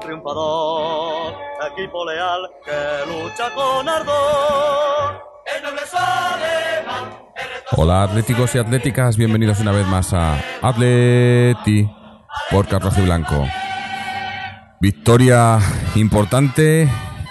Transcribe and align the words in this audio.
triunfador, 0.00 1.34
Hola 7.76 8.02
atléticos 8.02 8.54
y 8.54 8.58
atléticas, 8.58 9.16
bienvenidos 9.16 9.60
una 9.60 9.70
vez 9.70 9.86
más 9.86 10.12
a 10.12 10.36
Atleti 10.62 11.88
por 12.50 12.66
Carlos 12.66 12.98
y 12.98 13.02
Blanco. 13.02 13.46
Victoria 14.80 15.58
importante 15.94 16.88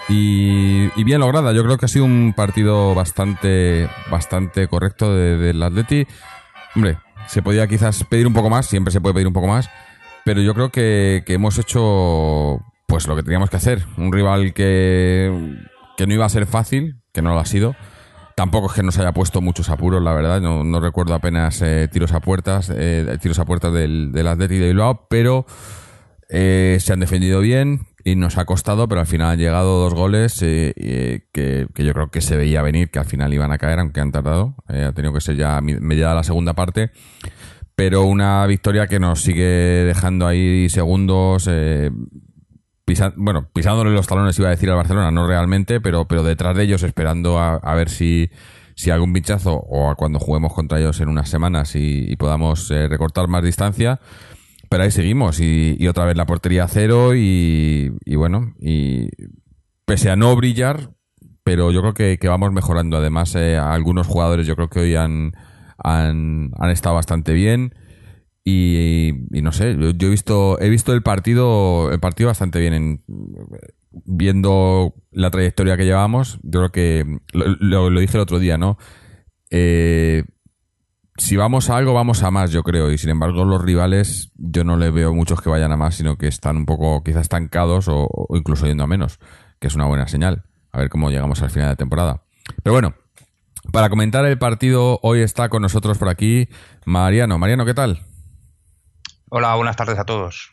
y, 0.08 1.04
bien 1.04 1.20
lograda. 1.20 1.52
Yo 1.52 1.62
creo 1.64 1.76
que 1.76 1.84
ha 1.84 1.88
sido 1.88 2.06
un 2.06 2.32
partido 2.34 2.94
bastante, 2.94 3.90
bastante 4.10 4.68
correcto 4.68 5.14
de- 5.14 5.36
del 5.36 5.62
Atleti. 5.62 6.06
Hombre, 6.74 6.96
se 7.26 7.42
podía 7.42 7.66
quizás 7.66 8.04
pedir 8.04 8.26
un 8.26 8.32
poco 8.32 8.48
más, 8.48 8.66
siempre 8.66 8.90
se 8.92 9.00
puede 9.02 9.14
pedir 9.14 9.26
un 9.26 9.32
poco 9.34 9.46
más, 9.48 9.68
pero 10.24 10.40
yo 10.40 10.54
creo 10.54 10.70
que, 10.70 11.22
que 11.26 11.34
hemos 11.34 11.58
hecho 11.58 12.60
pues 12.86 13.06
lo 13.06 13.16
que 13.16 13.22
teníamos 13.22 13.50
que 13.50 13.56
hacer. 13.56 13.84
Un 13.96 14.12
rival 14.12 14.54
que, 14.54 15.56
que 15.96 16.06
no 16.06 16.14
iba 16.14 16.24
a 16.24 16.28
ser 16.28 16.46
fácil, 16.46 17.00
que 17.12 17.22
no 17.22 17.34
lo 17.34 17.40
ha 17.40 17.46
sido. 17.46 17.74
Tampoco 18.36 18.66
es 18.66 18.72
que 18.72 18.82
nos 18.82 18.98
haya 18.98 19.12
puesto 19.12 19.40
muchos 19.40 19.70
apuros, 19.70 20.02
la 20.02 20.12
verdad. 20.12 20.40
No, 20.40 20.64
no 20.64 20.80
recuerdo 20.80 21.14
apenas 21.14 21.62
eh, 21.62 21.88
tiros 21.90 22.12
a 22.12 22.20
puertas, 22.20 22.70
eh, 22.74 23.18
tiros 23.20 23.38
a 23.38 23.44
puertas 23.44 23.72
del, 23.72 24.12
del 24.12 24.26
Atleti 24.26 24.58
de 24.58 24.68
Bilbao, 24.68 25.06
pero 25.08 25.46
eh, 26.28 26.78
se 26.80 26.92
han 26.92 27.00
defendido 27.00 27.40
bien 27.40 27.86
y 28.04 28.16
nos 28.16 28.36
ha 28.38 28.44
costado, 28.44 28.88
pero 28.88 29.00
al 29.00 29.06
final 29.06 29.30
han 29.30 29.38
llegado 29.38 29.80
dos 29.80 29.94
goles 29.94 30.42
eh, 30.42 30.74
eh, 30.76 31.26
que, 31.32 31.68
que 31.74 31.84
yo 31.84 31.94
creo 31.94 32.10
que 32.10 32.20
se 32.20 32.36
veía 32.36 32.60
venir, 32.60 32.90
que 32.90 32.98
al 32.98 33.06
final 33.06 33.32
iban 33.32 33.52
a 33.52 33.58
caer, 33.58 33.78
aunque 33.78 34.00
han 34.00 34.12
tardado. 34.12 34.56
Ha 34.66 34.92
tenido 34.92 35.12
que 35.14 35.20
ser 35.20 35.36
ya 35.36 35.60
mediada 35.60 36.14
la 36.14 36.24
segunda 36.24 36.54
parte. 36.54 36.90
Pero 37.76 38.04
una 38.04 38.46
victoria 38.46 38.86
que 38.86 39.00
nos 39.00 39.22
sigue 39.22 39.44
dejando 39.84 40.26
ahí 40.26 40.68
segundos, 40.68 41.48
eh, 41.50 41.90
bueno, 43.16 43.48
pisándole 43.52 43.90
los 43.90 44.06
talones 44.06 44.38
iba 44.38 44.48
a 44.48 44.52
decir 44.52 44.70
al 44.70 44.76
Barcelona, 44.76 45.10
no 45.10 45.26
realmente, 45.26 45.80
pero, 45.80 46.06
pero 46.06 46.22
detrás 46.22 46.56
de 46.56 46.64
ellos 46.64 46.82
esperando 46.82 47.38
a, 47.38 47.74
ver 47.74 47.88
si, 47.88 48.30
si 48.76 48.90
algún 48.90 49.12
pinchazo 49.12 49.54
o 49.54 49.90
a 49.90 49.94
cuando 49.94 50.18
juguemos 50.18 50.52
contra 50.52 50.78
ellos 50.78 51.00
en 51.00 51.08
unas 51.08 51.28
semanas 51.28 51.74
y, 51.74 52.14
podamos 52.16 52.70
eh, 52.70 52.88
recortar 52.88 53.28
más 53.28 53.42
distancia. 53.42 54.00
Pero 54.68 54.84
ahí 54.84 54.90
seguimos 54.90 55.40
y, 55.40 55.76
y 55.78 55.88
otra 55.88 56.04
vez 56.04 56.16
la 56.16 56.26
portería 56.26 56.64
a 56.64 56.68
cero 56.68 57.14
y, 57.14 57.90
bueno, 58.16 58.54
y 58.58 59.08
pese 59.84 60.10
a 60.10 60.16
no 60.16 60.34
brillar, 60.36 60.90
pero 61.42 61.70
yo 61.70 61.80
creo 61.80 61.94
que, 61.94 62.18
que 62.18 62.28
vamos 62.28 62.52
mejorando. 62.52 62.96
Además, 62.96 63.34
eh, 63.34 63.56
algunos 63.56 64.06
jugadores 64.06 64.46
yo 64.46 64.56
creo 64.56 64.68
que 64.68 64.80
hoy 64.80 64.96
han, 64.96 65.32
han, 65.78 66.52
estado 66.70 66.94
bastante 66.94 67.32
bien. 67.32 67.74
Y, 68.44 69.12
no 69.30 69.52
sé, 69.52 69.76
yo, 69.78 70.06
he 70.06 70.10
visto 70.10 70.60
he 70.60 70.68
visto 70.68 70.92
el 70.92 71.02
partido 71.02 71.90
el 71.90 71.98
partido 71.98 72.28
bastante 72.28 72.60
bien 72.60 72.74
en, 72.74 73.02
viendo 73.90 74.94
la 75.10 75.30
trayectoria 75.30 75.76
que 75.76 75.84
llevamos. 75.84 76.38
Yo 76.42 76.60
creo 76.60 76.72
que 76.72 77.18
lo, 77.32 77.90
dije 77.90 78.16
el 78.16 78.22
otro 78.22 78.38
día, 78.38 78.58
¿no? 78.58 78.76
Eh, 79.50 80.24
si 81.16 81.36
vamos 81.36 81.70
a 81.70 81.76
algo, 81.76 81.94
vamos 81.94 82.22
a 82.22 82.30
más, 82.30 82.50
yo 82.50 82.62
creo. 82.62 82.90
Y 82.90 82.98
sin 82.98 83.10
embargo, 83.10 83.44
los 83.44 83.62
rivales, 83.62 84.32
yo 84.36 84.64
no 84.64 84.76
le 84.76 84.90
veo 84.90 85.14
muchos 85.14 85.40
que 85.40 85.48
vayan 85.48 85.72
a 85.72 85.76
más, 85.76 85.94
sino 85.94 86.16
que 86.16 86.26
están 86.26 86.56
un 86.56 86.66
poco 86.66 87.02
quizás 87.04 87.22
estancados 87.22 87.88
o, 87.88 88.08
o 88.10 88.36
incluso 88.36 88.66
yendo 88.66 88.84
a 88.84 88.88
menos, 88.88 89.20
que 89.60 89.68
es 89.68 89.74
una 89.74 89.86
buena 89.86 90.08
señal. 90.08 90.44
A 90.72 90.78
ver 90.78 90.88
cómo 90.88 91.10
llegamos 91.10 91.40
al 91.40 91.50
final 91.50 91.70
de 91.70 91.76
temporada. 91.76 92.24
Pero 92.62 92.74
bueno, 92.74 92.94
para 93.72 93.88
comentar 93.88 94.24
el 94.24 94.38
partido, 94.38 94.98
hoy 95.02 95.20
está 95.20 95.48
con 95.48 95.62
nosotros 95.62 95.98
por 95.98 96.08
aquí 96.08 96.48
Mariano. 96.84 97.38
Mariano, 97.38 97.64
¿qué 97.64 97.74
tal? 97.74 98.00
Hola, 99.30 99.54
buenas 99.56 99.76
tardes 99.76 99.98
a 99.98 100.04
todos. 100.04 100.52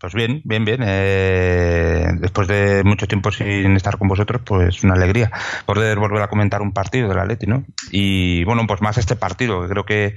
Pues 0.00 0.14
bien, 0.14 0.42
bien, 0.44 0.64
bien. 0.64 0.80
Eh, 0.84 2.06
después 2.20 2.46
de 2.46 2.84
mucho 2.84 3.08
tiempo 3.08 3.32
sin 3.32 3.74
estar 3.74 3.98
con 3.98 4.06
vosotros, 4.06 4.42
pues 4.44 4.84
una 4.84 4.94
alegría 4.94 5.30
poder 5.66 5.98
volver 5.98 6.22
a 6.22 6.28
comentar 6.28 6.62
un 6.62 6.72
partido 6.72 7.08
del 7.08 7.18
Atleti, 7.18 7.46
¿no? 7.46 7.64
Y 7.90 8.44
bueno, 8.44 8.66
pues 8.66 8.80
más 8.80 8.98
este 8.98 9.16
partido, 9.16 9.62
que 9.62 9.68
creo 9.68 9.84
que 9.84 10.14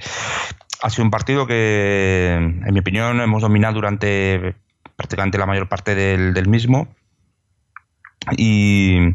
ha 0.84 0.90
sido 0.90 1.06
un 1.06 1.12
partido 1.12 1.48
que, 1.48 2.34
en 2.36 2.74
mi 2.74 2.80
opinión, 2.80 3.22
hemos 3.22 3.42
dominado 3.42 3.76
durante 3.76 4.56
prácticamente 4.96 5.38
la 5.38 5.48
mayor 5.48 5.68
parte 5.68 5.96
del, 5.96 6.34
del 6.34 6.48
mismo. 6.48 6.88
Y 8.38 9.14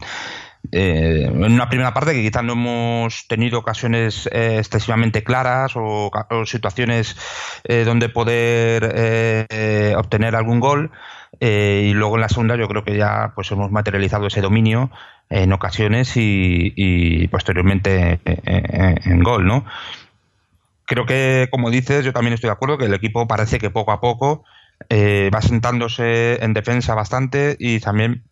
eh, 0.72 1.24
en 1.26 1.52
una 1.52 1.68
primera 1.68 1.94
parte 1.94 2.12
que 2.12 2.22
quizás 2.22 2.44
no 2.44 2.54
hemos 2.54 3.26
tenido 3.28 3.58
ocasiones 3.58 4.28
eh, 4.32 4.58
excesivamente 4.58 5.22
claras 5.22 5.72
o, 5.76 6.10
situaciones 6.44 7.16
eh, 7.64 7.84
donde 7.84 8.08
poder 8.08 8.92
eh, 8.94 9.94
obtener 9.96 10.36
algún 10.36 10.60
gol 10.60 10.90
y 11.38 11.92
luego 11.92 12.14
en 12.14 12.22
la 12.22 12.28
segunda 12.30 12.56
yo 12.56 12.66
creo 12.66 12.82
que 12.82 12.96
ya 12.96 13.32
pues 13.34 13.50
hemos 13.50 13.70
materializado 13.70 14.26
ese 14.26 14.40
dominio 14.40 14.90
en 15.28 15.52
ocasiones 15.52 16.16
y, 16.16 16.72
y 16.74 17.28
posteriormente 17.28 18.20
en 18.24 19.22
gol, 19.22 19.46
¿no? 19.46 19.66
Creo 20.86 21.04
que, 21.04 21.48
como 21.50 21.70
dices, 21.70 22.06
yo 22.06 22.14
también 22.14 22.32
estoy 22.32 22.48
de 22.48 22.52
acuerdo 22.52 22.78
que 22.78 22.86
el 22.86 22.94
equipo 22.94 23.26
parece 23.28 23.58
que 23.58 23.68
poco 23.68 23.92
a 23.92 24.00
poco 24.00 24.44
va 24.90 25.42
sentándose 25.42 26.42
en 26.42 26.54
defensa 26.54 26.94
bastante 26.94 27.56
y 27.58 27.80
también 27.80 28.22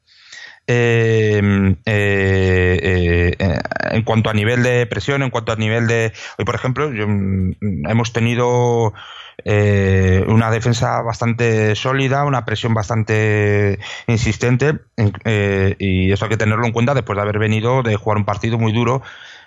eh, 0.67 1.77
eh, 1.87 3.35
eh, 3.39 3.59
en 3.91 4.03
cuanto 4.03 4.31
a 4.31 4.35
nivel 4.35 4.63
de 4.63 4.87
presión, 4.87 5.23
en 5.23 5.31
cuanto 5.31 5.53
a 5.53 5.57
nivel 5.57 5.87
de... 5.87 6.13
Hoy, 6.39 6.45
por 6.45 6.55
ejemplo, 6.55 6.91
mm, 6.91 7.87
hemos 7.89 8.13
tenido 8.13 8.93
eh, 9.45 10.25
una 10.29 10.51
defensa 10.51 11.03
bastante 11.03 11.75
sólida, 11.77 12.25
una 12.25 12.45
presión 12.45 12.75
bastante 12.75 13.79
insistente 14.07 14.79
en- 14.97 15.13
eh, 15.25 15.77
y 15.79 16.13
eso 16.13 16.25
hay 16.25 16.31
que 16.31 16.37
tenerlo 16.37 16.67
en 16.67 16.73
cuenta 16.73 16.95
después 16.95 17.17
de 17.17 17.23
haber 17.23 17.39
venido 17.39 17.83
de 17.83 17.97
jugar 17.97 18.19
un 18.19 18.25
partido 18.25 18.59
muy 18.59 18.73
duro 18.73 19.03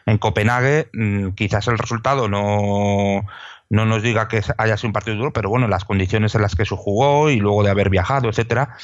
en 0.06 0.18
Copenhague. 0.18 0.90
Mm, 0.94 1.30
Quizás 1.32 1.68
el 1.68 1.78
resultado 1.78 2.28
no 2.28 3.26
no 3.70 3.86
nos 3.86 4.02
diga 4.02 4.28
que 4.28 4.42
haya 4.58 4.78
sido 4.78 4.90
un 4.90 4.94
partido 4.94 5.18
duro, 5.18 5.34
pero 5.34 5.50
bueno, 5.50 5.68
las 5.68 5.84
condiciones 5.84 6.36
en 6.36 6.42
las 6.42 6.56
que 6.56 6.66
se 6.66 6.76
jugó 6.76 7.30
y 7.30 7.38
luego 7.38 7.64
de 7.64 7.72
haber 7.72 7.90
viajado, 7.90 8.30
etcétera, 8.30 8.78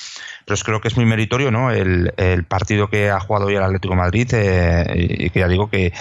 pues 0.46 0.64
creo 0.64 0.82
que 0.82 0.90
es 0.90 0.98
muy 0.98 1.06
meritorio, 1.06 1.52
¿no? 1.52 1.72
El, 1.72 2.14
el 2.18 2.44
partido 2.44 2.90
que 2.90 3.10
ha 3.10 3.20
jugado 3.20 3.48
hoy 3.48 3.56
el 3.56 3.64
Atlético 3.64 3.96
Madrid 3.96 4.30
eh, 4.34 4.86
y 4.96 5.30
que 5.30 5.40
ya 5.40 5.48
digo 5.48 5.70
que, 5.70 5.94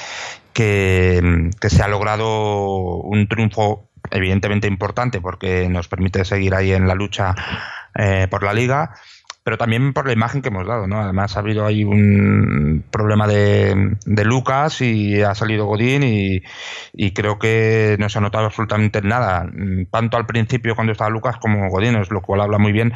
que, 0.53 1.51
que 1.61 1.71
se 1.71 1.83
ha 1.83 1.89
logrado 1.89 2.97
un 2.97 3.29
triunfo 3.29 3.89
evidentemente 4.11 4.67
importante 4.67 5.21
porque 5.21 5.69
nos 5.69 5.89
permite 5.89 6.25
seguir 6.25 6.55
ahí 6.55 6.73
en 6.73 6.89
la 6.89 6.95
lucha 6.95 7.35
eh, 7.95 8.27
por 8.29 8.43
la 8.43 8.53
liga 8.53 8.95
pero 9.45 9.59
también 9.59 9.93
por 9.93 10.07
la 10.07 10.13
imagen 10.13 10.41
que 10.41 10.49
hemos 10.49 10.67
dado, 10.67 10.87
¿no? 10.87 11.01
Además 11.01 11.37
ha 11.37 11.41
habido 11.41 11.67
ahí 11.67 11.83
un 11.85 12.85
problema 12.91 13.27
de, 13.27 13.97
de 14.05 14.25
Lucas 14.25 14.81
y 14.81 15.21
ha 15.23 15.35
salido 15.35 15.67
Godín 15.67 16.03
y, 16.05 16.43
creo 17.13 17.39
que 17.39 17.97
no 17.99 18.09
se 18.09 18.19
ha 18.19 18.21
notado 18.21 18.47
absolutamente 18.47 19.03
nada, 19.03 19.47
tanto 19.91 20.17
al 20.17 20.27
principio 20.27 20.75
cuando 20.75 20.93
estaba 20.93 21.11
Lucas 21.11 21.37
como 21.39 21.69
Godín, 21.71 21.97
es 21.97 22.11
lo 22.11 22.23
cual 22.23 22.41
habla 22.41 22.59
muy 22.59 22.73
bien 22.73 22.93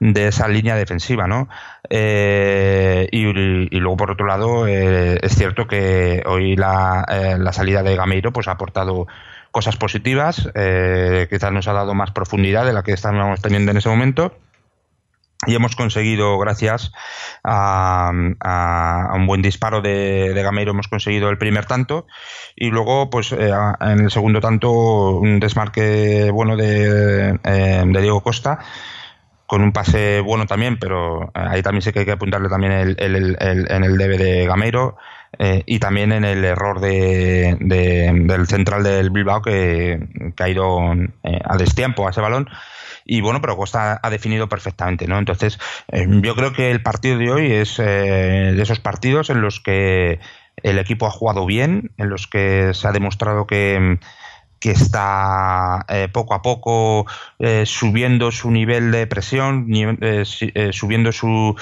de 0.00 0.28
esa 0.28 0.48
línea 0.48 0.74
defensiva, 0.74 1.28
¿no? 1.28 1.48
Eh, 1.88 3.08
y, 3.12 3.26
y 3.26 3.80
luego 3.80 3.96
por 3.96 4.10
otro 4.10 4.26
lado 4.26 4.66
eh, 4.66 5.18
es 5.22 5.34
cierto 5.34 5.66
que 5.66 6.22
hoy 6.26 6.56
la, 6.56 7.04
eh, 7.08 7.36
la 7.38 7.52
salida 7.52 7.82
de 7.82 7.94
Gameiro 7.94 8.32
pues 8.32 8.48
ha 8.48 8.52
aportado 8.52 9.06
cosas 9.52 9.76
positivas, 9.76 10.48
eh, 10.54 11.28
quizás 11.30 11.52
nos 11.52 11.68
ha 11.68 11.72
dado 11.74 11.94
más 11.94 12.10
profundidad 12.10 12.64
de 12.64 12.72
la 12.72 12.82
que 12.82 12.92
estábamos 12.92 13.40
teniendo 13.42 13.70
en 13.70 13.76
ese 13.76 13.90
momento 13.90 14.34
y 15.46 15.54
hemos 15.54 15.74
conseguido, 15.74 16.38
gracias 16.38 16.92
a, 17.42 18.12
a- 18.40 19.12
un 19.14 19.26
buen 19.26 19.42
disparo 19.42 19.80
de, 19.82 20.32
de 20.34 20.42
Gameiro, 20.42 20.70
hemos 20.72 20.88
conseguido 20.88 21.30
el 21.30 21.38
primer 21.38 21.66
tanto 21.66 22.06
y 22.54 22.70
luego, 22.70 23.10
pues 23.10 23.32
eh, 23.32 23.50
en 23.80 24.00
el 24.00 24.10
segundo 24.10 24.40
tanto, 24.40 24.70
un 25.18 25.40
desmarque 25.40 26.30
bueno 26.30 26.56
de, 26.56 27.38
eh, 27.44 27.82
de 27.86 28.00
Diego 28.00 28.22
Costa 28.22 28.60
con 29.46 29.62
un 29.62 29.72
pase 29.72 30.20
bueno 30.20 30.46
también, 30.46 30.78
pero 30.78 31.24
eh, 31.24 31.30
ahí 31.34 31.62
también 31.62 31.82
sé 31.82 31.92
que 31.92 32.00
hay 32.00 32.04
que 32.06 32.12
apuntarle 32.12 32.48
también 32.48 32.72
el, 32.72 32.96
el- 32.98 33.36
el- 33.40 33.70
en 33.70 33.84
el 33.84 33.98
debe 33.98 34.16
de 34.18 34.46
Gameiro 34.46 34.96
y 35.64 35.78
también 35.78 36.12
en 36.12 36.24
el 36.26 36.44
error 36.44 36.78
de, 36.80 37.56
de- 37.58 38.12
del 38.26 38.46
central 38.46 38.82
del 38.82 39.08
Bilbao 39.10 39.40
que, 39.40 39.98
que 40.36 40.42
ha 40.44 40.48
ido 40.50 40.78
a 40.78 41.56
destiempo 41.56 42.06
a 42.06 42.10
ese 42.10 42.20
balón 42.20 42.48
y 43.04 43.20
bueno, 43.20 43.40
pero 43.40 43.56
Costa 43.56 44.00
ha 44.02 44.10
definido 44.10 44.48
perfectamente, 44.48 45.06
¿no? 45.06 45.18
Entonces, 45.18 45.58
eh, 45.88 46.06
yo 46.08 46.34
creo 46.34 46.52
que 46.52 46.70
el 46.70 46.82
partido 46.82 47.18
de 47.18 47.30
hoy 47.30 47.52
es 47.52 47.78
eh, 47.78 48.52
de 48.54 48.62
esos 48.62 48.80
partidos 48.80 49.30
en 49.30 49.40
los 49.40 49.60
que 49.60 50.20
el 50.62 50.78
equipo 50.78 51.06
ha 51.06 51.10
jugado 51.10 51.46
bien, 51.46 51.90
en 51.96 52.08
los 52.08 52.26
que 52.26 52.72
se 52.74 52.86
ha 52.86 52.92
demostrado 52.92 53.46
que, 53.46 53.98
que 54.62 54.70
está 54.70 55.84
eh, 55.88 56.08
poco 56.12 56.34
a 56.34 56.42
poco 56.42 57.04
eh, 57.40 57.64
subiendo 57.66 58.30
su 58.30 58.50
nivel 58.52 58.92
de 58.92 59.08
presión, 59.08 59.66
eh, 59.74 60.24
eh, 60.54 60.70
subiendo 60.72 61.10
su, 61.10 61.56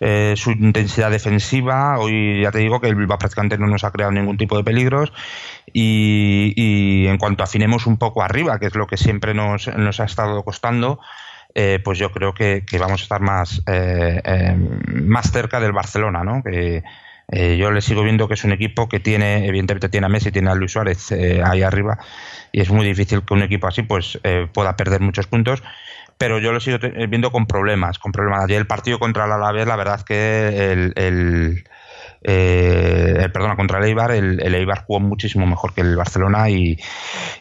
eh, 0.00 0.34
su 0.36 0.52
intensidad 0.52 1.10
defensiva. 1.10 1.98
Hoy 1.98 2.40
ya 2.40 2.50
te 2.50 2.58
digo 2.58 2.80
que 2.80 2.88
el 2.88 2.94
Bilbao 2.94 3.18
prácticamente 3.18 3.58
no 3.58 3.66
nos 3.66 3.84
ha 3.84 3.90
creado 3.90 4.12
ningún 4.12 4.38
tipo 4.38 4.56
de 4.56 4.64
peligros. 4.64 5.12
Y, 5.72 7.06
en 7.06 7.18
cuanto 7.18 7.42
afinemos 7.42 7.86
un 7.86 7.98
poco 7.98 8.22
arriba, 8.22 8.58
que 8.58 8.66
es 8.66 8.74
lo 8.74 8.86
que 8.86 8.96
siempre 8.96 9.34
nos, 9.34 9.68
nos 9.76 10.00
ha 10.00 10.04
estado 10.04 10.42
costando, 10.42 11.00
pues 11.84 11.98
yo 11.98 12.12
creo 12.12 12.34
que, 12.34 12.64
vamos 12.78 13.00
a 13.00 13.02
estar 13.02 13.20
más, 13.20 13.62
más 14.86 15.32
cerca 15.32 15.60
del 15.60 15.72
Barcelona, 15.72 16.22
¿no? 16.24 16.42
Que, 16.42 16.82
yo 17.58 17.72
le 17.72 17.80
sigo 17.80 18.04
viendo 18.04 18.28
que 18.28 18.34
es 18.34 18.44
un 18.44 18.52
equipo 18.52 18.88
que 18.88 19.00
tiene, 19.00 19.48
evidentemente 19.48 19.88
tiene 19.88 20.06
a 20.06 20.08
Messi, 20.08 20.30
tiene 20.30 20.50
a 20.50 20.54
Luis 20.54 20.70
Suárez 20.70 21.10
ahí 21.10 21.62
arriba 21.62 21.98
y 22.52 22.60
es 22.60 22.70
muy 22.70 22.86
difícil 22.86 23.22
que 23.22 23.34
un 23.34 23.42
equipo 23.42 23.66
así 23.66 23.82
pues 23.82 24.20
pueda 24.52 24.76
perder 24.76 25.00
muchos 25.00 25.26
puntos 25.26 25.60
pero 26.18 26.38
yo 26.38 26.52
lo 26.52 26.60
sigo 26.60 26.78
viendo 27.08 27.30
con 27.30 27.46
problemas, 27.46 27.98
con 27.98 28.12
problemas. 28.12 28.44
Ayer 28.44 28.58
el 28.58 28.66
partido 28.66 28.98
contra 28.98 29.26
el 29.26 29.32
Alavés, 29.32 29.66
la 29.66 29.76
verdad 29.76 30.02
que 30.02 30.72
el, 30.72 30.92
el 30.96 31.64
eh, 32.22 33.28
perdona, 33.32 33.56
contra 33.56 33.78
el 33.78 33.84
Eibar, 33.84 34.10
el, 34.10 34.54
Eibar 34.54 34.84
jugó 34.84 35.00
muchísimo 35.00 35.46
mejor 35.46 35.74
que 35.74 35.82
el 35.82 35.96
Barcelona 35.96 36.50
y, 36.50 36.78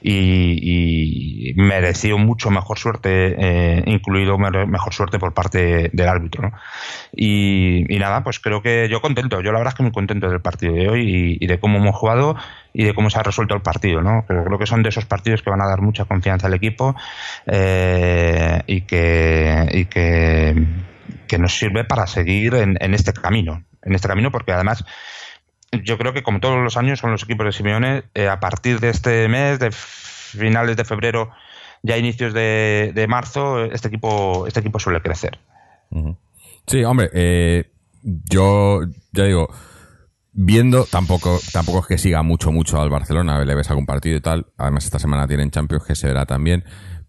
y, 0.01 1.54
mereció 1.56 2.18
mucho 2.18 2.51
mejor 2.51 2.77
suerte, 2.77 3.36
eh, 3.38 3.83
incluido 3.86 4.38
mejor 4.38 4.94
suerte 4.94 5.19
por 5.19 5.33
parte 5.33 5.89
del 5.92 6.07
árbitro. 6.07 6.51
Y, 7.16 7.83
nada, 8.00 8.24
pues 8.24 8.39
creo 8.39 8.62
que 8.62 8.88
yo 8.89 9.01
contento, 9.01 9.42
yo 9.42 9.51
la 9.51 9.60
verdad 9.60 9.74
es 9.74 9.77
que 9.77 9.83
muy 9.83 9.92
contento 9.92 10.30
del 10.30 10.42
partido 10.42 10.74
de 10.74 10.89
hoy 10.89 11.38
y, 11.39 11.48
de 11.48 11.60
cómo 11.60 11.78
hemos 11.78 11.95
jugado 11.95 12.36
y 12.74 12.83
de 12.83 12.94
cómo 12.94 13.10
se 13.10 13.19
ha 13.19 13.24
resuelto 13.24 13.56
el 13.56 13.62
partido, 13.62 14.01
¿no? 14.01 14.25
Creo 14.28 14.60
que 14.60 14.66
son 14.66 14.83
de 14.83 14.89
esos 14.89 15.06
partidos 15.06 15.42
que 15.42 15.50
van 15.50 15.62
a 15.62 15.68
dar 15.68 15.81
mucha 15.81 16.06
confianza 16.06 16.48
al 16.48 16.54
equipo 16.54 16.95
eh, 17.45 18.62
y 18.68 18.81
que, 18.81 19.68
y 19.71 19.86
que, 19.86 20.56
nos 21.39 21.57
sirve 21.57 21.83
para 21.83 22.07
seguir 22.07 22.56
en 22.56 22.94
este 22.94 23.12
camino 23.12 23.62
en 23.86 23.96
este 23.96 24.08
camino, 24.08 24.32
porque 24.32 24.52
además 24.52 24.84
yo 25.84 25.98
creo 25.98 26.14
que 26.14 26.24
como 26.24 26.40
todos 26.40 26.62
los 26.62 26.78
años 26.78 27.00
son 27.00 27.12
los 27.12 27.24
equipos 27.24 27.46
de 27.46 27.52
Simeone, 27.52 28.04
eh, 28.14 28.28
a 28.28 28.40
partir 28.40 28.80
de 28.80 28.90
este 28.90 29.28
mes, 29.28 29.60
de 29.60 29.72
finales 29.72 30.78
de 30.78 30.86
febrero, 30.86 31.32
ya 31.84 31.98
inicios 31.98 32.34
de, 32.34 33.06
marzo, 33.08 33.64
este 33.66 33.88
equipo, 33.88 34.48
este 34.48 34.60
equipo 34.60 34.80
suele 34.80 35.02
crecer. 35.02 35.40
Sí, 36.68 36.84
hombre, 36.84 37.10
eh, 37.14 37.72
yo 38.02 38.82
ya 39.12 39.26
digo, 39.26 39.50
viendo, 40.31 40.86
tampoco, 40.86 41.40
tampoco 41.54 41.80
es 41.80 41.88
que 41.88 41.98
siga 41.98 42.24
mucho, 42.24 42.52
mucho 42.52 42.81
al 42.81 42.90
Barcelona, 42.90 43.44
le 43.44 43.56
ves 43.56 43.70
algún 43.70 43.86
partido 43.86 44.18
y 44.18 44.22
tal, 44.22 44.48
además 44.58 44.86
esta 44.86 45.00
semana 45.00 45.28
tienen 45.28 45.52
Champions 45.52 45.86
que 45.86 45.96
se 45.96 46.08
verá 46.08 46.26
también, 46.26 46.64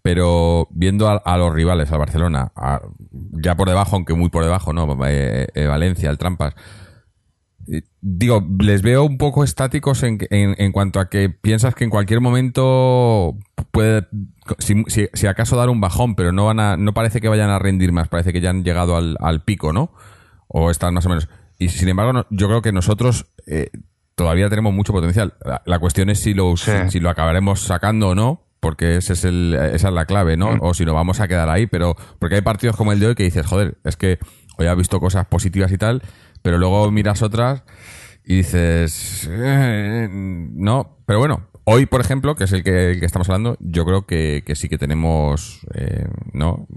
pero 0.07 0.69
viendo 0.71 1.09
a, 1.09 1.37
los 1.37 1.53
rivales, 1.53 1.91
al 1.91 1.99
Barcelona, 1.99 2.53
ya 3.33 3.55
por 3.57 3.67
debajo, 3.67 3.97
aunque 3.97 4.13
muy 4.13 4.29
por 4.29 4.45
debajo, 4.45 4.71
¿no? 4.71 4.87
Eh, 5.05 5.49
eh, 5.53 5.65
Valencia, 5.65 6.09
el 6.09 6.17
Trampas. 6.17 6.55
Digo, 7.99 8.41
les 8.57 8.83
veo 8.83 9.03
un 9.03 9.17
poco 9.17 9.43
estáticos 9.43 10.03
en, 10.03 10.19
en, 10.29 10.71
cuanto 10.71 11.01
a 11.01 11.09
que 11.09 11.29
piensas 11.29 11.75
que 11.75 11.83
en 11.83 11.89
cualquier 11.89 12.21
momento 12.21 13.37
puede, 13.71 14.07
si, 14.59 15.27
acaso 15.27 15.57
dar 15.57 15.67
un 15.67 15.81
bajón, 15.81 16.15
pero 16.15 16.31
no 16.31 16.45
van 16.45 16.61
a, 16.61 16.77
no 16.77 16.93
parece 16.93 17.19
que 17.19 17.27
vayan 17.27 17.49
a 17.49 17.59
rendir 17.59 17.91
más, 17.91 18.07
parece 18.07 18.31
que 18.31 18.39
ya 18.39 18.51
han 18.51 18.63
llegado 18.63 18.95
al, 18.95 19.43
pico, 19.43 19.73
¿no? 19.73 19.91
O 20.47 20.71
están 20.71 20.93
más 20.93 21.05
o 21.05 21.09
menos. 21.09 21.27
Y 21.59 21.67
sin 21.67 21.89
embargo, 21.89 22.25
yo 22.29 22.47
creo 22.47 22.61
que 22.61 22.71
nosotros 22.71 23.25
eh, 23.45 23.71
todavía 24.15 24.47
tenemos 24.47 24.73
mucho 24.73 24.93
potencial. 24.93 25.33
La, 25.65 25.79
cuestión 25.79 26.09
es 26.09 26.19
si 26.21 26.33
lo, 26.33 26.55
si 26.55 27.01
lo 27.01 27.09
acabaremos 27.09 27.59
sacando 27.59 28.07
o 28.07 28.15
no, 28.15 28.46
porque 28.59 28.97
ese 28.97 29.13
es 29.13 29.23
el, 29.23 29.53
esa 29.73 29.89
es 29.89 29.93
la 29.93 30.05
clave, 30.05 30.37
¿no? 30.37 30.55
Mm. 30.55 30.59
O 30.61 30.73
si 30.73 30.85
no 30.85 30.93
vamos 30.93 31.19
a 31.19 31.27
quedar 31.27 31.49
ahí, 31.49 31.67
pero 31.67 31.95
porque 32.19 32.35
hay 32.35 32.41
partidos 32.41 32.75
como 32.75 32.91
el 32.91 32.99
de 32.99 33.07
hoy 33.07 33.15
que 33.15 33.23
dices, 33.23 33.45
joder, 33.45 33.77
es 33.83 33.97
que 33.97 34.19
hoy 34.57 34.67
ha 34.67 34.75
visto 34.75 34.99
cosas 34.99 35.25
positivas 35.27 35.71
y 35.71 35.77
tal, 35.77 36.01
pero 36.41 36.57
luego 36.57 36.91
miras 36.91 37.21
otras 37.21 37.63
y 38.25 38.37
dices, 38.37 39.27
eh, 39.31 40.09
no, 40.11 40.97
pero 41.05 41.19
bueno, 41.19 41.47
hoy, 41.63 41.85
por 41.85 42.01
ejemplo, 42.01 42.35
que 42.35 42.45
es 42.45 42.51
el 42.51 42.63
que, 42.63 42.91
estamos 42.91 43.29
hablando, 43.29 43.57
yo 43.59 43.85
creo 43.85 44.05
que, 44.05 44.43
sí 44.55 44.67
que 44.69 44.77
tenemos, 44.77 45.61
eh, 45.73 46.07
¿no? 46.33 46.67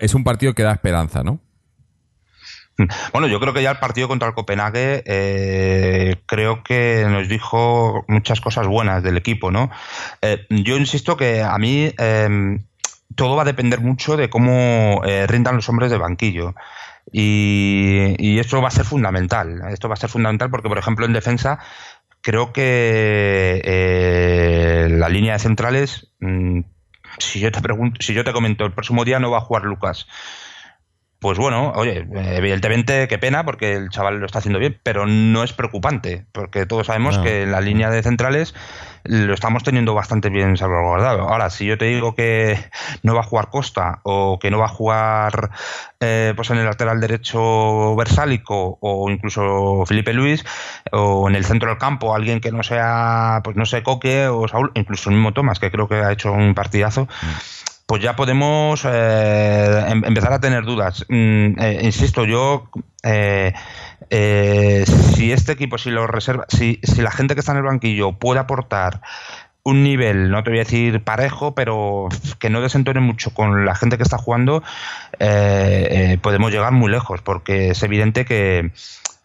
es 0.00 0.14
un 0.14 0.24
partido 0.24 0.54
que 0.54 0.62
da 0.62 0.72
esperanza, 0.72 1.22
¿no? 1.22 1.40
Bueno, 3.12 3.26
yo 3.26 3.38
creo 3.40 3.52
que 3.52 3.62
ya 3.62 3.72
el 3.72 3.78
partido 3.78 4.08
contra 4.08 4.28
el 4.28 4.34
Copenhague 4.34 5.02
eh, 5.06 6.16
creo 6.26 6.62
que 6.62 7.04
nos 7.08 7.28
dijo 7.28 8.04
muchas 8.08 8.40
cosas 8.40 8.66
buenas 8.66 9.02
del 9.02 9.18
equipo, 9.18 9.50
¿no? 9.50 9.70
Eh, 10.22 10.46
yo 10.48 10.76
insisto 10.76 11.16
que 11.16 11.42
a 11.42 11.58
mí 11.58 11.92
em, 11.98 12.64
todo 13.14 13.36
va 13.36 13.42
a 13.42 13.46
depender 13.46 13.80
mucho 13.80 14.16
de 14.16 14.30
cómo 14.30 15.02
eh, 15.04 15.26
rindan 15.26 15.56
los 15.56 15.68
hombres 15.68 15.90
de 15.90 15.98
banquillo. 15.98 16.54
Y, 17.10 18.38
esto 18.38 18.62
va 18.62 18.68
a 18.68 18.70
ser 18.70 18.84
fundamental. 18.84 19.62
Esto 19.70 19.88
va 19.88 19.94
a 19.94 19.96
ser 19.96 20.08
fundamental 20.08 20.50
porque, 20.50 20.68
por 20.68 20.78
ejemplo, 20.78 21.04
en 21.04 21.12
defensa 21.12 21.58
creo 22.20 22.52
que 22.52 23.60
la 24.88 25.08
línea 25.08 25.34
de 25.34 25.38
centrales, 25.40 26.08
mm, 26.20 26.60
si 27.18 27.40
yo 27.40 27.50
te 27.52 27.60
pregunto, 27.60 28.00
si 28.00 28.14
yo 28.14 28.24
te 28.24 28.32
comento, 28.32 28.64
el 28.64 28.72
próximo 28.72 29.04
día 29.04 29.18
no 29.18 29.30
va 29.30 29.38
a 29.38 29.42
jugar 29.42 29.64
Lucas 29.64 30.06
pues 31.22 31.38
bueno, 31.38 31.72
oye, 31.76 32.04
evidentemente 32.34 33.06
qué 33.06 33.16
pena 33.16 33.44
porque 33.44 33.74
el 33.74 33.90
chaval 33.90 34.18
lo 34.18 34.26
está 34.26 34.40
haciendo 34.40 34.58
bien, 34.58 34.78
pero 34.82 35.06
no 35.06 35.44
es 35.44 35.52
preocupante, 35.52 36.26
porque 36.32 36.66
todos 36.66 36.88
sabemos 36.88 37.16
que 37.18 37.44
en 37.44 37.52
la 37.52 37.60
línea 37.60 37.90
de 37.90 38.02
centrales 38.02 38.56
lo 39.04 39.32
estamos 39.32 39.62
teniendo 39.62 39.94
bastante 39.94 40.30
bien 40.30 40.56
salvaguardado. 40.56 41.28
Ahora, 41.28 41.48
si 41.50 41.64
yo 41.64 41.78
te 41.78 41.84
digo 41.84 42.16
que 42.16 42.58
no 43.04 43.14
va 43.14 43.20
a 43.20 43.24
jugar 43.24 43.50
Costa 43.50 44.00
o 44.02 44.40
que 44.40 44.50
no 44.50 44.58
va 44.58 44.64
a 44.64 44.68
jugar 44.68 45.52
eh, 46.00 46.32
pues 46.34 46.50
en 46.50 46.58
el 46.58 46.64
lateral 46.64 47.00
derecho 47.00 47.94
Versálico 47.94 48.78
o 48.80 49.08
incluso 49.08 49.84
Felipe 49.86 50.12
Luis 50.12 50.44
o 50.90 51.28
en 51.28 51.36
el 51.36 51.44
centro 51.44 51.68
del 51.68 51.78
campo 51.78 52.16
alguien 52.16 52.40
que 52.40 52.50
no 52.50 52.64
sea, 52.64 53.42
pues 53.44 53.56
no 53.56 53.64
sé, 53.64 53.84
Coque 53.84 54.26
o 54.26 54.48
Saúl, 54.48 54.72
incluso 54.74 55.08
el 55.08 55.14
mismo 55.14 55.32
Tomás, 55.32 55.60
que 55.60 55.70
creo 55.70 55.86
que 55.86 55.94
ha 55.94 56.10
hecho 56.10 56.32
un 56.32 56.54
partidazo. 56.54 57.04
Mm 57.04 57.61
pues 57.86 58.02
ya 58.02 58.16
podemos 58.16 58.84
eh, 58.84 59.84
em, 59.88 60.04
empezar 60.04 60.32
a 60.32 60.40
tener 60.40 60.64
dudas. 60.64 61.04
Mm, 61.08 61.58
eh, 61.60 61.80
insisto, 61.82 62.24
yo 62.24 62.68
eh, 63.02 63.52
si 65.14 65.32
este 65.32 65.52
equipo, 65.52 65.78
si 65.78 65.90
lo 65.90 66.06
reserva, 66.06 66.46
si, 66.48 66.80
la 66.98 67.10
gente 67.10 67.34
que 67.34 67.40
está 67.40 67.52
en 67.52 67.58
el 67.58 67.64
banquillo 67.64 68.12
puede 68.12 68.40
aportar 68.40 69.00
un 69.64 69.82
nivel, 69.82 70.30
no 70.30 70.42
te 70.42 70.50
voy 70.50 70.58
a 70.58 70.64
decir 70.64 71.04
parejo, 71.04 71.54
pero 71.54 72.08
que 72.38 72.50
no 72.50 72.60
desentone 72.60 73.00
mucho 73.00 73.32
con 73.32 73.64
la 73.64 73.74
gente 73.76 73.96
que 73.96 74.02
está 74.02 74.18
jugando, 74.18 74.62
podemos 75.18 76.50
llegar 76.50 76.72
muy 76.72 76.90
lejos, 76.90 77.22
porque 77.22 77.70
es 77.70 77.82
evidente 77.84 78.24
que, 78.24 78.72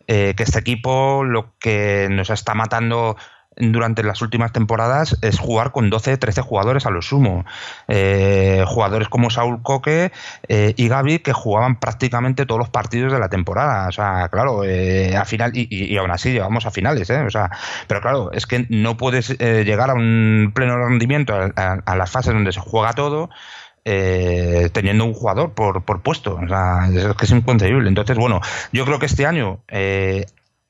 que 0.05 0.35
este 0.37 0.59
equipo 0.59 1.23
lo 1.23 1.57
que 1.57 2.07
nos 2.11 2.29
está 2.29 2.53
matando 2.53 3.17
durante 3.59 4.03
las 4.03 4.21
últimas 4.21 4.51
temporadas 4.51 5.17
es 5.21 5.39
jugar 5.39 5.71
con 5.71 5.89
12, 5.89 6.17
13 6.17 6.41
jugadores 6.41 6.85
a 6.85 6.91
lo 6.91 7.01
sumo. 7.01 7.45
Eh, 7.87 8.63
jugadores 8.67 9.09
como 9.09 9.29
Saúl 9.29 9.61
Coque 9.61 10.11
eh, 10.47 10.73
y 10.77 10.87
Gaby 10.87 11.19
que 11.19 11.33
jugaban 11.33 11.79
prácticamente 11.79 12.45
todos 12.45 12.59
los 12.59 12.69
partidos 12.69 13.11
de 13.11 13.19
la 13.19 13.29
temporada. 13.29 13.87
O 13.87 13.91
sea, 13.91 14.29
claro, 14.29 14.63
eh, 14.63 15.15
a 15.15 15.25
final, 15.25 15.51
y, 15.53 15.97
aún 15.97 16.11
así 16.11 16.31
llegamos 16.31 16.65
a 16.65 16.71
finales, 16.71 17.09
O 17.09 17.29
sea, 17.29 17.49
pero 17.87 18.01
claro, 18.01 18.31
es 18.31 18.45
que 18.45 18.65
no 18.69 18.97
puedes 18.97 19.37
llegar 19.37 19.89
a 19.89 19.93
un 19.93 20.51
pleno 20.53 20.77
rendimiento 20.77 21.33
a, 21.33 21.95
las 21.95 22.11
fases 22.11 22.33
donde 22.33 22.51
se 22.51 22.59
juega 22.59 22.93
todo. 22.93 23.29
teniendo 23.83 25.05
un 25.05 25.13
jugador 25.13 25.53
por, 25.53 25.83
por 25.83 26.01
puesto. 26.01 26.35
O 26.35 26.47
sea, 26.47 26.87
es 26.93 27.15
que 27.15 27.25
es 27.25 27.31
inconcebible. 27.31 27.87
Entonces, 27.87 28.17
bueno, 28.17 28.41
yo 28.71 28.85
creo 28.85 28.99
que 28.99 29.05
este 29.05 29.25
año 29.25 29.61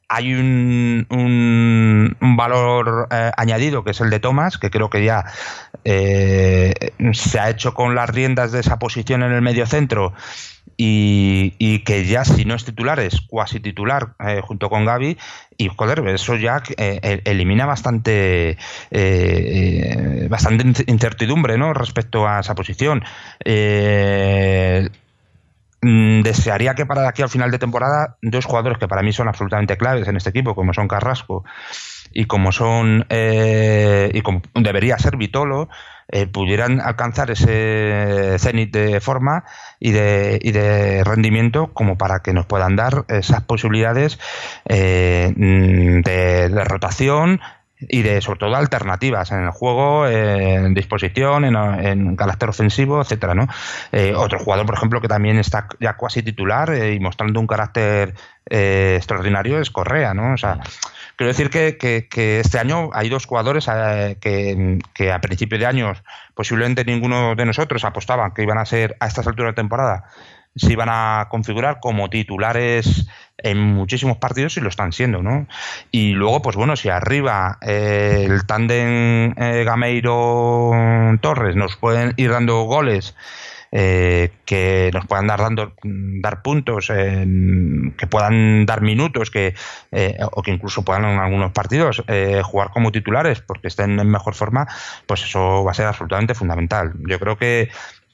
hay 0.10 0.34
un, 0.34 1.06
un, 1.10 2.38
valor 2.38 3.08
eh, 3.12 3.32
añadido 3.36 3.84
que 3.84 3.92
es 3.92 4.02
el 4.02 4.10
de 4.10 4.20
Thomas, 4.20 4.58
que 4.58 4.70
creo 4.70 4.90
que 4.90 5.04
ya 5.04 5.26
eh, 5.84 6.94
se 7.14 7.40
ha 7.40 7.50
hecho 7.50 7.74
con 7.74 7.96
las 7.96 8.10
riendas 8.10 8.52
de 8.52 8.62
esa 8.62 8.80
posición 8.80 9.24
en 9.24 9.34
el 9.34 9.42
medio 9.42 9.66
centro 9.66 10.14
y, 10.78 11.56
y 11.58 11.80
que 11.80 12.06
ya 12.06 12.24
si 12.24 12.46
no 12.46 12.56
es 12.56 12.64
titular 12.64 13.00
es 13.00 13.22
cuasi 13.22 13.60
titular 13.60 14.14
eh, 14.20 14.42
junto 14.44 14.70
con 14.70 14.86
Gaby 14.86 15.18
y 15.58 15.70
joder, 15.70 16.08
eso 16.08 16.36
ya 16.36 16.62
elimina 16.78 17.66
bastante 17.66 18.58
bastante 20.30 20.84
incertidumbre 20.86 21.58
¿no? 21.58 21.74
respecto 21.74 22.28
a 22.28 22.42
esa 22.42 22.54
posición. 22.54 23.04
Mm, 25.90 26.22
desearía 26.22 26.76
que 26.76 26.86
para 26.86 27.08
aquí 27.08 27.22
al 27.22 27.30
final 27.30 27.50
de 27.50 27.60
temporada 27.60 28.18
dos 28.22 28.44
jugadores 28.44 28.78
que 28.78 28.90
para 28.90 29.04
mí 29.04 29.14
son 29.14 29.30
absolutamente 29.30 29.78
claves 29.78 30.06
en 30.10 30.18
este 30.18 30.32
equipo, 30.32 30.54
como 30.54 30.74
son 30.74 30.90
Carrasco 30.90 31.46
y 32.12 32.26
como 32.26 32.52
son 32.52 33.06
eh, 33.08 34.12
y 34.14 34.22
como 34.22 34.42
debería 34.54 35.00
ser 35.00 35.16
Vitolo, 35.16 35.70
eh, 36.10 36.28
pudieran 36.28 36.82
alcanzar 36.82 37.32
ese 37.32 38.36
cenit 38.38 38.74
de 38.74 39.00
forma 39.00 39.46
y 39.80 39.92
de, 39.92 40.38
y 40.42 40.52
de 40.52 41.06
rendimiento 41.06 41.72
como 41.74 41.98
para 41.98 42.20
que 42.20 42.34
nos 42.34 42.46
puedan 42.46 42.76
dar 42.76 43.06
esas 43.08 43.44
posibilidades 43.44 44.20
eh, 44.68 45.32
mm, 45.38 46.02
de 46.02 46.66
rotación, 46.66 47.40
y 47.80 48.02
de 48.02 48.22
sobre 48.22 48.40
todo 48.40 48.56
alternativas 48.56 49.32
en 49.32 49.44
el 49.44 49.52
juego, 49.52 50.08
en 50.08 50.74
disposición, 50.74 51.46
en, 51.46 52.16
carácter 52.16 52.50
ofensivo, 52.50 53.02
etcétera, 53.02 53.36
¿no? 53.36 53.48
Eh, 53.92 54.14
otro 54.16 54.40
jugador, 54.40 54.66
por 54.66 54.76
ejemplo, 54.76 55.02
que 55.02 55.08
también 55.08 55.38
está 55.38 55.68
ya 55.80 55.96
casi 55.96 56.24
titular 56.24 56.72
eh, 56.72 56.94
y 56.94 57.00
mostrando 57.00 57.40
un 57.40 57.48
carácter 57.48 58.16
eh, 58.50 58.96
extraordinario 58.98 59.60
es 59.60 59.70
Correa, 59.70 60.14
¿no? 60.14 60.34
O 60.34 60.38
sea, 60.38 60.60
quiero 61.16 61.28
decir 61.28 61.50
que, 61.50 61.78
que, 61.78 62.40
este 62.40 62.58
año 62.60 62.90
hay 62.94 63.10
dos 63.10 63.26
jugadores 63.26 63.68
que, 64.20 64.80
que, 64.94 65.12
a 65.12 65.22
principio 65.22 65.60
de 65.60 65.66
años 65.66 66.04
posiblemente 66.34 66.86
ninguno 66.86 67.36
de 67.36 67.46
nosotros 67.46 67.84
apostaba 67.84 68.34
que 68.34 68.44
iban 68.44 68.58
a 68.58 68.66
ser 68.66 68.96
a 69.00 69.08
estas 69.08 69.28
alturas 69.28 69.52
de 69.52 69.62
temporada 69.62 70.06
se 70.58 70.74
iban 70.74 70.90
a 70.90 71.28
configurar 71.30 71.80
como 71.80 72.10
titulares 72.10 73.08
en 73.38 73.60
muchísimos 73.60 74.18
partidos 74.18 74.58
y 74.58 74.62
lo 74.62 74.70
están 74.70 74.92
siendo, 74.92 75.22
¿no? 75.22 75.48
Y 75.92 76.14
luego, 76.14 76.42
pues 76.42 76.56
bueno, 76.56 76.76
si 76.76 76.90
arriba 76.90 77.58
eh, 77.62 78.26
el 78.28 78.46
tándem 78.46 79.34
eh, 79.38 79.64
Gameiro-Torres 79.64 81.56
nos 81.56 81.76
pueden 81.78 82.14
ir 82.18 82.32
dando 82.32 82.64
goles 82.64 83.16
eh, 83.72 84.32
que 84.46 84.90
nos 84.94 85.06
puedan 85.06 85.28
dar 85.28 85.40
dando 85.40 85.74
dar 85.84 86.42
puntos 86.42 86.88
que 86.88 88.08
puedan 88.10 88.66
dar 88.66 88.80
minutos 88.82 89.30
que 89.30 89.56
o 90.32 90.42
que 90.42 90.52
incluso 90.52 90.84
puedan 90.84 91.04
en 91.04 91.20
algunos 91.20 91.52
partidos 91.52 92.02
jugar 92.46 92.70
como 92.70 92.94
titulares 92.94 93.42
porque 93.42 93.68
estén 93.68 94.00
en 94.00 94.10
mejor 94.10 94.36
forma 94.36 94.70
pues 95.06 95.24
eso 95.24 95.66
va 95.66 95.72
a 95.72 95.74
ser 95.74 95.86
absolutamente 95.88 96.34
fundamental 96.34 96.94
yo 97.10 97.20
creo 97.20 97.38
que 97.38 97.70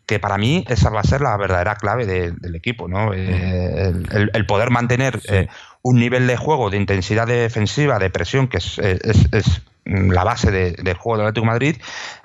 que 0.06 0.20
para 0.20 0.38
mí 0.38 0.66
esa 0.68 0.90
va 0.90 1.00
a 1.00 1.04
ser 1.04 1.22
la 1.22 1.36
verdadera 1.38 1.76
clave 1.76 2.06
del 2.06 2.56
equipo, 2.56 2.88
¿no? 2.88 3.14
Eh, 3.14 3.94
el, 4.34 4.46
poder 4.46 4.70
mantener 4.70 5.22
eh, 5.30 5.48
un 5.82 5.98
nivel 5.98 6.28
de 6.28 6.36
juego, 6.36 6.70
de 6.70 6.78
intensidad 6.78 7.26
defensiva, 7.26 8.00
de 8.00 8.10
presión, 8.10 8.48
que 8.48 8.58
es, 8.58 8.78
es, 8.80 9.62
la 9.86 10.24
base 10.24 10.50
del 10.50 10.96
juego 10.96 11.18
del 11.18 11.28
Atlético 11.28 11.46
de 11.46 11.52
Madrid, 11.52 11.76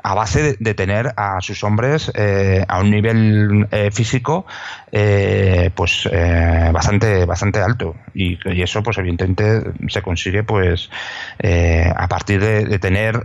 a 0.01 0.15
base 0.15 0.57
de, 0.61 0.75
tener 0.75 1.13
a 1.17 1.41
sus 1.41 1.65
hombres 1.65 2.13
eh, 2.15 2.65
a 2.69 2.79
un 2.79 2.89
nivel 2.89 3.67
físico 3.91 4.47
pues 5.75 6.09
bastante 6.73 7.25
bastante 7.27 7.59
alto. 7.59 7.97
Y, 8.15 8.39
eso 8.63 8.81
pues 8.85 8.99
evidentemente 8.99 9.73
se 9.89 10.03
consigue 10.03 10.45
pues 10.45 10.89
a 11.43 12.07
partir 12.07 12.45
de 12.45 12.79
tener 12.79 13.25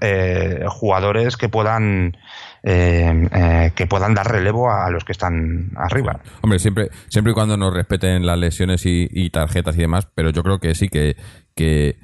jugadores 0.67 1.37
que 1.37 1.47
puedan 1.47 2.17
eh, 2.65 3.27
eh, 3.33 3.71
que 3.75 3.87
puedan 3.87 4.13
dar 4.13 4.31
relevo 4.31 4.71
a, 4.71 4.89
los 4.89 5.03
que 5.03 5.11
están 5.11 5.71
arriba. 5.75 6.21
Hombre, 6.39 6.59
siempre, 6.59 6.89
siempre 7.09 7.31
y 7.31 7.33
cuando 7.33 7.57
nos 7.57 7.73
respeten 7.73 8.25
las 8.25 8.39
lesiones 8.39 8.83
y, 8.85 9.29
tarjetas 9.31 9.75
y 9.75 9.79
demás, 9.79 10.07
pero 10.15 10.29
yo 10.29 10.43
creo 10.43 10.59
que 10.59 10.73
sí, 10.73 10.87
que, 10.87 11.17
que, 11.55 11.97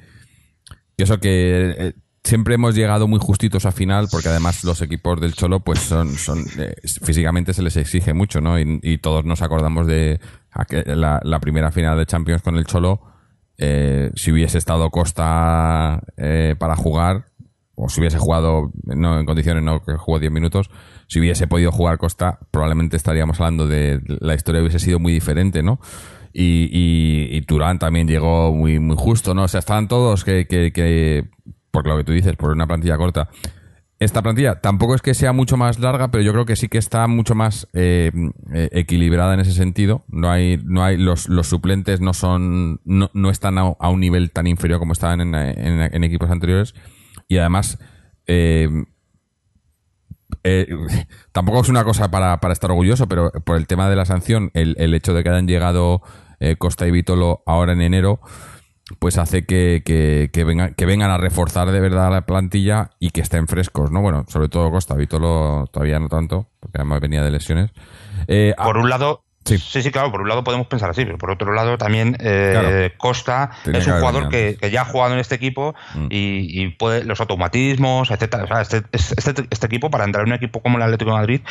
eso 0.97 1.21
que 1.21 1.75
eh, 1.77 1.93
siempre 2.25 2.55
hemos 2.55 2.75
llegado 2.75 3.07
muy 3.07 3.19
justitos 3.19 3.65
a 3.65 3.71
final, 3.71 4.09
porque 4.11 4.27
además 4.27 4.65
los 4.65 4.81
equipos 4.81 5.21
del 5.21 5.33
Cholo, 5.33 5.61
pues 5.61 5.79
son, 5.79 6.09
son 6.15 6.43
físicamente 7.03 7.53
se 7.53 7.61
les 7.61 7.77
exige 7.77 8.13
mucho, 8.13 8.41
¿no? 8.41 8.59
Y, 8.59 8.97
todos 8.97 9.23
nos 9.23 9.41
acordamos 9.41 9.87
de 9.87 10.19
la, 10.87 11.21
la, 11.23 11.39
primera 11.39 11.71
final 11.71 11.97
de 11.97 12.05
Champions 12.05 12.41
con 12.41 12.57
el 12.57 12.65
Cholo. 12.65 12.99
si 13.57 14.31
hubiese 14.33 14.57
estado 14.57 14.89
Costa 14.89 16.01
para 16.57 16.75
jugar, 16.75 17.29
o 17.79 17.87
si 17.87 18.01
hubiese 18.01 18.17
jugado 18.17 18.71
no 18.83 19.19
en 19.19 19.25
condiciones, 19.25 19.63
no 19.63 19.81
que 19.81 19.93
jugó 19.95 20.19
10 20.19 20.31
minutos, 20.31 20.69
si 21.07 21.19
hubiese 21.19 21.47
podido 21.47 21.71
jugar 21.71 21.97
Costa, 21.97 22.39
probablemente 22.51 22.97
estaríamos 22.97 23.39
hablando 23.39 23.67
de 23.67 24.01
la 24.19 24.35
historia 24.35 24.61
hubiese 24.61 24.79
sido 24.79 24.99
muy 24.99 25.13
diferente, 25.13 25.63
¿no? 25.63 25.79
Y, 26.33 26.69
y, 26.71 27.41
Turán 27.41 27.79
también 27.79 28.07
llegó 28.07 28.53
muy, 28.53 28.79
muy 28.79 28.95
justo, 28.97 29.33
¿no? 29.33 29.43
O 29.43 29.47
sea, 29.47 29.59
estaban 29.59 29.87
todos 29.87 30.23
que, 30.23 30.45
que, 30.45 30.71
que, 30.71 31.27
por 31.71 31.87
lo 31.87 31.97
que 31.97 32.03
tú 32.03 32.11
dices, 32.11 32.35
por 32.35 32.51
una 32.51 32.67
plantilla 32.67 32.97
corta. 32.97 33.29
Esta 33.97 34.21
plantilla 34.21 34.61
tampoco 34.61 34.93
es 34.93 35.01
que 35.01 35.13
sea 35.13 35.33
mucho 35.33 35.57
más 35.57 35.79
larga, 35.79 36.11
pero 36.11 36.23
yo 36.23 36.31
creo 36.31 36.45
que 36.45 36.55
sí 36.55 36.67
que 36.67 36.77
está 36.77 37.07
mucho 37.07 37.33
más 37.33 37.67
eh, 37.73 38.11
eh, 38.53 38.69
equilibrada 38.73 39.33
en 39.33 39.39
ese 39.39 39.53
sentido. 39.53 40.03
No 40.07 40.29
hay, 40.29 40.61
no 40.63 40.83
hay 40.83 40.97
los, 40.97 41.27
los 41.27 41.47
suplentes 41.47 41.99
no 41.99 42.13
son, 42.13 42.79
no, 42.85 43.09
no 43.13 43.29
están 43.31 43.57
a, 43.57 43.89
un 43.89 43.99
nivel 43.99 44.31
tan 44.31 44.47
inferior 44.47 44.79
como 44.79 44.93
estaban 44.93 45.33
en 45.33 46.03
equipos 46.03 46.29
anteriores 46.29 46.75
y 47.29 47.37
además, 47.37 47.77
eh, 48.25 48.67
eh, 50.43 50.67
tampoco 51.31 51.61
es 51.61 51.69
una 51.69 51.85
cosa 51.85 52.11
para, 52.11 52.39
estar 52.51 52.71
orgulloso, 52.71 53.07
pero 53.07 53.31
por 53.31 53.55
el 53.55 53.67
tema 53.67 53.89
de 53.89 53.95
la 53.95 54.05
sanción, 54.05 54.51
el, 54.55 54.93
hecho 54.93 55.13
de 55.13 55.23
que 55.23 55.29
hayan 55.29 55.47
llegado 55.47 56.01
eh, 56.39 56.57
Costa 56.57 56.87
y 56.87 56.91
Vítolo 56.91 57.43
ahora 57.45 57.73
en 57.73 57.81
enero, 57.81 58.19
pues 58.97 59.19
hace 59.19 59.45
que, 59.45 59.83
que, 59.85 60.31
que, 60.33 60.85
vengan 60.85 61.11
a 61.11 61.17
reforzar 61.17 61.71
de 61.71 61.79
verdad 61.79 62.11
la 62.11 62.25
plantilla 62.25 62.89
y 62.99 63.11
que 63.11 63.21
estén 63.21 63.47
frescos, 63.47 63.91
¿no? 63.91 64.01
Bueno, 64.01 64.25
sobre 64.27 64.49
todo 64.49 64.71
Costa, 64.71 64.95
Vítolo 64.95 65.67
todavía 65.71 65.99
no 65.99 66.09
tanto, 66.09 66.49
porque 66.59 66.79
además 66.79 66.99
venía 66.99 67.23
de 67.23 67.29
lesiones. 67.29 67.71
por 68.57 68.77
un 68.77 68.89
lado, 68.89 69.23
Sí. 69.57 69.81
sí, 69.81 69.91
claro, 69.91 70.11
por 70.11 70.21
un 70.21 70.29
lado 70.29 70.43
podemos 70.43 70.67
pensar 70.67 70.89
así, 70.89 71.05
pero 71.05 71.17
por 71.17 71.31
otro 71.31 71.53
lado 71.53 71.77
también 71.77 72.15
eh, 72.19 72.93
Costa 72.97 73.51
es 73.65 73.87
un 73.87 73.99
jugador 73.99 74.29
que, 74.29 74.57
ya 74.71 74.81
ha 74.81 74.85
jugado 74.85 75.13
en 75.13 75.19
este 75.19 75.35
equipo 75.35 75.75
mm. 75.95 76.07
y, 76.09 76.69
puede 76.69 77.03
los 77.03 77.19
automatismos, 77.19 78.11
etcétera. 78.11 78.43
O 78.43 78.47
sea, 78.47 78.61
este, 78.61 78.83
este, 78.91 79.47
este, 79.49 79.65
equipo, 79.65 79.89
para 79.89 80.05
entrar 80.05 80.23
en 80.23 80.31
un 80.31 80.35
equipo 80.35 80.61
como 80.61 80.77
el 80.77 80.83
Atlético 80.83 81.11
de 81.11 81.17
Madrid, 81.17 81.41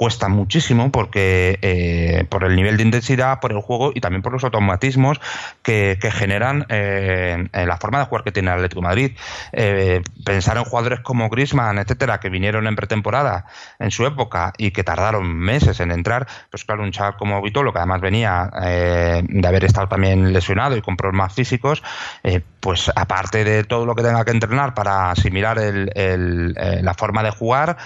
cuesta 0.00 0.28
muchísimo 0.28 0.90
porque 0.90 1.58
eh, 1.60 2.24
por 2.30 2.44
el 2.44 2.56
nivel 2.56 2.78
de 2.78 2.84
intensidad, 2.84 3.38
por 3.38 3.52
el 3.52 3.60
juego 3.60 3.92
y 3.94 4.00
también 4.00 4.22
por 4.22 4.32
los 4.32 4.44
automatismos 4.44 5.20
que, 5.62 5.98
generan 6.10 6.64
eh, 6.70 7.48
la 7.52 7.76
forma 7.76 7.98
de 7.98 8.06
jugar 8.06 8.24
que 8.24 8.32
tiene 8.32 8.48
el 8.48 8.54
Atlético 8.54 8.80
Madrid. 8.80 9.12
pensar 10.24 10.56
en 10.56 10.64
jugadores 10.64 11.00
como 11.00 11.28
Grisman, 11.28 11.76
etcétera, 11.76 12.18
que 12.18 12.30
vinieron 12.30 12.66
en 12.66 12.76
pretemporada 12.76 13.44
en 13.78 13.90
su 13.90 14.06
época 14.06 14.54
y 14.56 14.70
que 14.70 14.84
tardaron 14.84 15.36
meses 15.36 15.80
en 15.80 15.90
entrar, 15.90 16.26
pues 16.50 16.64
claro, 16.64 16.82
un 16.82 16.92
chaval 16.92 17.18
como 17.18 17.42
Vitolo, 17.42 17.74
que 17.74 17.80
además 17.80 18.00
venía 18.00 18.50
eh, 18.62 19.22
de 19.28 19.48
haber 19.48 19.66
estado 19.66 19.86
también 19.88 20.32
lesionado 20.32 20.78
y 20.78 20.80
con 20.80 20.96
problemas 20.96 21.34
físicos, 21.34 21.82
eh, 22.22 22.40
pues 22.60 22.90
aparte 22.94 23.44
de 23.44 23.64
todo 23.64 23.84
lo 23.84 23.94
que 23.94 24.02
tenga 24.02 24.24
que 24.24 24.30
entrenar 24.30 24.72
para 24.72 25.10
asimilar 25.10 25.58
el, 25.58 25.92
eh, 25.94 26.80
la 26.82 26.94
forma 26.94 27.22
de 27.22 27.30
jugar, 27.30 27.76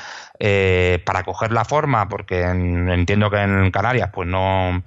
para 1.05 1.23
coger 1.23 1.53
la 1.53 1.65
forma, 1.65 2.09
porque 2.09 2.43
entiendo 2.43 3.31
que 3.31 3.39
en 3.39 3.71
Canarias 3.71 4.11
pues 4.13 4.29
no 4.29 4.83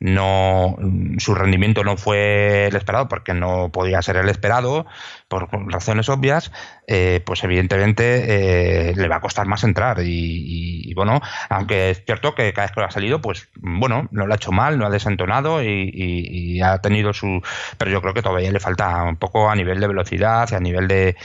no 0.00 0.76
su 1.18 1.34
rendimiento 1.34 1.84
no 1.84 1.98
fue 1.98 2.66
el 2.68 2.76
esperado 2.76 3.06
porque 3.06 3.34
no 3.34 3.70
podía 3.70 4.00
ser 4.00 4.16
el 4.16 4.30
esperado 4.30 4.86
por 5.28 5.48
razones 5.70 6.08
obvias 6.08 6.50
eh, 6.86 7.22
pues 7.24 7.44
evidentemente 7.44 8.90
eh, 8.90 8.94
le 8.96 9.08
va 9.08 9.16
a 9.16 9.20
costar 9.20 9.46
más 9.46 9.62
entrar 9.62 9.98
y, 10.02 10.92
bueno 10.94 11.20
aunque 11.50 11.90
es 11.90 12.02
cierto 12.04 12.34
que 12.34 12.52
cada 12.54 12.66
vez 12.66 12.74
que 12.74 12.80
lo 12.80 12.86
ha 12.86 12.90
salido 12.90 13.20
pues 13.20 13.48
bueno 13.56 14.08
no 14.10 14.26
lo 14.26 14.32
ha 14.32 14.36
hecho 14.36 14.52
mal 14.52 14.78
no 14.78 14.86
ha 14.86 14.90
desentonado 14.90 15.62
y, 15.62 16.60
ha 16.62 16.78
tenido 16.78 17.12
su 17.12 17.42
pero 17.78 17.90
yo 17.90 18.00
creo 18.00 18.14
que 18.14 18.22
todavía 18.22 18.50
le 18.50 18.60
falta 18.60 19.02
un 19.04 19.16
poco 19.16 19.50
a 19.50 19.54
nivel 19.54 19.80
de 19.80 19.86
velocidad 19.86 20.48
y 20.50 20.54
a 20.54 20.60
nivel 20.60 20.88
de, 20.88 21.16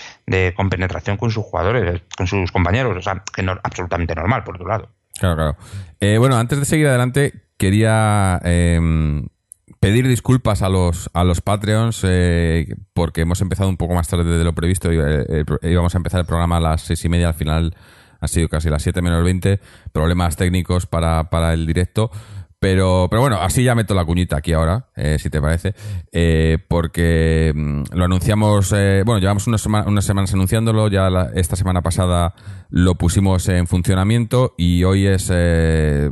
compenetración 0.55 1.17
con 1.17 1.31
sus 1.31 1.45
jugadores 1.45 2.01
con 2.17 2.27
sus 2.27 2.51
compañeros 2.51 2.97
o 2.97 3.01
sea 3.01 3.23
que 3.33 3.41
no 3.41 3.57
absolutamente 3.63 4.15
normal 4.15 4.43
por 4.43 4.55
otro 4.55 4.67
lado 4.67 4.89
Claro, 5.17 5.35
claro. 5.35 5.57
Eh, 6.01 6.17
bueno, 6.17 6.35
antes 6.35 6.59
de 6.59 6.65
seguir 6.65 6.87
adelante, 6.87 7.44
quería 7.57 8.39
em, 8.43 9.27
pedir 9.79 10.07
disculpas 10.07 10.61
a 10.61 10.69
los, 10.69 11.09
a 11.13 11.23
los 11.23 11.41
Patreons 11.41 12.01
eh, 12.03 12.75
porque 12.93 13.21
hemos 13.21 13.41
empezado 13.41 13.69
un 13.69 13.77
poco 13.77 13.93
más 13.93 14.07
tarde 14.07 14.37
de 14.37 14.43
lo 14.43 14.53
previsto. 14.53 14.89
Eh, 14.91 15.45
íbamos 15.63 15.95
a 15.95 15.97
empezar 15.97 16.19
el 16.19 16.25
programa 16.25 16.57
a 16.57 16.61
las 16.61 16.81
seis 16.81 17.03
y 17.05 17.09
media, 17.09 17.29
al 17.29 17.33
final 17.33 17.75
ha 18.19 18.27
sido 18.27 18.49
casi 18.49 18.69
las 18.69 18.81
siete 18.81 19.01
menos 19.01 19.23
veinte. 19.23 19.59
Problemas 19.91 20.35
técnicos 20.35 20.85
para, 20.85 21.29
para 21.29 21.53
el 21.53 21.65
directo. 21.65 22.11
Pero, 22.65 23.05
pero 23.11 23.21
bueno, 23.21 23.37
así 23.39 23.63
ya 23.63 23.75
meto 23.75 23.93
la 23.93 24.05
cuñita 24.05 24.37
aquí 24.37 24.51
ahora, 24.51 24.87
eh, 24.95 25.17
si 25.19 25.29
te 25.29 25.39
parece, 25.39 25.75
eh, 26.11 26.57
porque 26.67 27.53
mm, 27.55 27.83
lo 27.91 28.05
anunciamos, 28.05 28.73
eh, 28.75 29.03
bueno, 29.05 29.19
llevamos 29.19 29.45
unas, 29.45 29.61
semanas 29.61 30.33
anunciándolo, 30.33 30.87
ya 30.87 31.07
esta 31.35 31.55
semana 31.55 31.83
pasada 31.83 32.33
lo 32.71 32.95
pusimos 32.95 33.47
en 33.49 33.67
funcionamiento 33.67 34.55
y 34.57 34.83
hoy 34.83 35.05
es 35.05 35.29
el, 35.29 36.09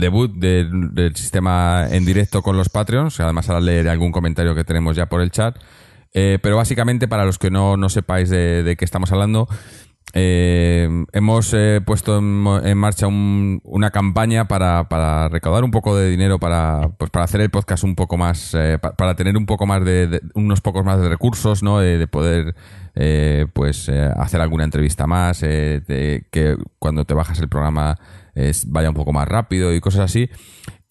debut 0.00 0.32
del 0.34 1.14
sistema 1.14 1.86
en 1.88 2.04
directo 2.04 2.42
con 2.42 2.56
los 2.56 2.68
Patreons, 2.68 3.20
además 3.20 3.48
ahora 3.48 3.60
leeré 3.60 3.90
algún 3.90 4.10
comentario 4.10 4.56
que 4.56 4.64
tenemos 4.64 4.96
ya 4.96 5.06
por 5.06 5.20
el 5.20 5.30
chat. 5.30 5.56
pero 6.12 6.56
básicamente, 6.56 7.06
para 7.06 7.24
los 7.24 7.38
que 7.38 7.52
no, 7.52 7.76
no 7.76 7.88
sepáis 7.88 8.28
de, 8.28 8.64
de 8.64 8.76
qué 8.76 8.84
estamos 8.84 9.12
hablando, 9.12 9.46
eh, 10.14 10.88
hemos 11.12 11.52
eh, 11.52 11.80
puesto 11.84 12.18
en, 12.18 12.78
marcha 12.78 13.06
una 13.08 13.90
campaña 13.90 14.48
para, 14.48 15.28
recaudar 15.28 15.64
un 15.64 15.70
poco 15.70 15.96
de 15.96 16.08
dinero 16.08 16.38
para, 16.38 16.90
pues 16.98 17.10
para 17.10 17.24
hacer 17.24 17.40
el 17.42 17.50
podcast 17.50 17.84
un 17.84 17.94
poco 17.94 18.16
más, 18.16 18.54
eh, 18.54 18.78
para, 18.78 19.14
tener 19.14 19.36
un 19.36 19.46
poco 19.46 19.66
más 19.66 19.84
de, 19.84 20.20
unos 20.34 20.60
pocos 20.60 20.84
más 20.84 21.00
de 21.00 21.08
recursos, 21.08 21.62
¿no? 21.62 21.78
De, 21.78 22.06
poder, 22.06 22.54
pues, 23.52 23.88
hacer 23.88 24.40
alguna 24.40 24.64
entrevista 24.64 25.06
más, 25.06 25.40
de 25.40 26.26
que 26.30 26.56
cuando 26.78 27.04
te 27.04 27.14
bajas 27.14 27.38
el 27.40 27.48
programa 27.48 27.96
vaya 28.66 28.88
un 28.88 28.94
poco 28.94 29.12
más 29.12 29.28
rápido 29.28 29.74
y 29.74 29.80
cosas 29.80 30.02
así. 30.02 30.30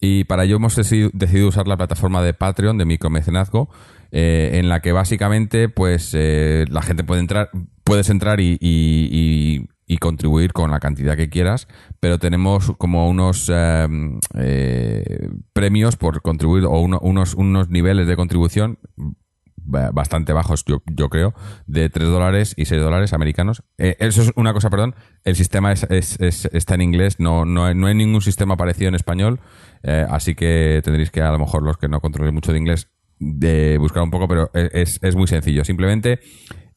Y 0.00 0.24
para 0.24 0.44
ello 0.44 0.56
hemos 0.56 0.76
decidido 0.76 1.48
usar 1.48 1.66
la 1.66 1.76
plataforma 1.76 2.22
de 2.22 2.34
Patreon 2.34 2.78
de 2.78 2.84
micromecenazgo 2.84 3.68
eh, 4.10 4.52
en 4.54 4.70
la 4.70 4.80
que 4.80 4.92
básicamente 4.92 5.68
pues 5.68 6.12
eh, 6.14 6.64
la 6.70 6.80
gente 6.80 7.04
puede 7.04 7.20
entrar, 7.20 7.50
puedes 7.88 8.10
entrar 8.10 8.38
y, 8.40 8.58
y, 8.60 9.96
contribuir 9.98 10.52
con 10.52 10.70
la 10.70 10.78
cantidad 10.78 11.16
que 11.16 11.30
quieras, 11.30 11.66
pero 11.98 12.18
tenemos 12.18 12.72
como 12.76 13.08
unos 13.08 13.48
em, 13.48 14.20
eh, 14.38 15.30
premios 15.54 15.96
por 15.96 16.20
contribuir 16.20 16.66
o 16.66 16.78
unos, 16.78 17.68
niveles 17.68 18.06
de 18.06 18.14
contribución 18.14 18.78
bastante 19.56 20.32
bajos, 20.32 20.64
yo, 20.66 21.08
creo, 21.08 21.34
de 21.66 21.90
3 21.90 22.08
dólares 22.08 22.54
y 22.56 22.66
6 22.66 22.80
dólares 22.80 23.12
americanos. 23.12 23.62
Eh, 23.76 23.96
eso 23.98 24.22
es 24.22 24.32
una 24.36 24.52
cosa, 24.52 24.70
perdón, 24.70 24.94
el 25.24 25.36
sistema 25.36 25.72
es, 25.72 25.86
está 25.90 26.74
en 26.74 26.82
inglés, 26.82 27.18
no, 27.18 27.44
no, 27.44 27.64
hay, 27.64 27.74
no 27.74 27.86
hay 27.86 27.94
ningún 27.94 28.22
sistema 28.22 28.56
parecido 28.56 28.88
en 28.88 28.94
español, 28.94 29.40
eh, 29.82 30.06
así 30.08 30.34
que 30.34 30.80
tendréis 30.84 31.10
que, 31.10 31.22
a 31.22 31.32
lo 31.32 31.38
mejor, 31.38 31.62
los 31.62 31.76
que 31.76 31.88
no 31.88 32.00
controlen 32.00 32.34
mucho 32.34 32.52
de 32.52 32.58
inglés, 32.58 32.88
de 33.18 33.78
buscar 33.78 34.02
un 34.02 34.10
poco, 34.10 34.28
pero 34.28 34.50
es, 34.54 35.00
es 35.02 35.16
muy 35.16 35.26
sencillo. 35.26 35.64
Simplemente 35.64 36.20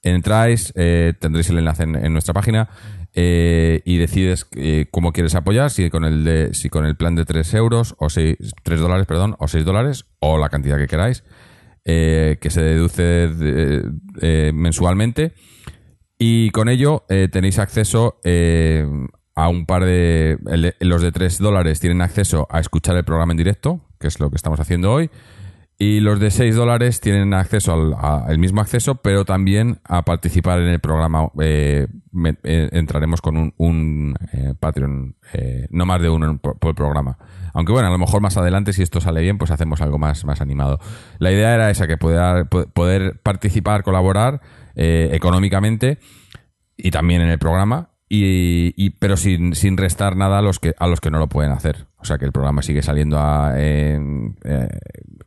entráis, 0.04 0.74
eh, 0.76 1.14
tendréis 1.20 1.50
el 1.50 1.60
enlace 1.60 1.84
en, 1.84 2.14
nuestra 2.14 2.34
página 2.34 2.70
eh, 3.14 3.82
y 3.86 3.98
decides 3.98 4.48
eh, 4.56 4.88
cómo 4.92 5.12
quieres 5.14 5.36
apoyar, 5.36 5.70
si 5.70 5.90
con 5.90 6.06
el 6.06 6.24
de, 6.24 6.54
si 6.54 6.70
con 6.70 6.86
el 6.86 6.96
plan 6.96 7.16
de 7.16 7.26
3 7.26 7.54
euros 7.56 7.96
o 8.00 8.10
6, 8.10 8.38
3 8.64 8.80
dólares, 8.80 9.06
perdón, 9.06 9.36
o 9.40 9.48
6 9.48 9.66
dólares, 9.66 10.06
o 10.20 10.38
la 10.38 10.50
cantidad 10.50 10.78
que 10.78 10.88
queráis, 10.88 11.24
que 11.84 12.48
se 12.50 12.62
deduce 12.62 13.28
mensualmente. 14.54 15.34
Y 16.20 16.52
con 16.52 16.70
ello 16.70 17.06
tenéis 17.32 17.58
acceso 17.58 18.20
a 19.36 19.50
un 19.50 19.66
par 19.66 19.86
de... 19.86 20.38
los 20.80 21.02
de 21.02 21.12
3 21.12 21.40
dólares 21.40 21.80
tienen 21.80 22.02
acceso 22.02 22.48
a 22.52 22.60
escuchar 22.60 22.96
el 22.98 23.04
programa 23.04 23.34
en 23.34 23.38
directo, 23.38 23.82
que 24.00 24.08
es 24.08 24.20
lo 24.20 24.30
que 24.30 24.36
estamos 24.36 24.60
haciendo 24.60 24.92
hoy. 24.94 25.10
Y 25.82 26.00
los 26.00 26.20
de 26.20 26.30
6 26.30 26.56
dólares 26.56 27.02
tienen 27.02 27.34
acceso 27.34 27.98
al 27.98 28.38
mismo 28.38 28.62
acceso, 28.62 29.02
pero 29.02 29.26
también 29.26 29.80
a 29.84 30.04
participar 30.04 30.60
en 30.60 30.68
el 30.68 30.80
programa. 30.80 31.30
Eh, 31.42 31.88
eh, 32.44 32.70
entraremos 32.74 33.20
con 33.20 33.36
un, 33.36 33.54
un 33.58 34.16
eh, 34.32 34.54
Patreon, 34.60 35.16
no 35.72 35.86
más 35.88 36.00
de 36.00 36.10
uno 36.10 36.38
por, 36.38 36.76
programa. 36.76 37.18
Aunque 37.56 37.72
bueno, 37.72 37.88
a 37.88 37.92
lo 37.92 37.98
mejor 37.98 38.22
más 38.22 38.38
adelante, 38.38 38.74
si 38.74 38.84
esto 38.84 39.02
sale 39.02 39.22
bien, 39.22 39.40
pues 39.40 39.50
hacemos 39.50 39.82
algo 39.82 39.98
más, 39.98 40.24
más 40.24 40.40
animado. 40.40 40.78
La 41.18 41.32
idea 41.32 41.56
era 41.56 41.72
esa, 41.72 41.88
que 41.88 41.98
poder, 41.98 42.46
poder 42.46 43.20
participar, 43.24 43.82
colaborar 43.82 44.40
económicamente 44.76 45.98
y 46.78 46.92
también 46.92 47.22
en 47.22 47.30
el 47.30 47.40
programa 47.40 47.91
y, 48.14 48.90
pero 49.00 49.16
sin, 49.16 49.56
sin, 49.56 49.78
restar 49.78 50.18
nada 50.18 50.40
a 50.40 50.42
los 50.42 50.60
que 50.60 50.74
a 50.78 50.88
los 50.88 51.00
que 51.00 51.10
no 51.10 51.18
lo 51.18 51.28
pueden 51.28 51.52
hacer. 51.52 51.86
O 51.98 52.04
sea 52.04 52.18
que 52.18 52.26
el 52.26 52.34
programa 52.34 52.62
sigue 52.62 52.82
saliendo 52.82 53.18
en, 53.56 54.36
eh, 54.44 54.68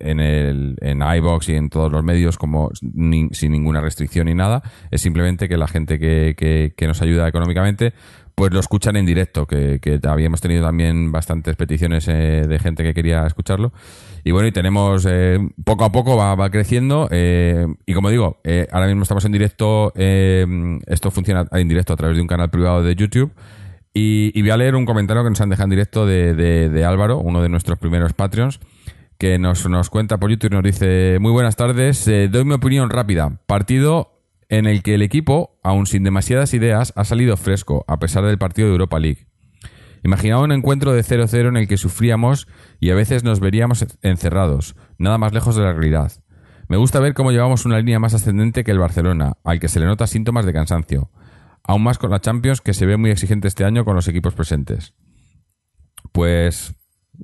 en, 0.01 0.21
el, 0.21 0.77
en 0.83 1.01
iBox 1.01 1.49
y 1.49 1.55
en 1.55 1.71
todos 1.71 1.91
los 1.91 2.05
medios 2.05 2.37
como 2.37 2.71
sin 2.75 3.53
ninguna 3.53 3.81
restricción 3.81 4.27
ni 4.27 4.35
nada. 4.35 4.63
Es 4.91 5.01
simplemente 5.01 5.49
que 5.49 5.57
la 5.57 5.67
gente 5.67 5.99
que, 5.99 6.35
que, 6.37 6.75
que 6.77 6.87
nos 6.87 7.01
ayuda 7.01 7.27
económicamente 7.27 7.95
pues 8.35 8.53
lo 8.53 8.61
escuchan 8.61 8.97
en 8.97 9.07
directo, 9.07 9.47
que, 9.47 9.79
que 9.81 10.01
habíamos 10.07 10.41
tenido 10.41 10.65
también 10.65 11.13
bastantes 11.13 11.55
peticiones 11.57 12.09
eh, 12.09 12.45
de 12.47 12.59
gente 12.59 12.83
que 12.83 12.93
quería 12.93 13.27
escucharlo. 13.27 13.73
Y 14.25 14.31
bueno, 14.31 14.49
y 14.49 14.53
tenemos, 14.53 15.07
eh, 15.07 15.39
poco 15.65 15.85
a 15.85 15.93
poco 15.93 16.17
va, 16.17 16.51
creciendo. 16.51 17.09
Eh, 17.11 17.67
y 17.85 17.93
como 17.93 18.09
digo, 18.09 18.41
eh, 18.43 18.67
ahora 18.73 18.87
mismo 18.87 19.03
estamos 19.03 19.25
en 19.27 19.33
directo, 19.33 19.93
esto 19.95 21.11
funciona 21.11 21.47
en 21.53 21.69
directo 21.69 21.93
a 21.93 21.97
través 21.97 22.17
de 22.17 22.23
un 22.23 22.29
canal 22.29 22.49
privado 22.51 22.83
de 22.83 22.97
YouTube. 22.97 23.33
Y, 23.93 24.41
voy 24.41 24.51
a 24.51 24.57
leer 24.57 24.75
un 24.75 24.87
comentario 24.87 25.23
que 25.23 25.29
nos 25.29 25.41
han 25.43 25.51
dejado 25.51 25.65
en 25.65 25.71
directo 25.71 26.07
de 26.07 26.85
Álvaro, 26.87 27.19
uno 27.19 27.43
de 27.43 27.51
nuestros 27.51 27.79
primeros 27.79 28.15
Patreons 28.15 28.61
que 29.19 29.39
nos, 29.39 29.69
nos 29.69 29.91
cuenta 29.91 30.19
por 30.19 30.31
YouTube 30.31 30.51
y 30.53 30.55
nos 30.57 30.65
dice, 30.65 31.19
muy 31.21 31.31
buenas 31.31 31.55
tardes, 31.55 32.05
doy 32.05 32.45
mi 32.45 32.55
opinión 32.55 32.91
rápida. 32.91 33.41
Partido 33.47 34.15
en 34.49 34.67
el 34.67 34.83
que 34.83 34.95
el 34.95 35.03
equipo, 35.03 35.59
aun 35.63 35.87
sin 35.87 36.03
demasiadas 36.03 36.55
ideas, 36.55 36.93
ha 36.97 37.05
salido 37.05 37.37
fresco, 37.37 37.85
a 37.89 37.99
pesar 37.99 38.25
del 38.25 38.39
partido 38.39 38.69
de 38.69 38.73
Europa 38.73 38.99
League. 38.99 39.27
Imaginaba 40.05 40.43
un 40.43 40.53
encuentro 40.53 40.93
de 40.93 41.03
0-0 41.03 41.49
en 41.49 41.57
el 41.57 41.67
que 41.67 41.79
sufríamos 41.79 42.47
y 42.79 42.91
a 42.91 42.95
veces 42.95 43.25
nos 43.25 43.41
veríamos 43.41 43.87
encerrados, 44.03 44.77
nada 44.99 45.17
más 45.17 45.33
lejos 45.33 45.57
de 45.57 45.63
la 45.63 45.73
realidad. 45.73 46.13
Me 46.69 46.77
gusta 46.77 47.01
ver 47.01 47.15
cómo 47.15 47.33
llevamos 47.33 47.65
una 47.65 47.79
línea 47.79 47.99
más 47.99 48.13
ascendente 48.13 48.65
que 48.65 48.71
el 48.71 48.79
Barcelona, 48.79 49.39
al 49.45 49.61
que 49.61 49.69
se 49.69 49.81
le 49.81 49.87
nota 49.87 50.07
síntomas 50.07 50.45
de 50.45 50.53
cansancio. 50.53 51.11
Aún 51.63 51.83
más 51.83 51.97
con 51.97 52.11
la 52.11 52.21
Champions, 52.21 52.61
que 52.61 52.75
se 52.75 52.85
ve 52.85 52.99
muy 52.99 53.11
exigente 53.11 53.49
este 53.49 53.65
año 53.65 53.87
con 53.87 53.97
los 53.97 54.07
equipos 54.07 54.35
presentes. 54.35 54.93
Pues. 56.13 56.75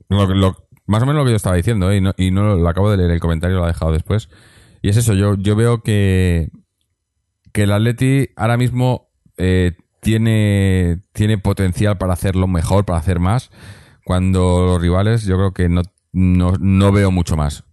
más 0.08 1.02
o 1.02 1.06
menos 1.06 1.16
lo 1.16 1.24
que 1.24 1.30
yo 1.30 1.36
estaba 1.36 1.56
diciendo, 1.56 1.90
¿eh? 1.90 1.98
y, 1.98 2.00
no, 2.00 2.14
y 2.16 2.30
no 2.30 2.56
lo 2.56 2.68
acabo 2.68 2.90
de 2.90 2.96
leer 2.96 3.10
el 3.10 3.20
comentario, 3.20 3.58
lo 3.58 3.64
ha 3.64 3.68
dejado 3.68 3.92
después. 3.92 4.30
Y 4.80 4.88
es 4.88 4.96
eso, 4.96 5.12
yo, 5.12 5.34
yo 5.34 5.54
veo 5.54 5.82
que, 5.82 6.48
que 7.52 7.64
el 7.64 7.72
Atleti 7.72 8.30
ahora 8.36 8.56
mismo 8.56 9.10
eh, 9.36 9.76
tiene, 10.00 11.02
tiene 11.12 11.38
potencial 11.38 11.98
para 11.98 12.14
hacerlo 12.14 12.48
mejor, 12.48 12.84
para 12.84 12.98
hacer 12.98 13.20
más, 13.20 13.50
cuando 14.04 14.66
los 14.66 14.80
rivales 14.80 15.24
yo 15.24 15.36
creo 15.36 15.52
que 15.52 15.68
no, 15.68 15.82
no, 16.12 16.92
veo 16.92 17.10
mucho 17.10 17.36
más. 17.36 17.64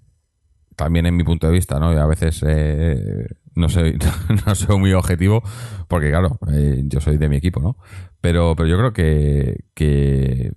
También 0.76 1.08
en 1.08 1.16
mi 1.16 1.24
punto 1.24 1.48
de 1.48 1.54
vista, 1.54 1.80
¿no? 1.80 1.88
A 1.88 2.06
veces 2.06 2.44
eh, 2.48 3.28
no, 3.56 3.70
soy, 3.70 3.98
no 4.46 4.54
soy 4.54 4.78
muy 4.78 4.94
objetivo, 4.94 5.42
porque 5.88 6.10
claro, 6.10 6.38
eh, 6.52 6.84
yo 6.86 7.02
soy 7.02 7.18
de 7.18 7.30
mi 7.30 7.38
equipo, 7.38 7.62
¿no? 7.62 7.78
Pero, 8.22 8.56
pero 8.56 8.68
yo 8.68 8.78
creo 8.78 8.94
que, 8.94 9.66
que, 9.74 10.52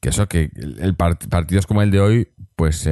que 0.00 0.08
eso, 0.08 0.26
que 0.28 0.50
el 0.80 0.94
partidos 0.96 1.66
como 1.66 1.82
el 1.82 1.90
de 1.90 2.00
hoy, 2.00 2.28
pues 2.56 2.88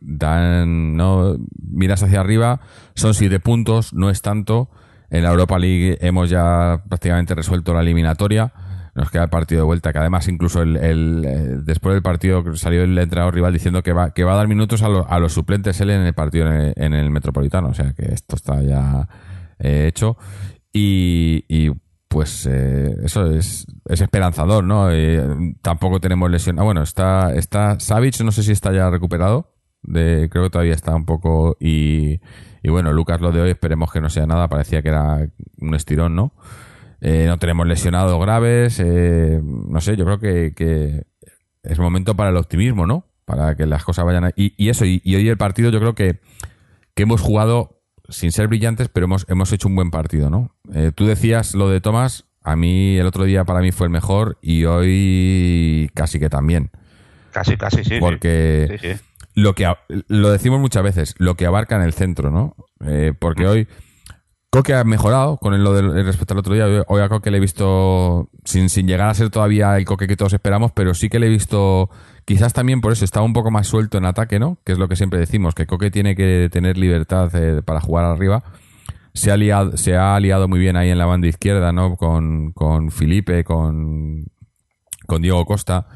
dan, 0.00 0.96
¿no? 0.96 1.36
Miras 1.60 2.02
hacia 2.02 2.20
arriba, 2.20 2.60
son 2.94 3.14
siete 3.14 3.38
puntos, 3.38 3.92
no 3.92 4.10
es 4.10 4.22
tanto 4.22 4.70
en 5.14 5.22
la 5.22 5.30
Europa 5.30 5.60
League 5.60 5.96
hemos 6.00 6.28
ya 6.28 6.82
prácticamente 6.88 7.36
resuelto 7.36 7.72
la 7.72 7.82
eliminatoria. 7.82 8.52
Nos 8.96 9.12
queda 9.12 9.22
el 9.22 9.28
partido 9.28 9.60
de 9.60 9.64
vuelta, 9.64 9.92
que 9.92 9.98
además 9.98 10.26
incluso 10.26 10.62
el, 10.62 10.76
eh, 10.76 11.58
después 11.62 11.94
del 11.94 12.02
partido 12.02 12.56
salió 12.56 12.82
el 12.82 12.98
entrenador 12.98 13.32
rival 13.32 13.52
diciendo 13.52 13.84
que 13.84 13.92
va, 13.92 14.12
que 14.12 14.24
va 14.24 14.32
a 14.32 14.36
dar 14.36 14.48
minutos 14.48 14.82
a, 14.82 14.86
a 14.86 15.18
los 15.20 15.32
suplentes 15.32 15.80
él 15.80 15.90
en 15.90 16.00
el 16.00 16.14
partido 16.14 16.48
en 16.50 16.94
el, 16.94 17.10
Metropolitano. 17.10 17.68
O 17.68 17.74
sea 17.74 17.92
que 17.92 18.06
esto 18.06 18.34
está 18.34 18.60
ya 18.60 19.08
eh, 19.60 19.86
hecho. 19.86 20.16
Y, 20.72 21.70
pues 22.08 22.46
eh, 22.50 22.96
eso 23.04 23.30
es, 23.30 23.66
es 23.88 24.00
esperanzador, 24.00 24.64
¿no? 24.64 24.88
tampoco 25.62 26.00
tenemos 26.00 26.28
lesión. 26.28 26.58
Ah, 26.58 26.64
bueno, 26.64 26.82
está, 26.82 27.32
está 27.34 27.78
Savic, 27.78 28.20
no 28.22 28.32
sé 28.32 28.42
si 28.42 28.50
está 28.50 28.72
ya 28.72 28.90
recuperado. 28.90 29.54
Creo 29.82 30.28
que 30.28 30.50
todavía 30.50 30.74
está 30.74 30.94
un 30.94 31.04
poco 31.04 31.56
y 31.60 32.20
y 32.64 32.70
bueno, 32.70 32.94
Lucas, 32.94 33.20
lo 33.20 33.30
de 33.30 33.42
hoy 33.42 33.50
esperemos 33.50 33.92
que 33.92 34.00
no 34.00 34.08
sea 34.08 34.24
nada, 34.24 34.48
parecía 34.48 34.80
que 34.80 34.88
era 34.88 35.28
un 35.58 35.74
estirón, 35.74 36.16
¿no? 36.16 36.32
Eh, 37.02 37.26
no 37.28 37.38
tenemos 37.38 37.66
lesionados 37.66 38.18
graves, 38.18 38.80
eh, 38.80 39.38
no 39.42 39.82
sé, 39.82 39.98
yo 39.98 40.06
creo 40.06 40.18
que, 40.18 41.04
es 41.62 41.78
momento 41.78 42.14
para 42.16 42.30
el 42.30 42.38
optimismo, 42.38 42.86
¿no? 42.86 43.06
Para 43.26 43.54
que 43.54 43.66
las 43.66 43.84
cosas 43.84 44.06
vayan... 44.06 44.24
A... 44.24 44.30
Y, 44.34 44.70
eso, 44.70 44.86
y, 44.86 45.02
hoy 45.14 45.28
el 45.28 45.36
partido 45.36 45.70
yo 45.70 45.78
creo 45.78 45.94
que, 45.94 46.20
hemos 46.96 47.20
jugado 47.20 47.82
sin 48.08 48.32
ser 48.32 48.48
brillantes, 48.48 48.88
pero 48.88 49.04
hemos, 49.04 49.26
hemos 49.28 49.52
hecho 49.52 49.68
un 49.68 49.76
buen 49.76 49.90
partido, 49.90 50.30
¿no? 50.30 50.56
Eh, 50.72 50.90
tú 50.94 51.04
decías 51.04 51.54
lo 51.54 51.68
de 51.68 51.82
Tomás, 51.82 52.24
a 52.42 52.56
mí 52.56 52.96
el 52.96 53.04
otro 53.04 53.24
día 53.24 53.44
para 53.44 53.60
mí 53.60 53.72
fue 53.72 53.88
el 53.88 53.92
mejor 53.92 54.38
y 54.40 54.64
hoy 54.64 55.90
casi 55.92 56.18
que 56.18 56.30
también. 56.30 56.70
Casi, 57.30 57.58
casi, 57.58 57.84
sí. 57.84 57.98
Porque 58.00 58.78
sí, 58.80 58.88
sí 58.94 59.00
lo 59.34 59.54
que 59.54 59.66
lo 60.08 60.30
decimos 60.30 60.60
muchas 60.60 60.82
veces, 60.82 61.14
lo 61.18 61.34
que 61.34 61.46
abarca 61.46 61.76
en 61.76 61.82
el 61.82 61.92
centro, 61.92 62.30
¿no? 62.30 62.56
Eh, 62.84 63.12
porque 63.18 63.46
hoy 63.46 63.68
Coque 64.50 64.74
ha 64.74 64.84
mejorado 64.84 65.38
con 65.38 65.64
lo 65.64 65.72
de, 65.72 66.04
respecto 66.04 66.34
al 66.34 66.38
otro 66.38 66.54
día. 66.54 66.84
Hoy 66.86 67.02
a 67.02 67.08
Coque 67.08 67.32
le 67.32 67.38
he 67.38 67.40
visto, 67.40 68.30
sin, 68.44 68.68
sin 68.68 68.86
llegar 68.86 69.08
a 69.08 69.14
ser 69.14 69.30
todavía 69.30 69.76
el 69.76 69.84
Coque 69.84 70.06
que 70.06 70.16
todos 70.16 70.32
esperamos, 70.32 70.70
pero 70.70 70.94
sí 70.94 71.08
que 71.08 71.18
le 71.18 71.26
he 71.26 71.30
visto, 71.30 71.90
quizás 72.24 72.52
también 72.52 72.80
por 72.80 72.92
eso, 72.92 73.04
estaba 73.04 73.26
un 73.26 73.32
poco 73.32 73.50
más 73.50 73.66
suelto 73.66 73.98
en 73.98 74.04
ataque, 74.04 74.38
¿no? 74.38 74.58
Que 74.64 74.72
es 74.72 74.78
lo 74.78 74.86
que 74.86 74.94
siempre 74.94 75.18
decimos, 75.18 75.56
que 75.56 75.66
Coque 75.66 75.90
tiene 75.90 76.14
que 76.14 76.48
tener 76.52 76.78
libertad 76.78 77.34
eh, 77.34 77.62
para 77.62 77.80
jugar 77.80 78.04
arriba. 78.04 78.44
Se 79.12 79.32
ha, 79.32 79.36
liado, 79.36 79.76
se 79.76 79.96
ha 79.96 80.14
aliado 80.14 80.46
muy 80.46 80.60
bien 80.60 80.76
ahí 80.76 80.90
en 80.90 80.98
la 80.98 81.06
banda 81.06 81.26
izquierda, 81.26 81.72
¿no? 81.72 81.96
Con, 81.96 82.52
con 82.52 82.92
Felipe, 82.92 83.42
con, 83.42 84.26
con 85.06 85.22
Diego 85.22 85.44
Costa 85.44 85.88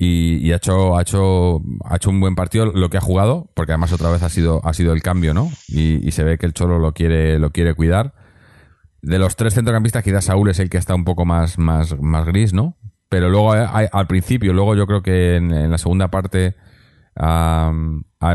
y, 0.00 0.52
ha 0.52 0.56
hecho 0.56 0.96
ha 0.96 1.02
hecho 1.02 1.60
ha 1.84 1.96
hecho 1.96 2.10
un 2.10 2.20
buen 2.20 2.36
partido 2.36 2.66
lo 2.66 2.88
que 2.88 2.98
ha 2.98 3.00
jugado 3.00 3.50
porque 3.54 3.72
además 3.72 3.92
otra 3.92 4.10
vez 4.10 4.22
ha 4.22 4.28
sido 4.28 4.64
ha 4.64 4.72
sido 4.72 4.92
el 4.92 5.02
cambio 5.02 5.34
no 5.34 5.50
y, 5.66 6.12
se 6.12 6.22
ve 6.22 6.38
que 6.38 6.46
el 6.46 6.52
cholo 6.52 6.78
lo 6.78 6.92
quiere 6.92 7.38
lo 7.38 7.50
quiere 7.50 7.74
cuidar. 7.74 8.14
De 9.00 9.18
los 9.18 9.36
tres 9.36 9.54
centrocampistas 9.54 10.02
quizás 10.02 10.26
Saúl 10.26 10.50
es 10.50 10.58
el 10.60 10.70
que 10.70 10.78
está 10.78 10.94
un 10.94 11.04
poco 11.04 11.24
más 11.24 11.58
más 11.58 12.00
más 12.00 12.26
gris 12.26 12.52
no 12.52 12.76
pero 13.08 13.28
luego 13.28 13.52
al 13.52 14.06
principio 14.06 14.52
luego 14.52 14.76
yo 14.76 14.86
creo 14.86 15.02
que 15.02 15.36
en, 15.36 15.70
la 15.70 15.78
segunda 15.78 16.08
parte 16.08 16.54
ha, 17.16 17.72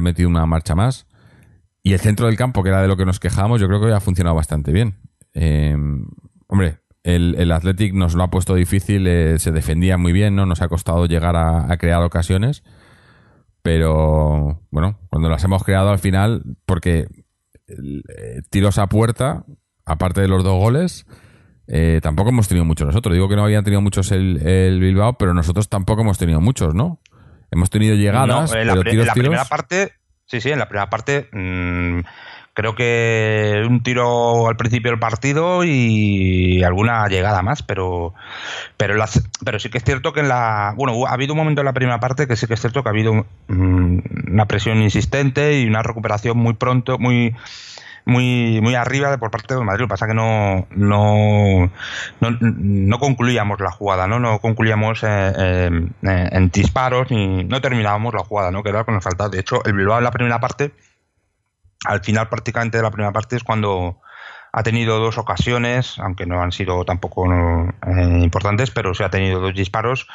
metido 0.01 0.27
una 0.27 0.45
marcha 0.45 0.75
más. 0.75 1.07
Y 1.83 1.93
el 1.93 1.99
centro 1.99 2.27
del 2.27 2.37
campo 2.37 2.63
que 2.63 2.69
era 2.69 2.81
de 2.81 2.87
lo 2.87 2.97
que 2.97 3.05
nos 3.05 3.19
quejábamos 3.19 3.61
yo 3.61 3.67
creo 3.67 3.81
que 3.81 3.93
ha 3.93 3.99
funcionado 3.99 4.35
bastante 4.35 4.71
bien. 4.71 4.97
Eh, 5.33 5.75
hombre 6.47 6.82
el, 7.03 7.35
el 7.37 7.51
Athletic 7.51 7.93
nos 7.93 8.15
lo 8.15 8.23
ha 8.23 8.29
puesto 8.29 8.55
difícil, 8.55 9.05
eh, 9.07 9.37
se 9.37 9.51
defendía 9.51 9.97
muy 9.97 10.13
bien, 10.13 10.35
¿no? 10.35 10.45
Nos 10.45 10.61
ha 10.61 10.69
costado 10.69 11.05
llegar 11.05 11.35
a, 11.35 11.75
crear 11.77 12.01
ocasiones. 12.01 12.63
Pero 13.61 14.61
bueno, 14.71 14.99
cuando 15.09 15.29
las 15.29 15.43
hemos 15.43 15.63
creado 15.63 15.89
al 15.89 15.99
final, 15.99 16.43
porque 16.65 17.07
eh, 17.67 18.41
tiros 18.49 18.77
a 18.77 18.87
puerta, 18.87 19.45
aparte 19.85 20.21
de 20.21 20.27
los 20.27 20.43
dos 20.43 20.57
goles, 20.57 21.05
eh, 21.67 21.99
tampoco 22.01 22.29
hemos 22.29 22.47
tenido 22.47 22.65
muchos 22.65 22.87
nosotros. 22.87 23.13
Digo 23.13 23.29
que 23.29 23.35
no 23.35 23.43
habían 23.43 23.63
tenido 23.63 23.81
muchos 23.81 24.11
el, 24.11 24.45
el, 24.45 24.79
Bilbao, 24.79 25.17
pero 25.17 25.33
nosotros 25.33 25.69
tampoco 25.69 26.01
hemos 26.01 26.17
tenido 26.17 26.41
muchos, 26.41 26.73
¿no? 26.73 26.99
Hemos 27.51 27.69
tenido 27.69 27.95
llegadas, 27.95 28.53
en 28.53 28.67
la, 28.67 28.75
primera 29.13 29.45
parte, 29.45 29.91
sí, 30.25 30.41
sí, 30.41 30.49
en 30.49 30.59
la 30.59 30.67
primera 30.67 30.89
parte, 30.89 31.29
mmm, 31.31 31.99
Creo 32.55 32.75
que 32.75 33.63
un 33.67 33.81
tiro 33.81 34.47
al 34.47 34.55
principio 34.55 34.91
del 34.91 34.99
partido 34.99 35.63
y 35.63 36.63
alguna 36.63 37.07
llegada 37.07 37.41
más, 37.41 37.63
pero 37.63 38.13
pero 38.77 38.95
las, 38.95 39.27
pero 39.43 39.57
sí 39.57 39.69
que 39.69 39.79
es 39.79 39.83
cierto 39.83 40.13
que 40.13 40.19
en 40.19 40.27
la 40.29 40.75
bueno 40.77 41.07
ha 41.07 41.13
habido 41.13 41.33
un 41.33 41.39
momento 41.39 41.61
en 41.61 41.65
la 41.65 41.73
primera 41.73 41.99
parte 41.99 42.27
que 42.27 42.35
sí 42.35 42.45
que 42.45 42.53
es 42.53 42.61
cierto 42.61 42.83
que 42.83 42.89
ha 42.89 42.91
habido 42.91 43.25
mm, 43.47 43.99
una 44.33 44.45
presión 44.45 44.83
insistente 44.83 45.59
y 45.59 45.65
una 45.65 45.81
recuperación 45.81 46.37
muy 46.37 46.53
pronto, 46.53 46.99
muy 46.99 47.35
muy 48.05 48.59
muy 48.61 48.75
arriba 48.75 49.17
por 49.17 49.31
parte 49.31 49.55
del 49.55 49.63
Madrid. 49.63 49.81
Lo 49.81 49.87
que 49.87 49.91
pasa 49.91 50.07
que 50.07 50.13
no 50.13 50.67
no, 50.71 51.71
no, 52.21 52.99
concluíamos 52.99 53.59
la 53.61 53.71
jugada, 53.71 54.07
no 54.07 54.19
no 54.19 54.39
concluíamos 54.39 55.03
eh, 55.03 55.71
eh, 56.07 56.29
en 56.31 56.49
disparos 56.49 57.09
ni 57.09 57.45
no 57.45 57.61
terminábamos 57.61 58.13
la 58.13 58.23
jugada, 58.23 58.51
no 58.51 58.61
que 58.61 58.71
que 58.71 58.91
nos 58.91 59.03
faltaba. 59.03 59.29
De 59.29 59.39
hecho, 59.39 59.63
el 59.65 59.73
Bilbao 59.73 59.97
en 59.97 60.03
la 60.03 60.11
primera 60.11 60.39
parte, 60.39 60.71
al 61.85 62.03
final 62.03 62.29
prácticamente 62.29 62.77
de 62.77 62.83
la 62.83 62.91
primera 62.91 63.11
parte 63.11 63.35
es 63.35 63.43
cuando 63.43 64.01
ha 64.51 64.63
tenido 64.63 64.99
dos 64.99 65.17
ocasiones, 65.17 65.97
aunque 65.99 66.25
no 66.25 66.41
han 66.41 66.51
sido 66.51 66.85
tampoco 66.85 67.25
eh, 67.31 68.19
importantes, 68.21 68.71
pero 68.71 68.93
sí 68.93 69.03
ha 69.03 69.09
tenido 69.09 69.39
dos 69.39 69.53
disparos 69.53 70.07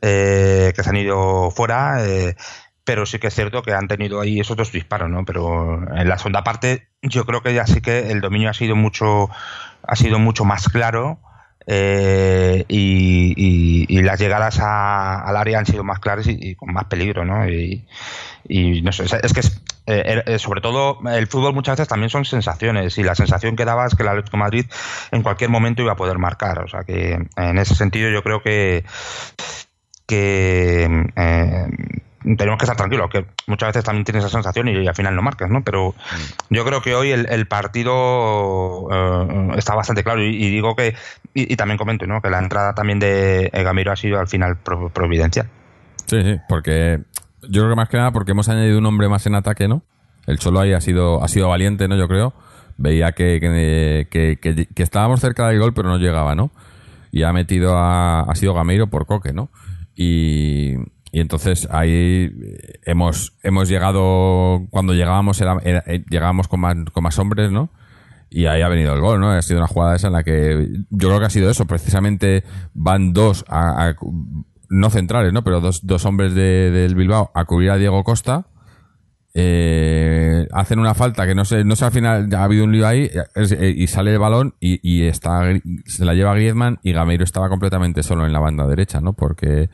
que 0.00 0.72
se 0.72 0.88
han 0.88 0.96
ido 0.96 1.50
fuera 1.50 1.98
pero 2.90 3.06
sí 3.06 3.20
que 3.20 3.28
es 3.28 3.34
cierto 3.34 3.62
que 3.62 3.72
han 3.72 3.86
tenido 3.86 4.20
ahí 4.20 4.40
esos 4.40 4.56
dos 4.56 4.72
disparos, 4.72 5.08
¿no? 5.08 5.24
Pero 5.24 5.74
en 5.96 6.08
la 6.08 6.18
segunda 6.18 6.42
parte 6.42 6.88
yo 7.02 7.24
creo 7.24 7.40
que 7.40 7.54
ya 7.54 7.64
sí 7.64 7.80
que 7.80 8.10
el 8.10 8.20
dominio 8.20 8.50
ha 8.50 8.54
sido 8.54 8.74
mucho, 8.74 9.30
ha 9.86 9.94
sido 9.94 10.18
mucho 10.18 10.44
más 10.44 10.68
claro 10.68 11.20
eh, 11.68 12.64
y, 12.66 14.02
las 14.02 14.18
llegadas 14.18 14.58
al 14.58 15.36
área 15.36 15.60
han 15.60 15.66
sido 15.66 15.84
más 15.84 16.00
claras 16.00 16.26
y, 16.26 16.56
con 16.56 16.72
más 16.72 16.86
peligro, 16.86 17.24
¿no? 17.24 17.48
Y, 17.48 17.86
no 18.82 18.90
sé, 18.90 19.04
es 19.04 19.32
que 19.32 19.42
eh, 19.90 20.22
eh, 20.26 20.38
sobre 20.38 20.60
todo 20.60 20.98
el 21.10 21.26
fútbol 21.26 21.54
muchas 21.54 21.74
veces 21.74 21.88
también 21.88 22.10
son 22.10 22.24
sensaciones 22.24 22.96
y 22.98 23.02
la 23.02 23.14
sensación 23.14 23.56
que 23.56 23.64
daba 23.64 23.86
es 23.86 23.94
que 23.94 24.02
el 24.02 24.08
Atlético 24.08 24.36
de 24.36 24.42
Madrid 24.42 24.66
en 25.10 25.22
cualquier 25.22 25.50
momento 25.50 25.82
iba 25.82 25.92
a 25.92 25.96
poder 25.96 26.18
marcar, 26.18 26.60
o 26.60 26.68
sea 26.68 26.84
que 26.84 27.18
en 27.36 27.58
ese 27.58 27.74
sentido 27.74 28.10
yo 28.10 28.22
creo 28.22 28.42
que 28.42 28.84
que 30.06 30.88
tenemos 32.22 32.58
que 32.58 32.64
estar 32.64 32.76
tranquilos, 32.76 33.08
que 33.10 33.24
muchas 33.46 33.68
veces 33.68 33.84
también 33.84 34.04
tienes 34.04 34.24
esa 34.24 34.32
sensación 34.32 34.68
y, 34.68 34.86
al 34.86 34.94
final 34.94 35.16
no 35.16 35.22
marcas, 35.22 35.50
¿no? 35.50 35.62
Pero 35.64 35.90
mm. 35.90 36.54
yo 36.54 36.64
creo 36.64 36.82
que 36.82 36.94
hoy 36.94 37.12
el, 37.12 37.46
partido 37.46 38.88
eh, 38.90 39.52
está 39.56 39.74
bastante 39.74 40.04
claro 40.04 40.22
y, 40.22 40.50
digo 40.50 40.76
que, 40.76 40.94
y, 41.34 41.56
también 41.56 41.78
comento, 41.78 42.06
¿no? 42.06 42.20
Que 42.20 42.30
la 42.30 42.38
entrada 42.38 42.74
también 42.74 42.98
de 42.98 43.50
Gamiro 43.52 43.92
ha 43.92 43.96
sido 43.96 44.18
al 44.18 44.28
final 44.28 44.58
providencial. 44.58 45.48
Sí, 46.06 46.22
sí, 46.24 46.40
porque 46.48 46.98
yo 47.42 47.62
creo 47.62 47.70
que 47.70 47.76
más 47.76 47.88
que 47.88 47.96
nada 47.96 48.12
porque 48.12 48.32
hemos 48.32 48.48
añadido 48.48 48.78
un 48.78 48.86
hombre 48.86 49.08
más 49.08 49.26
en 49.26 49.34
ataque, 49.34 49.68
¿no? 49.68 49.82
El 50.26 50.38
Cholo 50.38 50.60
ahí 50.60 50.72
ha 50.72 50.80
sido, 50.80 51.22
ha 51.22 51.28
sido 51.28 51.48
valiente, 51.48 51.88
¿no? 51.88 51.96
Yo 51.96 52.08
creo. 52.08 52.32
Veía 52.76 53.12
que, 53.12 53.38
que, 54.10 54.38
que, 54.40 54.82
estábamos 54.82 55.20
cerca 55.20 55.48
del 55.48 55.58
gol, 55.58 55.74
pero 55.74 55.88
no 55.88 55.98
llegaba, 55.98 56.34
¿no? 56.34 56.50
Y 57.12 57.24
ha 57.24 57.32
metido 57.32 57.76
a, 57.76 58.20
ha 58.20 58.34
sido 58.34 58.54
Gameiro 58.54 58.86
por 58.86 59.06
Coque, 59.06 59.32
¿no? 59.32 59.50
Y, 59.94 60.76
y 61.12 61.20
entonces 61.20 61.68
ahí 61.70 62.32
hemos, 62.84 63.34
hemos 63.42 63.68
llegado, 63.68 64.66
cuando 64.70 64.94
llegábamos, 64.94 65.40
eh, 65.40 66.04
llegábamos 66.08 66.48
con 66.48 66.60
más, 66.60 66.76
con 66.92 67.02
más 67.02 67.18
hombres, 67.18 67.50
¿no? 67.50 67.70
Y 68.30 68.46
ahí 68.46 68.62
ha 68.62 68.68
venido 68.68 68.94
el 68.94 69.00
gol, 69.00 69.18
¿no? 69.18 69.30
Ha 69.32 69.42
sido 69.42 69.58
una 69.58 69.66
jugada 69.66 69.96
esa 69.96 70.06
en 70.06 70.12
la 70.12 70.22
que 70.22 70.68
yo 70.90 71.08
creo 71.08 71.18
que 71.18 71.26
ha 71.26 71.30
sido 71.30 71.50
eso. 71.50 71.66
Precisamente 71.66 72.44
van 72.74 73.12
dos, 73.12 73.44
a, 73.48 73.96
no 74.70 74.88
centrales, 74.88 75.32
¿no? 75.32 75.44
Pero 75.44 75.60
dos, 75.60 75.86
dos 75.86 76.06
hombres 76.06 76.34
de, 76.34 76.70
del 76.70 76.94
Bilbao 76.94 77.30
a 77.34 77.44
cubrir 77.44 77.70
a 77.70 77.76
Diego 77.76 78.02
Costa. 78.02 78.46
Eh, 79.34 80.48
hacen 80.52 80.78
una 80.78 80.94
falta 80.94 81.26
que 81.26 81.34
no 81.34 81.44
sé, 81.44 81.64
no 81.64 81.76
sé 81.76 81.84
al 81.84 81.92
final, 81.92 82.28
ha 82.34 82.44
habido 82.44 82.64
un 82.64 82.72
lío 82.72 82.86
ahí 82.86 83.08
eh, 83.36 83.74
y 83.76 83.86
sale 83.86 84.12
el 84.12 84.18
balón 84.18 84.54
y, 84.58 84.80
y 84.82 85.06
está, 85.06 85.42
se 85.84 86.04
la 86.04 86.14
lleva 86.14 86.34
Griezmann 86.34 86.80
y 86.82 86.92
Gameiro 86.92 87.22
estaba 87.22 87.48
completamente 87.48 88.02
solo 88.02 88.26
en 88.26 88.32
la 88.32 88.40
banda 88.40 88.66
derecha, 88.66 89.00
¿no? 89.00 89.12
Porque 89.12 89.70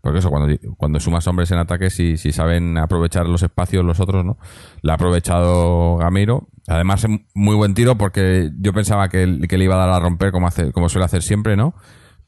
porque 0.00 0.20
eso, 0.20 0.30
cuando, 0.30 0.56
cuando 0.76 0.98
sumas 0.98 1.26
hombres 1.26 1.50
en 1.50 1.58
ataque, 1.58 1.90
si, 1.90 2.16
si 2.16 2.32
saben 2.32 2.78
aprovechar 2.78 3.26
los 3.26 3.42
espacios 3.42 3.84
los 3.84 4.00
otros, 4.00 4.24
¿no? 4.24 4.38
La 4.80 4.92
ha 4.92 4.94
aprovechado 4.94 5.96
Gamiro. 5.96 6.48
Además, 6.68 7.06
muy 7.34 7.54
buen 7.54 7.74
tiro 7.74 7.96
porque 7.96 8.50
yo 8.58 8.72
pensaba 8.72 9.08
que, 9.08 9.40
que 9.46 9.58
le 9.58 9.64
iba 9.64 9.74
a 9.74 9.86
dar 9.86 9.90
a 9.90 10.00
romper 10.00 10.32
como, 10.32 10.46
hace, 10.46 10.72
como 10.72 10.88
suele 10.88 11.04
hacer 11.04 11.22
siempre, 11.22 11.56
¿no? 11.56 11.74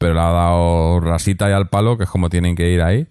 Pero 0.03 0.15
le 0.15 0.19
ha 0.19 0.31
dado 0.31 0.99
rasita 0.99 1.49
y 1.49 1.53
al 1.53 1.69
palo, 1.69 1.97
que 1.97 2.03
es 2.03 2.09
como 2.09 2.29
tienen 2.29 2.57
que 2.57 2.69
ir 2.69 2.81
ahí. 2.81 3.07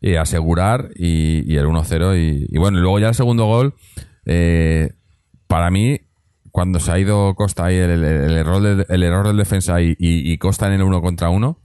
Y 0.00 0.14
asegurar 0.14 0.88
y, 0.94 1.54
el 1.54 1.66
1-0. 1.66 2.16
Y, 2.16 2.46
y, 2.48 2.58
bueno, 2.58 2.78
y 2.78 2.80
luego 2.80 2.98
ya 2.98 3.08
el 3.08 3.14
segundo 3.14 3.44
gol, 3.44 3.74
eh, 4.24 4.92
para 5.46 5.70
mí, 5.70 6.00
cuando 6.50 6.80
se 6.80 6.92
ha 6.92 6.98
ido 6.98 7.34
Costa 7.34 7.66
ahí, 7.66 7.76
el, 7.76 8.02
error, 8.02 8.62
del, 8.62 8.86
el 8.88 9.02
error 9.02 9.26
del 9.26 9.36
defensa 9.36 9.82
y, 9.82 10.38
Costa 10.38 10.66
en 10.68 10.72
el 10.72 10.82
uno 10.82 11.02
contra 11.02 11.28
uno, 11.28 11.58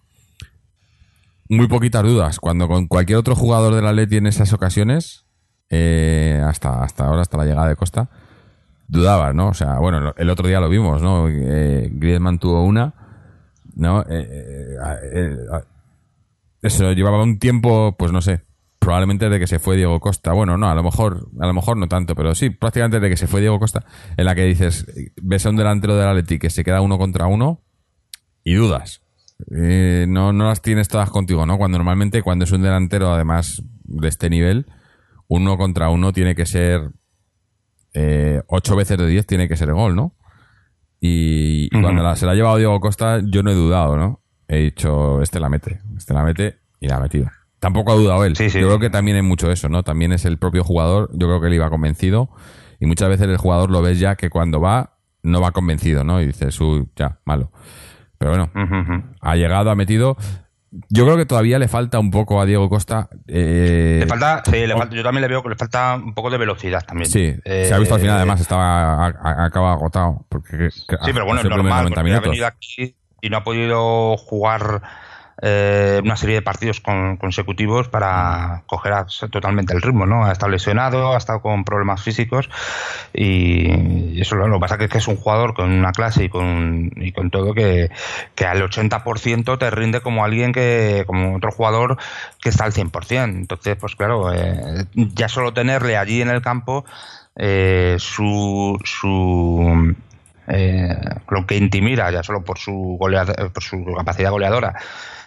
muy 1.48 1.70
poquitas 1.70 2.04
dudas. 2.04 2.42
Cuando 2.42 2.68
con 2.68 2.88
cualquier 2.88 3.18
otro 3.18 3.36
jugador 3.36 3.74
de 3.76 3.82
la 3.82 3.94
Leti 3.94 4.18
en 4.18 4.28
esas 4.28 4.52
ocasiones, 4.52 5.26
eh, 5.70 6.44
hasta, 6.46 6.84
hasta 6.84 7.06
ahora, 7.06 7.22
hasta 7.22 7.38
la 7.38 7.46
llegada 7.46 7.70
de 7.70 7.78
Costa, 7.78 8.10
dudabas, 8.90 9.34
¿no? 9.34 9.48
O 9.48 9.54
sea, 9.54 9.80
bueno, 9.80 10.14
el 10.18 10.30
otro 10.30 10.50
día 10.50 10.60
lo 10.60 10.68
vimos, 10.68 11.02
¿no? 11.02 11.30
Eh, 11.30 11.88
Griezmann 11.94 12.40
tuvo 12.40 12.66
una, 12.66 12.94
¿no? 13.76 14.02
Eh, 14.02 14.76
eh, 15.14 15.38
eso 16.62 16.92
llevaba 16.92 17.24
un 17.24 17.40
tiempo, 17.40 17.96
pues 17.98 18.12
no 18.12 18.22
sé, 18.22 18.42
probablemente 18.80 19.26
desde 19.26 19.40
que 19.40 19.48
se 19.48 19.60
fue 19.60 19.78
Diego 19.78 20.00
Costa. 20.00 20.34
Bueno, 20.34 20.58
no, 20.58 20.70
a 20.70 20.76
lo 20.76 20.84
mejor, 20.84 21.30
a 21.40 21.48
lo 21.48 21.54
mejor 21.54 21.78
no 21.78 21.88
tanto, 21.88 22.16
pero 22.16 22.36
sí, 22.36 22.50
prácticamente 22.50 23.00
desde 23.00 23.10
que 23.10 23.18
se 23.18 23.28
fue 23.28 23.42
Diego 23.42 23.60
Costa, 23.60 23.86
en 24.18 24.26
la 24.26 24.36
que 24.36 24.44
dices, 24.46 24.86
ves 25.22 25.46
a 25.46 25.50
un 25.50 25.56
delantero 25.56 25.96
de 25.96 26.06
la 26.06 26.14
Leti 26.14 26.40
que 26.40 26.50
se 26.50 26.64
queda 26.64 26.82
uno 26.82 26.98
contra 26.98 27.28
uno 27.28 27.62
y 28.44 28.56
dudas. 28.56 29.02
Eh, 29.56 30.06
no, 30.10 30.34
no 30.34 30.48
las 30.48 30.62
tienes 30.62 30.90
todas 30.90 31.10
contigo, 31.10 31.46
¿no? 31.46 31.58
Cuando 31.58 31.78
normalmente, 31.78 32.22
cuando 32.22 32.44
es 32.46 32.52
un 32.52 32.62
delantero, 32.62 33.14
además 33.14 33.64
de 33.84 34.08
este 34.08 34.30
nivel, 34.30 34.66
uno 35.28 35.58
contra 35.58 35.90
uno 35.90 36.12
tiene 36.12 36.36
que 36.36 36.46
ser 36.46 36.92
eh, 37.94 38.42
ocho 38.48 38.76
veces 38.76 38.98
de 38.98 39.08
diez 39.08 39.26
tiene 39.26 39.48
que 39.48 39.56
ser 39.56 39.72
gol, 39.72 39.96
¿no? 39.96 40.16
Y, 41.02 41.70
cuando 41.70 42.16
se 42.16 42.26
la 42.26 42.34
ha 42.34 42.36
llevado 42.36 42.58
Diego 42.58 42.80
Costa, 42.80 43.22
yo 43.24 43.42
no 43.44 43.52
he 43.52 43.56
dudado, 43.56 43.98
¿no? 43.98 44.22
He 44.48 44.58
dicho, 44.58 45.22
este 45.22 45.40
la 45.40 45.50
mete, 45.50 45.80
este 45.98 46.14
la 46.14 46.24
mete 46.24 46.58
y 46.80 46.88
la 46.88 46.98
ha 46.98 47.00
metido. 47.00 47.28
Tampoco 47.60 47.92
ha 47.92 47.96
dudado 47.96 48.26
él. 48.26 48.34
Yo 48.34 48.50
creo 48.50 48.80
que 48.80 48.90
también 48.90 49.18
hay 49.18 49.24
mucho 49.24 49.52
eso, 49.52 49.70
¿no? 49.70 49.84
También 49.84 50.12
es 50.12 50.26
el 50.26 50.38
propio 50.38 50.64
jugador, 50.64 51.10
yo 51.14 51.28
creo 51.28 51.42
que 51.42 51.48
él 51.48 51.54
iba 51.54 51.70
convencido 51.70 52.30
y 52.80 52.86
muchas 52.86 53.10
veces 53.10 53.28
el 53.28 53.38
jugador 53.38 53.70
lo 53.70 53.82
ves 53.82 54.00
ya 54.00 54.16
que 54.16 54.30
cuando 54.30 54.62
va, 54.62 54.98
no 55.24 55.42
va 55.42 55.52
convencido, 55.52 56.04
¿no? 56.04 56.22
Y 56.22 56.28
dices, 56.28 56.60
uy, 56.62 56.88
ya, 56.96 57.20
malo. 57.26 57.52
Pero 58.18 58.32
bueno, 58.32 58.52
ha 59.22 59.36
llegado, 59.36 59.70
ha 59.70 59.76
metido. 59.76 60.18
Yo 60.90 61.06
creo 61.06 61.18
que 61.18 61.26
todavía 61.26 61.58
le 61.58 61.68
falta 61.68 62.00
un 62.00 62.12
poco 62.12 62.40
a 62.40 62.46
Diego 62.46 62.70
Costa. 62.70 63.10
Eh, 63.28 63.98
le 64.02 64.08
falta, 64.08 64.44
sí, 64.46 64.68
le 64.68 64.76
falta, 64.76 64.96
yo 64.96 65.04
también 65.04 65.22
le 65.22 65.28
veo 65.28 65.42
que 65.42 65.50
le 65.50 65.56
falta 65.56 65.96
un 65.96 66.14
poco 66.14 66.30
de 66.30 66.38
velocidad 66.38 66.84
también. 66.86 67.10
Sí, 67.10 67.36
se 67.44 67.74
ha 67.74 67.80
visto 67.80 67.96
al 67.96 68.02
final, 68.02 68.16
eh, 68.16 68.20
además, 68.20 68.42
estaba 68.42 69.06
acaba 69.46 69.74
agotado. 69.74 70.26
Porque, 70.30 70.70
sí, 70.72 70.84
pero 70.88 71.26
bueno, 71.26 71.42
es 71.42 71.50
normal, 71.50 71.92
ha 71.96 72.04
venido 72.04 72.46
aquí 72.46 72.96
y 73.22 73.30
no 73.30 73.38
ha 73.38 73.44
podido 73.44 74.18
jugar 74.18 74.82
eh, 75.42 76.02
una 76.04 76.18
serie 76.18 76.36
de 76.36 76.42
partidos 76.42 76.82
consecutivos 76.82 77.88
para 77.88 78.64
coger 78.66 78.94
totalmente 79.32 79.74
el 79.74 79.82
ritmo, 79.82 80.06
¿no? 80.06 80.26
Ha 80.26 80.34
estado 80.34 80.52
lesionado, 80.52 81.14
ha 81.14 81.18
estado 81.18 81.42
con 81.42 81.64
problemas 81.64 82.04
físicos 82.04 82.50
y, 83.14 84.20
eso 84.20 84.36
lo, 84.36 84.54
que 84.54 84.60
pasa 84.60 84.76
es 84.80 84.90
que 84.90 84.98
es 84.98 85.08
un 85.08 85.16
jugador 85.16 85.54
con 85.54 85.72
una 85.72 85.94
clase 85.94 86.26
y 86.26 86.30
con, 86.30 86.92
y 86.98 87.14
con 87.14 87.30
todo 87.30 87.54
que, 87.54 87.90
que 88.36 88.46
al 88.46 88.62
80% 88.62 89.58
te 89.58 89.72
rinde 89.72 90.02
como 90.02 90.26
alguien 90.26 90.52
que, 90.52 91.06
como 91.08 91.38
otro 91.38 91.52
jugador 91.52 91.98
que 92.42 92.50
está 92.50 92.66
al 92.66 92.74
100%. 92.74 93.24
Entonces, 93.24 93.78
pues 93.78 93.96
claro, 93.96 94.34
eh, 94.34 94.86
ya 94.94 95.30
solo 95.30 95.54
tenerle 95.54 95.96
allí 95.96 96.22
en 96.22 96.30
el 96.30 96.42
campo 96.42 96.84
eh, 97.38 97.96
su, 98.00 98.78
su 98.84 99.96
lo 101.30 101.46
que 101.46 101.58
intimida 101.58 102.10
ya 102.10 102.24
solo 102.24 102.42
por 102.42 102.58
su 102.58 102.98
por 103.54 103.64
su 103.64 103.86
capacidad 103.96 104.32
goleadora 104.32 104.74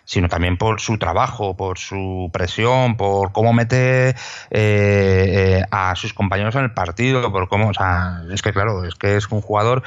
sino 0.04 0.28
también 0.28 0.56
por 0.56 0.80
su 0.80 0.98
trabajo, 0.98 1.56
por 1.56 1.78
su 1.78 2.30
presión, 2.32 2.96
por 2.96 3.32
cómo 3.32 3.52
mete 3.52 4.10
eh, 4.10 4.14
eh, 4.50 5.64
a 5.70 5.94
sus 5.96 6.12
compañeros 6.12 6.54
en 6.56 6.64
el 6.64 6.72
partido, 6.72 7.30
por 7.32 7.48
cómo, 7.48 7.68
o 7.68 7.74
sea, 7.74 8.22
es 8.32 8.42
que 8.42 8.52
claro, 8.52 8.84
es 8.84 8.94
que 8.94 9.16
es 9.16 9.28
un 9.28 9.40
jugador 9.40 9.82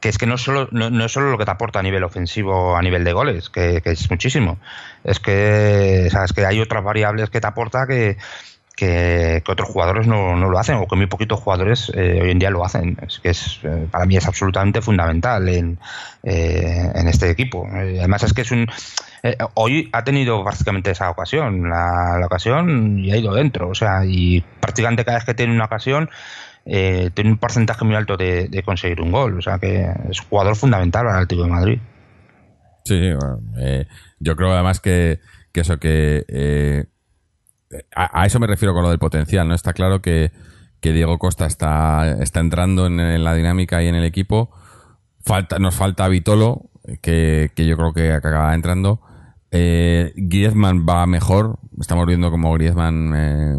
que 0.00 0.08
es 0.08 0.18
que 0.18 0.26
no 0.26 0.38
solo 0.38 0.68
no, 0.70 1.04
es 1.04 1.12
solo 1.12 1.30
lo 1.30 1.38
que 1.38 1.44
te 1.44 1.50
aporta 1.50 1.80
a 1.80 1.82
nivel 1.82 2.04
ofensivo, 2.04 2.76
a 2.76 2.82
nivel 2.82 3.04
de 3.04 3.12
goles, 3.12 3.50
que, 3.50 3.82
es 3.84 4.10
muchísimo, 4.10 4.58
es 5.04 5.20
que, 5.20 6.08
o 6.12 6.34
que 6.34 6.46
hay 6.46 6.60
otras 6.60 6.82
variables 6.82 7.30
que 7.30 7.40
te 7.40 7.46
aporta 7.46 7.86
que 7.86 8.16
que, 8.74 9.42
otros 9.48 9.68
jugadores 9.68 10.06
no, 10.06 10.36
no, 10.36 10.48
lo 10.48 10.56
hacen 10.56 10.76
o 10.76 10.86
que 10.86 10.94
muy 10.94 11.06
poquitos 11.06 11.40
jugadores 11.40 11.90
eh, 11.96 12.20
hoy 12.22 12.30
en 12.30 12.38
día 12.38 12.48
lo 12.48 12.64
hacen. 12.64 12.96
Es 13.04 13.18
que 13.18 13.30
es, 13.30 13.58
para 13.90 14.06
mí 14.06 14.16
es 14.16 14.24
absolutamente 14.28 14.80
fundamental 14.80 15.48
en, 15.48 15.80
en 16.22 17.08
este 17.08 17.28
equipo. 17.28 17.66
Además 17.68 18.22
es 18.22 18.32
que 18.32 18.42
es 18.42 18.52
un 18.52 18.68
eh, 19.22 19.36
hoy 19.54 19.88
ha 19.92 20.04
tenido 20.04 20.44
básicamente 20.44 20.90
esa 20.90 21.10
ocasión, 21.10 21.68
la, 21.68 22.20
ocasión 22.24 22.98
y 22.98 23.10
ha 23.12 23.16
ido 23.16 23.34
dentro, 23.34 23.68
o 23.68 23.74
sea, 23.74 24.04
y 24.04 24.44
prácticamente 24.60 25.04
cada 25.04 25.18
vez 25.18 25.24
que 25.24 25.34
tiene 25.34 25.54
una 25.54 25.64
ocasión 25.64 26.08
eh, 26.64 27.10
tiene 27.14 27.30
un 27.30 27.38
porcentaje 27.38 27.84
muy 27.84 27.96
alto 27.96 28.16
de, 28.16 28.62
conseguir 28.64 29.00
un 29.00 29.10
gol. 29.10 29.38
O 29.38 29.42
sea 29.42 29.58
que 29.58 29.90
es 30.10 30.20
jugador 30.20 30.54
fundamental 30.54 31.04
para 31.04 31.18
el 31.18 31.24
Atlético 31.24 31.44
de 31.44 31.50
Madrid. 31.50 31.78
Sí, 32.84 33.10
eh, 33.58 33.86
yo 34.20 34.36
creo 34.36 34.52
además 34.52 34.80
que, 34.80 35.20
eso, 35.54 35.78
que 35.78 36.86
a, 37.94 38.26
eso 38.26 38.38
me 38.38 38.46
refiero 38.46 38.74
con 38.74 38.82
lo 38.82 38.90
del 38.90 38.98
potencial, 38.98 39.48
¿no? 39.48 39.54
Está 39.54 39.72
claro 39.72 40.00
que, 40.00 40.30
Diego 40.80 41.18
Costa 41.18 41.46
está, 41.46 42.16
está 42.20 42.40
entrando 42.40 42.86
en, 42.86 43.24
la 43.24 43.34
dinámica 43.34 43.82
y 43.82 43.88
en 43.88 43.94
el 43.94 44.04
equipo. 44.04 44.50
Falta, 45.20 45.58
nos 45.58 45.74
falta 45.74 46.08
Vitolo, 46.08 46.70
que, 47.02 47.50
que 47.54 47.66
yo 47.66 47.76
creo 47.76 47.92
que 47.92 48.12
acaba 48.12 48.54
entrando. 48.54 49.00
Eh, 49.50 50.12
Griezmann 50.16 50.86
va 50.86 51.06
mejor. 51.06 51.58
Estamos 51.80 52.06
viendo 52.06 52.30
como 52.30 52.52
Griezmann 52.54 53.14
eh, 53.14 53.56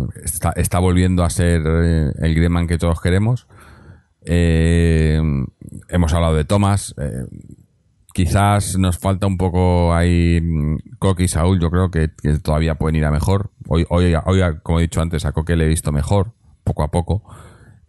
está, 0.56 0.80
volviendo 0.80 1.24
a 1.24 1.30
ser 1.30 1.62
eh, 1.66 2.12
el 2.20 2.36
Griezmann 2.36 2.68
que 2.68 2.78
todos 2.78 3.02
queremos. 3.02 3.48
Eh, 4.22 5.20
hemos 5.88 6.14
hablado 6.14 6.36
de 6.36 6.46
Thomas. 6.46 6.94
quizás 8.14 8.78
nos 8.78 8.98
falta 9.00 9.28
un 9.28 9.38
poco 9.38 9.94
ahí 9.94 10.40
mm, 10.42 10.98
Coque 11.00 11.24
y 11.24 11.28
Saúl. 11.28 11.60
Yo 11.60 11.72
creo 11.72 11.90
que, 11.90 12.10
todavía 12.42 12.76
pueden 12.76 12.96
ir 12.96 13.06
a 13.06 13.12
mejor. 13.12 13.52
Hoy, 13.68 13.86
hoy, 13.90 14.14
hoy, 14.26 14.42
como 14.62 14.80
he 14.80 14.84
dicho 14.84 15.02
antes, 15.02 15.26
a 15.26 15.32
Coque 15.32 15.56
le 15.56 15.66
he 15.66 15.68
visto 15.68 15.92
mejor, 15.92 16.34
poco 16.64 16.84
a 16.84 16.92
poco. 16.92 17.24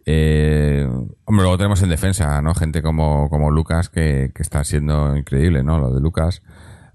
hombre, 0.05 1.43
luego 1.43 1.57
tenemos 1.57 1.83
en 1.83 1.89
defensa, 1.89 2.41
¿no? 2.41 2.55
Gente 2.55 2.81
como, 2.81 3.29
como 3.29 3.51
Lucas 3.51 3.89
que, 3.89 4.31
que 4.33 4.41
está 4.41 4.63
siendo 4.63 5.15
increíble, 5.15 5.63
¿no? 5.63 5.77
Lo 5.77 5.93
de 5.93 6.01
Lucas. 6.01 6.41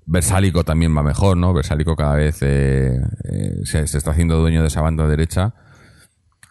Versálico 0.06 0.62
también 0.62 0.96
va 0.96 1.02
mejor, 1.02 1.36
¿no? 1.36 1.52
Versálico 1.52 1.96
cada 1.96 2.14
vez 2.14 2.40
eh, 2.40 2.96
eh, 3.24 3.60
se, 3.64 3.80
está 3.80 4.12
haciendo 4.12 4.38
dueño 4.38 4.62
de 4.62 4.68
esa 4.68 4.80
banda 4.80 5.06
derecha. 5.08 5.54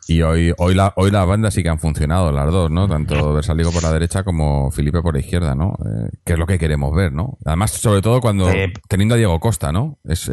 Y 0.08 0.22
hoy, 0.22 0.54
hoy, 0.58 0.76
la, 0.76 0.94
hoy 0.98 1.10
las 1.10 1.26
bandas 1.26 1.54
sí 1.54 1.64
que 1.64 1.70
han 1.70 1.80
funcionado, 1.80 2.32
las 2.34 2.52
dos, 2.52 2.70
¿no? 2.70 2.88
Tanto 2.88 3.34
Versálico 3.34 3.72
por 3.72 3.82
la 3.82 3.94
derecha 3.94 4.24
como 4.24 4.70
Felipe 4.72 5.02
por 5.02 5.14
la 5.14 5.22
izquierda, 5.22 5.56
¿no? 5.56 5.78
Eh, 5.86 6.10
que 6.26 6.34
es 6.34 6.40
lo 6.40 6.46
que 6.46 6.60
queremos 6.60 6.94
ver, 6.94 7.14
¿no? 7.14 7.38
Además, 7.46 7.72
sobre 7.72 8.02
todo 8.02 8.20
cuando, 8.20 8.50
teniendo 8.90 9.16
a 9.16 9.18
Diego 9.18 9.40
Costa, 9.40 9.72
¿no? 9.72 10.00
Es, 10.04 10.30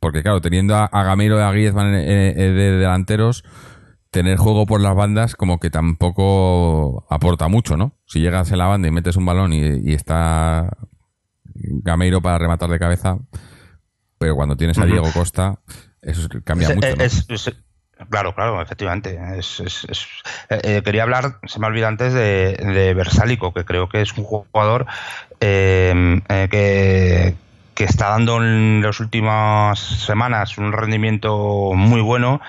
porque 0.00 0.22
claro, 0.22 0.40
teniendo 0.40 0.74
a, 0.74 1.04
Gamero 1.04 1.38
y 1.38 1.42
a 1.42 1.52
Griezmann 1.52 1.92
de 1.92 2.52
delanteros, 2.52 3.44
tener 4.10 4.36
juego 4.36 4.66
por 4.66 4.80
las 4.80 4.96
bandas 4.96 5.36
como 5.36 5.58
que 5.58 5.70
tampoco 5.70 7.06
aporta 7.08 7.46
mucho, 7.46 7.76
¿no? 7.76 7.94
Si 8.04 8.20
llegas 8.20 8.50
en 8.50 8.58
la 8.58 8.66
banda 8.66 8.88
y 8.88 8.90
metes 8.90 9.16
un 9.16 9.26
balón 9.26 9.52
y 9.52 9.94
está 9.94 10.76
Gameiro 11.54 12.20
para 12.20 12.38
rematar 12.38 12.68
de 12.70 12.78
cabeza, 12.78 13.18
pero 14.18 14.36
cuando 14.36 14.56
tienes 14.56 14.78
a 14.78 14.86
Diego 14.86 15.10
Costa, 15.12 15.58
eso 16.02 16.28
cambia 16.44 16.74
mucho. 16.74 16.88
claro, 18.10 18.34
claro, 18.34 18.60
efectivamente. 18.60 19.18
Eh, 19.18 19.40
eh, 20.50 20.82
quería 20.84 21.02
hablar, 21.02 21.38
se 21.46 21.58
me 21.58 21.66
olvidó 21.66 21.88
antes, 21.88 22.12
de, 22.12 22.54
de 22.54 22.94
Versálico, 22.94 23.52
que 23.52 23.64
creo 23.64 23.88
que 23.88 24.02
es 24.02 24.16
un 24.16 24.24
jugador 24.24 24.86
eh, 25.40 26.20
que, 26.50 27.34
que 27.74 27.84
está 27.84 28.08
dando 28.10 28.42
en 28.42 28.82
las 28.82 29.00
últimas 29.00 29.78
semanas 29.78 30.58
un 30.58 30.72
rendimiento 30.72 31.72
muy 31.74 32.00
bueno 32.00 32.40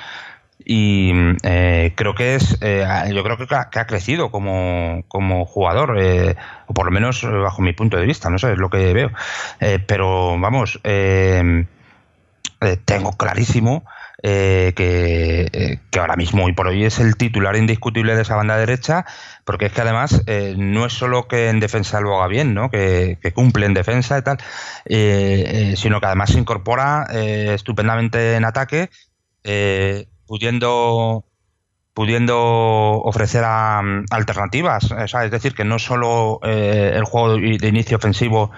y 0.66 1.12
eh, 1.44 1.94
creo 1.96 2.16
que 2.16 2.34
es 2.36 2.58
eh, 2.62 2.84
yo 3.14 3.24
creo 3.24 3.38
que 3.38 3.46
ha, 3.56 3.86
crecido 3.86 4.32
como, 4.32 5.04
como 5.08 5.46
jugador 5.46 5.96
eh, 6.00 6.36
o 6.66 6.74
por 6.74 6.86
lo 6.86 6.92
menos 6.92 7.22
bajo 7.24 7.62
mi 7.62 7.74
punto 7.74 7.98
de 7.98 8.08
vista 8.08 8.32
no 8.32 8.40
sé 8.40 8.54
es 8.54 8.58
lo 8.58 8.72
que 8.72 8.92
veo 8.92 9.12
pero 9.88 10.40
vamos 10.40 10.80
tengo 12.84 13.12
clarísimo 13.16 13.86
que, 14.24 14.74
que, 15.92 16.00
ahora 16.00 16.16
mismo 16.16 16.50
y 16.50 16.54
por 16.54 16.68
hoy 16.68 16.84
es 16.84 17.00
el 17.00 17.16
titular 17.16 17.56
indiscutible 17.56 18.16
de 18.16 18.24
esa 18.24 18.36
banda 18.36 18.58
derecha 18.58 19.06
porque 19.44 19.68
es 19.68 19.72
que 19.72 19.82
además 19.82 20.24
no 20.58 20.88
es 20.88 20.94
solo 20.94 21.28
que 21.28 21.50
en 21.50 21.60
defensa 21.60 22.02
lo 22.02 22.18
haga 22.18 22.28
bien 22.28 22.56
¿no? 22.56 22.72
que 22.72 23.32
cumple 23.36 23.68
en 23.68 23.76
defensa 23.76 24.18
y 24.18 24.24
tal 24.24 24.40
sino 25.78 26.00
que 26.00 26.06
además 26.08 26.32
se 26.32 26.40
incorpora 26.40 27.06
estupendamente 27.12 28.36
en 28.36 28.46
ataque 28.46 28.90
pudiendo 30.26 31.26
pudiendo 31.96 32.38
ofrecer 32.38 33.46
alternativas, 33.46 34.92
es 34.92 35.32
decir, 35.32 35.56
que 35.56 35.64
no 35.64 35.80
solo 35.80 36.42
eh, 36.44 36.92
el 36.94 37.06
juego 37.06 37.38
de 37.38 37.68
inicio 37.70 37.96
ofensivo 37.96 38.52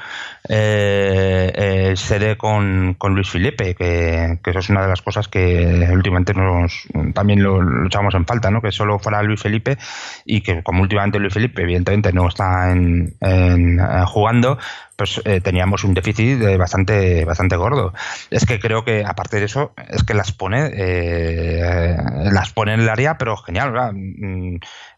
eh, 0.49 1.51
eh, 1.55 1.93
se 1.95 2.19
dé 2.19 2.37
con, 2.37 2.95
con, 2.95 3.15
Luis 3.15 3.29
Felipe, 3.29 3.75
que, 3.75 4.39
eso 4.45 4.59
es 4.59 4.69
una 4.69 4.81
de 4.81 4.87
las 4.87 5.01
cosas 5.01 5.27
que 5.27 5.87
últimamente 5.91 6.33
nos 6.33 6.87
también 7.13 7.43
lo, 7.43 7.85
echamos 7.85 8.13
en 8.15 8.25
falta, 8.25 8.49
¿no? 8.49 8.61
que 8.61 8.71
solo 8.71 8.99
fuera 8.99 9.21
Luis 9.23 9.41
Felipe 9.41 9.77
y 10.25 10.41
que 10.41 10.63
como 10.63 10.81
últimamente 10.81 11.19
Luis 11.19 11.33
Felipe 11.33 11.61
evidentemente 11.61 12.13
no 12.13 12.27
está 12.27 12.71
en, 12.71 13.15
en 13.21 13.79
jugando, 14.05 14.57
pues 14.97 15.21
eh, 15.25 15.41
teníamos 15.41 15.83
un 15.83 15.93
déficit 15.93 16.39
bastante 16.57 17.23
bastante 17.23 17.55
gordo. 17.55 17.93
Es 18.31 18.45
que 18.45 18.59
creo 18.59 18.83
que 18.83 19.05
aparte 19.05 19.39
de 19.39 19.45
eso 19.45 19.73
es 19.87 20.03
que 20.03 20.15
las 20.15 20.31
pone 20.31 20.71
eh, 20.73 21.95
las 22.31 22.51
pone 22.51 22.73
en 22.73 22.81
el 22.81 22.89
área, 22.89 23.17
pero 23.17 23.37
genial. 23.37 23.73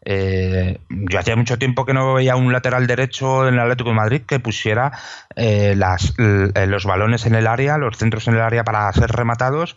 Eh, 0.04 0.78
yo 0.88 1.18
hacía 1.18 1.36
mucho 1.36 1.58
tiempo 1.58 1.84
que 1.84 1.92
no 1.92 2.14
veía 2.14 2.36
un 2.36 2.52
lateral 2.52 2.86
derecho 2.86 3.46
en 3.46 3.54
el 3.54 3.60
Atlético 3.60 3.90
de 3.90 3.96
Madrid 3.96 4.22
que 4.26 4.40
pusiera 4.40 4.92
las, 5.36 6.14
los 6.18 6.84
balones 6.84 7.24
en 7.24 7.34
el 7.34 7.46
área, 7.46 7.78
los 7.78 7.96
centros 7.96 8.28
en 8.28 8.34
el 8.34 8.40
área 8.40 8.64
para 8.64 8.92
ser 8.92 9.10
rematados, 9.10 9.76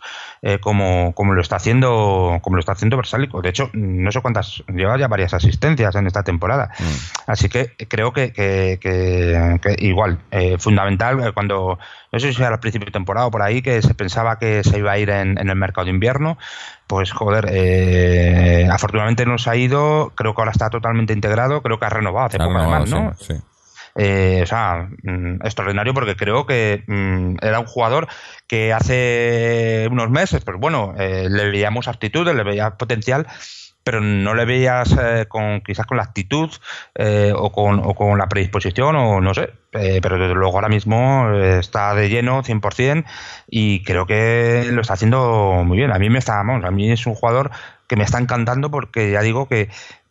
como, 0.60 1.14
como 1.14 1.32
lo 1.32 1.40
está 1.40 1.56
haciendo 1.56 2.38
como 2.42 2.56
lo 2.56 2.60
está 2.60 2.72
haciendo 2.72 2.96
Versálico. 2.96 3.40
De 3.40 3.48
hecho, 3.48 3.70
no 3.72 4.12
sé 4.12 4.20
cuántas 4.20 4.62
lleva 4.68 4.98
ya 4.98 5.08
varias 5.08 5.32
asistencias 5.32 5.94
en 5.94 6.06
esta 6.06 6.22
temporada. 6.22 6.70
Mm. 6.78 7.30
Así 7.30 7.48
que 7.48 7.72
creo 7.88 8.12
que, 8.12 8.32
que 8.32 9.76
igual 9.78 10.18
eh, 10.30 10.56
fundamental 10.58 11.20
eh, 11.26 11.32
cuando, 11.32 11.78
no 12.14 12.20
sé 12.20 12.32
si 12.32 12.40
era 12.40 12.54
al 12.54 12.60
principio 12.60 12.86
de 12.86 12.92
temporada 12.92 13.26
o 13.26 13.30
por 13.32 13.42
ahí, 13.42 13.60
que 13.60 13.82
se 13.82 13.92
pensaba 13.92 14.38
que 14.38 14.62
se 14.62 14.78
iba 14.78 14.92
a 14.92 14.98
ir 14.98 15.10
en, 15.10 15.36
el 15.36 15.56
mercado 15.56 15.86
de 15.86 15.90
invierno, 15.90 16.38
pues 16.86 17.10
joder, 17.10 17.48
eh, 17.50 18.68
afortunadamente 18.70 19.26
no 19.26 19.36
se 19.36 19.50
ha 19.50 19.56
ido, 19.56 20.12
creo 20.14 20.32
que 20.32 20.40
ahora 20.40 20.52
está 20.52 20.70
totalmente 20.70 21.12
integrado, 21.12 21.60
creo 21.60 21.80
que 21.80 21.86
ha 21.86 21.90
renovado 21.90 22.26
hace 22.26 22.38
poco 22.38 22.56
además, 22.56 22.88
¿no? 22.88 23.08
o 23.96 24.46
sea, 24.46 24.88
mm, 25.02 25.44
extraordinario 25.44 25.92
porque 25.92 26.14
creo 26.14 26.46
que 26.46 26.84
mm, 26.86 27.36
era 27.42 27.58
un 27.58 27.66
jugador 27.66 28.06
que 28.46 28.72
hace 28.72 29.88
unos 29.90 30.08
meses, 30.08 30.44
pues 30.44 30.56
bueno, 30.56 30.94
le 30.96 31.50
veíamos 31.50 31.88
aptitudes, 31.88 32.36
le 32.36 32.44
veía 32.44 32.76
potencial, 32.76 33.26
pero 33.84 34.00
no 34.00 34.34
le 34.34 34.46
veías 34.46 34.96
eh, 34.98 35.26
con 35.28 35.60
quizás 35.60 35.86
con 35.86 35.98
la 35.98 36.04
actitud 36.04 36.50
eh, 36.94 37.32
o, 37.36 37.52
con, 37.52 37.80
o, 37.80 37.94
con, 37.94 38.18
la 38.18 38.26
predisposición 38.26 38.96
o 38.96 39.20
no 39.20 39.34
sé, 39.34 39.50
eh, 39.72 40.00
pero 40.02 40.18
desde 40.18 40.34
luego 40.34 40.54
ahora 40.56 40.70
mismo 40.70 41.30
está 41.34 41.94
de 41.94 42.08
lleno 42.08 42.42
100% 42.42 43.04
y 43.46 43.84
creo 43.84 44.06
que 44.06 44.66
lo 44.72 44.80
está 44.80 44.94
haciendo 44.94 45.62
muy 45.64 45.76
bien. 45.76 45.92
A 45.92 45.98
mí 45.98 46.08
me 46.08 46.18
está, 46.18 46.40
a 46.40 46.70
mí 46.70 46.90
es 46.90 47.06
un 47.06 47.14
jugador 47.14 47.50
que 47.86 47.96
me 47.96 48.04
está 48.04 48.18
encantando 48.18 48.70
porque 48.70 49.10
ya 49.10 49.20
digo 49.20 49.46
que 49.46 49.68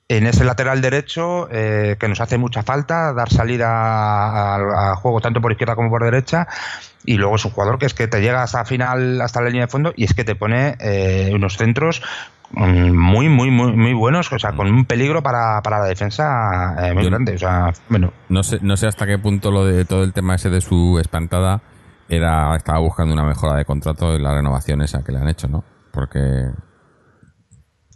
en 0.07 0.27
ese 0.27 0.43
lateral 0.43 0.81
derecho 0.81 1.47
que 1.49 2.07
nos 2.07 2.21
hace 2.21 2.37
mucha 2.37 2.61
falta 2.61 3.13
dar 3.13 3.31
salida 3.31 4.53
al 4.55 4.95
juego 4.97 5.21
tanto 5.21 5.41
por 5.41 5.51
izquierda 5.51 5.75
como 5.75 5.89
por 5.89 6.03
derecha 6.03 6.45
y 7.05 7.15
luego 7.15 7.37
es 7.37 7.45
un 7.45 7.51
jugador 7.51 7.79
que 7.79 7.85
es 7.87 7.93
que 7.93 8.07
te 8.07 8.21
llega 8.21 8.43
hasta 8.43 8.65
final 8.65 9.21
hasta 9.21 9.41
la 9.41 9.47
línea 9.47 9.65
de 9.65 9.71
fondo 9.71 9.93
y 9.95 10.03
es 10.03 10.13
que 10.13 10.25
te 10.25 10.35
pone 10.35 10.77
unos 11.33 11.57
centros 11.57 12.03
muy, 12.53 13.29
muy, 13.29 13.49
muy, 13.49 13.73
muy 13.75 13.93
buenos, 13.93 14.31
o 14.31 14.39
sea, 14.39 14.53
con 14.53 14.67
un 14.67 14.85
peligro 14.85 15.23
para, 15.23 15.61
para 15.61 15.79
la 15.79 15.85
defensa 15.85 16.75
eh, 16.79 16.93
muy 16.93 17.05
grande. 17.05 17.33
O 17.33 17.37
sea, 17.37 17.73
bueno. 17.89 18.13
No 18.29 18.43
sé, 18.43 18.59
no 18.61 18.77
sé 18.77 18.87
hasta 18.87 19.05
qué 19.05 19.17
punto 19.17 19.51
lo 19.51 19.65
de 19.65 19.85
todo 19.85 20.03
el 20.03 20.13
tema 20.13 20.35
ese 20.35 20.49
de 20.49 20.61
su 20.61 20.99
espantada 20.99 21.61
era 22.07 22.55
estaba 22.55 22.79
buscando 22.79 23.13
una 23.13 23.23
mejora 23.23 23.57
de 23.57 23.65
contrato 23.65 24.15
y 24.15 24.21
la 24.21 24.35
renovación 24.35 24.81
esa 24.81 25.03
que 25.03 25.11
le 25.11 25.19
han 25.19 25.29
hecho, 25.29 25.47
¿no? 25.47 25.63
Porque 25.91 26.19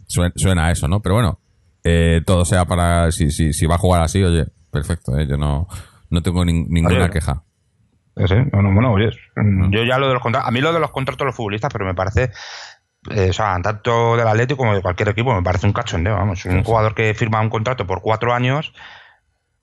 suena, 0.06 0.66
a 0.66 0.70
eso, 0.72 0.88
¿no? 0.88 1.00
Pero 1.00 1.16
bueno, 1.16 1.38
eh, 1.84 2.20
todo 2.26 2.44
sea 2.44 2.64
para. 2.64 3.12
Si, 3.12 3.30
si, 3.30 3.52
si 3.52 3.66
va 3.66 3.76
a 3.76 3.78
jugar 3.78 4.02
así, 4.02 4.22
oye, 4.22 4.46
perfecto, 4.72 5.16
¿eh? 5.16 5.26
yo 5.28 5.36
no, 5.36 5.68
no 6.10 6.22
tengo 6.22 6.44
ninguna 6.44 7.10
queja. 7.10 7.44
Sí, 8.26 8.34
bueno, 8.52 8.92
oye, 8.92 9.10
yo 9.70 9.84
ya 9.84 9.96
lo 9.98 10.08
de 10.08 10.14
los 10.14 10.22
contratos, 10.22 10.48
a 10.48 10.50
mí 10.50 10.60
lo 10.60 10.72
de 10.72 10.80
los 10.80 10.90
contratos 10.90 11.20
de 11.20 11.24
los 11.26 11.36
futbolistas, 11.36 11.72
pero 11.72 11.86
me 11.86 11.94
parece 11.94 12.32
eh, 13.10 13.30
o 13.30 13.32
sea, 13.32 13.56
tanto 13.62 14.16
del 14.16 14.26
Atlético 14.26 14.58
como 14.58 14.74
de 14.74 14.82
cualquier 14.82 15.10
equipo, 15.10 15.34
me 15.34 15.42
parece 15.42 15.66
un 15.66 15.72
cachondeo, 15.72 16.14
vamos. 16.16 16.44
Un 16.44 16.64
jugador 16.64 16.94
que 16.94 17.14
firma 17.14 17.40
un 17.40 17.50
contrato 17.50 17.86
por 17.86 18.02
cuatro 18.02 18.34
años, 18.34 18.72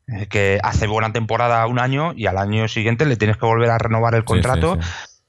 eh, 0.08 0.28
que 0.28 0.60
hace 0.64 0.88
buena 0.88 1.12
temporada 1.12 1.66
un 1.68 1.80
año 1.80 2.14
y 2.16 2.28
al 2.28 2.38
año 2.38 2.68
siguiente 2.68 3.06
le 3.06 3.18
tienes 3.18 3.38
que 3.38 3.46
volver 3.46 3.70
a 3.70 3.78
renovar 3.78 4.16
el 4.16 4.24
contrato. 4.24 4.78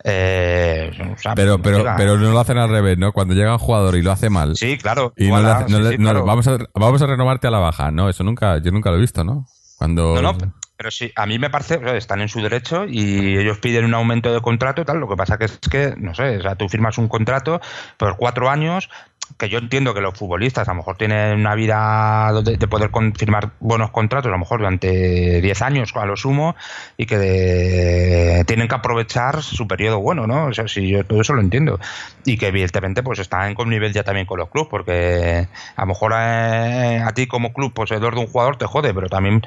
Eh, 0.04 0.92
pero, 1.34 1.60
pero, 1.60 1.84
pero 1.96 2.16
no 2.16 2.30
lo 2.30 2.38
hacen 2.38 2.58
al 2.58 2.70
revés, 2.70 2.96
¿no? 2.96 3.12
Cuando 3.12 3.34
llega 3.34 3.52
un 3.52 3.58
jugador 3.58 3.96
y 3.96 4.02
lo 4.02 4.12
hace 4.12 4.30
mal. 4.30 4.54
Sí, 4.54 4.78
claro. 4.78 5.12
Y 5.16 5.28
no, 5.28 6.24
vamos, 6.24 6.46
a, 6.46 6.58
vamos 6.74 7.02
a 7.02 7.06
renovarte 7.06 7.48
a 7.48 7.50
la 7.50 7.58
baja. 7.58 7.90
No, 7.90 8.08
eso 8.08 8.22
nunca, 8.22 8.58
yo 8.58 8.70
nunca 8.70 8.90
lo 8.90 8.98
he 8.98 9.00
visto, 9.00 9.24
¿no? 9.24 9.46
Cuando... 9.78 10.14
No, 10.22 10.32
no, 10.32 10.38
pero 10.76 10.90
sí, 10.90 11.10
a 11.16 11.26
mí 11.26 11.38
me 11.38 11.50
parece, 11.50 11.80
están 11.96 12.20
en 12.20 12.28
su 12.28 12.40
derecho 12.40 12.84
y 12.86 13.38
ellos 13.38 13.58
piden 13.58 13.84
un 13.84 13.94
aumento 13.94 14.32
de 14.32 14.40
contrato 14.40 14.84
tal. 14.84 14.98
Lo 14.98 15.08
que 15.08 15.16
pasa 15.16 15.38
que 15.38 15.46
es 15.46 15.58
que, 15.58 15.94
no 15.96 16.14
sé, 16.14 16.36
o 16.36 16.42
sea, 16.42 16.54
tú 16.54 16.68
firmas 16.68 16.98
un 16.98 17.08
contrato 17.08 17.60
por 17.96 18.16
cuatro 18.16 18.50
años 18.50 18.90
que 19.38 19.48
yo 19.48 19.58
entiendo 19.58 19.94
que 19.94 20.00
los 20.00 20.16
futbolistas 20.16 20.68
a 20.68 20.72
lo 20.72 20.78
mejor 20.78 20.96
tienen 20.96 21.38
una 21.38 21.54
vida 21.54 22.32
de, 22.42 22.56
de 22.56 22.68
poder 22.68 22.90
confirmar 22.90 23.50
buenos 23.60 23.90
contratos, 23.90 24.28
a 24.28 24.32
lo 24.32 24.38
mejor 24.38 24.60
durante 24.60 25.40
10 25.40 25.62
años 25.62 25.92
a 25.94 26.06
lo 26.06 26.16
sumo, 26.16 26.56
y 26.96 27.06
que 27.06 28.44
tienen 28.46 28.68
que 28.68 28.74
aprovechar 28.74 29.42
su 29.42 29.66
periodo 29.66 30.00
bueno, 30.00 30.26
¿no? 30.26 30.46
O 30.46 30.54
sea, 30.54 30.68
si 30.68 30.88
yo 30.88 31.04
todo 31.04 31.20
eso 31.20 31.34
lo 31.34 31.40
entiendo. 31.40 31.78
Y 32.24 32.38
que 32.38 32.48
evidentemente 32.48 33.02
pues 33.02 33.18
está 33.18 33.48
en 33.48 33.56
nivel 33.68 33.92
ya 33.92 34.04
también 34.04 34.26
con 34.26 34.38
los 34.38 34.48
clubes, 34.48 34.68
porque 34.70 35.48
a 35.76 35.80
lo 35.80 35.86
mejor 35.86 36.12
eh, 36.14 37.02
a 37.04 37.12
ti 37.12 37.26
como 37.26 37.52
club 37.52 37.72
poseedor 37.72 38.14
de 38.14 38.20
un 38.20 38.26
jugador 38.26 38.56
te 38.56 38.66
jode, 38.66 38.94
pero 38.94 39.08
también, 39.08 39.42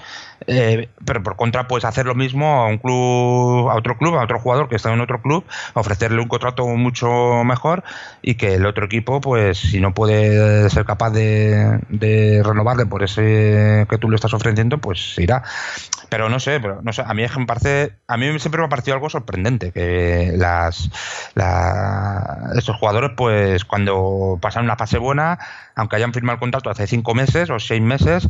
eh, 0.47 0.89
pero 1.05 1.23
por 1.23 1.35
contra 1.35 1.67
puedes 1.67 1.85
hacer 1.85 2.05
lo 2.05 2.15
mismo 2.15 2.61
a 2.61 2.67
un 2.67 2.77
club, 2.77 3.69
a 3.69 3.75
otro 3.75 3.97
club, 3.97 4.15
a 4.15 4.23
otro 4.23 4.39
jugador 4.39 4.69
que 4.69 4.75
está 4.75 4.91
en 4.93 5.01
otro 5.01 5.21
club, 5.21 5.45
ofrecerle 5.73 6.21
un 6.21 6.27
contrato 6.27 6.65
mucho 6.67 7.43
mejor 7.43 7.83
y 8.21 8.35
que 8.35 8.55
el 8.55 8.65
otro 8.65 8.85
equipo 8.85 9.21
pues 9.21 9.68
si 9.69 9.79
no 9.79 9.93
puede 9.93 10.69
ser 10.69 10.86
capaz 10.86 11.12
de, 11.12 11.79
de 11.89 12.41
renovarle 12.43 12.86
por 12.86 13.03
ese 13.03 13.86
que 13.89 13.97
tú 13.97 14.10
le 14.10 14.15
estás 14.15 14.34
ofreciendo, 14.34 14.79
pues 14.79 15.17
irá. 15.17 15.43
Pero 16.10 16.27
no 16.27 16.39
sé, 16.39 16.60
pero 16.60 16.82
no 16.82 16.91
sé, 16.91 17.03
a 17.05 17.13
mí 17.13 17.23
me 17.38 17.45
parece, 17.45 17.93
a 18.08 18.17
mí 18.17 18.39
siempre 18.39 18.60
me 18.60 18.65
ha 18.65 18.69
parecido 18.69 18.95
algo 18.95 19.10
sorprendente 19.10 19.71
que 19.71 20.34
las, 20.36 20.89
estos 22.55 22.75
jugadores, 22.77 23.12
pues 23.15 23.63
cuando 23.63 24.39
pasan 24.41 24.65
una 24.65 24.75
fase 24.75 24.97
buena, 24.97 25.38
aunque 25.75 25.97
hayan 25.97 26.12
firmado 26.12 26.36
el 26.36 26.39
contrato 26.39 26.71
hace 26.71 26.88
cinco 26.88 27.13
meses 27.13 27.49
o 27.51 27.60
seis 27.60 27.82
meses, 27.82 28.27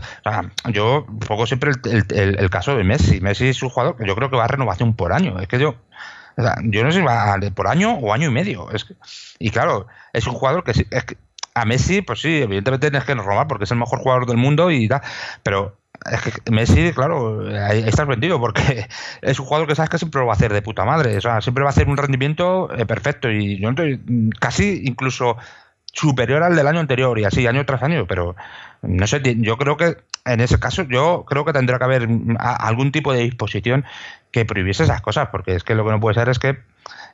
yo 0.72 1.06
pongo 1.26 1.48
siempre 1.48 1.72
el, 1.86 2.50
caso 2.50 2.76
de 2.76 2.84
Messi. 2.84 3.22
Messi 3.22 3.48
es 3.48 3.64
un 3.64 3.70
jugador 3.70 3.96
que 3.96 4.06
yo 4.06 4.16
creo 4.16 4.30
que 4.30 4.36
va 4.36 4.46
a 4.46 4.48
renovación 4.48 4.94
por 4.96 5.14
año. 5.14 5.40
Es 5.40 5.48
que 5.48 5.60
yo, 5.60 5.76
yo 6.64 6.84
no 6.84 6.92
sé 6.92 7.00
si 7.00 7.06
va 7.06 7.38
por 7.56 7.68
año 7.68 7.94
o 7.94 8.14
año 8.14 8.28
y 8.28 8.32
medio. 8.32 8.70
Es 8.72 8.86
y 9.40 9.52
claro, 9.52 9.88
es 10.12 10.28
un 10.28 10.34
jugador 10.34 10.66
que, 10.66 10.72
es 10.72 11.04
que 11.06 11.18
a 11.54 11.66
Messi, 11.66 12.02
pues 12.02 12.22
sí, 12.22 12.42
evidentemente 12.42 12.90
tienes 12.90 13.06
que 13.06 13.16
renovar 13.16 13.48
porque 13.48 13.66
es 13.66 13.72
el 13.72 13.78
mejor 13.78 14.00
jugador 14.00 14.26
del 14.26 14.38
mundo 14.38 14.72
y 14.72 14.88
tal, 14.88 15.02
pero 15.44 15.80
es 16.12 16.22
que 16.22 16.52
Messi, 16.52 16.92
claro, 16.94 17.44
ahí 17.66 17.84
estás 17.86 18.08
vendido 18.08 18.40
porque 18.40 18.88
es 19.22 19.40
un 19.40 19.46
jugador 19.46 19.68
que 19.68 19.76
sabes 19.76 19.90
que 19.90 19.98
siempre 19.98 20.22
lo 20.22 20.28
va 20.28 20.34
a 20.34 20.36
hacer 20.36 20.54
de 20.54 20.62
puta 20.62 20.86
madre. 20.86 21.18
O 21.18 21.22
sea, 21.22 21.42
siempre 21.42 21.64
va 21.64 21.70
a 21.70 21.74
hacer 21.74 21.88
un 21.88 21.98
rendimiento 21.98 22.74
eh, 22.76 22.86
perfecto 22.86 23.30
y 23.30 23.60
yo 23.60 23.70
casi 24.40 24.82
incluso 24.86 25.38
superior 25.92 26.44
al 26.44 26.56
del 26.56 26.68
año 26.68 26.80
anterior 26.80 27.18
y 27.20 27.26
así 27.26 27.46
año 27.48 27.66
tras 27.66 27.84
año. 27.84 28.06
Pero 28.08 28.36
no 28.82 29.08
sé, 29.08 29.22
yo 29.40 29.58
creo 29.58 29.78
que 29.78 29.98
en 30.26 30.42
ese 30.42 30.60
caso 30.60 30.84
yo 30.84 31.26
creo 31.28 31.46
que 31.46 31.54
tendría 31.54 31.80
que 31.80 31.86
haber 31.86 32.08
algún 32.38 32.92
tipo 32.92 33.14
de 33.14 33.24
disposición 33.24 33.86
que 34.32 34.46
prohibiese 34.46 34.84
esas 34.84 35.02
cosas 35.02 35.30
porque 35.30 35.56
es 35.56 35.64
que 35.64 35.76
lo 35.76 35.84
que 35.84 35.92
no 35.92 36.00
puede 36.00 36.16
ser 36.16 36.30
es 36.30 36.40
que, 36.40 36.60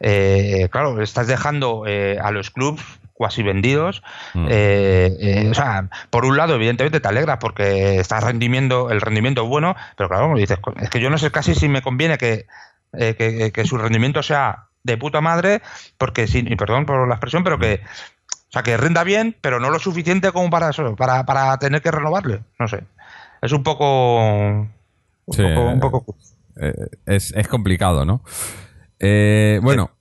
eh, 0.02 0.68
claro, 0.72 1.02
estás 1.02 1.28
dejando 1.28 1.86
eh, 1.88 2.20
a 2.22 2.32
los 2.32 2.52
clubes 2.52 2.84
cuasi 3.16 3.44
vendidos. 3.44 4.04
Mm. 4.34 4.48
Eh, 4.50 5.18
eh, 5.20 5.48
o 5.50 5.54
sea, 5.54 5.90
por 6.10 6.26
un 6.26 6.38
lado, 6.38 6.56
evidentemente 6.56 7.00
te 7.00 7.08
alegra 7.08 7.40
porque 7.40 7.98
estás 7.98 8.24
rendimiento, 8.24 8.92
el 8.92 9.02
rendimiento 9.02 9.44
es 9.44 9.50
bueno, 9.50 9.76
pero 9.98 10.10
claro, 10.10 10.36
dices, 10.36 10.60
es 10.82 10.90
que 10.90 11.00
yo 11.00 11.10
no 11.10 11.18
sé 11.18 11.32
casi 11.32 11.56
si 11.56 11.68
me 11.68 11.82
conviene 11.82 12.18
que, 12.18 12.46
eh, 12.94 13.52
que, 13.54 13.66
su 13.66 13.78
rendimiento 13.78 14.22
sea 14.22 14.68
de 14.84 14.98
puta 14.98 15.22
madre, 15.22 15.62
porque 15.98 16.28
sí, 16.28 16.44
y 16.46 16.56
perdón 16.58 16.86
por 16.86 17.08
la 17.08 17.16
expresión, 17.16 17.44
pero 17.44 17.58
que, 17.58 17.82
o 18.30 18.52
sea, 18.52 18.64
que 18.64 18.78
renda 18.78 19.04
bien, 19.04 19.36
pero 19.42 19.60
no 19.60 19.70
lo 19.70 19.80
suficiente 19.80 20.32
como 20.32 20.50
para 20.50 20.70
eso, 20.70 20.96
para, 20.96 21.26
para 21.26 21.58
tener 21.58 21.82
que 21.82 21.92
renovarle. 21.92 22.42
No 22.60 22.68
sé. 22.68 22.84
Es 23.42 23.54
un 23.54 23.64
poco. 23.64 24.20
Un 25.28 25.36
poco, 25.36 25.62
un 25.62 25.80
poco... 25.80 26.16
es, 27.06 27.32
es 27.32 27.48
complicado, 27.48 28.06
¿no? 28.06 28.22
bueno, 29.62 29.92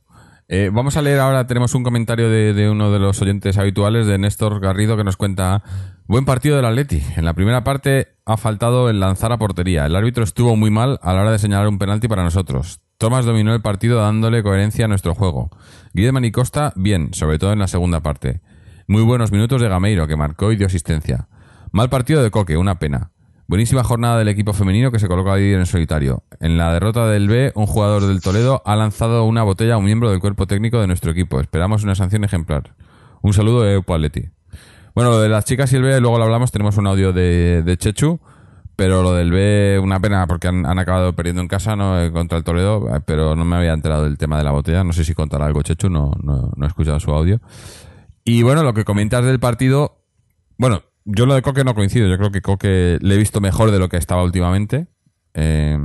eh, 0.48 0.70
vamos 0.72 0.96
a 0.96 1.02
leer 1.02 1.20
ahora, 1.20 1.46
tenemos 1.46 1.74
un 1.74 1.82
comentario 1.82 2.28
de, 2.28 2.68
uno 2.68 2.90
de 2.90 2.98
los 2.98 3.20
oyentes 3.22 3.56
habituales, 3.56 4.06
de 4.06 4.18
Néstor 4.18 4.60
Garrido, 4.60 4.96
que 4.96 5.04
nos 5.04 5.16
cuenta, 5.16 5.62
buen 6.06 6.24
partido 6.24 6.56
del 6.56 6.66
Atleti. 6.66 7.02
En 7.16 7.24
la 7.24 7.32
primera 7.34 7.64
parte 7.64 8.16
ha 8.26 8.36
faltado 8.36 8.90
el 8.90 9.00
lanzar 9.00 9.32
a 9.32 9.38
portería. 9.38 9.86
El 9.86 9.96
árbitro 9.96 10.24
estuvo 10.24 10.56
muy 10.56 10.70
mal 10.70 10.98
a 11.02 11.14
la 11.14 11.22
hora 11.22 11.32
de 11.32 11.38
señalar 11.38 11.68
un 11.68 11.78
penalti 11.78 12.08
para 12.08 12.24
nosotros. 12.24 12.80
Tomás 12.98 13.24
dominó 13.24 13.54
el 13.54 13.62
partido 13.62 14.00
dándole 14.00 14.42
coherencia 14.42 14.84
a 14.84 14.88
nuestro 14.88 15.14
juego. 15.14 15.50
Guillermo 15.92 16.20
y 16.20 16.30
Costa, 16.30 16.72
bien, 16.76 17.12
sobre 17.14 17.38
todo 17.38 17.52
en 17.52 17.58
la 17.58 17.66
segunda 17.66 18.00
parte. 18.00 18.40
Muy 18.86 19.02
buenos 19.02 19.32
minutos 19.32 19.60
de 19.60 19.68
Gameiro, 19.68 20.06
que 20.06 20.16
marcó 20.16 20.52
y 20.52 20.56
dio 20.56 20.66
asistencia. 20.66 21.28
Mal 21.72 21.88
partido 21.88 22.22
de 22.22 22.30
Coque, 22.30 22.56
una 22.56 22.78
pena. 22.78 23.10
Buenísima 23.46 23.84
jornada 23.84 24.18
del 24.18 24.28
equipo 24.28 24.54
femenino 24.54 24.90
que 24.90 24.98
se 24.98 25.06
coloca 25.06 25.34
ahí 25.34 25.52
en 25.52 25.66
solitario. 25.66 26.22
En 26.40 26.56
la 26.56 26.72
derrota 26.72 27.06
del 27.06 27.28
B, 27.28 27.52
un 27.54 27.66
jugador 27.66 28.06
del 28.06 28.22
Toledo 28.22 28.62
ha 28.64 28.74
lanzado 28.74 29.24
una 29.24 29.42
botella 29.42 29.74
a 29.74 29.76
un 29.76 29.84
miembro 29.84 30.10
del 30.10 30.18
cuerpo 30.18 30.46
técnico 30.46 30.80
de 30.80 30.86
nuestro 30.86 31.10
equipo. 31.10 31.40
Esperamos 31.40 31.84
una 31.84 31.94
sanción 31.94 32.24
ejemplar. 32.24 32.74
Un 33.20 33.34
saludo 33.34 33.62
de 33.62 33.74
Eupo 33.74 33.98
Bueno, 34.94 35.10
lo 35.10 35.20
de 35.20 35.28
las 35.28 35.44
chicas 35.44 35.70
y 35.74 35.76
el 35.76 35.82
B, 35.82 36.00
luego 36.00 36.16
lo 36.16 36.24
hablamos. 36.24 36.52
Tenemos 36.52 36.78
un 36.78 36.86
audio 36.86 37.12
de, 37.12 37.76
Chechu. 37.78 38.18
Pero 38.76 39.02
lo 39.02 39.12
del 39.12 39.30
B, 39.30 39.78
una 39.80 40.00
pena 40.00 40.26
porque 40.26 40.48
han, 40.48 40.66
acabado 40.78 41.12
perdiendo 41.12 41.42
en 41.42 41.46
casa 41.46 41.76
¿no? 41.76 42.00
Eh, 42.00 42.10
contra 42.10 42.38
el 42.38 42.44
Toledo. 42.44 42.96
Eh, 42.96 43.00
pero 43.04 43.36
no 43.36 43.44
me 43.44 43.56
había 43.56 43.74
enterado 43.74 44.04
del 44.04 44.16
tema 44.16 44.38
de 44.38 44.44
la 44.44 44.52
botella. 44.52 44.84
No 44.84 44.94
sé 44.94 45.04
si 45.04 45.12
contará 45.12 45.44
algo 45.44 45.62
Chechu, 45.62 45.90
no, 45.90 46.12
no, 46.22 46.50
no 46.56 46.64
he 46.64 46.68
escuchado 46.68 46.98
su 46.98 47.12
audio. 47.12 47.40
Y 48.24 48.42
bueno, 48.42 48.62
lo 48.62 48.72
que 48.72 48.84
comentas 48.84 49.22
del 49.22 49.38
partido. 49.38 49.98
Bueno, 50.56 50.82
yo 51.04 51.26
lo 51.26 51.34
de 51.34 51.42
Coque 51.42 51.64
no 51.64 51.74
coincido. 51.74 52.08
Yo 52.08 52.16
creo 52.16 52.30
que 52.30 52.42
Coque 52.42 52.98
le 53.00 53.14
he 53.14 53.18
visto 53.18 53.40
mejor 53.40 53.70
de 53.70 53.78
lo 53.78 53.88
que 53.88 53.96
estaba 53.96 54.22
últimamente. 54.22 54.88
Eh, 55.34 55.78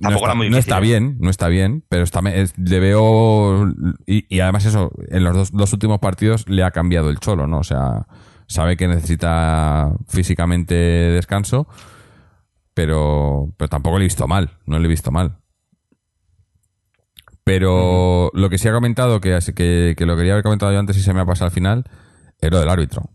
no, 0.00 0.10
está, 0.58 0.80
bien, 0.80 1.16
no 1.18 1.30
está 1.30 1.48
bien, 1.48 1.84
pero 1.88 2.04
está, 2.04 2.20
le 2.20 2.80
veo. 2.80 3.72
Y, 4.06 4.40
además, 4.40 4.64
eso, 4.64 4.90
en 5.08 5.24
los 5.24 5.50
dos, 5.50 5.72
últimos 5.72 5.98
partidos 5.98 6.48
le 6.48 6.62
ha 6.62 6.70
cambiado 6.70 7.10
el 7.10 7.18
cholo, 7.18 7.46
¿no? 7.46 7.58
O 7.58 7.64
sea, 7.64 8.06
sabe 8.46 8.76
que 8.76 8.86
necesita 8.86 9.92
físicamente 10.08 10.74
descanso, 10.74 11.66
pero, 12.74 13.52
pero 13.56 13.68
tampoco 13.68 13.98
le 13.98 14.04
he 14.04 14.06
visto 14.06 14.26
mal, 14.28 14.58
no 14.66 14.78
le 14.78 14.86
he 14.86 14.90
visto 14.90 15.10
mal. 15.10 15.38
Pero 17.44 18.30
lo 18.34 18.50
que 18.50 18.58
sí 18.58 18.68
ha 18.68 18.72
comentado, 18.72 19.20
que, 19.20 19.38
que, 19.54 19.94
que 19.96 20.06
lo 20.06 20.16
quería 20.16 20.32
haber 20.32 20.44
comentado 20.44 20.72
yo 20.72 20.78
antes 20.78 20.96
y 20.96 21.00
se 21.00 21.14
me 21.14 21.20
ha 21.20 21.26
pasado 21.26 21.46
al 21.46 21.52
final, 21.52 21.84
es 22.40 22.50
lo 22.50 22.60
del 22.60 22.68
árbitro. 22.68 23.10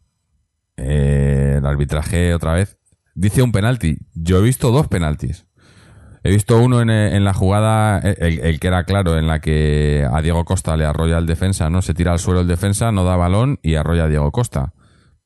Eh, 0.77 1.55
el 1.57 1.65
arbitraje 1.65 2.33
otra 2.33 2.53
vez. 2.53 2.77
Dice 3.15 3.41
un 3.41 3.51
penalti. 3.51 3.97
Yo 4.13 4.39
he 4.39 4.41
visto 4.41 4.71
dos 4.71 4.87
penaltis. 4.87 5.45
He 6.23 6.31
visto 6.31 6.57
uno 6.57 6.81
en, 6.81 6.89
eh, 6.89 7.19
la 7.19 7.33
jugada, 7.33 7.99
eh, 7.99 8.39
el, 8.43 8.59
que 8.59 8.67
era 8.67 8.85
claro, 8.85 9.17
en 9.17 9.27
la 9.27 9.39
que 9.39 10.07
a 10.09 10.21
Diego 10.21 10.45
Costa 10.45 10.77
le 10.77 10.85
arrolla 10.85 11.17
el 11.17 11.25
defensa, 11.25 11.69
¿no? 11.69 11.81
Se 11.81 11.93
tira 11.93 12.13
al 12.13 12.19
suelo 12.19 12.39
el 12.39 12.47
defensa, 12.47 12.93
no 12.93 13.03
da 13.03 13.17
balón 13.17 13.59
y 13.61 13.75
arrolla 13.75 14.05
a 14.05 14.07
Diego 14.07 14.31
Costa. 14.31 14.73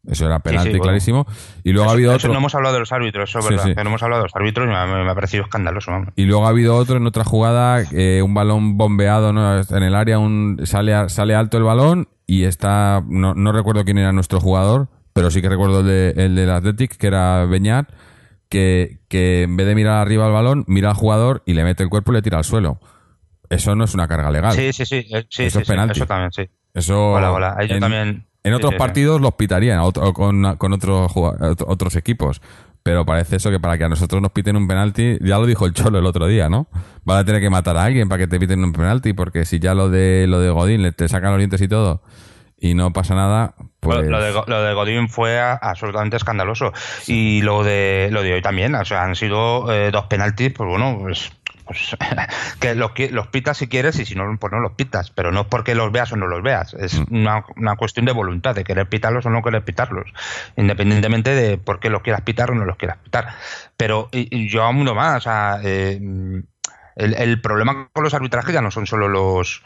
Eso 0.07 0.25
era 0.25 0.39
penalti 0.39 0.79
clarísimo. 0.79 1.27
Y 1.63 1.73
luego 1.73 1.89
ha 1.89 1.93
habido 1.93 2.13
otro. 2.13 2.31
no 2.31 2.39
hemos 2.39 2.55
hablado 2.55 2.73
de 2.75 2.79
los 2.79 2.91
árbitros, 2.91 3.29
eso 3.29 3.39
es 3.39 3.49
verdad. 3.49 3.83
no 3.83 3.89
hemos 3.89 4.01
hablado 4.01 4.21
de 4.21 4.25
los 4.25 4.35
árbitros 4.35 4.65
y 4.65 4.69
me, 4.69 4.75
ha 5.11 5.15
parecido 5.15 5.43
escandaloso. 5.43 5.91
Y 6.15 6.25
luego 6.25 6.45
ha 6.45 6.49
habido 6.49 6.75
otro 6.75 6.97
en 6.97 7.05
otra 7.05 7.25
jugada, 7.25 7.83
un 8.23 8.33
balón 8.33 8.77
bombeado 8.77 9.29
en 9.29 9.83
el 9.83 9.95
área, 9.95 10.17
un, 10.17 10.61
sale, 10.63 11.09
sale 11.09 11.35
alto 11.35 11.57
el 11.57 11.63
balón 11.63 12.07
y 12.25 12.45
está. 12.45 13.03
No, 13.05 13.35
no 13.35 13.51
recuerdo 13.51 13.83
quién 13.83 13.97
era 13.97 14.13
nuestro 14.13 14.39
jugador 14.39 14.87
pero 15.17 15.31
sí 15.31 15.41
que 15.41 15.49
recuerdo 15.49 15.79
el, 15.79 15.87
de, 15.87 16.13
el 16.15 16.35
del 16.35 16.51
Athletic, 16.51 16.95
que 16.95 17.07
era 17.07 17.43
Beñat, 17.45 17.89
que, 18.49 18.99
que 19.07 19.41
en 19.41 19.57
vez 19.57 19.65
de 19.65 19.73
mirar 19.73 19.95
arriba 19.95 20.27
al 20.27 20.31
balón, 20.31 20.63
mira 20.67 20.89
al 20.89 20.95
jugador 20.95 21.41
y 21.47 21.55
le 21.55 21.63
mete 21.63 21.81
el 21.81 21.89
cuerpo 21.89 22.11
y 22.11 22.15
le 22.15 22.21
tira 22.21 22.37
al 22.37 22.43
suelo. 22.43 22.79
Eso 23.49 23.75
no 23.75 23.85
es 23.85 23.95
una 23.95 24.07
carga 24.07 24.29
legal. 24.29 24.53
Sí, 24.53 24.71
sí, 24.73 24.85
sí. 24.85 25.07
Eh, 25.11 25.25
eso 25.39 25.59
es 25.59 25.67
penalti. 25.67 25.97
eso 25.97 26.05
también, 26.05 26.31
sí. 26.31 26.47
Eso. 26.71 27.13
Hola, 27.13 27.31
hola. 27.31 27.57
en, 27.61 27.79
también. 27.79 28.27
En 28.43 28.53
otros 28.53 28.75
partidos 28.75 29.19
los 29.19 29.33
pitarían 29.33 29.81
con, 29.91 30.55
con 30.55 30.73
otros, 30.73 31.11
otros 31.15 31.95
equipos. 31.95 32.39
Pero 32.83 33.03
parece 33.03 33.37
eso 33.37 33.49
que 33.49 33.59
para 33.59 33.75
que 33.75 33.85
a 33.85 33.89
nosotros 33.89 34.21
nos 34.21 34.31
piten 34.31 34.55
un 34.55 34.67
penalti, 34.67 35.17
ya 35.19 35.39
lo 35.39 35.47
dijo 35.47 35.65
el 35.65 35.73
Cholo 35.73 35.97
el 35.97 36.05
otro 36.05 36.27
día, 36.27 36.47
¿no? 36.47 36.67
Van 37.05 37.17
a 37.17 37.25
tener 37.25 37.41
que 37.41 37.49
matar 37.49 37.75
a 37.75 37.85
alguien 37.85 38.07
para 38.07 38.19
que 38.19 38.27
te 38.27 38.39
piten 38.39 38.63
un 38.63 38.71
penalti, 38.71 39.13
porque 39.13 39.45
si 39.45 39.57
ya 39.57 39.73
lo 39.73 39.89
de 39.89 40.27
lo 40.27 40.39
de 40.39 40.51
Godín 40.51 40.83
le 40.83 40.91
te 40.91 41.07
sacan 41.07 41.31
los 41.31 41.39
dientes 41.39 41.59
y 41.59 41.67
todo, 41.67 42.03
y 42.59 42.75
no 42.75 42.93
pasa 42.93 43.15
nada, 43.15 43.55
pues... 43.87 44.07
Lo 44.07 44.21
de, 44.21 44.33
lo 44.47 44.61
de 44.63 44.73
Godín 44.73 45.09
fue 45.09 45.39
absolutamente 45.39 46.17
escandaloso. 46.17 46.73
Y 47.07 47.41
lo 47.41 47.63
de, 47.63 48.09
lo 48.11 48.23
de 48.23 48.33
hoy 48.33 48.41
también, 48.41 48.75
o 48.75 48.85
sea, 48.85 49.03
han 49.03 49.15
sido 49.15 49.71
eh, 49.71 49.91
dos 49.91 50.05
penaltis, 50.05 50.53
pues 50.53 50.69
bueno, 50.69 50.97
pues, 51.01 51.31
pues 51.65 51.95
que 52.59 52.75
los, 52.75 52.91
los 53.11 53.27
pitas 53.27 53.57
si 53.57 53.67
quieres 53.67 53.99
y 53.99 54.05
si 54.05 54.15
no, 54.15 54.23
pues 54.39 54.51
no 54.51 54.59
los 54.59 54.73
pitas. 54.73 55.11
Pero 55.11 55.31
no 55.31 55.41
es 55.41 55.47
porque 55.47 55.75
los 55.75 55.91
veas 55.91 56.11
o 56.11 56.15
no 56.15 56.27
los 56.27 56.43
veas. 56.43 56.73
Es 56.73 56.99
mm. 56.99 57.15
una, 57.15 57.45
una, 57.55 57.75
cuestión 57.75 58.05
de 58.05 58.11
voluntad, 58.11 58.55
de 58.55 58.63
querer 58.63 58.87
pitarlos 58.87 59.25
o 59.25 59.29
no 59.29 59.41
querer 59.41 59.63
pitarlos. 59.63 60.11
Independientemente 60.55 61.31
de 61.31 61.57
por 61.57 61.79
qué 61.79 61.89
los 61.89 62.01
quieras 62.01 62.21
pitar 62.21 62.51
o 62.51 62.55
no 62.55 62.65
los 62.65 62.77
quieras 62.77 62.97
pitar. 63.03 63.29
Pero 63.75 64.09
y, 64.11 64.47
yo 64.49 64.63
aún 64.63 64.83
no 64.83 64.95
más, 64.95 65.17
o 65.17 65.21
sea... 65.21 65.59
Eh, 65.63 65.99
el, 66.97 67.13
el, 67.13 67.41
problema 67.41 67.89
con 67.93 68.03
los 68.03 68.15
arbitrajes 68.15 68.51
ya 68.51 68.61
no 68.61 68.71
son 68.71 68.87
solo 68.87 69.07
los, 69.07 69.61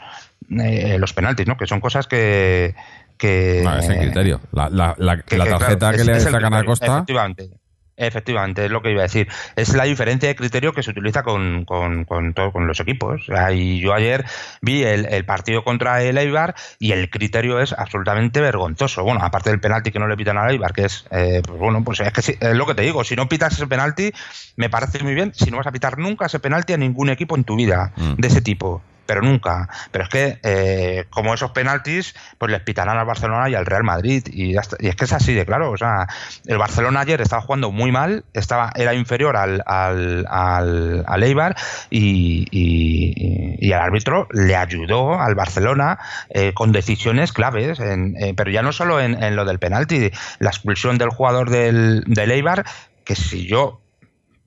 eh, 0.50 0.98
los 0.98 1.12
penaltis, 1.12 1.46
¿no? 1.46 1.56
Que 1.56 1.66
son 1.66 1.80
cosas 1.80 2.06
que... 2.06 2.74
que 3.22 3.60
no, 3.62 3.78
es 3.78 3.88
el 3.88 3.98
criterio. 3.98 4.40
La, 4.50 4.68
la, 4.68 4.96
la, 4.98 5.16
tarjeta 5.22 5.92
que, 5.92 6.02
le 6.02 6.18
sacan 6.18 6.54
a 6.54 6.64
Costa... 6.64 6.86
Efectivamente. 6.86 7.50
Efectivamente, 7.94 8.64
es 8.64 8.70
lo 8.72 8.82
que 8.82 8.90
iba 8.90 9.00
a 9.00 9.04
decir. 9.04 9.28
Es 9.54 9.74
la 9.74 9.84
diferencia 9.84 10.28
de 10.28 10.34
criterio 10.34 10.72
que 10.72 10.82
se 10.82 10.90
utiliza 10.90 11.22
con, 11.22 11.64
con, 11.64 12.04
con, 12.04 12.32
con 12.32 12.66
los 12.66 12.80
equipos. 12.80 13.26
y 13.52 13.78
yo 13.78 13.94
ayer 13.94 14.24
vi 14.60 14.82
el, 14.82 15.24
partido 15.24 15.62
contra 15.62 16.02
el 16.02 16.18
Eibar 16.18 16.56
y 16.80 16.90
el 16.90 17.10
criterio 17.10 17.60
es 17.60 17.72
absolutamente 17.72 18.40
vergonzoso. 18.40 19.04
Bueno, 19.04 19.20
aparte 19.22 19.50
del 19.50 19.60
penalti 19.60 19.92
que 19.92 20.00
no 20.00 20.08
le 20.08 20.16
pitan 20.16 20.36
al 20.36 20.50
Eibar, 20.50 20.72
que 20.72 20.86
es, 20.86 21.06
eh, 21.12 21.42
pues 21.46 21.60
bueno, 21.60 21.84
pues 21.84 22.00
es 22.00 22.12
que 22.12 22.38
es 22.40 22.56
lo 22.56 22.66
que 22.66 22.74
te 22.74 22.82
digo, 22.82 23.04
si 23.04 23.14
no 23.14 23.28
pitas 23.28 23.52
ese 23.52 23.68
penalti, 23.68 24.10
me 24.56 24.68
parece 24.68 25.00
muy 25.04 25.14
bien, 25.14 25.32
si 25.32 25.52
no 25.52 25.58
vas 25.58 25.68
a 25.68 25.72
pitar 25.72 25.96
nunca 25.96 26.26
ese 26.26 26.40
penalti 26.40 26.72
a 26.72 26.78
ningún 26.78 27.08
equipo 27.08 27.36
en 27.36 27.44
tu 27.44 27.54
vida 27.54 27.92
mm. 27.94 28.14
de 28.14 28.26
ese 28.26 28.40
tipo 28.40 28.82
pero 29.06 29.22
nunca. 29.22 29.68
Pero 29.90 30.04
es 30.04 30.10
que, 30.10 30.38
eh, 30.42 31.04
como 31.10 31.34
esos 31.34 31.50
penaltis, 31.52 32.14
pues 32.38 32.50
les 32.50 32.60
pitarán 32.60 32.98
al 32.98 33.06
Barcelona 33.06 33.48
y 33.48 33.54
al 33.54 33.66
Real 33.66 33.84
Madrid. 33.84 34.26
Y, 34.32 34.52
y, 34.52 34.56
es 34.56 34.96
que 34.96 35.04
es 35.04 35.12
así 35.12 35.34
de 35.34 35.46
claro. 35.46 35.70
O 35.70 35.76
sea, 35.76 36.06
el 36.46 36.58
Barcelona 36.58 37.00
ayer 37.00 37.20
estaba 37.20 37.42
jugando 37.42 37.70
muy 37.70 37.92
mal, 37.92 38.24
estaba, 38.32 38.72
era 38.74 38.94
inferior 38.94 39.36
al, 39.36 39.62
al, 39.66 40.26
al, 40.28 41.22
Eibar 41.22 41.56
y, 41.90 42.46
y, 42.50 43.72
el 43.72 43.78
árbitro 43.78 44.28
le 44.32 44.56
ayudó 44.56 45.20
al 45.20 45.34
Barcelona 45.34 45.98
eh, 46.30 46.52
con 46.52 46.72
decisiones 46.72 47.32
claves. 47.32 47.80
Eh, 47.80 48.34
pero 48.36 48.50
ya 48.50 48.62
no 48.62 48.72
solo 48.72 49.00
en, 49.00 49.22
en, 49.22 49.36
lo 49.36 49.44
del 49.44 49.58
penalti, 49.58 50.10
la 50.38 50.50
expulsión 50.50 50.98
del 50.98 51.10
jugador 51.10 51.50
del, 51.50 52.04
del 52.06 52.30
Eibar, 52.30 52.64
que 53.04 53.14
si 53.14 53.46
yo 53.46 53.81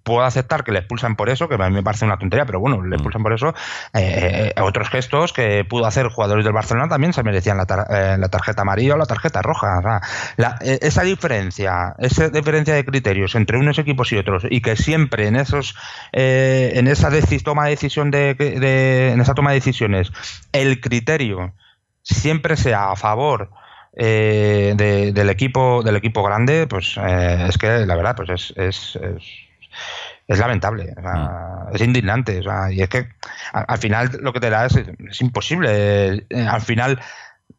puedo 0.06 0.24
aceptar 0.24 0.64
que 0.64 0.72
le 0.72 0.80
expulsan 0.80 1.16
por 1.16 1.30
eso, 1.30 1.50
que 1.50 1.56
a 1.56 1.70
mí 1.70 1.74
me 1.74 1.84
parece 1.84 2.06
una 2.06 2.18
tontería, 2.18 2.46
pero 2.46 2.60
bueno, 2.60 2.82
le 2.82 2.90
mm. 2.90 2.94
expulsan 2.94 3.24
por 3.24 3.34
eso. 3.34 3.50
Eh, 3.94 4.54
eh, 4.56 4.62
otros 4.62 4.88
gestos 4.90 5.34
que 5.34 5.66
pudo 5.66 5.88
hacer 5.88 6.08
jugadores 6.08 6.46
del 6.46 6.54
Barcelona 6.54 6.88
también 6.88 7.12
se 7.12 7.24
merecían 7.24 7.58
la, 7.58 7.88
eh, 7.90 8.18
la 8.18 8.30
tarjeta 8.30 8.62
amarilla 8.62 8.94
o 8.94 8.98
la 8.98 9.08
tarjeta 9.08 9.42
roja. 9.42 10.02
esa 10.62 11.02
diferencia, 11.02 11.96
esa 11.98 12.30
diferencia 12.30 12.76
de 12.76 12.86
criterios 12.86 13.34
entre 13.36 13.58
unos 13.58 13.80
equipos 13.80 14.12
y 14.14 14.18
otros, 14.18 14.44
y 14.50 14.62
que 14.62 14.76
siempre 14.76 15.28
en 15.28 15.36
esos, 15.36 15.76
en 16.14 16.88
esa 16.88 17.10
toma 17.44 17.66
de 17.66 17.72
decisión 17.72 18.12
de, 18.12 18.36
en 19.12 19.20
esa 19.20 19.34
toma 19.34 19.52
de 19.52 19.56
decisiones, 19.56 20.12
el 20.52 20.82
criterio 20.82 21.54
siempre 22.04 22.58
sea 22.58 22.92
a 22.92 22.96
favor 22.96 23.50
del 23.92 25.30
equipo 25.30 25.82
del 25.82 25.96
equipo 25.96 26.22
grande, 26.22 26.68
pues 26.68 26.96
es 26.98 27.58
que 27.58 27.86
la 27.88 27.96
verdad, 27.96 28.16
pues 28.16 28.54
es 28.56 28.98
es 29.02 29.45
lamentable, 30.28 30.94
mm. 30.96 31.76
es 31.76 31.82
indignante. 31.82 32.42
y 32.72 32.82
es 32.82 32.90
que 32.90 33.08
al, 33.54 33.78
final 33.78 34.10
lo 34.22 34.34
que 34.34 34.40
te 34.40 34.50
da 34.50 34.66
es, 34.66 34.76
es 34.76 35.22
imposible. 35.22 36.26
Eh, 36.30 36.48
al 36.48 36.62
final, 36.62 37.00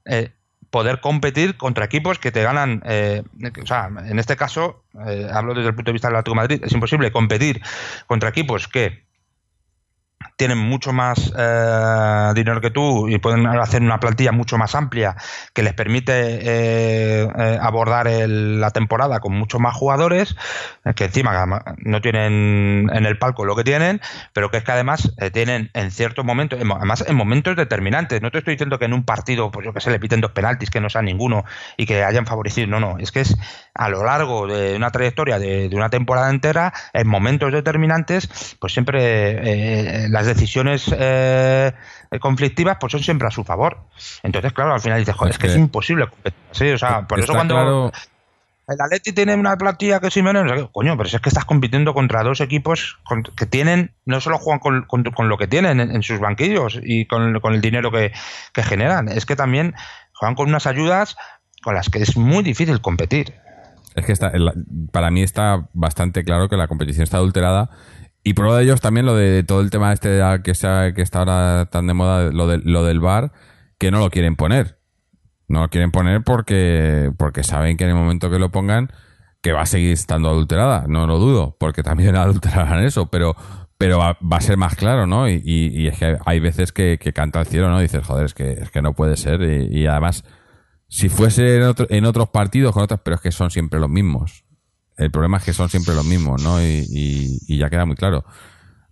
eh, 0.04 0.32
poder 0.70 1.00
competir 1.00 1.56
contra 1.56 1.84
equipos 1.84 2.18
que 2.18 2.32
te 2.32 2.42
ganan. 2.42 2.82
Eh, 2.84 3.22
o 3.62 3.66
sea, 3.66 3.88
en 4.04 4.18
este 4.18 4.36
caso, 4.36 4.84
hablo 5.32 5.54
desde 5.54 5.68
el 5.68 5.74
punto 5.74 5.90
de 5.90 5.94
vista 5.94 6.08
del 6.08 6.16
Atlético 6.16 6.34
de 6.34 6.42
Madrid, 6.42 6.64
es 6.64 6.72
imposible 6.72 7.12
competir 7.12 7.62
contra 8.06 8.28
equipos 8.28 8.68
que 8.68 9.05
tienen 10.36 10.58
mucho 10.58 10.92
más 10.92 11.32
eh, 11.36 12.32
dinero 12.34 12.60
que 12.60 12.70
tú 12.70 13.08
y 13.08 13.18
pueden 13.18 13.46
hacer 13.46 13.82
una 13.82 13.98
plantilla 13.98 14.32
mucho 14.32 14.58
más 14.58 14.74
amplia 14.74 15.16
que 15.54 15.62
les 15.62 15.72
permite 15.72 16.12
eh, 16.12 17.28
eh, 17.38 17.58
abordar 17.60 18.06
la 18.06 18.70
temporada 18.70 19.20
con 19.20 19.32
muchos 19.32 19.60
más 19.60 19.74
jugadores, 19.74 20.36
que 20.94 21.04
encima 21.04 21.64
no 21.78 22.00
tienen 22.00 22.90
en 22.92 23.06
el 23.06 23.18
palco 23.18 23.44
lo 23.44 23.56
que 23.56 23.64
tienen, 23.64 24.00
pero 24.32 24.50
que 24.50 24.58
es 24.58 24.64
que 24.64 24.72
además 24.72 25.12
tienen 25.32 25.70
en 25.72 25.90
ciertos 25.90 26.24
momentos, 26.24 26.60
además 26.60 27.04
en 27.06 27.16
momentos 27.16 27.56
determinantes, 27.56 28.20
no 28.20 28.30
te 28.30 28.38
estoy 28.38 28.54
diciendo 28.54 28.78
que 28.78 28.84
en 28.84 28.92
un 28.92 29.04
partido, 29.04 29.50
pues 29.50 29.64
yo 29.64 29.72
que 29.72 29.80
sé, 29.80 29.90
le 29.90 29.98
piten 29.98 30.20
dos 30.20 30.32
penaltis, 30.32 30.70
que 30.70 30.80
no 30.80 30.90
sean 30.90 31.06
ninguno 31.06 31.44
y 31.76 31.86
que 31.86 32.04
hayan 32.04 32.26
favorecido, 32.26 32.66
no, 32.66 32.80
no, 32.80 32.98
es 32.98 33.10
que 33.10 33.20
es 33.20 33.36
a 33.74 33.88
lo 33.88 34.04
largo 34.04 34.46
de 34.46 34.76
una 34.76 34.90
trayectoria 34.90 35.38
de, 35.38 35.68
de 35.68 35.76
una 35.76 35.88
temporada 35.88 36.30
entera, 36.30 36.72
en 36.92 37.08
momentos 37.08 37.52
determinantes, 37.52 38.28
pues 38.60 38.72
siempre 38.72 40.08
las 40.08 40.25
decisiones 40.26 40.94
eh, 40.98 41.72
conflictivas 42.20 42.76
pues 42.80 42.92
son 42.92 43.02
siempre 43.02 43.28
a 43.28 43.30
su 43.30 43.44
favor. 43.44 43.78
Entonces, 44.22 44.52
claro, 44.52 44.74
al 44.74 44.80
final 44.80 44.98
dices, 44.98 45.14
joder, 45.14 45.32
es 45.32 45.38
que, 45.38 45.46
es 45.46 45.56
imposible 45.56 46.08
competir. 46.08 46.74
o 46.74 46.78
sea, 46.78 47.06
por 47.06 47.20
eso 47.20 47.32
cuando 47.32 47.92
el 48.68 48.80
Atleti 48.80 49.12
tiene 49.12 49.34
una 49.36 49.56
plantilla 49.56 50.00
que 50.00 50.08
es 50.08 50.16
menos, 50.16 50.70
coño, 50.72 50.96
pero 50.96 51.08
es 51.08 51.20
que 51.20 51.28
estás 51.28 51.44
compitiendo 51.44 51.94
contra 51.94 52.24
dos 52.24 52.40
equipos 52.40 52.98
que 53.36 53.46
tienen, 53.46 53.94
no 54.04 54.20
solo 54.20 54.38
juegan 54.38 54.58
con, 54.58 55.28
lo 55.28 55.38
que 55.38 55.46
tienen 55.46 55.78
en, 55.78 56.02
sus 56.02 56.18
banquillos 56.18 56.80
y 56.82 57.06
con, 57.06 57.36
el 57.54 57.60
dinero 57.60 57.92
que, 57.92 58.12
generan, 58.56 59.08
es 59.08 59.24
que 59.24 59.36
también 59.36 59.74
juegan 60.14 60.34
con 60.34 60.48
unas 60.48 60.66
ayudas 60.66 61.16
con 61.62 61.74
las 61.74 61.90
que 61.90 62.02
es 62.02 62.16
muy 62.16 62.42
difícil 62.42 62.80
competir. 62.80 63.34
Es 63.94 64.04
que 64.04 64.12
está, 64.12 64.32
para 64.90 65.12
mí 65.12 65.22
está 65.22 65.68
bastante 65.72 66.24
claro 66.24 66.48
que 66.48 66.56
la 66.56 66.66
competición 66.66 67.04
está 67.04 67.18
adulterada 67.18 67.70
y 68.26 68.34
prueba 68.34 68.56
de 68.56 68.64
ellos 68.64 68.80
también 68.80 69.06
lo 69.06 69.14
de 69.14 69.44
todo 69.44 69.60
el 69.60 69.70
tema 69.70 69.92
este 69.92 70.20
que, 70.42 70.56
sea, 70.56 70.92
que 70.92 71.00
está 71.00 71.20
ahora 71.20 71.68
tan 71.70 71.86
de 71.86 71.94
moda, 71.94 72.32
lo, 72.32 72.48
de, 72.48 72.58
lo 72.58 72.82
del 72.82 72.98
bar, 72.98 73.30
que 73.78 73.92
no 73.92 74.00
lo 74.00 74.10
quieren 74.10 74.34
poner. 74.34 74.80
No 75.46 75.60
lo 75.60 75.68
quieren 75.68 75.92
poner 75.92 76.24
porque, 76.24 77.12
porque 77.16 77.44
saben 77.44 77.76
que 77.76 77.84
en 77.84 77.90
el 77.90 77.96
momento 77.96 78.28
que 78.28 78.40
lo 78.40 78.50
pongan, 78.50 78.90
que 79.42 79.52
va 79.52 79.60
a 79.60 79.66
seguir 79.66 79.92
estando 79.92 80.28
adulterada. 80.28 80.86
No 80.88 81.06
lo 81.06 81.20
dudo, 81.20 81.56
porque 81.60 81.84
también 81.84 82.16
adulterarán 82.16 82.82
eso, 82.82 83.06
pero, 83.12 83.36
pero 83.78 83.98
va, 83.98 84.18
a 84.28 84.40
ser 84.40 84.56
más 84.56 84.74
claro, 84.74 85.06
¿no? 85.06 85.28
Y, 85.28 85.40
y, 85.44 85.86
es 85.86 85.96
que 85.96 86.18
hay 86.26 86.40
veces 86.40 86.72
que, 86.72 86.98
que, 87.00 87.12
canta 87.12 87.38
el 87.38 87.46
cielo, 87.46 87.70
¿no? 87.70 87.78
dices, 87.78 88.04
joder, 88.04 88.24
es 88.24 88.34
que, 88.34 88.50
es 88.54 88.72
que 88.72 88.82
no 88.82 88.92
puede 88.92 89.16
ser. 89.16 89.40
Y, 89.70 89.86
además, 89.86 90.24
si 90.88 91.08
fuese 91.08 91.58
en, 91.58 91.74
en 91.90 92.04
otros 92.04 92.30
partidos, 92.30 92.74
con 92.74 92.82
otros, 92.82 92.98
pero 93.04 93.14
es 93.14 93.22
que 93.22 93.30
son 93.30 93.52
siempre 93.52 93.78
los 93.78 93.88
mismos. 93.88 94.45
El 94.96 95.10
problema 95.10 95.36
es 95.38 95.44
que 95.44 95.52
son 95.52 95.68
siempre 95.68 95.94
los 95.94 96.04
mismos, 96.04 96.42
¿no? 96.42 96.60
Y, 96.62 97.38
ya 97.46 97.68
queda 97.68 97.84
muy 97.84 97.96
claro. 97.96 98.24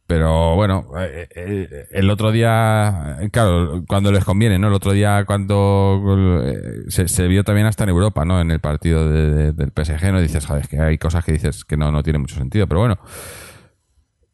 Pero 0.06 0.54
bueno, 0.54 0.86
eh, 0.98 1.28
eh, 1.34 1.86
el 1.92 2.10
otro 2.10 2.30
día, 2.30 3.16
claro, 3.32 3.84
cuando 3.88 4.12
les 4.12 4.22
conviene, 4.22 4.58
¿no? 4.58 4.68
El 4.68 4.74
otro 4.74 4.92
día 4.92 5.24
cuando 5.24 6.42
eh, 6.44 6.84
se, 6.88 7.26
vio 7.26 7.42
también 7.42 7.66
hasta 7.66 7.84
en 7.84 7.90
Europa, 7.90 8.26
¿no? 8.26 8.38
En 8.38 8.50
el 8.50 8.60
partido 8.60 9.10
del 9.10 9.72
PSG, 9.74 10.12
¿no? 10.12 10.20
Dices, 10.20 10.44
joder, 10.44 10.68
que 10.68 10.78
hay 10.78 10.98
cosas 10.98 11.24
que 11.24 11.32
dices 11.32 11.64
que 11.64 11.78
no, 11.78 11.90
no 11.90 12.02
tiene 12.02 12.18
mucho 12.18 12.36
sentido, 12.36 12.66
pero 12.66 12.80
bueno. 12.80 12.98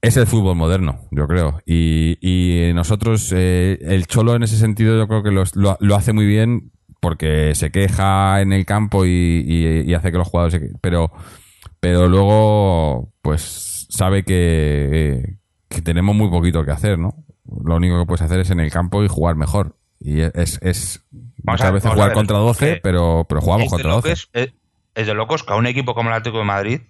Es 0.02 0.16
el 0.16 0.26
fútbol 0.26 0.56
moderno, 0.56 1.02
yo 1.10 1.28
creo. 1.28 1.60
Y, 1.66 2.16
y 2.22 2.72
nosotros, 2.72 3.30
el 3.32 4.06
Cholo 4.06 4.34
en 4.34 4.42
ese 4.42 4.56
sentido, 4.56 4.96
yo 4.96 5.06
creo 5.06 5.22
que 5.22 5.30
lo, 5.30 5.44
lo, 5.78 5.94
hace 5.94 6.14
muy 6.14 6.24
bien 6.24 6.72
porque 7.00 7.54
se 7.54 7.70
queja 7.70 8.40
en 8.40 8.54
el 8.54 8.64
campo 8.64 9.04
y, 9.04 9.44
y 9.86 9.92
hace 9.92 10.10
que 10.10 10.16
los 10.16 10.26
jugadores 10.26 10.58
se... 10.58 10.70
Pero 10.80 11.12
pero 11.80 12.08
luego 12.08 13.12
pues 13.22 13.86
sabe 13.88 14.24
que, 14.24 15.38
tenemos 15.82 16.14
muy 16.14 16.30
poquito 16.30 16.64
que 16.64 16.70
hacer, 16.70 16.98
¿no? 16.98 17.24
Lo 17.64 17.76
único 17.76 17.98
que 17.98 18.06
puedes 18.06 18.22
hacer 18.22 18.40
es 18.40 18.50
en 18.50 18.60
el 18.60 18.70
campo 18.70 19.02
y 19.02 19.08
jugar 19.08 19.34
mejor. 19.36 19.76
Y 19.98 20.20
es, 20.20 20.58
es 20.62 21.04
muchas 21.42 21.72
veces 21.72 21.90
jugar 21.90 22.12
contra 22.12 22.38
12, 22.38 22.80
pero, 22.82 23.26
pero 23.28 23.40
jugamos 23.40 23.68
contra 23.68 23.92
12. 23.92 24.12
Es, 24.12 24.28
es, 24.94 25.06
de 25.06 25.14
locos 25.14 25.42
que 25.42 25.52
a 25.52 25.56
un 25.56 25.66
equipo 25.66 25.94
como 25.94 26.10
el 26.10 26.14
Atlético 26.14 26.38
de 26.38 26.44
Madrid 26.44 26.80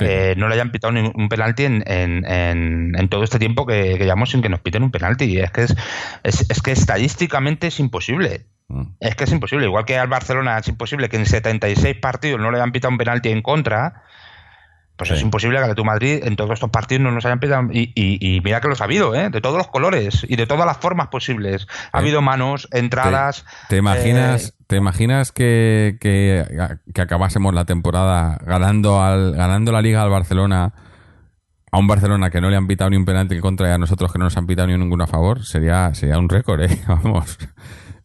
eh, 0.00 0.34
no 0.36 0.48
le 0.48 0.54
hayan 0.54 0.72
pitado 0.72 0.92
un 0.92 1.28
penalti 1.28 1.64
en, 1.64 1.82
en, 1.86 2.24
en, 2.98 3.08
todo 3.08 3.22
este 3.22 3.38
tiempo 3.38 3.64
que, 3.66 3.96
que, 3.96 4.04
llevamos 4.04 4.30
sin 4.30 4.42
que 4.42 4.48
nos 4.48 4.60
piten 4.60 4.82
un 4.82 4.90
penalti. 4.90 5.24
Y 5.24 5.38
es 5.38 5.50
que 5.50 5.62
es, 5.62 5.76
es 6.22 6.62
que 6.62 6.72
estadísticamente 6.72 7.68
es 7.68 7.80
imposible. 7.80 8.46
Mm. 8.68 8.82
Es 9.00 9.16
que 9.16 9.24
es 9.24 9.32
imposible. 9.32 9.66
Igual 9.66 9.84
que 9.84 9.98
al 9.98 10.08
Barcelona 10.08 10.58
es 10.58 10.68
imposible 10.68 11.08
que 11.08 11.16
en 11.16 11.26
76 11.26 11.96
partidos 11.96 12.40
no 12.40 12.50
le 12.50 12.58
hayan 12.58 12.72
pitado 12.72 12.92
un 12.92 12.98
penalti 12.98 13.30
en 13.30 13.42
contra. 13.42 14.02
Pues 14.96 15.12
es 15.12 15.22
imposible 15.22 15.58
que 15.58 15.64
a 15.64 15.74
tu 15.76 15.84
Madrid 15.84 16.24
en 16.24 16.34
todos 16.34 16.50
estos 16.50 16.70
partidos 16.70 17.04
no 17.04 17.12
nos 17.12 17.24
hayan 17.24 17.38
pitado. 17.38 17.68
Y, 17.72 18.40
mira 18.42 18.60
que 18.60 18.66
los 18.66 18.80
ha 18.80 18.84
habido, 18.84 19.14
¿eh? 19.14 19.30
de 19.30 19.40
todos 19.40 19.56
los 19.56 19.68
colores 19.68 20.26
y 20.28 20.34
de 20.34 20.44
todas 20.44 20.66
las 20.66 20.78
formas 20.78 21.06
posibles. 21.06 21.68
Ha 21.92 21.98
habido 21.98 22.20
manos, 22.20 22.68
entradas. 22.72 23.46
¿Te, 23.68 23.76
imaginas, 23.76 24.48
eh, 24.48 24.64
¿te 24.66 24.76
imaginas 24.76 25.30
que, 25.30 25.98
que, 26.00 26.44
acabásemos 27.00 27.54
la 27.54 27.64
temporada 27.64 28.38
ganando, 28.44 29.00
al, 29.00 29.36
ganando 29.36 29.70
la 29.70 29.82
liga 29.82 30.02
al 30.02 30.10
Barcelona? 30.10 30.72
A 31.70 31.78
un 31.78 31.86
Barcelona 31.86 32.30
que 32.30 32.40
no 32.40 32.50
le 32.50 32.56
han 32.56 32.66
pitado 32.66 32.90
ni 32.90 32.96
un 32.96 33.04
penalti 33.04 33.36
en 33.36 33.40
contra 33.40 33.68
y 33.68 33.72
a 33.72 33.78
nosotros 33.78 34.12
que 34.12 34.18
no 34.18 34.24
nos 34.24 34.36
han 34.36 34.48
pitado 34.48 34.66
ni 34.66 34.76
ninguno 34.76 35.04
a 35.04 35.06
favor, 35.06 35.44
sería, 35.44 35.94
sería 35.94 36.18
un 36.18 36.28
récord, 36.28 36.62
¿eh? 36.62 36.82
Vamos. 36.88 37.38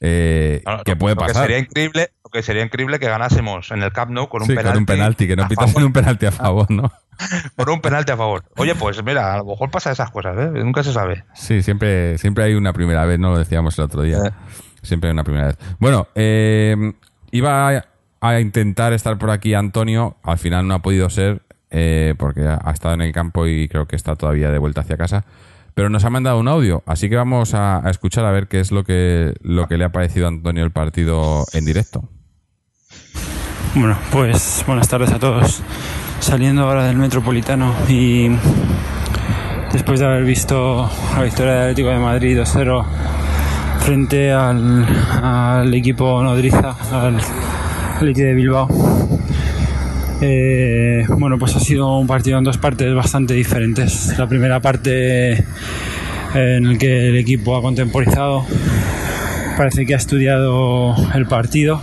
Eh, 0.06 0.62
que 0.84 0.97
puede 0.97 1.16
pasar. 1.16 1.43
sería 1.43 1.60
increíble, 1.60 2.10
que 2.30 2.43
sería 2.43 2.62
increíble 2.62 2.99
que 2.99 3.08
ganásemos 3.08 3.72
en 3.72 3.82
el 3.84 3.93
Camp 3.93 4.12
Nou 4.12 4.28
con 4.28 4.41
un 4.41 4.49
penalti. 4.49 4.68
Con 4.68 4.78
un 4.78 4.86
penalti, 4.86 5.28
que 5.28 5.38
no 5.38 5.47
pitasen 5.47 5.82
un 5.82 5.93
penalti 5.93 6.26
a 6.26 6.32
favor, 6.32 6.70
¿no? 6.70 6.91
por 7.56 7.70
un 7.70 7.80
penalti 7.80 8.12
a 8.12 8.18
favor. 8.18 8.43
Oye, 8.58 8.76
pues 8.76 9.01
mira, 9.01 9.34
a 9.34 9.38
lo 9.38 9.45
mejor 9.45 9.72
pasa 9.72 9.91
esas 9.91 10.12
cosas, 10.12 10.36
¿eh? 10.38 10.51
Nunca 10.62 10.84
se 10.84 10.91
sabe. 10.91 11.24
Sí, 11.34 11.62
siempre, 11.62 12.18
siempre 12.18 12.43
hay 12.43 12.54
una 12.56 12.74
primera 12.74 13.06
vez, 13.06 13.18
¿no? 13.18 13.32
Lo 13.32 13.38
decíamos 13.38 13.78
el 13.80 13.86
otro 13.86 14.01
día. 14.01 14.18
Eh. 14.18 14.32
Siempre 14.82 15.10
hay 15.10 15.14
una 15.14 15.24
primera 15.24 15.47
vez. 15.47 15.58
Bueno, 15.80 16.08
eh, 16.16 16.76
iba 17.32 17.82
a, 18.20 18.39
intentar 18.41 18.91
estar 18.91 19.18
por 19.18 19.32
aquí 19.32 19.54
Antonio, 19.54 20.18
al 20.24 20.38
final 20.38 20.68
no 20.68 20.74
ha 20.74 20.80
podido 20.80 21.10
ser, 21.10 21.43
eh, 21.72 22.14
porque 22.18 22.41
ha 22.41 22.72
estado 22.72 22.93
en 22.95 23.01
el 23.01 23.14
campo 23.14 23.47
y 23.47 23.70
creo 23.70 23.88
que 23.88 23.95
está 23.95 24.18
todavía 24.18 24.51
de 24.51 24.58
vuelta 24.58 24.82
hacia 24.82 24.97
casa 24.97 25.24
pero 25.74 25.89
nos 25.89 26.05
ha 26.05 26.09
mandado 26.09 26.39
un 26.39 26.47
audio, 26.47 26.84
así 26.86 27.09
que 27.09 27.15
vamos 27.15 27.53
a, 27.53 27.82
escuchar 27.89 28.26
a 28.26 28.32
ver 28.32 28.47
qué 28.47 28.59
es 28.59 28.71
lo 28.71 28.84
que, 28.84 29.34
lo 29.41 29.67
que 29.67 29.78
le 29.78 29.86
ha 29.86 29.89
parecido 29.89 30.26
a 30.26 30.30
Antonio 30.30 30.63
el 30.63 30.71
partido 30.71 31.45
en 31.53 31.65
directo. 31.65 32.09
Bueno, 33.76 33.97
pues 34.11 34.63
buenas 34.67 34.88
tardes 34.88 35.11
a 35.11 35.19
todos. 35.19 35.63
saliendo 36.19 36.63
ahora 36.63 36.86
del 36.86 36.95
Metropolitano 36.95 37.74
y 37.89 38.30
después 39.71 39.99
de 39.99 40.05
haber 40.05 40.24
visto 40.24 40.89
la 41.15 41.24
victoria 41.24 41.53
del 41.53 41.61
Atlético 41.61 41.89
de 41.89 41.99
Madrid 41.99 42.38
2-0 42.39 42.86
frente 43.80 44.32
al, 44.32 45.74
equipo 45.74 46.24
nodriza, 46.24 46.76
al 46.91 47.19
Atlético 47.95 48.28
de 48.28 48.34
Bilbao. 48.36 49.03
Eh, 50.26 51.05
bueno, 51.17 51.38
pues 51.38 51.53
ha 51.57 51.59
sido 51.59 51.97
un 51.97 52.07
partido 52.07 52.38
en 52.38 52.45
dos 52.45 52.57
partes 52.57 52.95
bastante 52.95 53.34
diferentes. 53.34 54.17
La 54.17 54.26
primera 54.26 54.61
parte 54.61 55.34
eh, 55.34 55.43
en 56.34 56.65
el 56.65 56.78
que 56.78 57.09
el 57.09 57.17
equipo 57.17 57.57
ha 57.57 57.61
contemporizado, 57.61 58.45
parece 59.57 59.86
que 59.86 59.93
ha 59.93 59.97
estudiado 59.97 60.95
el 61.13 61.26
partido 61.26 61.82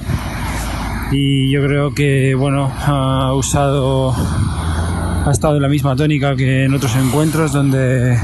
y 1.12 1.52
yo 1.52 1.62
creo 1.62 1.92
que 1.92 2.34
bueno 2.34 2.72
ha 2.86 3.34
usado 3.34 4.14
ha 4.14 5.30
estado 5.30 5.56
en 5.56 5.62
la 5.62 5.68
misma 5.68 5.94
tónica 5.94 6.34
que 6.34 6.64
en 6.64 6.72
otros 6.72 6.96
encuentros 6.96 7.52
donde 7.52 8.16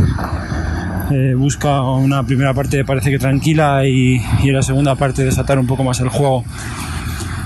eh, 1.10 1.34
busca 1.36 1.82
una 1.82 2.22
primera 2.24 2.54
parte 2.54 2.86
parece 2.86 3.10
que 3.10 3.18
tranquila 3.18 3.84
y, 3.86 4.22
en 4.42 4.54
la 4.54 4.62
segunda 4.62 4.94
parte 4.94 5.24
desatar 5.24 5.58
un 5.58 5.66
poco 5.66 5.84
más 5.84 6.00
el 6.00 6.08
juego 6.08 6.42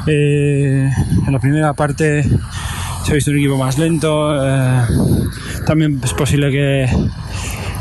en 0.07 1.33
la 1.33 1.39
primera 1.39 1.73
parte 1.75 2.25
se 3.05 3.13
ha 3.13 3.15
visto 3.15 3.31
un 3.31 3.39
equipo 3.39 3.57
más 3.57 3.79
lento 3.79 4.35
eh, 4.45 4.83
también 5.67 6.01
es 6.03 6.15
posible 6.15 6.51
que 6.51 6.89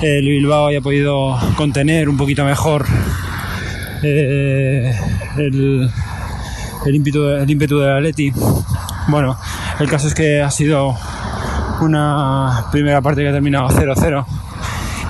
el 0.02 0.26
Bilbao 0.26 0.68
haya 0.68 0.82
podido 0.82 1.38
contener 1.56 2.10
un 2.10 2.18
poquito 2.18 2.46
mejor 2.46 2.86
el 4.02 5.90
el 6.86 6.96
ímpetu, 6.96 7.28
el 7.28 7.50
ímpetu 7.50 7.80
de 7.80 7.92
Atleti. 7.92 8.32
Bueno, 9.08 9.38
el 9.80 9.90
caso 9.90 10.08
es 10.08 10.14
que 10.14 10.42
ha 10.42 10.52
sido 10.52 10.96
una 11.82 12.66
primera 12.72 13.02
parte 13.02 13.22
que 13.22 13.30
ha 13.30 13.32
terminado 13.32 13.70
0-0 13.70 14.26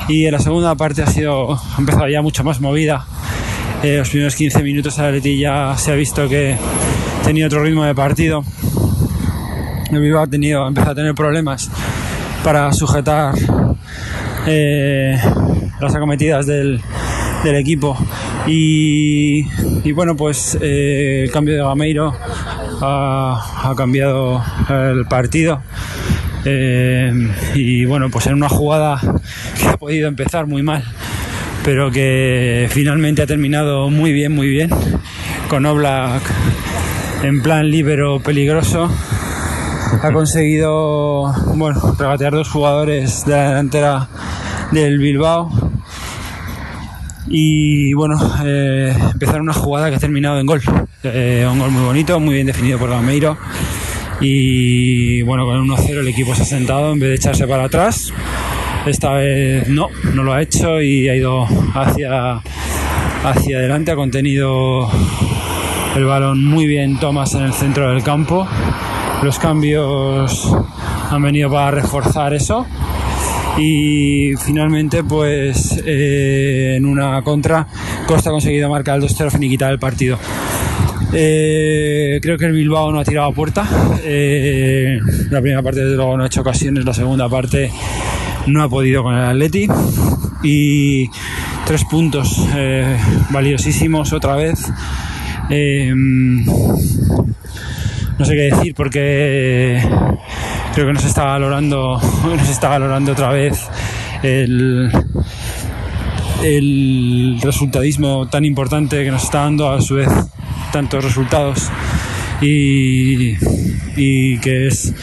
y 0.07 0.26
en 0.26 0.32
la 0.32 0.39
segunda 0.39 0.76
parte 0.76 1.03
ha 1.03 1.07
sido 1.07 1.53
ha 1.53 1.78
empezado 1.78 2.07
ya 2.07 2.22
mucho 2.22 2.43
más 2.43 2.62
movida. 2.62 3.05
Los 3.84 4.10
primeros 4.10 4.36
15 4.36 4.62
minutos 4.64 4.97
el 4.99 5.05
Atleti 5.05 5.39
ya 5.39 5.76
se 5.78 5.91
ha 5.91 5.95
visto 5.95 6.28
que 6.28 6.57
tenía 7.24 7.47
otro 7.47 7.64
ritmo 7.64 7.84
de 7.86 7.95
partido. 7.95 8.43
El 9.91 10.15
ha 10.15 10.23
empezado 10.67 10.91
a 10.91 10.95
tener 10.95 11.15
problemas 11.15 11.69
para 12.43 12.71
sujetar 12.73 13.33
eh, 14.45 15.19
las 15.79 15.95
acometidas 15.95 16.45
del, 16.45 16.79
del 17.43 17.55
equipo 17.55 17.97
y, 18.47 19.43
bueno, 19.93 20.15
pues 20.15 20.57
eh, 20.61 21.23
el 21.25 21.31
cambio 21.31 21.55
de 21.55 21.61
Gameiro 21.61 22.13
ha, 22.81 23.73
cambiado 23.77 24.43
el 24.69 25.05
partido. 25.05 25.61
Eh, 26.45 27.11
y 27.53 27.85
bueno, 27.85 28.09
pues 28.09 28.27
en 28.27 28.35
una 28.35 28.49
jugada 28.49 28.99
que 29.59 29.67
ha 29.67 29.77
podido 29.77 30.07
empezar 30.07 30.47
muy 30.47 30.63
mal, 30.63 30.83
pero 31.63 31.91
que 31.91 32.67
finalmente 32.71 33.21
ha 33.21 33.27
terminado 33.27 33.89
muy 33.89 34.13
bien, 34.13 34.33
muy 34.33 34.47
bien, 34.47 34.69
con 35.49 35.65
Oblak 35.65 36.23
en 37.23 37.41
plan 37.41 37.69
libero 37.69 38.19
peligroso. 38.21 38.89
Ha 40.03 40.11
conseguido, 40.11 41.33
bueno, 41.55 41.95
regatear 41.97 42.33
dos 42.33 42.49
jugadores 42.49 43.25
de 43.25 43.31
la 43.31 43.49
delantera 43.49 44.07
del 44.71 44.99
Bilbao 44.99 45.49
y 47.27 47.93
bueno, 47.93 48.17
eh, 48.43 48.93
empezar 49.13 49.41
una 49.41 49.53
jugada 49.53 49.89
que 49.89 49.97
ha 49.97 49.99
terminado 49.99 50.39
en 50.39 50.45
gol. 50.45 50.61
Eh, 51.03 51.47
un 51.49 51.59
gol 51.59 51.71
muy 51.71 51.83
bonito, 51.83 52.19
muy 52.19 52.35
bien 52.35 52.47
definido 52.47 52.79
por 52.79 52.89
Gameiro. 52.89 53.37
Y 54.19 55.21
bueno, 55.21 55.45
con 55.45 55.55
el 55.55 55.61
1-0 55.61 55.99
el 55.99 56.07
equipo 56.07 56.33
se 56.35 56.41
ha 56.41 56.45
sentado 56.45 56.93
en 56.93 56.99
vez 56.99 57.09
de 57.09 57.15
echarse 57.15 57.47
para 57.47 57.65
atrás. 57.65 58.11
Esta 58.85 59.13
vez 59.13 59.67
no, 59.67 59.89
no 60.15 60.23
lo 60.23 60.33
ha 60.33 60.41
hecho 60.41 60.81
y 60.81 61.07
ha 61.07 61.15
ido 61.15 61.45
hacia, 61.73 62.41
hacia 63.23 63.57
adelante, 63.57 63.91
ha 63.91 63.95
contenido 63.95 64.89
el 65.95 66.05
balón 66.05 66.43
muy 66.43 66.65
bien 66.65 66.99
Thomas 66.99 67.35
en 67.35 67.43
el 67.43 67.53
centro 67.53 67.91
del 67.91 68.03
campo. 68.03 68.47
Los 69.22 69.38
cambios 69.38 70.55
han 71.09 71.22
venido 71.22 71.49
para 71.51 71.72
reforzar 71.72 72.34
eso. 72.34 72.65
Y 73.57 74.34
finalmente 74.38 75.03
pues 75.03 75.82
eh, 75.86 76.76
en 76.78 76.86
una 76.86 77.22
contra 77.24 77.67
Costa 78.07 78.30
ha 78.30 78.32
conseguido 78.32 78.70
marcar 78.70 78.97
el 78.97 79.03
2-0 79.03 79.32
finiquitar 79.32 79.72
el 79.72 79.80
partido. 79.80 80.17
Eh, 81.11 82.20
creo 82.22 82.38
que 82.38 82.45
el 82.45 82.53
Bilbao 82.53 82.91
no 82.91 82.99
ha 82.99 83.03
tirado 83.03 83.28
a 83.28 83.34
puerta. 83.34 83.67
Eh, 84.03 84.99
la 85.30 85.41
primera 85.41 85.61
parte 85.61 85.82
desde 85.82 85.97
luego 85.97 86.15
no 86.15 86.24
ha 86.24 86.28
hecho 86.28 86.41
ocasiones. 86.41 86.86
La 86.86 86.93
segunda 86.93 87.28
parte 87.28 87.70
no 88.47 88.63
ha 88.63 88.70
podido 88.70 89.03
con 89.03 89.15
el 89.15 89.26
Atleti. 89.26 89.67
Y 90.41 91.09
tres 91.65 91.84
puntos 91.84 92.47
valiosísimos 93.32 94.13
otra 94.13 94.36
vez 94.36 94.72
no 98.20 98.26
sé 98.26 98.36
qué 98.36 98.53
decir 98.53 98.76
porque 98.76 99.82
creo 100.74 100.88
que 100.88 100.93
nos 100.93 101.05
está 101.05 101.24
valorando, 101.24 101.99
nos 102.26 102.49
está 102.49 102.70
valorando 102.70 103.13
otra 103.13 103.32
vez 103.32 103.67
el, 104.22 104.91
el 106.43 107.39
resultadismo 107.41 108.28
tan 108.28 108.45
importante 108.45 109.03
que 109.03 109.11
nos 109.11 109.24
está 109.24 109.39
dando 109.39 109.72
a 109.72 109.82
su 109.82 109.95
vez 109.95 110.09
tantos 110.72 111.03
resultados. 111.03 111.70
Y, 112.41 113.34
y 113.97 114.38
que 114.39 114.67
es, 114.67 114.93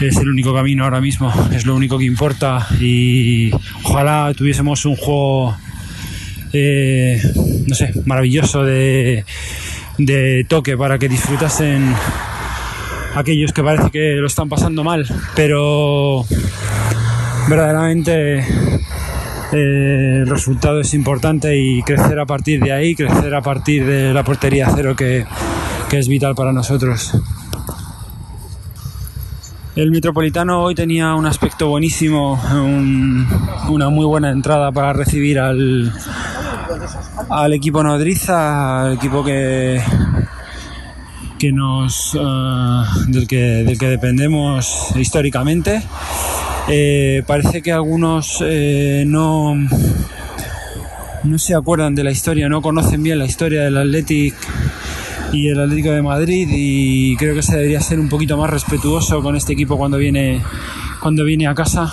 es 0.00 0.16
el 0.16 0.28
único 0.28 0.54
camino 0.54 0.84
ahora 0.84 1.00
mismo, 1.00 1.32
es 1.52 1.66
lo 1.66 1.74
único 1.74 1.98
que 1.98 2.04
importa. 2.04 2.66
Y 2.80 3.50
ojalá 3.82 4.32
tuviésemos 4.34 4.84
un 4.86 4.96
juego 4.96 5.54
eh, 6.52 7.20
no 7.66 7.74
sé, 7.74 7.92
maravilloso 8.06 8.62
de, 8.62 9.24
de 9.98 10.46
toque 10.48 10.76
para 10.76 10.98
que 10.98 11.08
disfrutasen 11.08 11.94
aquellos 13.14 13.52
que 13.52 13.62
parece 13.62 13.90
que 13.90 14.16
lo 14.16 14.26
están 14.26 14.48
pasando 14.48 14.84
mal, 14.84 15.06
pero 15.34 16.24
verdaderamente 17.48 18.38
eh, 19.52 20.18
el 20.22 20.26
resultado 20.26 20.80
es 20.80 20.94
importante 20.94 21.56
y 21.56 21.82
crecer 21.82 22.18
a 22.18 22.26
partir 22.26 22.60
de 22.60 22.72
ahí, 22.72 22.94
crecer 22.94 23.34
a 23.34 23.40
partir 23.40 23.86
de 23.86 24.12
la 24.12 24.24
portería 24.24 24.70
cero 24.74 24.94
que, 24.96 25.26
es 25.92 26.08
vital 26.08 26.34
para 26.34 26.52
nosotros. 26.52 27.12
El 29.76 29.92
Metropolitano 29.92 30.60
hoy 30.60 30.74
tenía 30.74 31.14
un 31.14 31.24
aspecto 31.24 31.68
buenísimo, 31.68 32.40
una 33.68 33.90
muy 33.90 34.04
buena 34.04 34.32
entrada 34.32 34.72
para 34.72 34.92
recibir 34.92 35.38
al, 35.38 35.92
al 37.30 37.52
equipo 37.52 37.84
nodriza, 37.84 38.86
al 38.86 38.94
equipo 38.94 39.22
que, 39.22 39.80
que 41.38 41.52
nos 41.52 42.14
eh, 42.14 42.84
del, 43.08 43.26
que, 43.26 43.36
del 43.36 43.78
que 43.78 43.88
dependemos 43.88 44.88
históricamente. 44.96 45.82
Eh, 46.68 47.22
parece 47.26 47.62
que 47.62 47.72
algunos 47.72 48.42
eh, 48.44 49.04
no, 49.06 49.54
no 51.24 51.38
se 51.38 51.54
acuerdan 51.54 51.94
de 51.94 52.04
la 52.04 52.10
historia, 52.10 52.48
no 52.48 52.62
conocen 52.62 53.02
bien 53.02 53.18
la 53.18 53.26
historia 53.26 53.64
del 53.64 53.76
Athletic 53.76 54.34
y 55.32 55.48
el 55.48 55.60
Atlético 55.60 55.90
de 55.90 56.02
Madrid 56.02 56.48
y 56.50 57.16
creo 57.16 57.34
que 57.34 57.42
se 57.42 57.56
debería 57.56 57.80
ser 57.80 57.98
un 57.98 58.08
poquito 58.08 58.36
más 58.36 58.48
respetuoso 58.48 59.22
con 59.22 59.36
este 59.36 59.52
equipo 59.52 59.76
cuando 59.76 59.98
viene 59.98 60.40
cuando 61.00 61.24
viene 61.24 61.46
a 61.46 61.54
casa. 61.54 61.90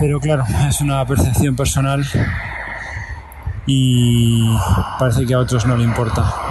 Pero 0.00 0.18
claro, 0.18 0.44
es 0.68 0.80
una 0.80 1.06
percepción 1.06 1.54
personal 1.54 2.04
y 3.66 4.44
parece 4.98 5.24
que 5.24 5.34
a 5.34 5.38
otros 5.38 5.66
no 5.66 5.76
le 5.76 5.84
importa. 5.84 6.43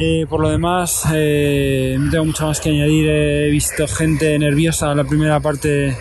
Eh, 0.00 0.26
por 0.28 0.40
lo 0.40 0.48
demás, 0.48 1.04
eh, 1.12 1.96
no 2.00 2.10
tengo 2.10 2.24
mucho 2.24 2.46
más 2.48 2.60
que 2.60 2.70
añadir. 2.70 3.08
He 3.08 3.50
visto 3.50 3.86
gente 3.86 4.36
nerviosa 4.38 4.90
en 4.90 4.96
la 4.96 5.04
primera 5.04 5.38
parte, 5.38 5.96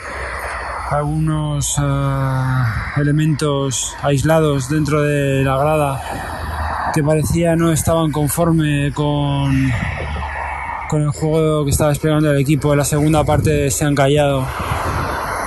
algunos 0.90 1.78
eh, 1.78 3.02
elementos 3.02 3.96
aislados 4.02 4.68
dentro 4.68 5.04
de 5.04 5.44
la 5.44 5.58
grada 5.58 6.92
que 6.94 7.04
parecía 7.04 7.56
no 7.56 7.72
estaban 7.72 8.12
conforme 8.12 8.92
con, 8.94 9.72
con 10.90 11.02
el 11.04 11.10
juego 11.10 11.64
que 11.64 11.72
estaba 11.72 11.92
desplegando 11.92 12.32
el 12.32 12.40
equipo. 12.40 12.72
En 12.72 12.80
la 12.80 12.86
segunda 12.86 13.24
parte 13.24 13.70
se 13.70 13.86
han 13.86 13.94
callado, 13.94 14.48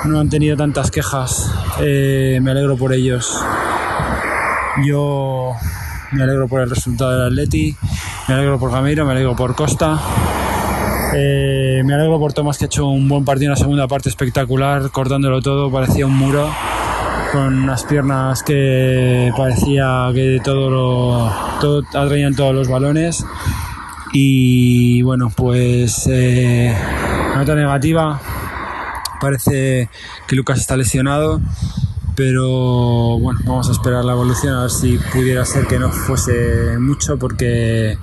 no 0.05 0.21
han 0.21 0.29
tenido 0.29 0.57
tantas 0.57 0.93
quejas. 0.93 1.51
me 1.81 2.51
alegro 2.51 2.77
por 2.77 2.93
ellos. 2.93 3.45
Yo 4.85 5.57
me 6.13 6.23
alegro 6.23 6.47
por 6.47 6.61
el 6.61 6.71
resultado 6.71 7.11
del 7.13 7.27
Atleti, 7.27 7.77
me 8.29 8.35
alegro 8.35 8.59
por 8.59 8.73
Gameiro, 8.73 9.05
me 9.05 9.13
alegro 9.13 9.37
por 9.37 9.55
Costa. 9.55 10.01
Eh, 11.15 11.83
me 11.85 11.95
alegro 11.95 12.19
por 12.19 12.33
Tomás 12.33 12.59
que 12.59 12.65
ha 12.65 12.67
hecho 12.67 12.87
un 12.87 13.09
buen 13.09 13.25
partido 13.25 13.47
en 13.47 13.51
la 13.53 13.57
segunda 13.57 13.89
parte 13.89 14.09
espectacular, 14.09 14.91
cortándolo 14.91 15.41
todo, 15.41 15.71
parecía 15.71 16.07
un 16.07 16.17
muro, 16.17 16.51
con 17.33 17.63
unas 17.63 17.85
piernas 17.85 18.43
que 18.43 19.33
parecía 19.37 20.11
que 20.13 20.41
todo 20.45 20.71
lo 20.71 21.33
todo, 21.61 21.83
atraían 21.95 22.35
todos 22.35 22.55
los 22.55 22.69
balones. 22.69 23.25
Y 24.13 25.03
bueno, 25.03 25.31
pues 25.35 26.09
eh, 26.11 26.75
nota 27.37 27.55
negativa. 27.55 28.21
Parece 29.21 29.89
que 30.27 30.37
Lucas 30.37 30.59
está 30.59 30.77
lesionado, 30.77 31.41
pero 32.17 33.19
bueno, 33.19 33.41
vamos 33.45 33.69
a 33.69 33.73
esperar 33.73 34.05
la 34.05 34.13
evolución 34.13 34.55
a 34.55 34.63
ver 34.63 34.71
si 34.71 34.99
pudiera 35.13 35.45
ser 35.45 35.67
que 35.67 35.79
no 35.79 35.91
fuese 35.93 36.79
mucho 36.79 37.19
porque 37.19 37.99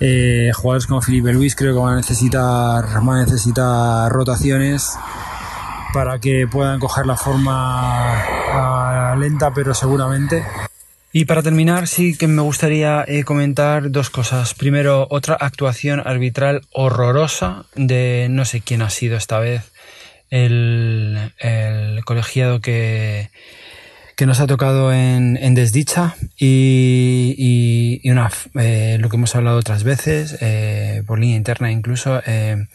eh, 0.00 0.50
jugadores 0.54 0.86
como 0.86 1.02
Felipe 1.02 1.32
Luis 1.32 1.54
creo 1.54 1.74
que 1.74 1.80
van 1.80 1.94
a 1.94 1.96
necesitar 1.96 2.84
van 3.02 3.16
a 3.18 3.24
necesitar 3.24 4.10
rotaciones 4.10 4.96
para 5.92 6.18
que 6.18 6.46
puedan 6.50 6.80
coger 6.80 7.06
la 7.06 7.16
forma 7.16 7.52
ah, 7.54 9.14
lenta 9.18 9.52
pero 9.52 9.74
seguramente 9.74 10.42
y 11.12 11.24
para 11.24 11.42
terminar, 11.42 11.88
sí 11.88 12.16
que 12.16 12.28
me 12.28 12.40
gustaría 12.40 13.04
eh, 13.08 13.24
comentar 13.24 13.90
dos 13.90 14.10
cosas. 14.10 14.54
Primero, 14.54 15.08
otra 15.10 15.34
actuación 15.34 16.00
arbitral 16.06 16.60
horrorosa 16.70 17.64
de 17.74 18.28
no 18.30 18.44
sé 18.44 18.60
quién 18.60 18.80
ha 18.80 18.90
sido 18.90 19.16
esta 19.16 19.40
vez 19.40 19.69
el, 20.30 21.32
colegiado 22.04 22.60
que, 22.60 23.30
que 24.16 24.26
nos 24.26 24.40
ha 24.40 24.46
tocado 24.46 24.92
en, 24.92 25.36
en 25.36 25.54
desdicha 25.54 26.14
y, 26.36 28.00
y, 28.02 28.10
una, 28.10 28.30
eh, 28.58 28.98
lo 29.00 29.08
que 29.08 29.16
hemos 29.16 29.34
hablado 29.34 29.58
otras 29.58 29.84
veces, 29.84 30.38
eh, 30.40 31.02
por 31.06 31.18
línea 31.18 31.36
interna 31.36 31.70
incluso, 31.70 32.22
eh, 32.26 32.66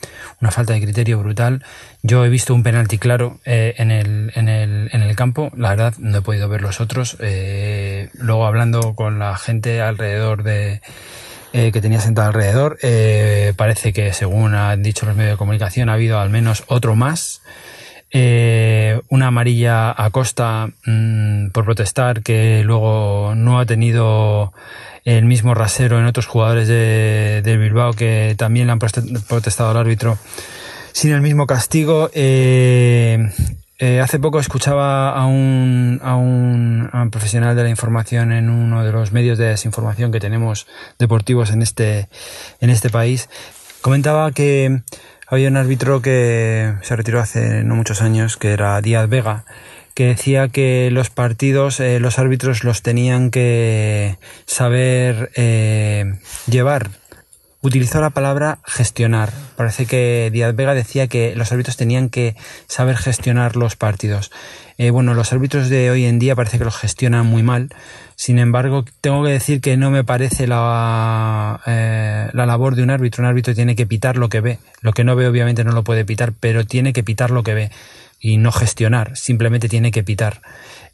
una 0.42 0.52
falta 0.52 0.74
de 0.74 0.82
criterio 0.82 1.20
brutal. 1.20 1.64
Yo 2.04 2.26
he 2.26 2.30
visto 2.30 2.54
un 2.54 2.64
penalti 2.64 2.98
claro 2.98 3.40
eh, 3.46 3.74
en, 3.78 3.92
el, 3.92 4.32
en, 4.36 4.50
el, 4.50 4.90
en 4.92 5.02
el 5.02 5.16
campo, 5.16 5.52
la 5.56 5.70
verdad 5.70 5.94
no 5.98 6.18
he 6.18 6.22
podido 6.22 6.50
ver 6.50 6.62
los 6.62 6.82
otros. 6.82 7.18
Luego 7.20 8.46
hablando 8.46 8.96
con 8.96 9.20
la 9.20 9.38
gente 9.38 9.82
alrededor 9.82 10.44
de... 10.44 10.82
Eh, 11.58 11.72
que 11.72 11.80
tenía 11.80 12.02
sentado 12.02 12.28
alrededor, 12.28 12.78
parece 13.56 13.94
que 13.94 14.12
según 14.12 14.56
han 14.56 14.84
dicho 14.84 15.06
los 15.06 15.16
medios 15.16 15.36
de 15.36 15.38
comunicación 15.38 15.88
ha 15.88 15.94
habido 15.94 16.20
al 16.20 16.30
menos 16.30 16.66
otro 16.68 16.98
más 16.98 17.42
eh, 18.18 19.02
una 19.10 19.28
amarilla 19.28 19.92
a 19.92 20.10
Costa 20.10 20.70
mmm, 20.86 21.50
por 21.50 21.66
protestar 21.66 22.22
que 22.22 22.64
luego 22.64 23.34
no 23.36 23.60
ha 23.60 23.66
tenido 23.66 24.54
el 25.04 25.26
mismo 25.26 25.54
rasero 25.54 26.00
en 26.00 26.06
otros 26.06 26.26
jugadores 26.26 26.68
de, 26.68 27.42
de 27.44 27.58
Bilbao 27.58 27.92
que 27.92 28.36
también 28.38 28.68
le 28.68 28.72
han 28.72 28.80
protestado 28.80 29.72
al 29.72 29.78
árbitro 29.78 30.18
sin 30.94 31.12
el 31.12 31.20
mismo 31.20 31.46
castigo. 31.46 32.10
Eh, 32.14 33.32
eh, 33.78 34.00
hace 34.00 34.20
poco 34.20 34.40
escuchaba 34.40 35.10
a 35.10 35.26
un, 35.26 36.00
a, 36.02 36.16
un, 36.16 36.90
profesional 37.12 37.56
de 37.56 37.64
la 37.64 37.70
información 37.70 38.32
en 38.32 38.50
uno 38.50 38.86
de 38.86 38.92
los 38.92 39.12
medios 39.12 39.38
de 39.38 39.46
desinformación 39.48 40.12
que 40.12 40.20
tenemos 40.20 40.66
deportivos 40.98 41.52
en 41.52 41.62
este, 41.62 42.08
en 42.62 42.70
este 42.70 42.90
país. 42.90 43.30
Comentaba 43.82 44.32
que 44.32 44.82
había 45.28 45.50
un 45.50 45.58
árbitro 45.58 46.02
que 46.02 46.74
se 46.82 46.96
retiró 46.96 47.20
hace 47.20 47.64
no 47.64 47.76
muchos 47.76 48.02
años, 48.02 48.38
que 48.38 48.52
era 48.52 48.80
Díaz 48.82 49.10
Vega, 49.10 49.46
que 49.94 50.08
decía 50.08 50.48
que 50.50 50.90
los 50.92 51.10
partidos, 51.10 51.80
eh, 51.80 52.00
los 52.00 52.20
árbitros 52.20 52.64
los 52.64 52.82
tenían 52.82 53.32
que 53.32 54.18
saber 54.46 55.32
eh, 55.36 56.16
llevar. 56.48 56.90
Utilizó 57.66 58.00
la 58.00 58.12
palabra 58.12 58.60
gestionar. 58.64 59.34
Parece 59.56 59.88
que 59.88 60.30
Díaz 60.32 60.56
Vega 60.56 60.76
decía 60.76 61.08
que 61.08 61.36
los 61.36 61.52
árbitros 61.52 61.78
tenían 61.78 62.10
que 62.10 62.36
saber 62.68 62.96
gestionar 62.96 63.56
los 63.56 63.76
partidos. 63.76 64.30
Eh, 64.78 64.92
bueno, 64.92 65.16
los 65.16 65.34
árbitros 65.34 65.68
de 65.70 65.90
hoy 65.90 66.06
en 66.06 66.20
día 66.20 66.36
parece 66.36 66.60
que 66.60 66.64
los 66.64 66.76
gestionan 66.76 67.26
muy 67.26 67.42
mal. 67.42 67.70
Sin 68.16 68.38
embargo, 68.38 68.86
tengo 69.02 69.24
que 69.24 69.32
decir 69.32 69.62
que 69.62 69.78
no 69.78 69.90
me 69.90 70.04
parece 70.04 70.46
la, 70.46 71.60
eh, 71.66 72.30
la 72.34 72.46
labor 72.46 72.76
de 72.76 72.84
un 72.84 72.92
árbitro. 72.92 73.24
Un 73.24 73.30
árbitro 73.30 73.56
tiene 73.56 73.76
que 73.76 73.88
pitar 73.88 74.18
lo 74.18 74.30
que 74.30 74.42
ve. 74.42 74.60
Lo 74.82 74.94
que 74.94 75.04
no 75.04 75.16
ve 75.16 75.28
obviamente 75.28 75.64
no 75.64 75.72
lo 75.72 75.84
puede 75.84 76.06
pitar, 76.06 76.34
pero 76.40 76.68
tiene 76.68 76.94
que 76.94 77.02
pitar 77.02 77.32
lo 77.32 77.42
que 77.42 77.56
ve 77.56 77.72
y 78.20 78.38
no 78.38 78.52
gestionar, 78.52 79.18
simplemente 79.18 79.70
tiene 79.70 79.92
que 79.92 80.04
pitar. 80.04 80.42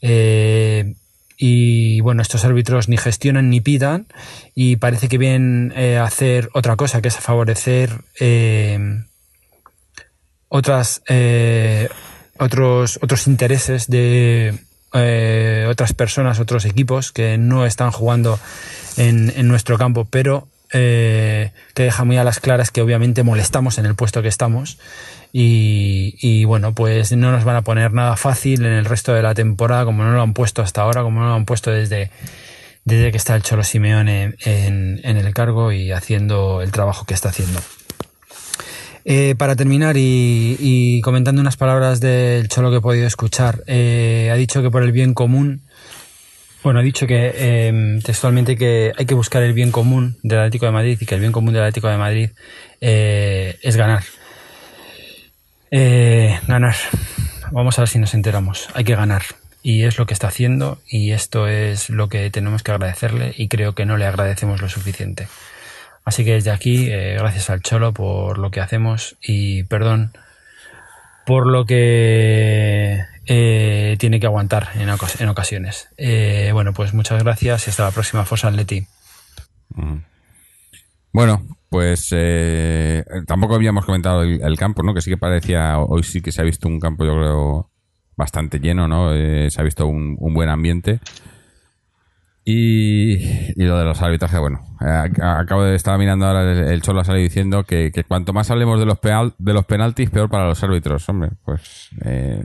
Eh, 0.01 0.95
y 1.43 2.01
bueno, 2.01 2.21
estos 2.21 2.45
árbitros 2.45 2.87
ni 2.87 2.97
gestionan 2.97 3.49
ni 3.49 3.61
pitan 3.61 4.05
y 4.53 4.75
parece 4.75 5.09
que 5.09 5.17
vienen 5.17 5.73
eh, 5.75 5.97
a 5.97 6.03
hacer 6.03 6.49
otra 6.53 6.75
cosa, 6.75 7.01
que 7.01 7.07
es 7.07 7.17
a 7.17 7.21
favorecer 7.21 7.89
eh, 8.19 9.01
otras, 10.49 11.01
eh, 11.07 11.89
otros, 12.37 12.99
otros 13.01 13.25
intereses 13.25 13.87
de 13.87 14.53
eh, 14.93 15.65
otras 15.67 15.93
personas, 15.93 16.39
otros 16.39 16.65
equipos 16.65 17.11
que 17.11 17.39
no 17.39 17.65
están 17.65 17.89
jugando 17.89 18.39
en, 18.97 19.33
en 19.35 19.47
nuestro 19.47 19.79
campo, 19.79 20.05
pero 20.05 20.47
eh, 20.73 21.51
que 21.73 21.83
deja 21.83 22.03
muy 22.03 22.17
a 22.17 22.23
las 22.23 22.39
claras 22.39 22.71
que 22.71 22.81
obviamente 22.81 23.23
molestamos 23.23 23.77
en 23.77 23.85
el 23.85 23.95
puesto 23.95 24.21
que 24.21 24.27
estamos 24.27 24.77
y, 25.33 26.15
y, 26.21 26.45
bueno, 26.45 26.73
pues 26.73 27.11
no 27.13 27.31
nos 27.31 27.43
van 27.43 27.55
a 27.55 27.61
poner 27.61 27.93
nada 27.93 28.17
fácil 28.17 28.65
en 28.65 28.73
el 28.73 28.85
resto 28.85 29.13
de 29.13 29.21
la 29.21 29.33
temporada 29.33 29.85
como 29.85 30.03
no 30.03 30.11
lo 30.11 30.21
han 30.21 30.33
puesto 30.33 30.61
hasta 30.61 30.81
ahora, 30.81 31.03
como 31.03 31.21
no 31.21 31.27
lo 31.27 31.33
han 31.35 31.45
puesto 31.45 31.71
desde, 31.71 32.11
desde 32.83 33.11
que 33.11 33.17
está 33.17 33.35
el 33.35 33.43
Cholo 33.43 33.63
Simeone 33.63 34.35
en, 34.43 34.99
en 35.03 35.17
el 35.17 35.33
cargo 35.33 35.71
y 35.71 35.91
haciendo 35.91 36.61
el 36.61 36.71
trabajo 36.71 37.05
que 37.05 37.13
está 37.13 37.29
haciendo. 37.29 37.61
Eh, 39.03 39.33
para 39.35 39.55
terminar 39.55 39.97
y, 39.97 40.57
y, 40.59 41.01
comentando 41.01 41.41
unas 41.41 41.57
palabras 41.57 41.99
del 42.01 42.47
Cholo 42.49 42.69
que 42.69 42.77
he 42.77 42.81
podido 42.81 43.07
escuchar, 43.07 43.63
eh, 43.65 44.29
ha 44.31 44.35
dicho 44.35 44.61
que 44.61 44.69
por 44.69 44.83
el 44.83 44.91
bien 44.91 45.15
común, 45.15 45.61
bueno, 46.63 46.79
ha 46.79 46.83
dicho 46.83 47.07
que 47.07 47.31
eh, 47.35 47.99
textualmente 48.03 48.55
que 48.55 48.91
hay 48.97 49.05
que 49.05 49.13
buscar 49.13 49.43
el 49.43 49.53
bien 49.53 49.71
común 49.71 50.17
del 50.23 50.39
Atlético 50.39 50.65
de 50.65 50.71
Madrid 50.71 50.97
y 50.99 51.05
que 51.05 51.15
el 51.15 51.21
bien 51.21 51.31
común 51.31 51.53
del 51.53 51.63
Atlético 51.63 51.87
de 51.87 51.97
Madrid 51.97 52.29
eh, 52.81 53.57
es 53.61 53.75
ganar. 53.75 54.03
Eh, 55.71 56.39
ganar. 56.47 56.75
Vamos 57.51 57.77
a 57.77 57.81
ver 57.81 57.89
si 57.89 57.99
nos 57.99 58.13
enteramos. 58.13 58.67
Hay 58.73 58.83
que 58.83 58.95
ganar. 58.95 59.23
Y 59.63 59.83
es 59.83 59.97
lo 59.97 60.05
que 60.05 60.13
está 60.13 60.27
haciendo 60.27 60.79
y 60.87 61.11
esto 61.11 61.47
es 61.47 61.89
lo 61.89 62.09
que 62.09 62.29
tenemos 62.31 62.63
que 62.63 62.71
agradecerle 62.71 63.33
y 63.37 63.47
creo 63.47 63.75
que 63.75 63.85
no 63.85 63.97
le 63.97 64.05
agradecemos 64.05 64.61
lo 64.61 64.69
suficiente. 64.69 65.27
Así 66.03 66.25
que 66.25 66.33
desde 66.33 66.51
aquí, 66.51 66.89
eh, 66.89 67.15
gracias 67.17 67.49
al 67.49 67.61
Cholo 67.61 67.93
por 67.93 68.39
lo 68.39 68.49
que 68.49 68.59
hacemos 68.59 69.17
y 69.21 69.63
perdón 69.63 70.13
por 71.25 71.47
lo 71.47 71.65
que 71.65 72.99
eh, 73.25 73.95
tiene 73.99 74.19
que 74.19 74.25
aguantar 74.25 74.69
en, 74.75 74.89
ocas 74.89 75.21
en 75.21 75.29
ocasiones. 75.29 75.89
Eh, 75.97 76.51
bueno, 76.53 76.73
pues 76.73 76.93
muchas 76.93 77.23
gracias 77.23 77.67
y 77.67 77.69
hasta 77.69 77.85
la 77.85 77.91
próxima 77.91 78.25
Fosa 78.25 78.49
Atleti. 78.49 78.87
Mm. 79.75 79.97
Bueno, 81.13 81.45
pues 81.69 82.09
eh, 82.11 83.03
tampoco 83.27 83.55
habíamos 83.55 83.85
comentado 83.85 84.23
el, 84.23 84.57
campo, 84.57 84.83
¿no? 84.83 84.93
Que 84.93 85.01
sí 85.01 85.09
que 85.09 85.17
parecía, 85.17 85.79
hoy 85.79 86.03
sí 86.03 86.21
que 86.21 86.31
se 86.31 86.41
ha 86.41 86.45
visto 86.45 86.67
un 86.67 86.79
campo, 86.79 87.05
yo 87.05 87.15
creo, 87.15 87.69
bastante 88.15 88.59
lleno, 88.59 88.87
¿no? 88.87 89.13
Eh, 89.13 89.49
se 89.51 89.59
ha 89.59 89.63
visto 89.63 89.87
un 89.87 90.33
buen 90.33 90.49
ambiente. 90.49 90.99
Y, 92.43 93.17
y, 93.55 93.65
lo 93.65 93.77
de 93.77 93.85
los 93.85 94.01
arbitrajes, 94.01 94.39
bueno, 94.39 94.61
eh, 94.81 95.11
acabo 95.21 95.63
de 95.63 95.75
estar 95.75 95.97
mirando 95.99 96.25
ahora 96.25 96.41
el, 96.51 96.71
el 96.71 96.81
Cholo 96.81 97.01
ha 97.01 97.03
salido 97.03 97.23
diciendo 97.23 97.63
que, 97.63 97.91
que, 97.91 98.03
cuanto 98.03 98.33
más 98.33 98.49
hablemos 98.49 98.79
de 98.79 98.87
los, 98.87 98.97
penal, 98.97 99.35
de 99.37 99.53
los 99.53 99.65
penaltis, 99.65 100.09
peor 100.09 100.29
para 100.29 100.47
los 100.47 100.63
árbitros. 100.63 101.07
Hombre, 101.07 101.29
pues 101.45 101.89
eh, 102.03 102.43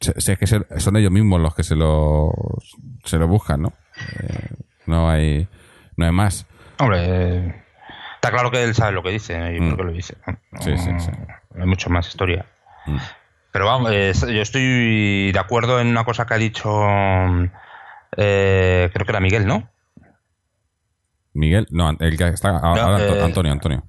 sé 0.00 0.36
que 0.36 0.46
son 0.46 0.96
ellos 0.96 1.12
mismos 1.12 1.40
los 1.40 1.54
que 1.54 1.62
se 1.62 1.76
lo, 1.76 2.32
se 3.04 3.16
lo 3.16 3.28
buscan, 3.28 3.62
¿no? 3.62 3.72
Eh, 4.18 4.48
no 4.86 5.08
hay 5.08 5.46
no 5.96 6.06
hay 6.06 6.12
más. 6.12 6.46
Hombre, 6.78 7.64
está 8.14 8.30
claro 8.30 8.50
que 8.50 8.62
él 8.64 8.74
sabe 8.74 8.92
lo 8.92 9.02
que 9.02 9.10
dice 9.10 9.34
y 9.54 9.60
mm. 9.60 9.68
por 9.68 9.78
qué 9.78 9.84
lo 9.84 9.92
dice. 9.92 10.14
Sí, 10.60 10.76
sí, 10.78 10.90
sí. 10.98 11.10
Hay 11.54 11.66
mucho 11.66 11.90
más 11.90 12.08
historia. 12.08 12.46
Mm. 12.86 12.96
Pero 13.50 13.66
vamos, 13.66 13.90
yo 13.90 14.42
estoy 14.42 15.32
de 15.32 15.38
acuerdo 15.38 15.80
en 15.80 15.88
una 15.88 16.04
cosa 16.04 16.26
que 16.26 16.34
ha 16.34 16.38
dicho 16.38 16.70
eh, 18.18 18.90
creo 18.92 19.06
que 19.06 19.12
era 19.12 19.20
Miguel, 19.20 19.46
¿no? 19.46 19.70
Miguel, 21.32 21.66
no, 21.70 21.96
el 21.98 22.18
que 22.18 22.28
está 22.28 22.58
ahora, 22.58 22.98
eh, 22.98 23.22
Antonio, 23.22 23.52
Antonio. 23.52 23.84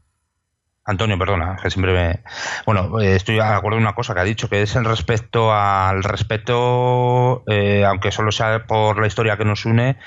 Antonio, 0.90 1.20
perdona, 1.20 1.58
que 1.62 1.70
siempre 1.70 1.94
me. 1.94 2.20
Bueno, 2.66 3.00
eh, 3.00 3.16
estoy 3.16 3.36
de 3.36 3.42
acuerdo 3.42 3.78
en 3.78 3.84
una 3.84 3.94
cosa 3.94 4.14
que 4.14 4.22
ha 4.22 4.24
dicho, 4.24 4.50
que 4.50 4.64
es 4.64 4.76
en 4.76 4.86
respecto 4.86 5.54
al 5.54 6.04
respeto, 6.04 7.44
eh, 7.48 7.86
aunque 7.86 8.12
solo 8.12 8.32
sea 8.32 8.66
por 8.66 9.00
la 9.00 9.06
historia 9.06 9.38
que 9.38 9.46
nos 9.46 9.66
une, 9.66 9.98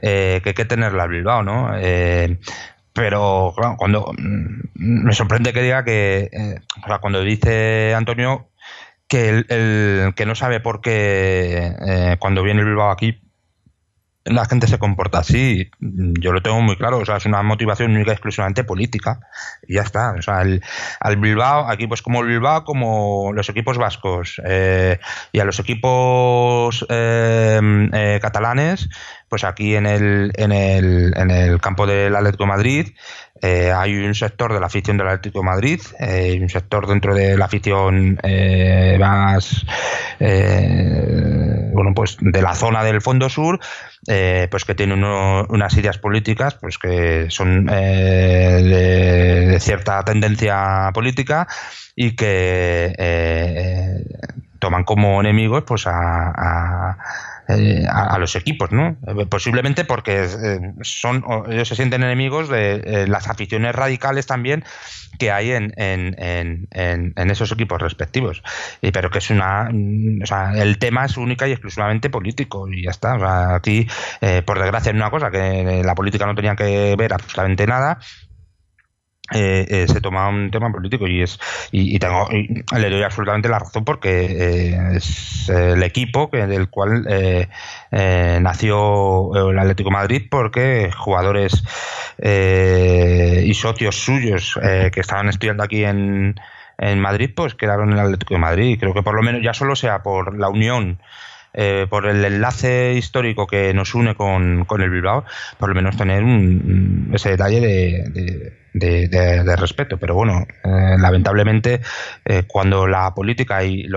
eh, 0.00 0.40
que 0.42 0.50
hay 0.50 0.54
que 0.54 0.64
tenerla 0.66 1.04
al 1.04 1.08
Bilbao, 1.08 1.42
¿no? 1.42 1.70
Eh, 1.78 2.38
pero 2.92 3.54
claro, 3.56 3.76
cuando 3.78 4.12
mm, 4.16 5.04
me 5.04 5.12
sorprende 5.14 5.54
que 5.54 5.62
diga 5.62 5.84
que, 5.84 6.30
o 6.84 6.86
sea, 6.86 6.98
cuando 6.98 7.22
dice 7.22 7.94
Antonio 7.94 8.50
que 9.08 9.28
el, 9.28 9.46
el, 9.48 10.14
que 10.14 10.26
no 10.26 10.34
sabe 10.34 10.60
por 10.60 10.80
qué 10.80 12.16
cuando 12.18 12.42
viene 12.42 12.60
el 12.60 12.66
Bilbao 12.66 12.90
aquí 12.90 13.25
la 14.26 14.44
gente 14.44 14.66
se 14.66 14.78
comporta 14.78 15.18
así. 15.18 15.70
Yo 15.80 16.32
lo 16.32 16.42
tengo 16.42 16.60
muy 16.60 16.76
claro. 16.76 16.98
O 16.98 17.04
sea, 17.04 17.16
es 17.16 17.26
una 17.26 17.42
motivación 17.42 17.92
única 17.92 18.10
y 18.10 18.14
exclusivamente 18.14 18.64
política. 18.64 19.20
Y 19.66 19.74
ya 19.74 19.82
está. 19.82 20.12
O 20.12 20.22
sea, 20.22 20.42
el, 20.42 20.62
al 21.00 21.16
Bilbao, 21.16 21.72
equipos 21.72 22.02
como 22.02 22.22
el 22.22 22.28
Bilbao, 22.28 22.64
como 22.64 23.32
los 23.32 23.48
equipos 23.48 23.78
vascos 23.78 24.40
eh, 24.44 24.98
y 25.32 25.40
a 25.40 25.44
los 25.44 25.58
equipos 25.60 26.84
eh, 26.88 27.88
eh, 27.92 28.18
catalanes, 28.20 28.88
pues 29.28 29.44
aquí 29.44 29.74
en 29.74 29.86
el, 29.86 30.32
en 30.36 30.52
el, 30.52 31.12
en 31.16 31.30
el 31.30 31.60
campo 31.60 31.86
del 31.86 32.14
Atlético 32.14 32.46
Madrid 32.46 32.88
eh, 33.42 33.72
hay 33.72 33.96
un 33.96 34.14
sector 34.14 34.52
de 34.52 34.60
la 34.60 34.66
afición 34.66 34.96
del 34.96 35.08
Atlético 35.08 35.42
Madrid 35.42 35.80
eh, 35.98 36.38
un 36.40 36.48
sector 36.48 36.86
dentro 36.86 37.14
de 37.14 37.36
la 37.36 37.44
afición 37.46 38.18
más 38.98 39.66
bueno 41.76 41.92
pues 41.94 42.16
de 42.20 42.42
la 42.42 42.54
zona 42.54 42.82
del 42.82 43.00
Fondo 43.00 43.28
Sur 43.28 43.60
pues 44.04 44.64
que 44.64 44.74
tiene 44.74 44.94
unas 44.94 45.76
ideas 45.76 45.98
políticas 45.98 46.54
pues 46.54 46.78
que 46.78 47.26
son 47.30 47.66
de, 47.66 49.58
cierta 49.60 50.02
tendencia 50.04 50.90
política 50.94 51.46
y 51.94 52.16
que 52.16 52.92
toman 54.58 54.84
como 54.84 55.20
enemigos 55.20 55.64
pues 55.66 55.86
a 55.86 56.96
eh, 57.48 57.86
a, 57.88 58.18
los 58.18 58.34
equipos, 58.34 58.72
¿no? 58.72 58.96
Eh, 59.06 59.24
posiblemente 59.26 59.84
porque 59.84 60.24
eh, 60.24 60.60
son 60.82 61.24
ellos 61.48 61.68
se 61.68 61.76
sienten 61.76 62.02
enemigos 62.02 62.48
de 62.48 63.06
las 63.06 63.28
aficiones 63.28 63.72
radicales 63.72 64.26
también 64.26 64.64
que 65.18 65.30
hay 65.30 65.52
en, 65.52 65.72
en, 65.76 66.16
en, 66.72 67.30
esos 67.30 67.52
equipos 67.52 67.80
respectivos. 67.80 68.42
Y, 68.82 68.90
pero 68.90 69.10
que 69.10 69.18
es 69.18 69.30
una. 69.30 69.68
Mm, 69.72 70.22
o 70.22 70.26
sea, 70.26 70.52
el 70.56 70.78
tema 70.78 71.04
es 71.04 71.16
única 71.16 71.46
y 71.46 71.52
exclusivamente 71.52 72.10
político 72.10 72.68
y 72.68 72.82
ya 72.82 72.90
está. 72.90 73.14
O 73.14 73.20
sea, 73.20 73.54
aquí, 73.54 73.86
por 74.44 74.58
desgracia, 74.58 74.90
es 74.90 74.96
una 74.96 75.10
cosa 75.10 75.30
que 75.30 75.82
la 75.84 75.94
política 75.94 76.26
no 76.26 76.34
tenía 76.34 76.56
que 76.56 76.96
ver 76.98 77.12
absolutamente 77.12 77.66
nada 77.66 77.98
eh, 79.32 79.66
eh, 79.68 79.86
se 79.88 80.00
toma 80.00 80.28
un 80.28 80.50
tema 80.52 80.70
político 80.70 81.08
y 81.08 81.22
es 81.22 81.40
y, 81.72 81.98
tengo 81.98 82.28
le 82.30 82.90
doy 82.90 83.02
absolutamente 83.02 83.48
la 83.48 83.58
razón 83.58 83.84
porque 83.84 84.26
eh, 84.26 84.96
es 84.96 85.48
el 85.48 85.82
equipo 85.82 86.30
que 86.30 86.46
del 86.46 86.68
cual 86.68 87.06
nació 87.90 89.50
el 89.50 89.58
Atlético 89.58 89.90
Madrid 89.90 90.22
porque 90.30 90.90
jugadores 90.96 91.64
y 92.18 93.54
socios 93.54 93.96
suyos 93.96 94.58
que 94.62 95.00
estaban 95.00 95.28
estudiando 95.28 95.64
aquí 95.64 95.84
en, 95.84 96.36
en 96.78 97.00
Madrid 97.00 97.30
pues 97.34 97.54
quedaron 97.54 97.92
en 97.92 97.98
el 97.98 98.04
Atlético 98.04 98.34
de 98.34 98.40
Madrid. 98.40 98.66
Y 98.70 98.78
creo 98.78 98.94
que 98.94 99.02
por 99.02 99.14
lo 99.14 99.22
menos 99.22 99.42
ya 99.42 99.54
solo 99.54 99.74
sea 99.76 100.02
por 100.02 100.38
la 100.38 100.48
unión 100.48 100.98
eh, 101.58 101.86
por 101.88 102.04
el 102.04 102.22
enlace 102.22 102.92
histórico 102.92 103.46
que 103.46 103.72
nos 103.72 103.94
une 103.94 104.14
con, 104.14 104.66
el 104.78 104.90
Bilbao, 104.90 105.24
por 105.58 105.70
lo 105.70 105.74
menos 105.74 105.96
tener 105.96 106.22
un, 106.22 107.10
ese 107.14 107.30
detalle 107.30 107.60
de, 107.62 108.52
respeto. 109.56 109.98
Pero 109.98 110.14
bueno, 110.14 110.46
eh, 110.64 110.96
lamentablemente, 110.98 111.80
eh, 112.24 112.44
cuando 112.46 112.86
la 112.86 113.14
política 113.14 113.64
y 113.64 113.88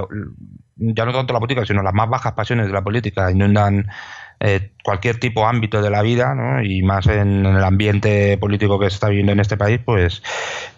ya 0.78 1.06
no 1.06 1.12
tanto 1.14 1.34
la 1.34 1.40
política, 1.40 1.66
sino 1.66 1.84
las 1.84 1.94
más 1.94 2.10
bajas 2.10 2.34
pasiones 2.34 2.68
de 2.68 2.74
la 2.74 2.84
política 2.84 3.32
inundan 3.32 3.88
cualquier 4.86 5.20
tipo 5.20 5.42
de 5.42 5.48
ámbito 5.48 5.82
de 5.82 5.90
la 5.90 6.02
vida, 6.02 6.34
¿no? 6.34 6.64
y 6.64 6.82
más 6.82 7.08
en, 7.08 7.46
el 7.46 7.62
ambiente 7.62 8.38
político 8.38 8.80
que 8.80 8.90
se 8.90 8.94
está 8.94 9.10
viviendo 9.10 9.34
en 9.34 9.42
este 9.42 9.58
país, 9.58 9.82
pues, 9.84 10.24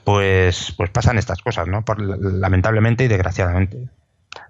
pues, 0.03 0.73
pues 0.75 0.89
pasan 0.89 1.19
estas 1.19 1.43
cosas, 1.43 1.67
¿no? 1.67 1.83
lamentablemente 1.99 3.03
y 3.03 3.07
desgraciadamente. 3.07 3.77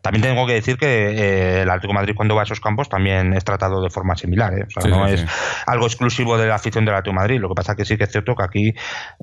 También 0.01 0.23
tengo 0.23 0.47
que 0.47 0.53
decir 0.53 0.77
que 0.77 0.87
eh, 0.87 1.61
el 1.61 1.69
Atlético 1.69 1.93
de 1.93 1.99
Madrid 1.99 2.13
cuando 2.15 2.35
va 2.35 2.41
a 2.41 2.43
esos 2.43 2.59
campos 2.59 2.89
también 2.89 3.33
es 3.33 3.43
tratado 3.43 3.81
de 3.81 3.89
forma 3.89 4.15
similar. 4.15 4.53
¿eh? 4.53 4.65
O 4.65 4.81
sea, 4.81 4.89
no 4.89 5.05
es 5.07 5.25
algo 5.65 5.85
exclusivo 5.85 6.37
de 6.37 6.47
la 6.47 6.55
afición 6.55 6.85
del 6.85 6.95
Atlético 6.95 7.15
de 7.15 7.21
Madrid. 7.21 7.39
Lo 7.39 7.49
que 7.49 7.55
pasa 7.55 7.75
que 7.75 7.85
sí 7.85 7.97
que 7.97 8.05
es 8.05 8.11
cierto 8.11 8.35
que 8.35 8.43
aquí, 8.43 8.73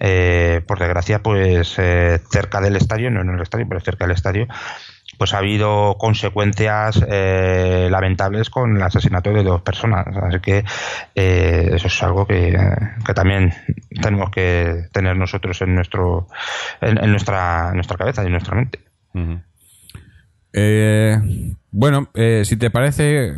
eh, 0.00 0.60
por 0.66 0.78
desgracia, 0.78 1.20
pues 1.20 1.68
cerca 1.68 2.60
del 2.60 2.76
estadio, 2.76 3.10
no 3.10 3.22
en 3.22 3.30
el 3.30 3.42
estadio, 3.42 3.66
pero 3.68 3.80
cerca 3.80 4.06
del 4.06 4.14
estadio, 4.14 4.46
pues 5.16 5.34
ha 5.34 5.38
habido 5.38 5.96
consecuencias 5.98 7.04
lamentables 7.90 8.50
con 8.50 8.76
el 8.76 8.82
asesinato 8.82 9.32
de 9.32 9.42
dos 9.42 9.62
personas. 9.62 10.06
Así 10.16 10.38
que 10.38 10.64
eso 11.14 11.86
es 11.88 12.02
algo 12.04 12.24
que, 12.26 12.56
también 13.14 13.52
tenemos 14.00 14.30
que 14.30 14.84
tener 14.92 15.16
nosotros 15.16 15.60
en 15.62 15.74
nuestro 15.74 16.28
en, 16.80 17.10
nuestra 17.10 17.72
nuestra 17.74 17.96
cabeza 17.96 18.22
y 18.22 18.26
en 18.26 18.32
nuestra 18.32 18.54
mente. 18.54 18.80
Eh, 20.52 21.54
bueno, 21.70 22.10
eh, 22.14 22.42
si 22.44 22.56
te 22.56 22.70
parece, 22.70 23.32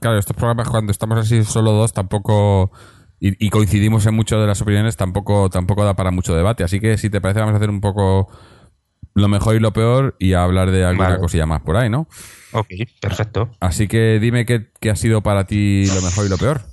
claro, 0.00 0.18
estos 0.18 0.36
programas 0.36 0.68
cuando 0.68 0.92
estamos 0.92 1.18
así 1.18 1.44
solo 1.44 1.72
dos 1.72 1.92
tampoco 1.92 2.70
y, 3.24 3.50
coincidimos 3.50 4.04
en 4.06 4.14
mucho 4.14 4.40
de 4.40 4.48
las 4.48 4.60
opiniones 4.62 4.96
tampoco 4.96 5.48
tampoco 5.48 5.84
da 5.84 5.94
para 5.94 6.10
mucho 6.10 6.34
debate. 6.34 6.64
Así 6.64 6.80
que 6.80 6.98
si 6.98 7.08
te 7.08 7.20
parece 7.20 7.40
vamos 7.40 7.54
a 7.54 7.56
hacer 7.56 7.70
un 7.70 7.80
poco 7.80 8.28
lo 9.14 9.28
mejor 9.28 9.54
y 9.54 9.60
lo 9.60 9.72
peor 9.72 10.16
y 10.18 10.32
a 10.32 10.42
hablar 10.42 10.72
de 10.72 10.84
alguna 10.84 11.18
cosilla 11.18 11.46
más 11.46 11.60
por 11.60 11.76
ahí, 11.76 11.88
¿no? 11.88 12.08
Ok, 12.52 12.68
perfecto. 13.00 13.50
Así 13.60 13.86
que 13.86 14.18
dime 14.20 14.44
qué, 14.44 14.70
qué 14.80 14.90
ha 14.90 14.96
sido 14.96 15.22
para 15.22 15.46
ti 15.46 15.86
lo 15.86 16.02
mejor 16.02 16.26
y 16.26 16.28
lo 16.30 16.38
peor. 16.38 16.71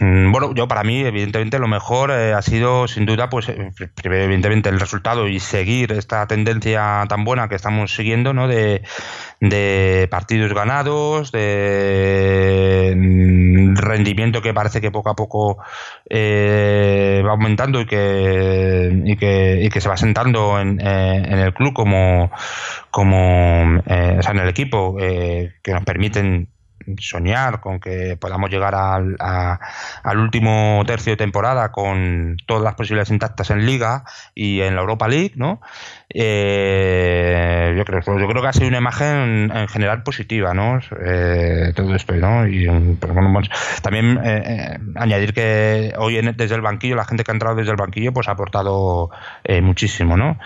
Mm, 0.00 0.30
bueno, 0.30 0.54
yo 0.54 0.68
para 0.68 0.82
mí, 0.84 1.00
evidentemente, 1.00 1.58
lo 1.58 1.68
mejor 1.68 2.10
eh, 2.10 2.34
ha 2.34 2.42
sido, 2.42 2.86
sin 2.88 3.06
duda, 3.06 3.30
pues, 3.30 3.48
eh, 3.48 3.70
evidentemente, 4.02 4.68
el 4.68 4.78
resultado 4.80 5.26
y 5.28 5.40
seguir 5.40 5.92
esta 5.92 6.26
tendencia 6.26 7.04
tan 7.08 7.24
buena 7.24 7.48
que 7.48 7.54
estamos 7.54 7.94
siguiendo, 7.94 8.34
¿no? 8.34 8.48
De, 8.48 8.82
partidos 10.10 10.52
ganados, 10.52 11.32
de 11.32 12.94
mm, 12.96 13.76
rendimiento 13.76 14.42
que 14.42 14.54
parece 14.54 14.80
que 14.80 14.90
poco 14.90 15.10
a 15.10 15.16
poco 15.16 15.58
eh, 16.08 17.22
va 17.24 17.32
aumentando 17.32 17.80
y 17.80 17.86
que, 17.86 19.02
y 19.04 19.16
que, 19.16 19.80
se 19.80 19.88
va 19.88 19.96
sentando 19.96 20.58
en, 20.60 20.80
en 20.80 21.38
el 21.38 21.54
club 21.54 21.72
como, 21.74 22.30
como 22.90 23.78
o 23.78 24.22
sea, 24.22 24.32
en 24.32 24.38
el 24.38 24.48
equipo, 24.48 24.96
que 24.96 25.72
nos 25.72 25.84
permiten 25.84 26.48
soñar 26.98 27.60
con 27.60 27.80
que 27.80 28.16
podamos 28.20 28.50
llegar 28.50 28.74
al, 28.74 29.16
al 29.18 30.18
último 30.18 30.82
tercio 30.86 31.12
de 31.12 31.16
temporada 31.16 31.72
con 31.72 32.36
todas 32.46 32.62
las 32.62 32.74
posibilidades 32.74 33.10
intactas 33.10 33.50
en 33.50 33.66
Liga 33.66 34.04
y 34.34 34.60
en 34.60 34.74
la 34.74 34.80
Europa 34.82 35.08
League, 35.08 35.32
¿no? 35.36 35.60
Eh, 36.08 37.74
yo 37.76 37.84
creo 37.84 38.00
yo 38.18 38.28
creo 38.28 38.42
que 38.42 38.48
ha 38.48 38.52
sido 38.52 38.68
una 38.68 38.78
imagen 38.78 39.50
en 39.52 39.68
general 39.68 40.02
positiva, 40.02 40.54
¿no? 40.54 40.78
Eh, 41.04 41.72
todo 41.74 41.94
esto, 41.94 42.14
¿no? 42.14 42.46
Y 42.46 42.66
también 43.82 44.20
eh, 44.24 44.78
añadir 44.94 45.34
que 45.34 45.92
hoy 45.98 46.20
desde 46.36 46.54
el 46.54 46.60
banquillo 46.60 46.96
la 46.96 47.04
gente 47.04 47.24
que 47.24 47.30
ha 47.32 47.34
entrado 47.34 47.56
desde 47.56 47.72
el 47.72 47.76
banquillo 47.76 48.12
pues 48.12 48.28
ha 48.28 48.32
aportado 48.32 49.10
muchísimo, 49.62 50.16
¿no? 50.16 50.38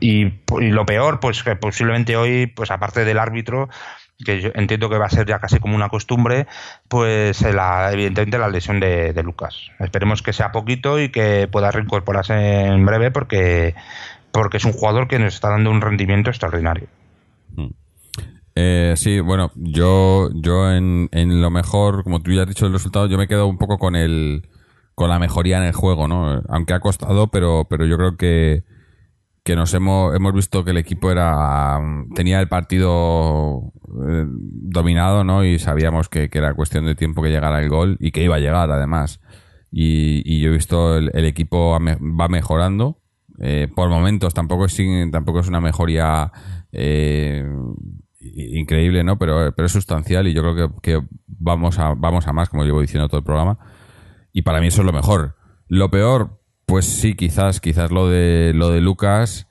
Y, 0.00 0.26
y, 0.26 0.70
lo 0.70 0.84
peor, 0.84 1.20
pues 1.20 1.42
que 1.42 1.56
posiblemente 1.56 2.16
hoy, 2.16 2.46
pues 2.46 2.70
aparte 2.70 3.04
del 3.04 3.18
árbitro 3.18 3.68
que 4.24 4.40
yo 4.40 4.50
entiendo 4.54 4.88
que 4.88 4.98
va 4.98 5.06
a 5.06 5.10
ser 5.10 5.26
ya 5.26 5.38
casi 5.38 5.58
como 5.58 5.76
una 5.76 5.88
costumbre, 5.88 6.46
pues 6.88 7.42
la, 7.42 7.92
evidentemente 7.92 8.38
la 8.38 8.48
lesión 8.48 8.80
de, 8.80 9.12
Lucas. 9.22 9.70
Esperemos 9.78 10.22
que 10.22 10.32
sea 10.32 10.52
poquito 10.52 11.00
y 11.00 11.10
que 11.10 11.48
pueda 11.50 11.70
reincorporarse 11.70 12.66
en 12.66 12.86
breve 12.86 13.10
porque, 13.10 13.74
porque 14.32 14.56
es 14.56 14.64
un 14.64 14.72
jugador 14.72 15.08
que 15.08 15.18
nos 15.18 15.34
está 15.34 15.50
dando 15.50 15.70
un 15.70 15.80
rendimiento 15.80 16.30
extraordinario. 16.30 16.88
Mm. 17.54 17.70
Eh, 18.58 18.94
sí, 18.96 19.20
bueno, 19.20 19.50
yo, 19.54 20.30
yo 20.32 20.72
en, 20.72 21.10
en, 21.12 21.42
lo 21.42 21.50
mejor, 21.50 22.04
como 22.04 22.22
tú 22.22 22.32
ya 22.32 22.42
has 22.42 22.48
dicho 22.48 22.66
el 22.66 22.72
resultado, 22.72 23.06
yo 23.06 23.18
me 23.18 23.28
quedo 23.28 23.46
un 23.46 23.58
poco 23.58 23.76
con 23.76 23.96
el 23.96 24.48
con 24.96 25.10
la 25.10 25.18
mejoría 25.18 25.58
en 25.58 25.64
el 25.64 25.74
juego, 25.74 26.08
¿no? 26.08 26.42
Aunque 26.48 26.72
ha 26.72 26.80
costado, 26.80 27.26
pero, 27.26 27.66
pero 27.68 27.84
yo 27.84 27.98
creo 27.98 28.16
que, 28.16 28.64
que 29.46 29.54
nos 29.54 29.72
hemos, 29.74 30.12
hemos 30.16 30.34
visto 30.34 30.64
que 30.64 30.72
el 30.72 30.76
equipo 30.76 31.08
era 31.08 31.78
tenía 32.16 32.40
el 32.40 32.48
partido 32.48 33.72
eh, 34.04 34.24
dominado, 34.26 35.22
¿no? 35.22 35.44
Y 35.44 35.60
sabíamos 35.60 36.08
que, 36.08 36.28
era 36.32 36.52
cuestión 36.54 36.84
de 36.84 36.96
tiempo 36.96 37.22
que 37.22 37.30
llegara 37.30 37.62
el 37.62 37.68
gol 37.68 37.96
y 38.00 38.10
que 38.10 38.24
iba 38.24 38.34
a 38.34 38.40
llegar, 38.40 38.68
además. 38.72 39.20
Y, 39.70 40.40
yo 40.40 40.48
he 40.48 40.52
visto 40.52 40.96
el, 40.96 41.24
equipo 41.24 41.78
va 41.78 42.28
mejorando. 42.28 43.00
Eh, 43.38 43.68
por 43.72 43.88
momentos 43.88 44.34
tampoco 44.34 44.64
es, 44.64 44.76
tampoco 45.12 45.38
es 45.38 45.46
una 45.46 45.60
mejoría 45.60 46.32
eh, 46.72 47.48
increíble, 48.18 49.04
¿no? 49.04 49.16
Pero, 49.16 49.54
pero 49.54 49.66
es 49.66 49.72
sustancial 49.72 50.26
y 50.26 50.34
yo 50.34 50.42
creo 50.42 50.56
que, 50.56 50.80
que, 50.82 51.06
vamos, 51.28 51.78
a, 51.78 51.94
vamos 51.94 52.26
a 52.26 52.32
más, 52.32 52.48
como 52.48 52.64
llevo 52.64 52.80
diciendo 52.80 53.06
todo 53.06 53.18
el 53.18 53.24
programa. 53.24 53.60
Y 54.32 54.42
para 54.42 54.60
mí 54.60 54.66
eso 54.66 54.82
es 54.82 54.86
lo 54.86 54.92
mejor. 54.92 55.36
Lo 55.68 55.88
peor, 55.88 56.40
pues 56.66 56.84
sí, 56.86 57.14
quizás, 57.14 57.60
quizás 57.60 57.90
lo 57.90 58.08
de 58.08 58.52
lo 58.54 58.70
de 58.70 58.80
Lucas 58.80 59.46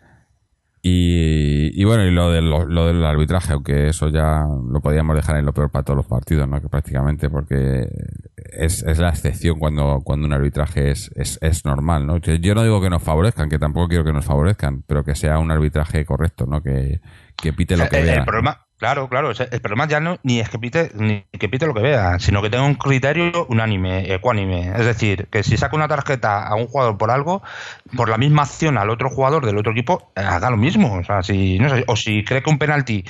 y, 0.87 1.83
bueno, 1.83 2.03
y 2.03 2.11
lo, 2.11 2.29
de, 2.29 2.43
lo, 2.43 2.85
del 2.85 3.03
arbitraje, 3.03 3.53
aunque 3.53 3.87
eso 3.87 4.09
ya 4.09 4.45
lo 4.45 4.81
podíamos 4.81 5.15
dejar 5.15 5.37
en 5.37 5.45
lo 5.45 5.51
peor 5.51 5.71
para 5.71 5.83
todos 5.83 5.97
los 5.97 6.05
partidos, 6.05 6.47
¿no? 6.47 6.61
Que 6.61 6.69
prácticamente, 6.69 7.27
porque 7.27 7.87
es, 8.35 8.83
es 8.83 8.99
la 8.99 9.09
excepción 9.09 9.57
cuando, 9.57 10.01
cuando 10.03 10.27
un 10.27 10.33
arbitraje 10.33 10.91
es, 10.91 11.09
es, 11.15 11.39
es, 11.41 11.65
normal, 11.65 12.05
¿no? 12.05 12.17
Yo 12.17 12.53
no 12.53 12.61
digo 12.61 12.79
que 12.81 12.91
nos 12.91 13.01
favorezcan, 13.01 13.49
que 13.49 13.57
tampoco 13.57 13.87
quiero 13.87 14.03
que 14.03 14.13
nos 14.13 14.25
favorezcan, 14.25 14.83
pero 14.85 15.03
que 15.03 15.15
sea 15.15 15.39
un 15.39 15.49
arbitraje 15.49 16.05
correcto, 16.05 16.45
¿no? 16.45 16.61
Que, 16.61 17.01
que 17.35 17.51
pite 17.51 17.77
lo 17.77 17.89
que 17.89 18.01
el, 18.01 18.05
vea. 18.05 18.19
El 18.19 18.25
problema, 18.25 18.64
Claro, 18.77 19.07
claro. 19.07 19.31
El 19.31 19.61
problema 19.61 19.87
ya 19.87 20.01
no 20.01 20.17
ni 20.23 20.41
es 20.41 20.49
que 20.49 20.59
pite, 20.59 20.91
ni 20.95 21.23
que 21.39 21.47
pite 21.47 21.65
lo 21.65 21.73
que 21.73 21.81
vea, 21.81 22.19
sino 22.19 22.41
que 22.41 22.49
tenga 22.49 22.65
un 22.65 22.75
criterio 22.75 23.45
unánime, 23.47 24.13
ecuánime. 24.13 24.73
Es 24.77 24.85
decir, 24.85 25.27
que 25.31 25.43
si 25.43 25.55
saca 25.55 25.77
una 25.77 25.87
tarjeta 25.87 26.45
a 26.45 26.55
un 26.55 26.67
jugador 26.67 26.97
por 26.97 27.09
algo, 27.09 27.41
por 27.95 28.09
la 28.09 28.17
misma 28.17 28.43
acción 28.43 28.77
al 28.77 28.89
otro 28.89 29.09
jugador 29.09 29.45
del 29.45 29.57
otro 29.57 29.71
equipo, 29.71 30.11
haga 30.15 30.49
lo 30.49 30.57
mismo. 30.57 30.95
O 30.95 31.03
sea, 31.05 31.23
si 31.23 31.57
no 31.57 31.69
sé, 31.69 31.85
o 31.87 31.95
si 31.95 32.25
cree 32.25 32.43
que 32.43 32.49
un 32.49 32.57
penalti 32.57 33.05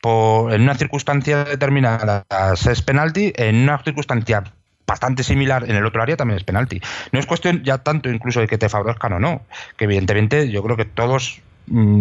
por, 0.00 0.54
en 0.54 0.62
una 0.62 0.74
circunstancia 0.74 1.44
determinada 1.44 2.24
es 2.54 2.82
penalti, 2.82 3.32
en 3.36 3.56
una 3.56 3.82
circunstancia 3.82 4.42
bastante 4.86 5.22
similar 5.22 5.64
en 5.68 5.76
el 5.76 5.86
otro 5.86 6.02
área 6.02 6.16
también 6.16 6.38
es 6.38 6.44
penalti. 6.44 6.80
No 7.12 7.20
es 7.20 7.26
cuestión 7.26 7.62
ya 7.62 7.78
tanto 7.78 8.08
incluso 8.08 8.40
de 8.40 8.48
que 8.48 8.58
te 8.58 8.68
favorezcan 8.68 9.12
o 9.12 9.20
no, 9.20 9.42
que 9.76 9.84
evidentemente 9.84 10.50
yo 10.50 10.62
creo 10.62 10.76
que 10.76 10.86
todos 10.86 11.42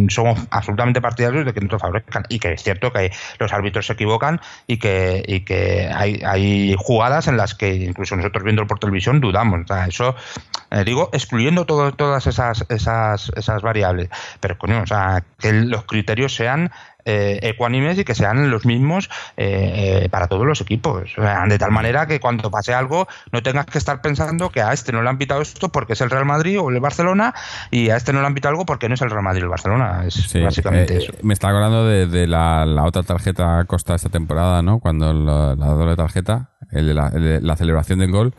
somos 0.09 0.39
absolutamente 0.49 1.01
partidarios 1.01 1.45
de 1.45 1.53
que 1.53 1.61
no 1.61 1.67
te 1.67 1.77
favorezcan 1.77 2.23
y 2.29 2.39
que 2.39 2.53
es 2.53 2.63
cierto 2.63 2.91
que 2.91 3.11
los 3.37 3.53
árbitros 3.53 3.85
se 3.85 3.93
equivocan 3.93 4.41
y 4.67 4.77
que, 4.77 5.23
y 5.27 5.41
que 5.41 5.89
hay, 5.93 6.21
hay 6.25 6.75
jugadas 6.77 7.27
en 7.27 7.37
las 7.37 7.53
que 7.53 7.75
incluso 7.75 8.15
nosotros 8.15 8.43
viendo 8.43 8.65
por 8.65 8.79
televisión 8.79 9.21
dudamos. 9.21 9.61
eso 9.87 10.15
eh, 10.71 10.83
digo, 10.83 11.09
excluyendo 11.13 11.65
todo, 11.65 11.91
todas 11.93 12.27
esas, 12.27 12.65
esas, 12.69 13.31
esas 13.35 13.61
variables. 13.61 14.09
Pero 14.39 14.57
coño, 14.57 14.81
o 14.81 14.87
sea, 14.87 15.23
que 15.39 15.51
los 15.53 15.85
criterios 15.85 16.35
sean 16.35 16.71
eh, 17.05 17.39
ecuánimes 17.43 17.97
y 17.97 18.03
que 18.03 18.13
sean 18.13 18.51
los 18.51 18.65
mismos 18.65 19.09
eh, 19.37 20.03
eh, 20.03 20.09
para 20.09 20.27
todos 20.27 20.45
los 20.45 20.59
equipos. 20.61 21.15
de 21.15 21.57
tal 21.57 21.71
manera 21.71 22.07
que 22.07 22.19
cuando 22.19 22.51
pase 22.51 22.73
algo 22.73 23.07
no 23.31 23.41
tengas 23.41 23.65
que 23.67 23.77
estar 23.77 24.01
pensando 24.01 24.49
que 24.49 24.61
a 24.61 24.73
este 24.73 24.91
no 24.91 25.01
le 25.01 25.09
han 25.09 25.17
pitado 25.17 25.41
esto 25.41 25.69
porque 25.69 25.93
es 25.93 26.01
el 26.01 26.09
Real 26.09 26.25
Madrid 26.25 26.59
o 26.59 26.69
el 26.69 26.79
Barcelona 26.79 27.33
y 27.71 27.89
a 27.89 27.95
este 27.95 28.11
no 28.11 28.19
le 28.19 28.27
han 28.27 28.33
pitado 28.33 28.51
algo 28.51 28.65
porque 28.65 28.89
no 28.89 28.95
es 28.95 29.01
el 29.01 29.09
Real 29.09 29.23
Madrid 29.23 29.43
o 29.43 29.45
el 29.45 29.49
Barcelona. 29.49 30.03
Es 30.05 30.33
básicamente 30.43 30.97
eso. 30.97 31.13
Me 31.23 31.33
está 31.33 31.49
acordando 31.49 31.85
de, 31.85 32.27
la, 32.27 32.65
otra 32.83 33.03
tarjeta 33.03 33.63
Costa 33.65 33.95
esta 33.95 34.09
temporada, 34.09 34.61
¿no? 34.61 34.79
Cuando 34.79 35.13
la, 35.13 35.55
doble 35.55 35.95
tarjeta, 35.95 36.49
el 36.71 36.87
de, 36.87 37.39
la, 37.41 37.55
celebración 37.55 37.99
del 37.99 38.11
gol 38.11 38.33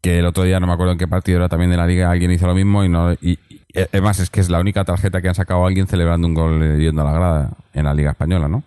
que 0.00 0.20
el 0.20 0.26
otro 0.26 0.44
día 0.44 0.60
no 0.60 0.66
me 0.66 0.74
acuerdo 0.74 0.92
en 0.92 0.98
qué 0.98 1.08
partido 1.08 1.38
era 1.38 1.48
también 1.48 1.70
de 1.70 1.76
la 1.76 1.86
liga 1.86 2.10
alguien 2.10 2.30
hizo 2.30 2.46
lo 2.46 2.54
mismo 2.54 2.84
y 2.84 2.88
no 2.88 3.12
y, 3.14 3.38
Además, 3.74 4.18
es 4.18 4.30
que 4.30 4.40
es 4.40 4.48
la 4.48 4.60
única 4.60 4.84
tarjeta 4.84 5.20
que 5.20 5.28
han 5.28 5.34
sacado 5.34 5.66
alguien 5.66 5.86
celebrando 5.86 6.26
un 6.26 6.34
gol 6.34 6.78
yendo 6.78 7.02
a 7.02 7.04
la 7.04 7.12
grada 7.12 7.50
en 7.74 7.84
la 7.84 7.94
Liga 7.94 8.10
Española, 8.12 8.48
¿no? 8.48 8.62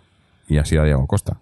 Y 0.48 0.58
así 0.58 0.76
a 0.76 0.84
Diego 0.84 1.06
Costa. 1.06 1.38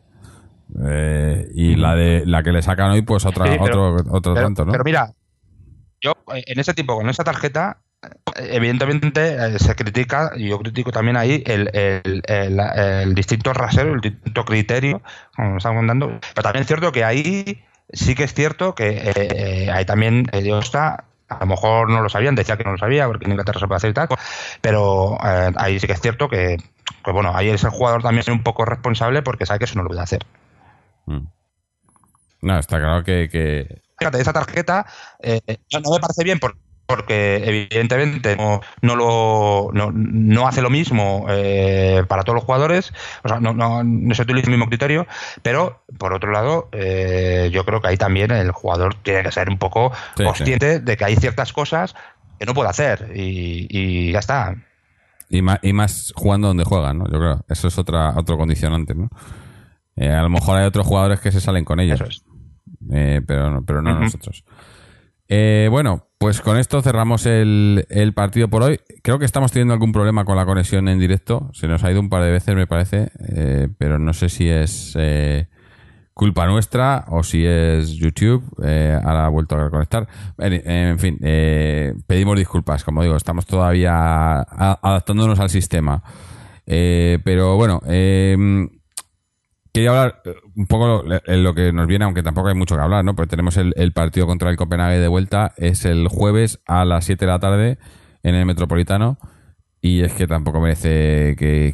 Eh, 0.87 1.51
y 1.55 1.77
la 1.77 1.95
de 1.95 2.25
la 2.27 2.43
que 2.43 2.53
le 2.53 2.63
sacan 2.63 2.91
hoy, 2.91 3.03
pues 3.03 3.27
otra, 3.27 3.53
otro, 3.61 3.97
otro 4.11 4.35
tanto, 4.35 4.65
¿no? 4.65 4.73
Pero 4.73 4.85
mira, 4.85 5.13
yo 6.01 6.13
en 6.29 6.59
ese 6.59 6.75
tipo, 6.75 6.97
con 6.97 7.09
esa 7.09 7.25
tarjeta, 7.25 7.79
evidentemente 8.37 9.35
eh, 9.35 9.59
se 9.59 9.75
critica, 9.75 10.33
y 10.37 10.49
yo 10.49 10.59
critico 10.59 10.93
también 10.93 11.17
ahí 11.17 11.43
el, 11.47 11.71
el, 11.75 12.23
el, 12.27 13.15
distinto 13.15 13.53
rasero, 13.53 13.95
el 13.95 14.01
distinto 14.01 14.45
criterio, 14.45 15.03
como 15.35 15.59
estamos 15.59 15.81
contando. 15.81 16.21
Pero 16.35 16.43
también 16.43 16.63
es 16.63 16.67
cierto 16.67 16.93
que 16.93 17.05
ahí 17.05 17.63
sí 17.93 18.15
que 18.15 18.25
es 18.25 18.35
cierto 18.35 18.75
que 18.75 19.13
eh, 19.17 19.71
ahí 19.71 19.85
también 19.85 20.29
Diego 20.33 20.61
está 20.61 21.05
a 21.31 21.39
lo 21.41 21.47
mejor 21.47 21.89
no 21.89 22.03
lo 22.03 22.09
sabían, 22.09 22.35
decía 22.35 22.57
que 22.57 22.65
no 22.65 22.73
lo 22.73 22.79
sabía, 22.79 23.07
porque 23.07 23.25
en 23.25 23.33
Inglaterra 23.33 23.61
se 23.61 23.67
puede 23.67 23.77
hacer 23.77 23.91
y 23.91 23.95
tal, 23.95 24.09
pero 24.61 25.17
eh, 25.25 25.53
ahí 25.57 25.79
sí 25.79 25.87
que 25.87 25.93
es 25.93 26.01
cierto 26.01 26.29
que, 26.29 26.57
bueno, 27.05 27.33
ahí 27.35 27.49
es 27.49 27.65
el 27.65 27.71
jugador 27.71 28.03
también 28.03 28.25
un 28.31 28.43
poco 28.43 28.65
responsable 28.65 29.23
porque 29.23 29.47
sabe 29.47 29.61
que 29.61 29.65
eso 29.65 29.77
no 29.77 29.85
lo 29.85 29.89
puede 29.89 30.03
hacer. 30.03 30.27
Mm. 31.07 31.27
No, 32.43 32.59
está 32.59 32.79
claro 32.79 33.05
que... 33.05 33.81
Fíjate, 33.99 34.21
esa 34.21 34.33
tarjeta 34.33 34.87
eh, 35.21 35.41
no 35.73 35.91
me 35.91 36.01
parece 36.01 36.25
bien 36.25 36.39
porque 36.39 36.59
porque 36.91 37.37
evidentemente 37.45 38.37
no, 38.37 38.61
no 38.83 38.97
lo, 38.97 39.71
no, 39.93 40.49
hace 40.49 40.61
lo 40.61 40.71
mismo 40.71 41.27
eh, 41.29 42.03
para 42.09 42.25
todos 42.25 42.35
los 42.35 42.45
jugadores, 42.45 42.93
o 43.23 43.29
sea, 43.29 43.39
no, 43.39 43.53
no, 43.55 44.15
se 44.15 44.23
utiliza 44.23 44.47
el 44.47 44.53
mismo 44.53 44.67
criterio, 44.67 45.07
pero 45.43 45.85
por 45.99 46.13
otro 46.13 46.33
lado, 46.33 46.69
eh, 46.73 47.49
yo 47.53 47.65
creo 47.65 47.81
que 47.81 47.89
ahí 47.89 47.97
también 47.97 48.33
el 48.33 48.51
jugador 48.51 48.97
tiene 48.97 49.23
que 49.23 49.31
ser 49.31 49.49
un 49.49 49.59
poco 49.59 49.93
consciente 50.17 50.81
de 50.81 50.97
que 50.97 51.05
hay 51.05 51.15
ciertas 51.17 51.53
cosas 51.53 51.95
que 52.39 52.47
no 52.47 52.55
puede 52.55 52.71
hacer 52.71 53.13
y, 53.15 54.11
ya 54.11 54.19
está. 54.19 54.57
Y 55.29 55.43
más, 55.43 55.61
y 55.63 55.73
más 55.73 56.13
jugando 56.17 56.49
donde 56.49 56.65
juegan, 56.65 56.99
¿no? 56.99 57.05
Yo 57.05 57.19
creo, 57.19 57.45
eso 57.49 57.69
es 57.69 57.79
otra, 57.79 58.15
otro 58.17 58.37
condicionante, 58.37 58.95
¿no? 58.97 59.09
Eh, 59.95 60.11
a 60.11 60.23
lo 60.23 60.31
mejor 60.31 60.59
hay 60.59 60.67
otros 60.67 60.87
jugadores 60.87 61.21
que 61.21 61.31
se 61.31 61.41
salen 61.41 61.65
con 61.65 61.79
ellos. 61.79 62.25
pero, 63.27 63.63
pero 63.65 63.81
no 63.81 64.01
nosotros. 64.01 64.45
Eh, 65.33 65.69
bueno, 65.71 66.09
pues 66.19 66.41
con 66.41 66.59
esto 66.59 66.83
cerramos 66.83 67.25
el, 67.25 68.13
partido 68.17 68.49
por 68.49 68.65
hoy. 68.65 68.81
Creo 69.03 69.21
que 69.21 69.25
estamos 69.25 69.53
teniendo 69.53 69.73
algún 69.73 69.93
problema 69.93 70.25
con 70.25 70.37
la 70.37 70.45
conexión 70.45 70.89
en 70.89 70.99
directo. 70.99 71.49
Se 71.53 71.69
nos 71.69 71.85
ha 71.85 71.91
ido 71.93 72.01
un 72.01 72.09
par 72.09 72.25
de 72.25 72.33
veces, 72.33 72.57
me 72.57 72.67
parece, 72.67 73.13
eh, 73.29 73.69
pero 73.79 74.01
no 74.01 74.13
sé 74.13 74.29
si 74.29 74.49
es 74.49 74.97
eh, 74.99 75.47
culpa 76.15 76.49
nuestra 76.49 77.05
o 77.11 77.23
si 77.23 77.47
es 77.47 77.93
YouTube. 77.93 78.43
ahora 78.59 79.27
ha 79.27 79.29
vuelto 79.29 79.55
a 79.55 79.71
conectar. 79.71 80.09
En, 80.39 80.99
fin, 80.99 81.17
pedimos 82.09 82.37
disculpas. 82.37 82.83
Como 82.83 83.05
digo, 83.05 83.15
estamos 83.15 83.47
todavía 83.47 84.41
adaptándonos 84.41 85.39
al 85.39 85.49
sistema. 85.49 86.03
pero 86.67 87.55
bueno, 87.55 87.81
Quería 89.73 89.91
hablar 89.91 90.23
eh, 90.25 90.35
un 90.57 90.67
poco 90.67 91.05
en 91.05 91.45
lo 91.45 91.55
que 91.55 91.73
nos 91.73 91.87
viene, 91.87 92.05
aunque 92.05 92.23
tampoco 92.23 92.49
hay 92.49 92.55
mucho 92.55 92.75
que 92.75 92.83
hablar, 92.83 93.05
¿no? 93.05 93.15
Porque 93.15 93.31
tenemos 93.31 93.57
el, 93.57 93.93
partido 93.93 94.27
contra 94.27 94.51
el 94.51 94.57
Copenhague 94.57 94.99
de 94.99 95.09
vuelta, 95.09 95.53
es 95.57 95.85
el 95.85 96.09
jueves 96.09 96.61
a 96.67 96.85
las 96.85 97.05
7 97.05 97.25
de 97.25 97.31
la 97.31 97.39
tarde 97.39 97.79
en 98.23 98.35
el 98.35 98.47
Metropolitano. 98.47 99.19
Y 99.83 100.03
es 100.03 100.13
que 100.13 100.27
tampoco 100.27 100.61
merece 100.61 101.37
que, 101.39 101.73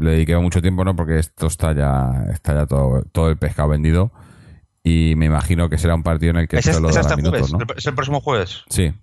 le 0.00 0.10
dediquemos 0.10 0.42
mucho 0.42 0.62
tiempo, 0.62 0.84
¿no? 0.84 0.96
Porque 0.96 1.18
esto 1.18 1.48
está 1.48 1.74
ya, 1.74 2.26
está 2.32 2.54
ya 2.54 2.66
todo, 2.66 3.02
todo 3.12 3.28
el 3.28 3.36
pescado 3.36 3.68
vendido. 3.68 4.12
Y 4.82 5.14
me 5.16 5.26
imagino 5.26 5.68
que 5.68 5.76
será 5.76 5.94
un 5.94 6.02
partido 6.02 6.30
en 6.30 6.36
el 6.38 6.48
que 6.48 6.62
solo 6.62 6.88
minutos, 7.16 7.52
¿no? 7.52 7.58
¿Es 7.76 7.86
el 7.86 7.94
próximo 7.94 8.20
jueves? 8.20 8.64
Sí. 8.70 8.94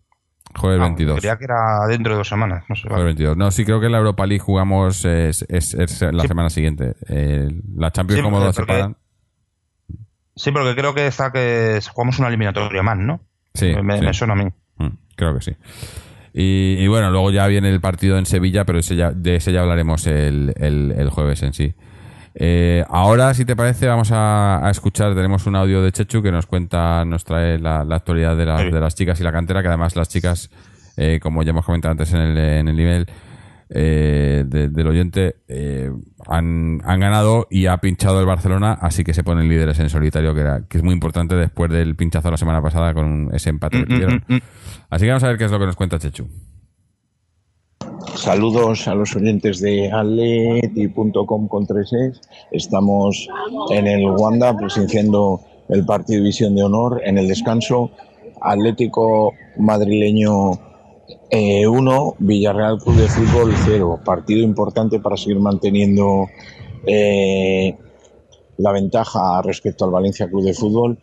Jueves 0.58 0.80
22. 0.80 1.20
Creía 1.20 1.38
que 1.38 1.44
era 1.46 1.86
dentro 1.88 2.14
de 2.14 2.18
dos 2.18 2.28
semanas. 2.28 2.64
No 2.70 2.76
sé, 2.76 2.88
Jueves 2.88 3.06
22. 3.06 3.38
No, 3.38 3.52
sí, 3.52 3.66
creo 3.66 3.80
que 3.80 3.88
en 3.88 3.92
la 3.92 3.98
Europa 3.98 4.26
League 4.26 4.40
jugamos 4.40 5.04
es, 5.06 5.46
la 6.12 6.24
semana 6.24 6.50
siguiente. 6.50 6.96
Eh, 7.08 7.50
la 7.76 7.92
Champions, 7.92 8.24
como 8.24 8.40
lo 8.40 8.54
separan. 8.54 8.98
Sí, 10.36 10.52
porque 10.52 10.76
creo 10.76 10.94
que 10.94 11.08
está 11.08 11.32
que 11.32 11.80
jugamos 11.94 12.20
una 12.20 12.28
eliminatoria 12.28 12.84
más, 12.84 12.98
¿no? 12.98 13.22
Sí. 13.54 13.74
Me, 13.82 14.14
suena 14.14 14.34
a 14.34 14.38
mí. 14.38 14.46
Mm, 14.78 14.98
creo 15.16 15.34
que 15.36 15.42
sí. 15.42 15.56
Y, 16.38 16.86
bueno, 16.88 17.12
luego 17.12 17.32
ya 17.32 17.48
viene 17.48 17.70
el 17.70 17.80
partido 17.80 18.18
en 18.18 18.26
Sevilla, 18.26 18.66
pero 18.66 18.80
ese 18.80 18.98
ya, 18.98 19.12
de 19.12 19.38
ese 19.38 19.54
ya 19.54 19.62
hablaremos 19.62 20.06
el, 20.06 20.54
el 20.58 21.10
jueves 21.10 21.42
en 21.44 21.54
sí. 21.54 21.76
Eh, 22.38 22.84
ahora, 22.90 23.34
si 23.34 23.46
te 23.46 23.56
parece, 23.56 23.88
vamos 23.88 24.10
a, 24.12 24.68
escuchar. 24.70 25.16
Tenemos 25.16 25.48
un 25.48 25.56
audio 25.56 25.82
de 25.82 25.92
Chechu 25.92 26.22
que 26.22 26.32
nos 26.32 26.46
cuenta, 26.46 27.06
nos 27.06 27.24
trae 27.24 27.58
la, 27.58 27.82
actualidad 27.82 28.36
de, 28.36 28.46
de, 28.72 28.80
las 28.80 28.94
chicas 28.94 29.20
y 29.22 29.24
la 29.24 29.32
cantera. 29.32 29.62
Que 29.62 29.70
además, 29.70 29.96
las 29.96 30.10
chicas, 30.10 30.50
eh, 30.98 31.20
como 31.22 31.44
ya 31.44 31.52
hemos 31.52 31.66
comentado 31.66 31.94
antes 31.94 32.14
en 32.14 32.20
el, 32.20 32.38
en 32.38 32.68
el 32.68 32.80
email 32.80 33.06
eh, 33.70 34.44
del 34.46 34.88
oyente, 34.88 35.38
han, 36.28 36.80
ganado 36.80 37.48
y 37.50 37.68
ha 37.68 37.78
pinchado 37.78 38.20
el 38.20 38.26
Barcelona. 38.26 38.74
Así 38.82 39.06
que 39.06 39.14
se 39.14 39.24
ponen 39.24 39.48
líderes 39.48 39.80
en 39.80 39.90
solitario, 39.90 40.36
que, 40.36 40.42
era, 40.42 40.62
que 40.68 40.78
es 40.78 40.84
muy 40.84 40.94
importante 40.94 41.36
después 41.36 41.72
del 41.72 41.96
pinchazo 41.96 42.30
la 42.32 42.38
semana 42.38 42.62
pasada 42.62 42.94
con 42.94 43.30
ese 43.34 43.50
empate 43.50 43.86
que 43.86 44.08
mm, 44.08 44.12
mm, 44.28 44.36
mm, 44.36 44.42
Así 44.90 45.06
que 45.06 45.10
vamos 45.10 45.24
a 45.24 45.30
ver 45.30 45.38
qué 45.38 45.46
es 45.46 45.52
lo 45.52 45.60
que 45.60 45.68
nos 45.68 45.78
cuenta 45.78 46.00
Chechu. 46.00 46.28
Saludos 48.16 48.88
a 48.88 48.96
los 48.96 49.16
oyentes 49.16 49.60
de 49.60 49.92
atleti.com 49.92 51.48
con 51.48 51.68
3 51.68 51.92
Estamos 52.52 53.28
en 53.72 53.88
el 53.88 54.10
Wanda 54.10 54.56
presenciando 54.56 55.42
el 55.70 55.86
partido 55.86 56.22
de 56.22 56.28
Visión 56.28 56.56
de 56.56 56.64
Honor 56.64 57.02
en 57.04 57.18
el 57.18 57.28
descanso. 57.28 57.92
Atlético 58.42 59.34
madrileño 59.58 60.52
1, 60.52 60.58
eh, 61.32 61.66
Villarreal 62.20 62.78
Club 62.80 62.96
de 62.96 63.08
Fútbol 63.08 63.54
0. 63.66 64.00
Partido 64.06 64.42
importante 64.42 65.00
para 65.00 65.18
seguir 65.18 65.40
manteniendo 65.40 66.28
eh, 66.86 67.76
la 68.58 68.72
ventaja 68.72 69.42
respecto 69.42 69.86
al 69.86 69.92
Valencia 69.92 70.28
Club 70.28 70.44
de 70.44 70.54
Fútbol 70.54 70.98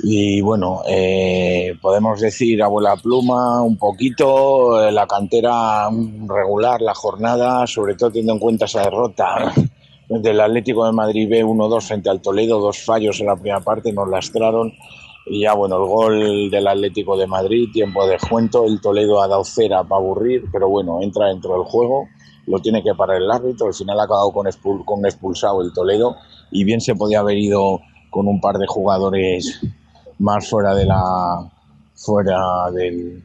y 0.00 0.40
bueno, 0.40 0.82
eh, 0.86 1.74
podemos 1.80 2.20
decir 2.20 2.62
abuela 2.62 2.96
pluma 2.96 3.62
un 3.62 3.76
poquito, 3.76 4.82
eh, 4.82 4.92
la 4.92 5.06
cantera 5.06 5.88
regular, 6.26 6.80
la 6.80 6.94
jornada, 6.94 7.66
sobre 7.66 7.94
todo 7.94 8.10
teniendo 8.10 8.34
en 8.34 8.38
cuenta 8.38 8.66
esa 8.66 8.82
derrota 8.82 9.52
del 10.08 10.40
Atlético 10.40 10.86
de 10.86 10.92
Madrid 10.92 11.28
B 11.28 11.44
1-2 11.44 11.82
frente 11.82 12.10
al 12.10 12.22
Toledo, 12.22 12.60
dos 12.60 12.78
fallos 12.84 13.18
en 13.20 13.26
la 13.26 13.34
primera 13.34 13.60
parte, 13.60 13.92
nos 13.92 14.08
lastraron. 14.08 14.72
Y 15.26 15.42
ya 15.42 15.52
bueno, 15.54 15.76
el 15.76 15.88
gol 15.88 16.50
del 16.50 16.66
Atlético 16.68 17.16
de 17.16 17.26
Madrid, 17.26 17.68
tiempo 17.72 18.06
de 18.06 18.16
cuento, 18.18 18.64
el 18.64 18.80
Toledo 18.80 19.20
ha 19.20 19.28
dado 19.28 19.44
cera 19.44 19.82
para 19.84 20.00
aburrir, 20.00 20.44
pero 20.50 20.68
bueno, 20.68 21.02
entra 21.02 21.26
dentro 21.26 21.52
del 21.54 21.64
juego, 21.64 22.06
lo 22.46 22.60
tiene 22.60 22.82
que 22.82 22.94
parar 22.94 23.20
el 23.20 23.30
árbitro, 23.30 23.66
al 23.66 23.74
final 23.74 24.00
ha 24.00 24.04
acabado 24.04 24.32
con, 24.32 24.46
con 24.86 25.04
expulsado 25.04 25.60
el 25.60 25.72
Toledo 25.74 26.16
y 26.50 26.64
bien 26.64 26.80
se 26.80 26.94
podía 26.94 27.20
haber 27.20 27.36
ido 27.36 27.80
con 28.10 28.26
un 28.26 28.40
par 28.40 28.56
de 28.56 28.66
jugadores 28.66 29.60
más 30.18 30.48
fuera 30.48 30.74
de 30.74 30.84
la 30.86 31.50
fuera 31.94 32.70
del, 32.72 33.22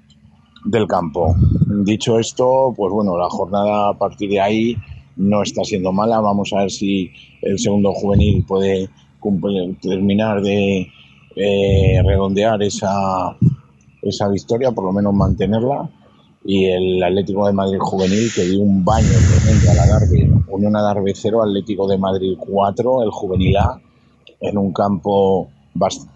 campo. 0.87 1.35
Dicho 1.83 2.19
esto, 2.19 2.73
pues 2.75 2.91
bueno, 2.91 3.17
la 3.17 3.29
jornada 3.29 3.89
a 3.89 3.93
partir 3.93 4.29
de 4.29 4.39
ahí 4.39 4.75
no 5.17 5.43
está 5.43 5.63
siendo 5.63 5.91
mala. 5.91 6.19
Vamos 6.19 6.51
a 6.53 6.59
ver 6.59 6.71
si 6.71 7.11
el 7.41 7.59
segundo 7.59 7.91
juvenil 7.93 8.45
puede 8.45 8.89
terminar 9.81 10.41
de 10.41 10.87
eh, 11.35 12.01
redondear 12.05 12.61
esa, 12.63 13.35
esa 14.01 14.27
victoria, 14.29 14.71
por 14.71 14.85
lo 14.85 14.91
menos 14.91 15.13
mantenerla. 15.13 15.89
Y 16.45 16.65
el 16.65 17.01
Atlético 17.01 17.47
de 17.47 17.53
Madrid 17.53 17.77
juvenil 17.79 18.29
que 18.33 18.43
dio 18.43 18.61
un 18.61 18.83
baño 18.83 19.07
tremendo 19.07 19.71
a 19.71 19.73
la 19.75 19.87
Darbe. 19.87 20.29
Unión 20.49 20.75
a 20.75 20.81
Darbe 20.81 21.13
0, 21.15 21.43
Atlético 21.43 21.87
de 21.87 21.97
Madrid 21.97 22.35
4, 22.37 23.03
el 23.03 23.11
juvenil 23.11 23.57
A, 23.57 23.79
en 24.41 24.57
un 24.57 24.73
campo 24.73 25.49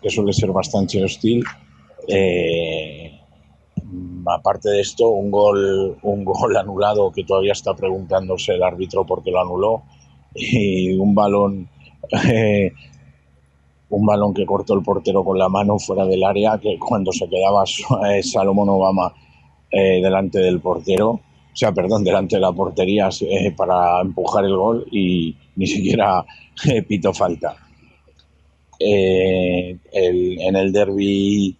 que 0.02 0.10
suele 0.10 0.34
ser 0.34 0.52
bastante 0.52 1.04
hostil. 1.04 1.44
Eh, 2.08 3.12
aparte 4.26 4.70
de 4.70 4.82
esto, 4.82 5.10
un 5.10 5.32
gol, 5.32 5.98
un 6.04 6.24
gol 6.24 6.56
anulado 6.58 7.12
que 7.12 7.24
todavía 7.24 7.54
está 7.54 7.74
preguntándose 7.74 8.54
el 8.54 8.64
árbitro 8.64 9.06
por 9.06 9.24
qué 9.24 9.32
lo 9.32 9.42
anuló 9.42 9.84
y 10.34 10.94
un 10.94 11.16
balón 11.16 11.70
eh, 12.30 12.72
un 13.90 14.06
balón 14.06 14.34
que 14.34 14.46
cortó 14.46 14.74
el 14.74 14.84
portero 14.84 15.24
con 15.24 15.38
la 15.38 15.50
mano 15.50 15.80
fuera 15.80 16.06
del 16.06 16.24
área 16.24 16.58
que 16.58 16.78
cuando 16.78 17.12
se 17.12 17.28
quedaba 17.30 17.64
eh, 18.10 18.22
Salomón 18.22 18.70
Obama 18.70 19.14
delante 19.72 20.40
del 20.40 20.60
portero 20.62 21.10
o 21.10 21.22
sea 21.54 21.72
perdón 21.74 22.04
delante 22.04 22.36
de 22.38 22.42
la 22.42 22.52
portería 22.52 23.10
para 23.56 24.02
empujar 24.02 24.46
el 24.46 24.56
gol 24.56 24.86
y 24.92 25.36
ni 25.56 25.68
siquiera 25.68 26.26
pito 26.88 27.14
falta 27.14 27.67
en 28.80 30.56
el 30.56 30.72
derby 30.72 31.58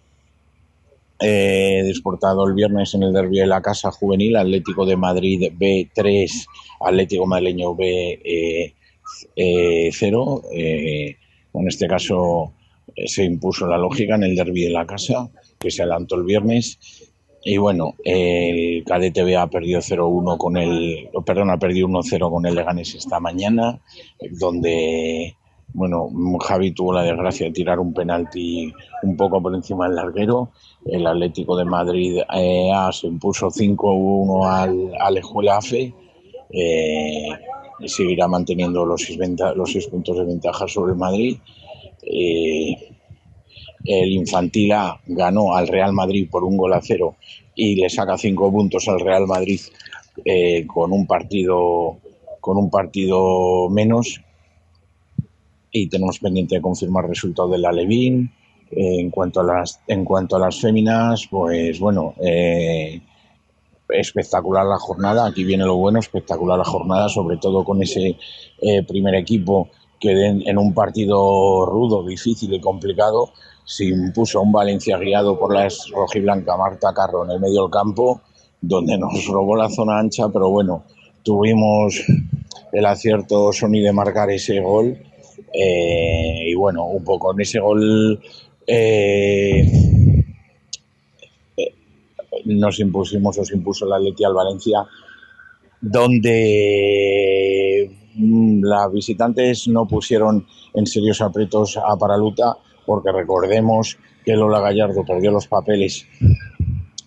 eh, 1.20 1.82
desportado 1.84 2.46
el 2.46 2.54
viernes 2.54 2.94
en 2.94 3.02
el 3.02 3.12
derbi 3.12 3.38
de 3.38 3.46
la 3.46 3.60
Casa 3.60 3.90
Juvenil, 3.90 4.36
Atlético 4.36 4.86
de 4.86 4.96
Madrid 4.96 5.52
B3, 5.58 6.46
Atlético 6.80 7.26
Madrileño 7.26 7.74
B0. 7.74 7.82
Eh, 8.24 8.72
eh, 9.36 9.90
eh, 10.52 11.16
en 11.54 11.68
este 11.68 11.88
caso 11.88 12.52
se 13.06 13.24
impuso 13.24 13.66
la 13.66 13.78
lógica 13.78 14.14
en 14.14 14.24
el 14.24 14.36
derbi 14.36 14.62
de 14.62 14.70
la 14.70 14.86
Casa, 14.86 15.28
que 15.58 15.70
se 15.70 15.82
adelantó 15.82 16.14
el 16.16 16.24
viernes. 16.24 16.78
Y 17.42 17.56
bueno, 17.56 17.94
el 18.04 18.84
Cadete 18.84 19.22
B 19.22 19.36
ha 19.36 19.46
perdido 19.48 19.80
0-1 19.80 20.36
con 20.36 20.56
el, 20.56 21.08
perdón, 21.24 21.50
ha 21.50 21.58
perdido 21.58 21.88
1-0 21.88 22.30
con 22.30 22.46
el 22.46 22.54
Leganés 22.54 22.94
esta 22.94 23.20
mañana, 23.20 23.80
donde 24.32 25.34
bueno, 25.78 26.10
Javi 26.40 26.72
tuvo 26.72 26.92
la 26.92 27.04
desgracia 27.04 27.46
de 27.46 27.52
tirar 27.52 27.78
un 27.78 27.94
penalti 27.94 28.72
un 29.04 29.16
poco 29.16 29.40
por 29.40 29.54
encima 29.54 29.86
del 29.86 29.94
larguero. 29.94 30.50
El 30.84 31.06
Atlético 31.06 31.56
de 31.56 31.64
Madrid 31.64 32.18
eh, 32.34 32.70
se 32.90 33.06
impuso 33.06 33.46
5-1 33.46 34.44
al, 34.44 34.92
al 34.98 35.48
AFE. 35.48 35.94
Eh, 36.50 37.28
seguirá 37.86 38.26
manteniendo 38.26 38.84
los 38.84 39.02
seis, 39.02 39.86
puntos 39.86 40.18
de 40.18 40.24
ventaja 40.24 40.66
sobre 40.66 40.94
Madrid. 40.94 41.38
Eh, 42.02 42.76
el 43.84 44.10
Infantil 44.10 44.72
A 44.72 45.00
ganó 45.06 45.54
al 45.54 45.68
Real 45.68 45.92
Madrid 45.92 46.28
por 46.28 46.42
un 46.42 46.56
gol 46.56 46.72
a 46.72 46.80
cero 46.82 47.14
y 47.54 47.76
le 47.76 47.88
saca 47.88 48.18
cinco 48.18 48.50
puntos 48.50 48.88
al 48.88 48.98
Real 48.98 49.28
Madrid 49.28 49.60
con 50.66 50.92
un 50.92 51.06
partido 51.06 51.98
con 52.40 52.56
un 52.56 52.70
partido 52.70 53.68
menos 53.70 54.20
y 55.70 55.88
tenemos 55.88 56.18
pendiente 56.18 56.56
de 56.56 56.62
confirmar 56.62 57.04
el 57.04 57.10
resultado 57.10 57.48
de 57.50 57.58
la 57.58 57.72
Levin. 57.72 58.30
Eh, 58.70 59.00
en 59.00 59.10
cuanto 59.10 59.40
a 59.40 59.44
las 59.44 59.80
en 59.86 60.04
cuanto 60.04 60.36
a 60.36 60.40
las 60.40 60.60
féminas, 60.60 61.26
pues 61.30 61.80
bueno, 61.80 62.14
eh, 62.20 63.00
espectacular 63.88 64.66
la 64.66 64.78
jornada. 64.78 65.26
Aquí 65.26 65.44
viene 65.44 65.64
lo 65.64 65.76
bueno, 65.76 65.98
espectacular 65.98 66.58
la 66.58 66.64
jornada, 66.64 67.08
sobre 67.08 67.38
todo 67.38 67.64
con 67.64 67.82
ese 67.82 68.16
eh, 68.60 68.82
primer 68.82 69.14
equipo 69.14 69.68
que 69.98 70.26
en, 70.26 70.58
un 70.58 70.74
partido 70.74 71.66
rudo, 71.66 72.06
difícil 72.06 72.52
y 72.54 72.60
complicado 72.60 73.32
se 73.64 73.86
impuso 73.86 74.40
un 74.40 74.52
Valencia 74.52 74.96
guiado 74.96 75.38
por 75.38 75.52
la 75.52 75.68
rojiblanca 75.92 76.56
Marta 76.56 76.94
Carro 76.94 77.24
en 77.24 77.32
el 77.32 77.40
medio 77.40 77.62
del 77.62 77.70
campo, 77.70 78.20
donde 78.60 78.96
nos 78.96 79.26
robó 79.26 79.56
la 79.56 79.68
zona 79.68 79.98
ancha, 79.98 80.28
pero 80.28 80.50
bueno, 80.50 80.84
tuvimos 81.24 82.00
el 82.72 82.86
acierto 82.86 83.52
Sony 83.52 83.80
de 83.82 83.92
marcar 83.92 84.30
ese 84.30 84.60
gol 84.60 84.98
eh, 85.52 86.44
y 86.46 86.54
bueno, 86.54 86.86
un 86.86 87.04
poco 87.04 87.32
en 87.32 87.40
ese 87.40 87.60
gol 87.60 88.20
eh, 88.66 89.66
eh, 91.56 91.74
nos 92.44 92.80
impusimos, 92.80 93.38
os 93.38 93.50
impuso 93.52 93.86
la 93.86 93.96
Atleti 93.96 94.24
al 94.24 94.34
Valencia, 94.34 94.86
donde 95.80 96.70
mm, 98.14 98.62
las 98.64 98.92
visitantes 98.92 99.68
no 99.68 99.86
pusieron 99.86 100.46
en 100.74 100.86
serios 100.86 101.22
aprietos 101.22 101.76
a 101.76 101.96
Paraluta, 101.96 102.58
porque 102.84 103.12
recordemos 103.12 103.98
que 104.24 104.36
Lola 104.36 104.60
Gallardo 104.60 105.04
perdió 105.04 105.30
los 105.30 105.46
papeles. 105.46 106.06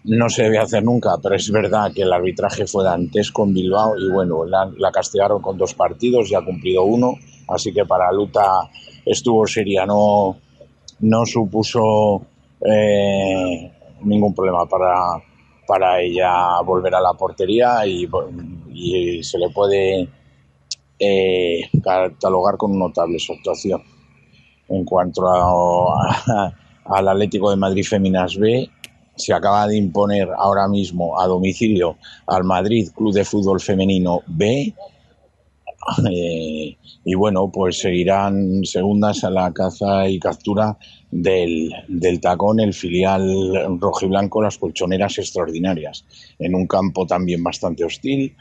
No 0.04 0.30
se 0.30 0.44
debe 0.44 0.58
hacer 0.58 0.84
nunca, 0.84 1.12
pero 1.22 1.36
es 1.36 1.52
verdad 1.52 1.92
que 1.94 2.02
el 2.02 2.12
arbitraje 2.12 2.66
fue 2.66 2.90
antes 2.90 3.32
con 3.32 3.54
Bilbao 3.54 3.96
y 4.00 4.10
bueno, 4.12 4.46
la, 4.46 4.92
castigaron 4.92 5.42
con 5.44 5.60
dos 5.60 5.76
partidos, 5.76 6.30
ya 6.30 6.40
ha 6.40 6.46
cumplido 6.46 6.84
uno 6.84 7.20
Así 7.48 7.74
que 7.74 7.86
para 7.86 8.12
Luta 8.12 8.70
estuvo 9.06 9.46
seria, 9.48 9.86
no, 9.86 10.38
no 11.00 11.26
supuso 11.26 12.22
eh, 12.66 13.72
ningún 14.04 14.34
problema 14.34 14.66
para, 14.66 14.96
para 15.68 16.02
ella 16.02 16.62
volver 16.66 16.96
a 16.96 17.02
la 17.02 17.14
portería 17.14 17.86
y, 17.86 18.08
se 19.24 19.38
le 19.38 19.50
puede 19.50 20.08
eh, 20.98 21.62
catalogar 21.84 22.58
con 22.58 22.78
notable 22.78 23.20
su 23.20 23.34
actuación. 23.34 23.82
En 24.70 24.86
cuanto 24.86 25.24
al 26.86 27.08
Atlético 27.08 27.52
de 27.52 27.58
Madrid 27.58 27.84
Féminas 27.84 28.38
B, 28.38 28.70
se 29.16 29.34
acaba 29.34 29.68
de 29.68 29.78
imponer 29.78 30.30
ahora 30.38 30.68
mismo 30.68 31.20
a 31.20 31.28
domicilio 31.28 31.98
al 32.28 32.44
Madrid 32.44 32.90
Club 32.96 33.14
de 33.14 33.26
Fútbol 33.26 33.60
Femenino 33.60 34.22
B 34.28 34.74
eh, 36.12 36.78
y 37.04 37.16
bueno, 37.16 37.52
pues 37.52 37.80
seguirán 37.80 38.64
segundas 38.64 39.24
a 39.24 39.30
la 39.30 39.52
caza 39.52 40.08
y 40.08 40.20
captura 40.20 40.78
del, 41.10 41.72
del 41.88 42.20
tacón, 42.20 42.60
el 42.60 42.74
filial 42.74 43.80
rojiblanco, 43.80 44.42
las 44.42 44.58
colchoneras 44.58 45.18
extraordinarias, 45.18 46.06
en 46.40 46.56
un 46.56 46.68
campo 46.68 47.06
también 47.06 47.44
bastante 47.44 47.84
hostil. 47.84 48.36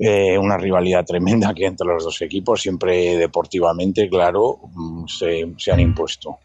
Eh, 0.00 0.38
una 0.38 0.56
rivalidad 0.56 1.04
tremenda 1.04 1.54
que 1.54 1.66
entre 1.66 1.86
los 1.86 2.04
dos 2.04 2.20
equipos, 2.22 2.60
siempre 2.60 3.16
deportivamente, 3.16 4.08
claro, 4.08 4.60
mm, 4.74 5.06
se, 5.06 5.54
se 5.56 5.72
han 5.72 5.80
impuesto. 5.80 6.38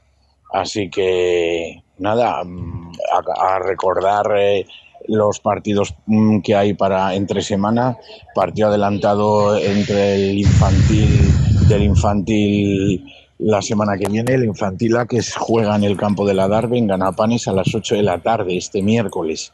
Así 0.51 0.89
que 0.89 1.83
nada, 1.97 2.43
mm, 2.43 2.91
a, 3.37 3.59
recordar 3.59 4.25
eh, 4.37 4.65
los 5.07 5.39
partidos 5.39 5.95
mm, 6.05 6.41
que 6.41 6.55
hay 6.55 6.73
para 6.73 7.15
entre 7.15 7.41
semana, 7.41 7.97
partido 8.33 8.69
adelantado 8.69 9.57
entre 9.57 10.15
el 10.15 10.37
infantil 10.39 11.09
del 11.67 11.83
infantil 11.83 13.05
la 13.39 13.61
semana 13.61 13.97
que 13.97 14.09
viene, 14.09 14.33
el 14.33 14.45
infantil 14.45 14.95
A 14.97 15.05
que 15.05 15.21
juega 15.21 15.75
en 15.75 15.83
el 15.83 15.97
campo 15.97 16.25
de 16.25 16.33
la 16.33 16.47
Darbe 16.47 16.77
en 16.77 16.87
Ganapanes 16.87 17.47
a 17.47 17.53
las 17.53 17.73
8 17.73 17.95
de 17.95 18.03
la 18.03 18.21
tarde 18.21 18.57
este 18.57 18.81
miércoles. 18.81 19.51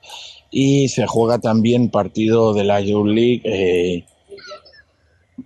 Y 0.52 0.90
se 0.90 1.08
juega 1.08 1.40
también 1.40 1.90
partido 1.90 2.54
de 2.54 2.64
la 2.64 2.82
Youth 2.82 3.08
League 3.08 3.42
eh, 3.46 4.06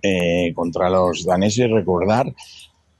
eh, 0.02 0.52
contra 0.54 0.90
los 0.90 1.24
daneses, 1.24 1.70
recordar 1.70 2.34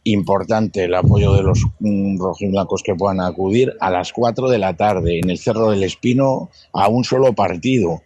importante 0.05 0.85
el 0.85 0.95
apoyo 0.95 1.35
de 1.35 1.43
los 1.43 1.61
mm, 1.81 2.19
rojiblancos 2.19 2.83
que 2.83 2.95
puedan 2.95 3.21
acudir 3.21 3.75
a 3.81 3.91
las 3.91 4.13
4 4.13 4.49
de 4.51 4.59
la 4.59 4.77
tarde 4.77 5.19
en 5.19 5.31
el 5.31 5.39
Cerro 5.39 5.71
del 5.71 5.83
Espino 5.83 6.51
a 6.73 6.89
un 6.89 7.05
solo 7.05 7.33
partido. 7.33 8.03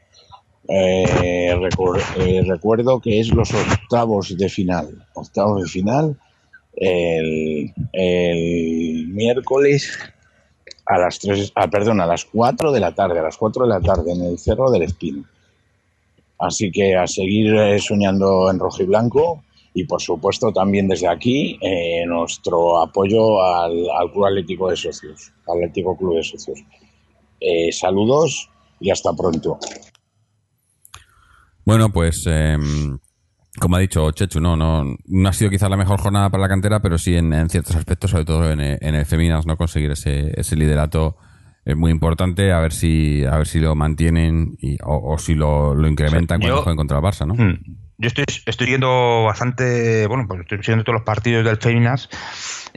Eh, 0.69 1.51
eh, 1.51 2.43
recuerdo 2.47 3.01
que 3.01 3.21
es 3.21 3.29
los 3.35 3.53
octavos 3.53 4.37
de 4.37 4.49
final. 4.49 5.07
Octavos 5.15 5.63
de 5.63 5.69
final 5.69 6.19
el, 6.81 7.73
miércoles 9.09 9.99
a 10.87 10.99
las 10.99 11.19
3, 11.19 11.53
ah, 11.55 11.69
perdón, 11.69 12.01
a 12.01 12.07
las 12.07 12.25
4 12.25 12.73
de 12.73 12.81
la 12.81 12.95
tarde, 12.95 13.19
a 13.19 13.23
las 13.23 13.37
4 13.37 13.65
de 13.65 13.69
la 13.69 13.81
tarde 13.81 14.13
en 14.13 14.23
el 14.23 14.39
Cerro 14.39 14.71
del 14.71 14.83
Espino. 14.83 15.25
Así 16.39 16.71
que 16.71 16.95
a 16.97 17.07
seguir 17.07 17.55
eh, 17.57 17.81
soñando 17.81 18.51
en 18.51 18.59
rojo 18.59 18.83
y 18.83 18.87
blanco 18.87 19.43
y 19.75 19.85
por 19.85 20.01
supuesto 20.01 20.53
también 20.53 20.89
desde 20.89 21.09
aquí 21.09 21.59
eh, 21.61 22.05
nuestro 22.07 22.83
apoyo 22.83 23.43
al, 23.43 24.11
Club 24.13 24.27
Atlético 24.27 24.71
de 24.71 24.77
Socios, 24.77 25.33
Atlético 25.47 25.97
Club 25.97 26.17
de 26.17 26.23
Socios. 26.25 26.61
Eh, 27.41 27.71
saludos 27.73 28.51
y 28.81 28.91
hasta 28.91 29.13
pronto. 29.13 29.59
Bueno, 31.65 31.91
pues 31.91 32.25
em, 32.27 32.99
como 33.61 33.77
ha 33.77 33.81
dicho 33.81 34.11
Chechu, 34.11 34.41
no, 34.41 34.57
no, 34.57 34.97
no 35.07 35.29
ha 35.29 35.33
sido 35.33 35.51
quizás 35.51 35.71
la 35.71 35.77
mejor 35.77 36.01
jornada 36.01 36.31
para 36.31 36.43
la 36.43 36.49
cantera, 36.49 36.81
pero 36.81 36.99
sí 36.99 37.15
en, 37.15 37.49
ciertos 37.51 37.77
aspectos, 37.77 38.11
sobre 38.11 38.25
todo 38.25 38.51
en, 38.51 38.61
el 38.61 39.07
Feminas, 39.07 39.47
no 39.47 39.57
conseguir 39.57 39.91
ese, 39.93 40.33
ese 40.39 40.57
liderato 40.57 41.17
es 41.65 41.77
muy 41.77 41.91
importante 41.91 42.51
a 42.51 42.61
ver 42.61 42.73
si 42.73 43.27
a 43.27 43.37
ver 43.37 43.47
si 43.47 43.61
lo 43.61 43.75
mantienen 43.75 44.57
y, 44.59 44.79
o, 44.87 45.19
si 45.19 45.35
lo, 45.35 45.75
lo 45.75 45.87
incrementan 45.87 46.41
cuando 46.41 46.63
jueguen 46.63 46.79
contra 46.79 46.97
el 46.97 47.05
Barça, 47.05 47.27
¿no? 47.27 47.35
Hmm. 47.35 47.88
Yo 47.99 48.07
estoy, 48.07 48.25
estoy 48.47 48.67
siguiendo 48.67 49.25
bastante, 49.25 50.07
bueno, 50.07 50.27
pues 50.29 50.41
estoy 50.41 50.59
siguiendo 50.59 50.85
todos 50.85 51.01
los 51.01 51.05
partidos 51.05 51.45
del 51.45 51.57
Feminas 51.59 52.09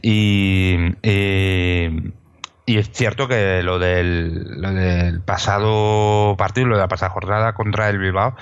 y, 0.02 0.76
y, 1.04 2.78
es 2.78 2.90
cierto 2.92 3.28
que 3.28 3.62
lo 3.62 3.78
del, 3.78 4.60
lo 4.62 4.72
del 4.72 5.22
pasado 5.22 6.36
partido, 6.38 6.68
lo 6.68 6.76
de 6.76 6.82
la 6.82 6.88
pasada 6.88 7.12
jornada 7.12 7.54
contra 7.54 7.90
el 7.90 8.00
Bilbao, 8.00 8.36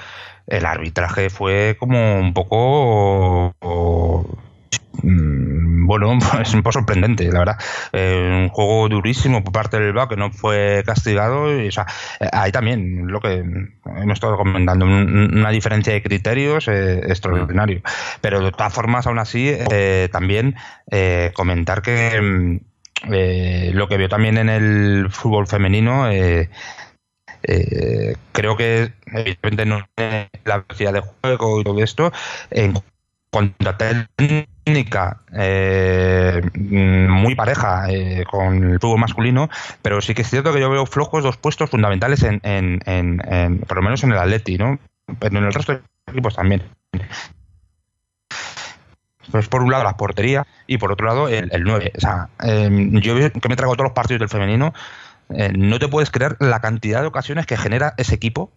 el 0.48 0.66
arbitraje 0.66 1.30
fue 1.30 1.76
como 1.78 2.18
un 2.18 2.34
poco 2.34 3.56
bueno, 5.04 6.18
es 6.42 6.54
un 6.54 6.62
poco 6.62 6.74
sorprendente, 6.74 7.32
la 7.32 7.40
verdad. 7.40 7.58
Eh, 7.94 8.44
un 8.44 8.50
juego 8.50 8.88
durísimo 8.90 9.44
por 9.44 9.54
parte 9.54 9.78
del 9.78 9.88
Bilbao 9.88 10.08
que 10.08 10.16
no 10.16 10.32
fue 10.32 10.84
castigado. 10.86 11.52
Y, 11.62 11.68
o 11.68 11.72
sea, 11.72 11.88
eh, 12.20 12.30
ahí 12.32 12.52
también 12.52 13.08
lo 13.08 13.20
que 13.20 13.38
hemos 13.38 14.14
estado 14.14 14.38
comentando, 14.38 14.86
una 14.86 15.50
diferencia 15.50 15.94
de 15.94 16.04
criterios 16.04 16.68
eh, 16.68 17.00
extraordinario. 17.08 17.82
Pero 18.22 18.42
de 18.42 18.52
todas 18.52 18.74
formas, 18.74 19.08
aún 19.08 19.20
así, 19.20 19.52
también 20.12 20.56
comentar 21.34 21.82
que 21.82 22.22
mm, 22.22 22.60
lo 23.74 23.88
que 23.88 23.98
veo 23.98 24.10
también 24.10 24.38
en 24.38 24.50
el 24.50 25.08
fútbol 25.10 25.48
femenino. 25.48 26.08
creo 28.32 28.58
que 28.58 28.92
evidentemente 29.08 29.66
no 29.66 29.88
la 30.46 30.58
velocidad 30.68 30.94
de 30.94 31.02
juego 31.02 31.62
y 31.62 31.64
todo 31.64 31.84
esto 31.84 32.12
en 32.52 32.74
cuanto 33.32 33.70
a 33.70 33.78
técnica 33.78 35.22
eh, 35.34 36.42
muy 36.54 37.36
pareja 37.36 37.90
eh, 37.90 38.24
con 38.30 38.72
el 38.72 38.80
fútbol 38.80 39.00
masculino, 39.00 39.50
pero 39.82 40.02
sí 40.02 40.14
que 40.14 40.24
es 40.24 40.30
cierto 40.30 40.54
que 40.54 40.60
yo 40.60 40.70
veo 40.70 40.86
flojos 40.86 41.24
dos 41.24 41.38
puestos 41.38 41.70
fundamentales 41.70 42.24
en, 42.24 42.40
en, 42.44 42.80
en, 42.86 43.60
por 43.60 43.78
lo 43.78 43.84
menos 43.84 44.04
en 44.04 44.12
el 44.12 44.18
Atleti, 44.18 44.58
¿no? 44.58 44.80
Pero 45.20 45.38
en 45.38 45.46
el 45.46 45.54
resto 45.54 45.74
de 45.74 45.82
equipos 46.08 46.36
también. 46.36 46.64
Pues 49.32 49.48
por 49.48 49.62
un 49.62 49.72
lado 49.72 49.84
la 49.84 49.96
portería 49.96 50.48
y 50.66 50.78
por 50.78 50.92
otro 50.92 51.06
lado 51.06 51.28
el, 51.28 51.50
el 51.52 51.64
9. 51.64 51.94
O 51.96 52.00
sea, 52.00 52.30
em, 52.42 53.00
yo 53.00 53.16
que 53.16 53.50
me 53.50 53.56
trago 53.56 53.74
todos 53.74 53.90
los 53.90 53.94
partidos 53.94 54.22
del 54.22 54.30
femenino, 54.30 54.74
eh, 55.30 55.54
no 55.56 55.78
te 55.78 55.88
puedes 55.88 56.10
creer 56.10 56.36
la 56.40 56.62
cantidad 56.62 57.02
de 57.02 57.08
ocasiones 57.08 57.46
que 57.46 57.58
genera 57.58 57.94
ese 57.98 58.16
equipo. 58.16 58.52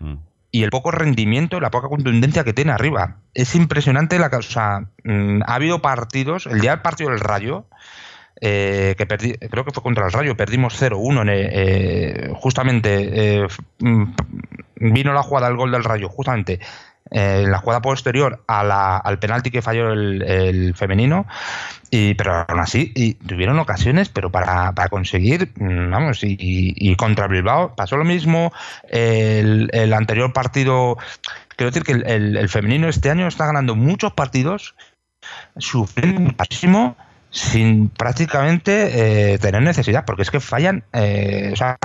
Mm 0.00 0.16
y 0.50 0.62
el 0.62 0.70
poco 0.70 0.90
rendimiento, 0.90 1.60
la 1.60 1.70
poca 1.70 1.88
contundencia 1.88 2.44
que 2.44 2.52
tiene 2.52 2.72
arriba. 2.72 3.16
Es 3.34 3.54
impresionante 3.54 4.18
la 4.18 4.30
cosa. 4.30 4.88
Mm, 5.04 5.42
ha 5.46 5.54
habido 5.54 5.80
partidos, 5.80 6.46
el 6.46 6.60
día 6.60 6.70
del 6.70 6.80
partido 6.80 7.10
del 7.10 7.20
Rayo, 7.20 7.66
eh, 8.40 8.94
que 8.96 9.06
perdí, 9.06 9.34
creo 9.34 9.64
que 9.64 9.72
fue 9.72 9.82
contra 9.82 10.06
el 10.06 10.12
Rayo, 10.12 10.36
perdimos 10.36 10.80
0-1. 10.80 11.24
Eh, 11.28 12.30
justamente 12.34 13.40
eh, 13.42 13.46
mm, 13.80 14.04
vino 14.76 15.12
la 15.12 15.22
jugada 15.22 15.48
del 15.48 15.56
gol 15.56 15.72
del 15.72 15.84
Rayo, 15.84 16.08
justamente 16.08 16.60
eh, 17.10 17.42
en 17.44 17.50
la 17.50 17.58
jugada 17.58 17.80
posterior 17.80 18.42
al 18.46 19.18
penalti 19.18 19.50
que 19.50 19.62
falló 19.62 19.92
el, 19.92 20.74
femenino, 20.74 21.26
y, 21.90 22.14
pero 22.14 22.44
aún 22.46 22.60
así 22.60 22.92
y 22.94 23.14
tuvieron 23.14 23.58
ocasiones, 23.58 24.08
pero 24.08 24.30
para, 24.30 24.72
conseguir, 24.90 25.52
mm, 25.56 25.90
vamos, 25.90 26.20
y, 26.22 26.96
contra 26.96 27.26
Bilbao 27.26 27.74
pasó 27.74 27.96
lo 27.96 28.04
mismo, 28.04 28.52
el, 28.88 29.92
anterior 29.92 30.32
partido, 30.32 30.98
quiero 31.56 31.70
decir 31.70 31.84
que 31.84 31.92
el, 31.92 32.48
femenino 32.48 32.88
este 32.88 33.10
año 33.10 33.26
está 33.26 33.46
ganando 33.46 33.74
muchos 33.74 34.12
partidos, 34.12 34.74
sufriendo 35.56 36.20
muchísimo 36.20 36.96
sin 37.30 37.88
prácticamente 37.90 39.32
eh, 39.32 39.38
tener 39.38 39.62
necesidad, 39.62 40.04
porque 40.04 40.22
es 40.22 40.30
que 40.30 40.40
fallan, 40.40 40.84
eh, 40.92 41.50
o 41.52 41.56
sea, 41.56 41.78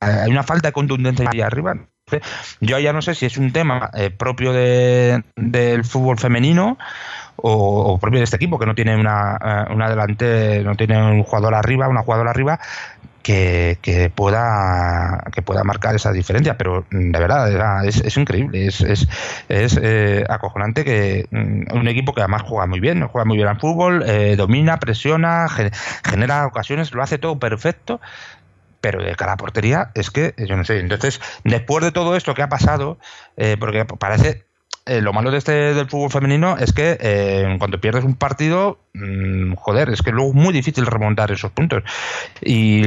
hay 0.00 0.30
una 0.30 0.42
falta 0.42 0.68
de 0.68 0.72
contundencia 0.72 1.28
ahí 1.32 1.40
arriba 1.40 1.76
yo 2.60 2.78
ya 2.78 2.92
no 2.92 3.02
sé 3.02 3.14
si 3.14 3.26
es 3.26 3.38
un 3.38 3.52
tema 3.52 3.90
eh, 3.94 4.10
propio 4.10 4.52
del 4.52 5.84
fútbol 5.84 6.18
femenino 6.18 6.78
o, 7.36 7.98
propio 7.98 8.20
de 8.20 8.24
este 8.24 8.36
equipo 8.36 8.58
que 8.58 8.66
no 8.66 8.74
tiene 8.74 8.96
una, 8.96 9.38
eh, 9.68 9.72
una 9.72 9.88
delante, 9.88 10.62
no 10.62 10.76
tiene 10.76 11.02
un 11.02 11.22
jugador 11.24 11.54
arriba, 11.54 11.88
una 11.88 12.02
jugadora 12.02 12.30
arriba 12.30 12.60
que, 13.22 14.12
pueda 14.14 15.24
que 15.32 15.40
pueda 15.40 15.64
marcar 15.64 15.94
esa 15.94 16.12
diferencia, 16.12 16.58
pero 16.58 16.84
mm, 16.90 17.10
de 17.10 17.18
verdad 17.18 17.86
es, 17.86 18.16
increíble, 18.18 18.66
es, 18.66 18.82
es, 18.82 19.08
es 19.48 19.80
eh, 19.82 20.24
acojonante 20.28 20.84
que 20.84 21.26
mm, 21.30 21.74
un 21.74 21.88
equipo 21.88 22.12
que 22.12 22.20
además 22.20 22.42
juega 22.42 22.66
muy 22.66 22.80
bien, 22.80 23.06
juega 23.08 23.24
muy 23.24 23.36
bien 23.36 23.48
al 23.48 23.58
fútbol, 23.58 24.04
domina, 24.36 24.78
presiona, 24.78 25.48
genera 26.04 26.46
ocasiones, 26.46 26.92
lo 26.92 27.02
hace 27.02 27.16
todo 27.16 27.38
perfecto, 27.38 28.00
pero 28.84 29.02
de 29.02 29.16
cara 29.16 29.38
portería 29.38 29.92
es 29.94 30.10
que 30.10 30.34
yo 30.36 30.58
no 30.58 30.64
sé. 30.66 30.78
Entonces, 30.78 31.18
después 31.42 31.82
de 31.82 31.90
todo 31.90 32.16
esto 32.16 32.34
que 32.34 32.42
ha 32.42 32.50
pasado, 32.50 32.98
eh, 33.38 33.56
porque 33.58 33.86
parece 33.86 34.44
eh, 34.84 35.00
lo 35.00 35.14
malo 35.14 35.30
de 35.30 35.38
este 35.38 35.52
del 35.72 35.88
fútbol 35.88 36.10
femenino 36.10 36.58
es 36.58 36.74
que 36.74 36.98
eh, 37.00 37.56
cuando 37.58 37.80
pierdes 37.80 38.04
un 38.04 38.14
partido, 38.14 38.80
mm, 38.92 39.54
joder, 39.54 39.88
es 39.88 40.02
que 40.02 40.12
luego 40.12 40.32
es 40.32 40.34
muy 40.34 40.52
difícil 40.52 40.84
remontar 40.84 41.32
esos 41.32 41.50
puntos. 41.52 41.82
Y 42.42 42.82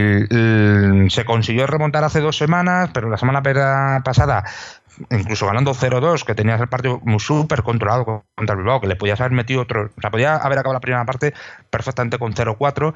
se 1.09 1.25
consiguió 1.25 1.65
remontar 1.65 2.03
hace 2.03 2.19
dos 2.19 2.37
semanas, 2.37 2.91
pero 2.93 3.09
la 3.09 3.17
semana 3.17 3.41
pasada 4.03 4.43
incluso 5.11 5.45
ganando 5.45 5.73
0-2, 5.73 6.23
que 6.23 6.35
tenías 6.35 6.59
el 6.59 6.67
partido 6.67 7.01
súper 7.19 7.63
controlado 7.63 8.23
contra 8.35 8.53
el 8.53 8.57
Bilbao, 8.57 8.81
que 8.81 8.87
le 8.87 8.95
podías 8.95 9.19
haber 9.19 9.31
metido 9.31 9.61
otro, 9.61 9.91
o 9.95 10.01
sea, 10.01 10.09
podía 10.09 10.35
haber 10.35 10.59
acabado 10.59 10.73
la 10.73 10.79
primera 10.79 11.05
parte 11.05 11.33
perfectamente 11.69 12.17
con 12.17 12.33
0-4 12.33 12.93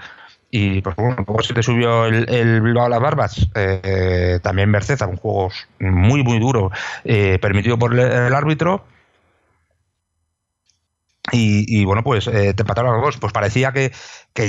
y 0.52 0.82
pues 0.82 0.97
bueno, 0.97 1.16
luego 1.26 1.41
se 1.41 1.54
te 1.54 1.64
subió 1.64 2.06
el, 2.06 2.62
Bilbao 2.62 2.86
a 2.86 2.89
las 2.89 2.99
barbas. 2.99 3.47
Eh, 3.56 4.39
también 4.43 4.70
Merceza, 4.70 5.08
un 5.08 5.16
juego 5.16 5.49
muy, 5.80 6.24
muy 6.24 6.39
duro, 6.39 6.72
eh, 7.06 7.39
permitido 7.41 7.80
por 7.80 7.97
el, 7.97 8.36
árbitro. 8.36 8.84
Y, 11.32 11.86
bueno, 11.86 12.04
pues 12.04 12.28
eh, 12.28 12.54
te 12.54 12.64
empataron 12.64 12.93
los 12.93 13.02
dos. 13.02 13.18
Pues 13.18 13.32
parecía 13.32 13.72
que, 13.72 13.91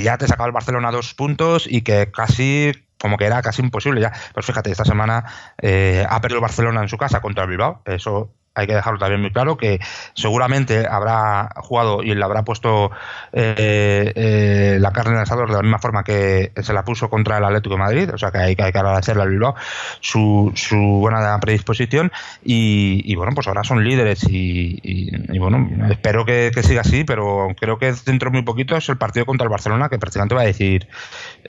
ya 0.03 0.17
te 0.17 0.27
sacaba 0.27 0.47
el 0.47 0.51
Barcelona 0.51 0.91
dos 0.91 1.13
puntos 1.13 1.67
y 1.69 1.81
que 1.83 2.11
casi, 2.11 2.73
como 2.99 3.15
que 3.17 3.25
era 3.25 3.41
casi 3.41 3.61
imposible 3.61 4.01
ya. 4.01 4.11
Pues 4.33 4.45
fíjate, 4.45 4.71
esta 4.71 4.83
semana 4.83 5.23
ha 5.57 6.21
perdido 6.21 6.39
el 6.39 6.41
Barcelona 6.41 6.81
en 6.81 6.89
su 6.89 6.97
casa 6.97 7.21
contra 7.21 7.45
el 7.45 7.49
Bilbao. 7.49 7.81
Eso 7.85 8.33
hay 8.55 8.67
que 8.67 8.75
dejarlo 8.75 8.99
también 8.99 9.21
muy 9.21 9.31
claro 9.31 9.57
que 9.57 9.79
seguramente 10.13 10.85
habrá 10.87 11.49
jugado 11.57 12.03
y 12.03 12.13
le 12.13 12.23
habrá 12.23 12.43
puesto 12.43 12.91
eh, 13.31 14.11
eh, 14.15 14.77
la 14.79 14.91
carne 14.91 15.11
en 15.11 15.17
el 15.17 15.23
asador 15.23 15.49
de 15.49 15.55
la 15.55 15.61
misma 15.63 15.79
forma 15.79 16.03
que 16.03 16.51
se 16.61 16.73
la 16.73 16.83
puso 16.83 17.09
contra 17.09 17.37
el 17.37 17.45
Atlético 17.45 17.75
de 17.75 17.79
Madrid, 17.79 18.09
o 18.13 18.17
sea 18.17 18.31
que 18.31 18.37
hay, 18.37 18.55
que 18.55 18.63
agradecerle 18.63 19.23
al 19.23 19.29
Bilbao 19.29 19.55
su, 19.99 20.51
su 20.55 20.77
buena 20.77 21.39
predisposición. 21.39 22.11
Y, 22.43 23.15
bueno, 23.15 23.31
pues 23.33 23.47
ahora 23.47 23.63
son 23.63 23.83
líderes 23.83 24.23
y, 24.29 25.37
bueno, 25.39 25.67
espero 25.89 26.25
que, 26.25 26.51
siga 26.63 26.81
así, 26.81 27.03
pero 27.03 27.49
creo 27.59 27.77
que 27.77 27.93
dentro 28.05 28.29
de 28.29 28.33
muy 28.33 28.43
poquito 28.43 28.77
es 28.77 28.87
el 28.89 28.97
partido 28.97 29.25
contra 29.25 29.45
el 29.45 29.49
Barcelona 29.49 29.89
que 29.89 29.99
prácticamente 29.99 30.35
va 30.35 30.41
a 30.41 30.45
decir 30.45 30.87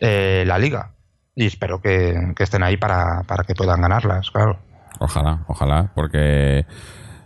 eh, 0.01 0.45
la 0.47 0.59
liga. 0.59 0.91
Y 1.37 1.47
espero 1.47 1.81
que, 1.81 2.35
estén 2.39 2.62
ahí 2.62 2.77
para, 2.77 3.23
para 3.27 3.45
que 3.45 3.55
puedan 3.55 3.81
ganarlas, 3.81 4.31
claro. 4.31 4.59
Ojalá, 5.01 5.45
ojalá, 5.49 5.93
porque 5.95 6.66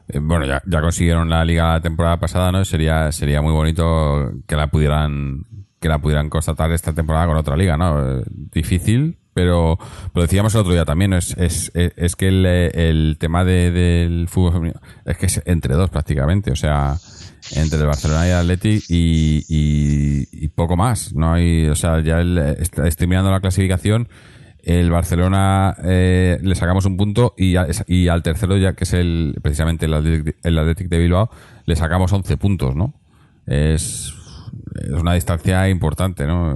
eh, 0.08 0.18
bueno, 0.20 0.46
ya, 0.46 0.62
ya, 0.66 0.80
consiguieron 0.80 1.28
la 1.28 1.44
liga 1.44 1.74
la 1.74 1.80
temporada 1.80 2.18
pasada, 2.18 2.50
¿no? 2.50 2.64
Sería, 2.64 3.12
sería 3.12 3.42
muy 3.42 3.52
bonito 3.52 4.32
que 4.46 4.56
la 4.56 4.68
pudieran, 4.68 5.44
que 5.80 5.88
la 5.88 5.98
pudieran 5.98 6.30
constatar 6.30 6.72
esta 6.72 6.92
temporada 6.94 7.26
con 7.26 7.36
otra 7.36 7.56
liga, 7.56 7.76
¿no? 7.76 8.20
Eh, 8.20 8.24
difícil, 8.26 9.18
pero 9.34 9.78
lo 10.14 10.22
decíamos 10.22 10.54
el 10.54 10.62
otro 10.62 10.72
día 10.72 10.84
también, 10.84 11.12
es, 11.12 11.36
es, 11.36 11.70
es 11.74 12.16
que 12.16 12.28
el, 12.28 12.44
el 12.46 13.16
tema 13.20 13.44
de, 13.44 13.70
del 13.70 14.28
fútbol 14.28 14.52
femenino 14.52 14.80
es 15.04 15.16
que 15.16 15.26
es 15.26 15.42
entre 15.44 15.74
dos 15.74 15.90
prácticamente, 15.90 16.50
o 16.50 16.56
sea, 16.56 16.96
entre 17.54 17.78
el 17.78 17.86
Barcelona 17.86 18.26
y 18.26 18.30
el 18.30 18.36
Atleti 18.36 18.82
y, 18.88 19.44
y, 19.48 20.48
poco 20.48 20.76
más, 20.76 21.14
no 21.14 21.34
hay, 21.34 21.68
o 21.68 21.76
sea, 21.76 22.00
ya 22.00 22.20
el, 22.20 22.38
estoy 22.38 23.06
mirando 23.06 23.30
la 23.30 23.40
clasificación 23.40 24.08
el 24.68 24.90
Barcelona 24.90 25.74
eh, 25.82 26.38
le 26.42 26.54
sacamos 26.54 26.84
un 26.84 26.98
punto 26.98 27.34
y, 27.38 27.54
y, 27.86 28.08
al 28.08 28.22
tercero, 28.22 28.58
ya 28.58 28.74
que 28.74 28.84
es 28.84 28.92
el 28.92 29.34
precisamente 29.40 29.86
el 29.86 29.94
Athletic, 29.94 30.88
de 30.90 30.98
Bilbao, 30.98 31.30
le 31.64 31.74
sacamos 31.74 32.12
11 32.12 32.36
puntos, 32.36 32.76
¿no? 32.76 32.92
Es, 33.46 34.12
es 34.74 34.90
una 34.90 35.14
distancia 35.14 35.70
importante, 35.70 36.26
¿no? 36.26 36.52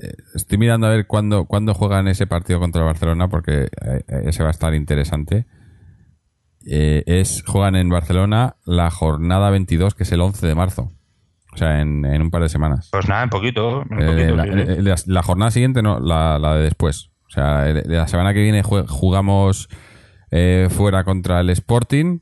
Eh, 0.00 0.14
estoy 0.36 0.56
mirando 0.56 0.86
a 0.86 0.90
ver 0.90 1.08
cuándo, 1.08 1.46
cuándo 1.46 1.74
juegan 1.74 2.06
ese 2.06 2.28
partido 2.28 2.60
contra 2.60 2.82
el 2.82 2.86
Barcelona 2.86 3.26
porque 3.26 3.64
eh, 3.84 4.04
ese 4.26 4.44
va 4.44 4.50
a 4.50 4.52
estar 4.52 4.72
interesante. 4.72 5.46
es 6.64 7.42
Juegan 7.44 7.74
en 7.74 7.88
Barcelona 7.88 8.54
la 8.66 8.92
jornada 8.92 9.50
22, 9.50 9.96
que 9.96 10.04
es 10.04 10.12
el 10.12 10.20
11 10.20 10.46
de 10.46 10.54
marzo. 10.54 10.92
O 11.52 11.56
sea, 11.56 11.80
en, 11.80 12.04
un 12.04 12.30
par 12.30 12.42
de 12.42 12.50
semanas. 12.50 12.88
Pues 12.92 13.08
nada, 13.08 13.24
en 13.24 13.30
poquito. 13.30 13.82
la, 13.90 15.22
jornada 15.24 15.50
siguiente, 15.50 15.82
no, 15.82 15.98
la, 15.98 16.38
la 16.38 16.54
de 16.54 16.62
después. 16.62 17.10
O 17.28 17.30
sea, 17.30 17.66
la 17.84 18.08
semana 18.08 18.32
que 18.32 18.42
viene 18.42 18.62
jugamos 18.62 19.68
eh, 20.30 20.68
fuera 20.70 21.04
contra 21.04 21.40
el 21.40 21.50
Sporting. 21.50 22.20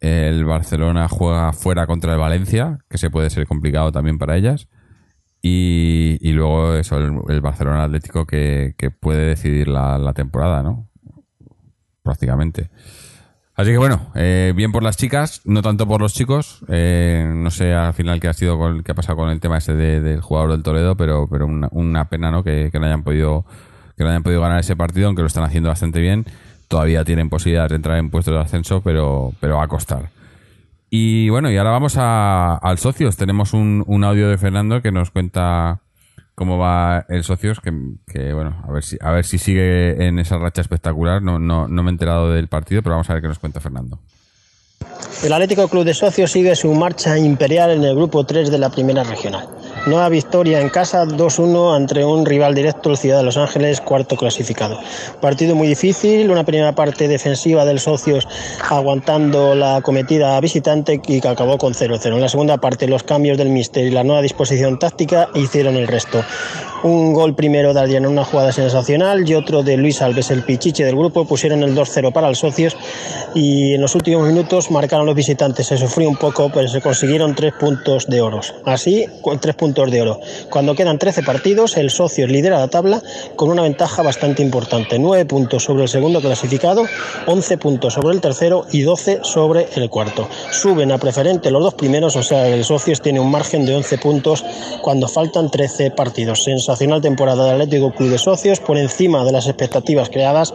El 0.00 0.44
Barcelona 0.44 1.08
juega 1.08 1.52
fuera 1.52 1.86
contra 1.86 2.12
el 2.12 2.18
Valencia, 2.18 2.78
que 2.88 2.98
se 2.98 3.10
puede 3.10 3.30
ser 3.30 3.46
complicado 3.46 3.92
también 3.92 4.18
para 4.18 4.36
ellas. 4.36 4.68
Y, 5.48 6.32
luego 6.32 6.74
eso, 6.74 6.98
el, 6.98 7.40
Barcelona 7.40 7.84
Atlético 7.84 8.26
que, 8.26 8.74
puede 9.00 9.26
decidir 9.26 9.68
la, 9.68 10.12
temporada, 10.12 10.62
¿no? 10.62 10.88
Prácticamente. 12.02 12.70
Así 13.54 13.70
que 13.70 13.78
bueno, 13.78 14.10
eh, 14.16 14.52
bien 14.54 14.72
por 14.72 14.82
las 14.82 14.96
chicas, 14.96 15.40
no 15.44 15.62
tanto 15.62 15.86
por 15.86 16.00
los 16.00 16.14
chicos. 16.14 16.64
Eh, 16.68 17.30
no 17.32 17.50
sé 17.50 17.72
al 17.72 17.94
final 17.94 18.20
qué 18.20 18.28
ha 18.28 18.32
sido 18.34 18.58
con, 18.58 18.82
qué 18.82 18.92
ha 18.92 18.94
pasado 18.94 19.16
con 19.16 19.30
el 19.30 19.40
tema 19.40 19.58
ese 19.58 19.74
del 19.74 20.20
jugador 20.20 20.50
del 20.50 20.62
Toledo, 20.62 20.96
pero, 20.96 21.28
pero 21.30 21.46
una, 21.46 22.08
pena, 22.08 22.30
¿no? 22.30 22.42
Que, 22.42 22.70
no 22.74 22.84
hayan 22.84 23.04
podido 23.04 23.46
que 23.96 24.04
no 24.04 24.10
hayan 24.10 24.22
podido 24.22 24.40
ganar 24.40 24.60
ese 24.60 24.76
partido, 24.76 25.06
aunque 25.06 25.22
lo 25.22 25.28
están 25.28 25.44
haciendo 25.44 25.68
bastante 25.68 26.00
bien. 26.00 26.26
Todavía 26.68 27.04
tienen 27.04 27.30
posibilidad 27.30 27.68
de 27.68 27.76
entrar 27.76 27.98
en 27.98 28.10
puestos 28.10 28.34
de 28.34 28.40
ascenso, 28.40 28.80
pero, 28.80 29.32
pero 29.40 29.56
va 29.56 29.64
a 29.64 29.68
costar. 29.68 30.10
Y 30.90 31.28
bueno, 31.30 31.50
y 31.50 31.56
ahora 31.56 31.70
vamos 31.70 31.96
a, 31.96 32.56
al 32.56 32.78
socios. 32.78 33.16
Tenemos 33.16 33.52
un, 33.52 33.84
un 33.86 34.04
audio 34.04 34.28
de 34.28 34.38
Fernando 34.38 34.82
que 34.82 34.92
nos 34.92 35.10
cuenta 35.10 35.80
cómo 36.34 36.58
va 36.58 37.06
el 37.08 37.24
socios, 37.24 37.60
que, 37.60 37.72
que, 38.06 38.32
bueno, 38.32 38.62
a 38.66 38.70
ver 38.70 38.84
si 38.84 38.96
a 39.00 39.10
ver 39.10 39.24
si 39.24 39.38
sigue 39.38 40.06
en 40.06 40.18
esa 40.18 40.38
racha 40.38 40.60
espectacular. 40.60 41.22
No, 41.22 41.38
no, 41.38 41.66
no 41.66 41.82
me 41.82 41.90
he 41.90 41.92
enterado 41.92 42.30
del 42.30 42.48
partido, 42.48 42.82
pero 42.82 42.94
vamos 42.94 43.08
a 43.10 43.14
ver 43.14 43.22
qué 43.22 43.28
nos 43.28 43.38
cuenta 43.38 43.60
Fernando. 43.60 43.98
El 45.24 45.32
Atlético 45.32 45.66
Club 45.68 45.84
de 45.84 45.94
Socios 45.94 46.30
sigue 46.30 46.54
su 46.54 46.72
marcha 46.74 47.18
imperial 47.18 47.70
en 47.70 47.82
el 47.82 47.94
grupo 47.94 48.24
3 48.24 48.50
de 48.50 48.58
la 48.58 48.70
Primera 48.70 49.02
Regional. 49.02 49.48
Nueva 49.86 50.08
victoria 50.08 50.60
en 50.60 50.68
casa 50.68 51.04
2-1 51.04 51.76
ante 51.76 52.04
un 52.04 52.26
rival 52.26 52.56
directo, 52.56 52.90
el 52.90 52.96
Ciudad 52.96 53.18
de 53.18 53.22
Los 53.22 53.36
Ángeles, 53.36 53.80
cuarto 53.80 54.16
clasificado. 54.16 54.80
Partido 55.20 55.54
muy 55.54 55.68
difícil, 55.68 56.28
una 56.28 56.42
primera 56.42 56.74
parte 56.74 57.06
defensiva 57.06 57.64
del 57.64 57.78
Socios 57.78 58.26
aguantando 58.68 59.54
la 59.54 59.80
cometida 59.82 60.40
visitante 60.40 61.00
y 61.06 61.20
que 61.20 61.28
acabó 61.28 61.56
con 61.56 61.72
0-0. 61.72 62.04
En 62.04 62.20
la 62.20 62.28
segunda 62.28 62.56
parte 62.56 62.88
los 62.88 63.04
cambios 63.04 63.38
del 63.38 63.50
Mister 63.50 63.86
y 63.86 63.92
la 63.92 64.02
nueva 64.02 64.22
disposición 64.22 64.76
táctica 64.80 65.28
hicieron 65.34 65.76
el 65.76 65.86
resto. 65.86 66.20
Un 66.82 67.14
gol 67.14 67.34
primero 67.34 67.72
de 67.72 67.80
alguien 67.80 68.04
en 68.04 68.10
una 68.10 68.24
jugada 68.24 68.52
sensacional 68.52 69.28
y 69.28 69.34
otro 69.34 69.62
de 69.62 69.76
Luis 69.76 70.02
Alves, 70.02 70.30
el 70.30 70.42
pichiche 70.42 70.84
del 70.84 70.94
grupo, 70.94 71.24
pusieron 71.24 71.62
el 71.62 71.74
2-0 71.74 72.12
para 72.12 72.28
los 72.28 72.38
socios 72.38 72.76
y 73.34 73.74
en 73.74 73.80
los 73.80 73.94
últimos 73.94 74.28
minutos 74.28 74.70
marcaron 74.70 75.06
los 75.06 75.14
visitantes. 75.14 75.66
Se 75.66 75.78
sufrió 75.78 76.08
un 76.08 76.16
poco, 76.16 76.50
pero 76.52 76.68
se 76.68 76.80
consiguieron 76.80 77.34
tres 77.34 77.54
puntos 77.54 78.06
de 78.06 78.20
oro. 78.20 78.40
Así, 78.64 79.06
tres 79.40 79.54
puntos 79.54 79.90
de 79.90 80.02
oro. 80.02 80.20
Cuando 80.50 80.74
quedan 80.74 80.98
13 80.98 81.22
partidos, 81.22 81.76
el 81.76 81.90
socio 81.90 82.26
lidera 82.26 82.58
la 82.58 82.68
tabla 82.68 83.02
con 83.36 83.48
una 83.48 83.62
ventaja 83.62 84.02
bastante 84.02 84.42
importante. 84.42 84.98
9 84.98 85.24
puntos 85.24 85.64
sobre 85.64 85.84
el 85.84 85.88
segundo 85.88 86.20
clasificado, 86.20 86.84
11 87.26 87.58
puntos 87.58 87.94
sobre 87.94 88.14
el 88.14 88.20
tercero 88.20 88.66
y 88.70 88.82
12 88.82 89.20
sobre 89.22 89.68
el 89.74 89.88
cuarto. 89.88 90.28
Suben 90.52 90.92
a 90.92 90.98
preferente 90.98 91.50
los 91.50 91.62
dos 91.62 91.74
primeros, 91.74 92.16
o 92.16 92.22
sea, 92.22 92.46
el 92.48 92.64
socios 92.64 93.00
tiene 93.00 93.18
un 93.18 93.30
margen 93.30 93.64
de 93.64 93.74
11 93.74 93.98
puntos 93.98 94.44
cuando 94.82 95.08
faltan 95.08 95.50
13 95.50 95.90
partidos 95.90 96.44
temporada 97.00 97.44
del 97.44 97.62
Atlético 97.62 97.92
Club 97.92 98.10
de 98.10 98.18
Socios 98.18 98.60
por 98.60 98.76
encima 98.76 99.24
de 99.24 99.32
las 99.32 99.46
expectativas 99.46 100.10
creadas 100.10 100.52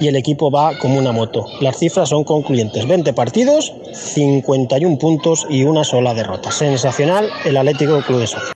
y 0.00 0.08
el 0.08 0.16
equipo 0.16 0.50
va 0.50 0.76
como 0.78 0.98
una 0.98 1.12
moto. 1.12 1.46
Las 1.60 1.78
cifras 1.78 2.08
son 2.08 2.24
concluyentes. 2.24 2.88
20 2.88 3.12
partidos, 3.12 3.72
51 3.92 4.98
puntos 4.98 5.46
y 5.50 5.64
una 5.64 5.84
sola 5.84 6.14
derrota. 6.14 6.50
Sensacional 6.50 7.28
el 7.44 7.56
Atlético 7.56 8.00
Club 8.02 8.20
de 8.20 8.26
Socios. 8.26 8.52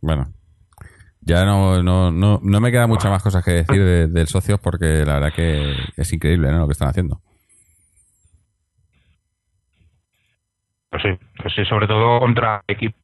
Bueno, 0.00 0.26
ya 1.20 1.44
no, 1.44 1.82
no, 1.82 2.10
no, 2.10 2.40
no 2.42 2.60
me 2.60 2.70
queda 2.70 2.86
muchas 2.86 3.10
más 3.10 3.22
cosas 3.22 3.44
que 3.44 3.52
decir 3.52 4.08
del 4.08 4.26
Socios 4.26 4.60
porque 4.60 5.04
la 5.06 5.14
verdad 5.14 5.32
que 5.34 5.74
es 5.96 6.12
increíble 6.12 6.50
lo 6.52 6.66
que 6.66 6.72
están 6.72 6.88
haciendo. 6.88 7.20
Pues 10.90 11.02
sí, 11.02 11.08
pues 11.40 11.54
sí, 11.54 11.64
sobre 11.64 11.86
todo 11.86 12.20
contra 12.20 12.62
equipos 12.68 13.00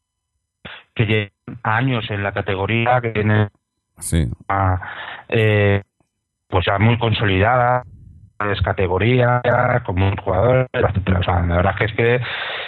que 0.95 1.33
años 1.63 2.11
en 2.11 2.23
la 2.23 2.33
categoría, 2.33 3.01
que 3.01 3.11
tienen 3.11 3.49
sí. 3.99 4.29
eh, 5.29 5.83
pues 6.49 6.67
ya 6.67 6.79
muy 6.79 6.99
consolidada, 6.99 7.85
es 8.51 8.61
categoría, 8.63 9.43
como 9.85 10.09
un 10.09 10.17
jugador, 10.17 10.67
O 10.73 11.23
sea, 11.23 11.43
la 11.43 11.57
verdad 11.57 11.75
es 11.81 11.93
que 11.93 12.21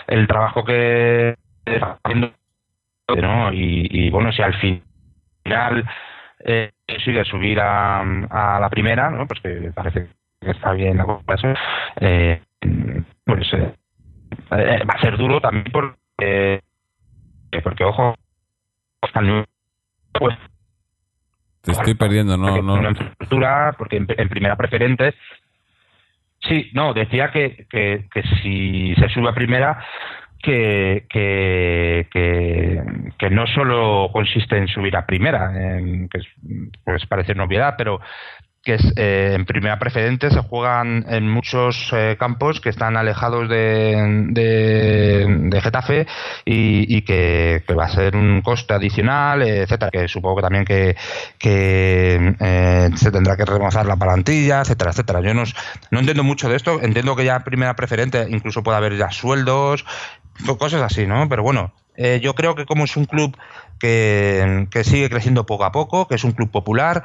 el 0.07 0.27
trabajo 0.27 0.65
que 0.65 1.37
está 1.65 1.99
haciendo, 2.05 2.33
¿no? 3.09 3.53
y, 3.53 4.11
bueno, 4.11 4.33
si 4.33 4.43
al 4.43 4.55
final 4.55 5.85
eh, 6.45 6.73
sigue 7.05 7.25
subir 7.25 7.61
a, 7.61 8.01
a 8.01 8.61
la 8.61 8.69
primera, 8.69 9.11
¿no? 9.11 9.27
pues 9.27 9.41
que 9.41 9.73
parece 9.75 10.09
que 10.41 10.51
está 10.51 10.73
bien 10.73 10.97
la 10.99 11.05
cosa, 11.05 11.55
eh, 12.01 12.43
pues 13.25 13.53
eh, 13.55 13.75
eh, 14.51 14.85
va 14.85 14.95
a 14.95 15.01
ser 15.01 15.17
duro 15.17 15.41
también 15.41 15.67
porque, 15.73 16.63
porque 17.63 17.85
ojo, 17.85 18.15
pues 20.13 20.39
te 21.63 21.73
estoy 21.73 21.95
perdiendo, 21.95 22.37
no, 22.37 22.61
no. 22.61 22.75
Una 22.75 23.73
porque 23.79 23.97
en, 23.97 24.07
primera 24.07 24.57
preferente. 24.57 25.15
Sí, 26.41 26.71
no, 26.75 26.93
decía 26.93 27.31
que, 27.31 27.67
que, 27.71 28.09
que 28.13 28.23
si 28.43 28.95
se 28.97 29.09
sube 29.11 29.29
a 29.29 29.35
primera, 29.35 29.79
que, 30.43 31.07
que, 31.09 32.09
que, 33.17 33.31
no 33.31 33.47
solo 33.47 34.11
consiste 34.13 34.59
en 34.59 34.67
subir 34.67 34.97
a 34.97 35.07
primera, 35.07 35.53
que 35.53 36.21
pues 36.85 37.07
parece 37.07 37.37
novedad, 37.37 37.77
pero 37.79 38.01
que 38.63 38.75
es 38.75 38.93
eh, 38.97 39.33
en 39.35 39.45
primera 39.45 39.79
preferente 39.79 40.31
se 40.31 40.41
juegan 40.41 41.05
en 41.09 41.29
muchos 41.29 41.91
eh, 41.93 42.17
campos 42.19 42.61
que 42.61 42.69
están 42.69 42.97
alejados 42.97 43.49
de, 43.49 44.29
de, 44.31 45.61
Getafe 45.61 46.07
y, 46.45 47.03
que, 47.03 47.65
va 47.77 47.87
a 47.87 47.89
ser 47.89 48.15
un 48.15 48.41
coste 48.43 48.75
adicional, 48.75 49.43
etcétera, 49.43 49.91
que 49.91 50.09
supongo 50.09 50.37
que 50.37 50.43
también 50.43 50.65
que, 50.65 50.97
que 51.39 52.37
eh, 52.39 52.91
se 52.95 53.11
tendrá 53.11 53.37
que 53.37 53.45
remozar 53.45 53.87
la 53.87 53.97
plantilla, 53.97 54.61
etcétera, 54.61 54.93
etcétera. 54.93 55.21
Yo 55.23 55.35
no, 55.35 55.43
no 55.91 55.99
entiendo 55.99 56.23
mucho 56.23 56.49
de 56.49 56.57
esto, 56.57 56.81
entiendo 56.83 57.17
que 57.17 57.25
ya 57.25 57.37
en 57.37 57.43
primera 57.43 57.75
preferente 57.75 58.27
incluso 58.31 58.63
puede 58.63 58.79
haber 58.79 58.97
ya 58.97 59.11
sueldos, 59.11 59.85
cosas 60.59 60.83
así, 60.83 61.07
¿no? 61.07 61.29
Pero 61.29 61.43
bueno, 61.43 61.73
yo 62.21 62.35
creo 62.35 62.55
que 62.55 62.65
como 62.65 62.85
es 62.85 62.97
un 62.97 63.05
club 63.05 63.37
que, 63.83 64.85
sigue 64.85 65.11
creciendo 65.11 65.45
poco 65.45 65.65
a 65.65 65.73
poco, 65.73 66.07
que 66.07 66.15
es 66.15 66.23
un 66.23 66.33
club 66.33 66.51
popular, 66.51 67.05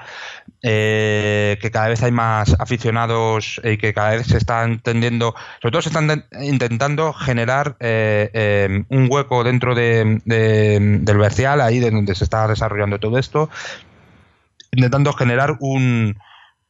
eh, 0.62 1.58
que 1.60 1.72
cada 1.72 1.88
vez 1.88 2.04
hay 2.04 2.12
más 2.12 2.56
aficionados 2.60 3.60
y 3.64 3.78
que 3.78 3.96
cada 3.96 4.12
vez 4.12 4.28
se 4.28 4.38
están 4.38 4.74
entendiendo, 4.74 5.34
sobre 5.60 5.72
todo 5.72 5.82
se 5.82 5.90
están 5.90 6.26
intentando 6.40 7.14
generar 7.14 7.78
eh, 7.80 8.30
eh, 8.32 8.84
un 8.90 9.08
hueco 9.10 9.44
dentro 9.44 9.74
de, 9.74 10.22
del 10.26 11.18
Bercial, 11.18 11.62
ahí 11.62 11.80
de 11.80 11.90
donde 11.90 12.14
se 12.14 12.24
está 12.24 12.48
desarrollando 12.48 13.00
todo 13.00 13.18
esto, 13.18 13.50
intentando 14.72 15.14
generar 15.14 15.58
un, 15.60 16.16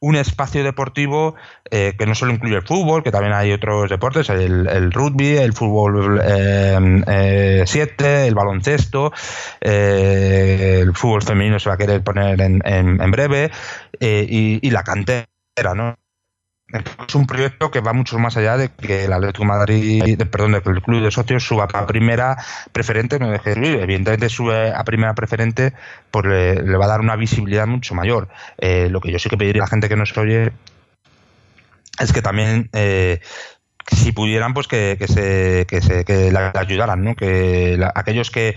un 0.00 0.16
espacio 0.16 0.62
deportivo 0.62 1.34
eh, 1.70 1.94
que 1.98 2.06
no 2.06 2.14
solo 2.14 2.32
incluye 2.32 2.56
el 2.56 2.62
fútbol, 2.62 3.02
que 3.02 3.10
también 3.10 3.32
hay 3.32 3.52
otros 3.52 3.90
deportes, 3.90 4.30
el, 4.30 4.92
rugby, 4.92 5.36
el 5.36 5.52
fútbol 5.52 6.20
7, 6.20 7.04
eh, 7.08 7.64
eh, 7.66 8.26
el 8.26 8.34
baloncesto, 8.34 9.12
el 9.60 10.94
fútbol 10.94 11.22
femenino 11.22 11.58
se 11.58 11.68
va 11.68 11.74
a 11.74 11.78
querer 11.78 12.02
poner 12.02 12.40
en, 12.40 12.62
en, 12.64 13.10
breve, 13.10 13.50
y, 14.00 14.66
y, 14.66 14.70
la 14.70 14.84
cantera, 14.84 15.26
¿no? 15.74 15.96
Es 16.70 17.14
un 17.14 17.26
proyecto 17.26 17.70
que 17.70 17.80
va 17.80 17.94
mucho 17.94 18.18
más 18.18 18.36
allá 18.36 18.58
de 18.58 18.68
que 18.68 19.06
el 19.06 19.12
Atlético 19.12 19.44
Madrid, 19.44 20.18
perdón, 20.30 20.52
de 20.52 20.60
que 20.60 20.70
el 20.70 20.82
club 20.82 21.02
de 21.02 21.10
socios 21.10 21.42
suba 21.42 21.64
a 21.72 21.86
primera 21.86 22.36
preferente, 22.72 23.18
no 23.18 23.30
deje 23.30 23.54
de 23.54 23.82
Evidentemente 23.82 24.28
sube 24.28 24.72
a 24.74 24.84
primera 24.84 25.14
preferente, 25.14 25.72
pues 26.10 26.26
le, 26.26 26.76
va 26.76 26.84
a 26.84 26.88
dar 26.88 27.00
una 27.00 27.16
visibilidad 27.16 27.66
mucho 27.66 27.94
mayor. 27.94 28.28
Eh, 28.58 28.88
lo 28.90 29.00
que 29.00 29.10
yo 29.10 29.18
sí 29.18 29.30
que 29.30 29.38
pediría 29.38 29.62
a 29.62 29.64
la 29.64 29.70
gente 29.70 29.88
que 29.88 29.96
nos 29.96 30.16
oye 30.18 30.52
es 31.98 32.12
que 32.12 32.20
también 32.20 32.68
eh, 32.74 33.20
si 33.90 34.12
pudieran, 34.12 34.52
pues 34.52 34.68
que, 34.68 34.98
se, 35.08 35.66
que, 35.66 35.80
se, 35.80 36.04
que 36.04 36.30
la 36.30 36.52
ayudaran, 36.54 37.02
¿no? 37.02 37.16
Que 37.16 37.80
aquellos 37.94 38.30
que, 38.30 38.56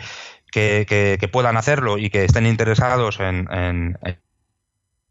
que, 0.52 1.30
puedan 1.32 1.56
hacerlo 1.56 1.98
y 1.98 2.10
que 2.10 2.26
estén 2.26 2.46
interesados 2.46 3.22
en 3.22 3.48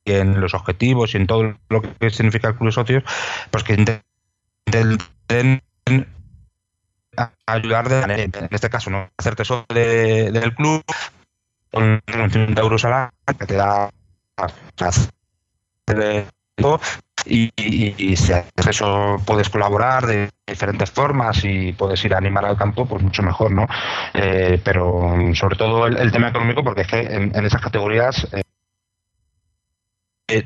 en 0.04 0.40
los 0.40 0.54
objetivos 0.54 1.14
y 1.14 1.18
en 1.18 1.26
todo 1.26 1.54
lo 1.68 1.82
que 1.82 2.10
significa 2.10 2.48
el 2.48 2.56
club 2.56 2.68
de 2.68 2.72
socios, 2.72 3.04
pues 3.50 3.64
que 3.64 3.74
intenten 3.74 5.62
ayudar 7.46 7.88
de 7.88 8.00
manera, 8.00 8.22
en 8.22 8.48
este 8.50 8.70
caso, 8.70 8.90
no 8.90 9.08
hacerte 9.16 9.44
solo 9.44 9.64
del 9.68 10.54
club 10.54 10.82
con 11.70 12.00
50 12.06 12.60
euros 12.60 12.84
al 12.84 12.92
año 12.92 13.10
que 13.38 13.46
te 13.46 13.54
da 13.54 13.90
y, 17.26 17.52
y, 17.56 18.16
si 18.16 18.32
haces 18.32 18.66
eso 18.66 19.20
puedes 19.26 19.50
colaborar 19.50 20.06
de 20.06 20.30
diferentes 20.46 20.90
formas 20.90 21.44
y 21.44 21.72
puedes 21.72 22.02
ir 22.04 22.14
a 22.14 22.18
animar 22.18 22.44
al 22.44 22.56
campo, 22.56 22.86
pues 22.86 23.02
mucho 23.02 23.22
mejor, 23.22 23.50
¿no? 23.50 23.66
Eh, 24.14 24.60
pero 24.64 25.14
sobre 25.34 25.56
todo 25.56 25.86
el, 25.86 26.10
tema 26.12 26.28
económico, 26.28 26.64
porque 26.64 26.82
es 26.82 26.88
que 26.88 27.00
en, 27.00 27.44
esas 27.44 27.60
categorías 27.60 28.26
eh, 28.32 28.42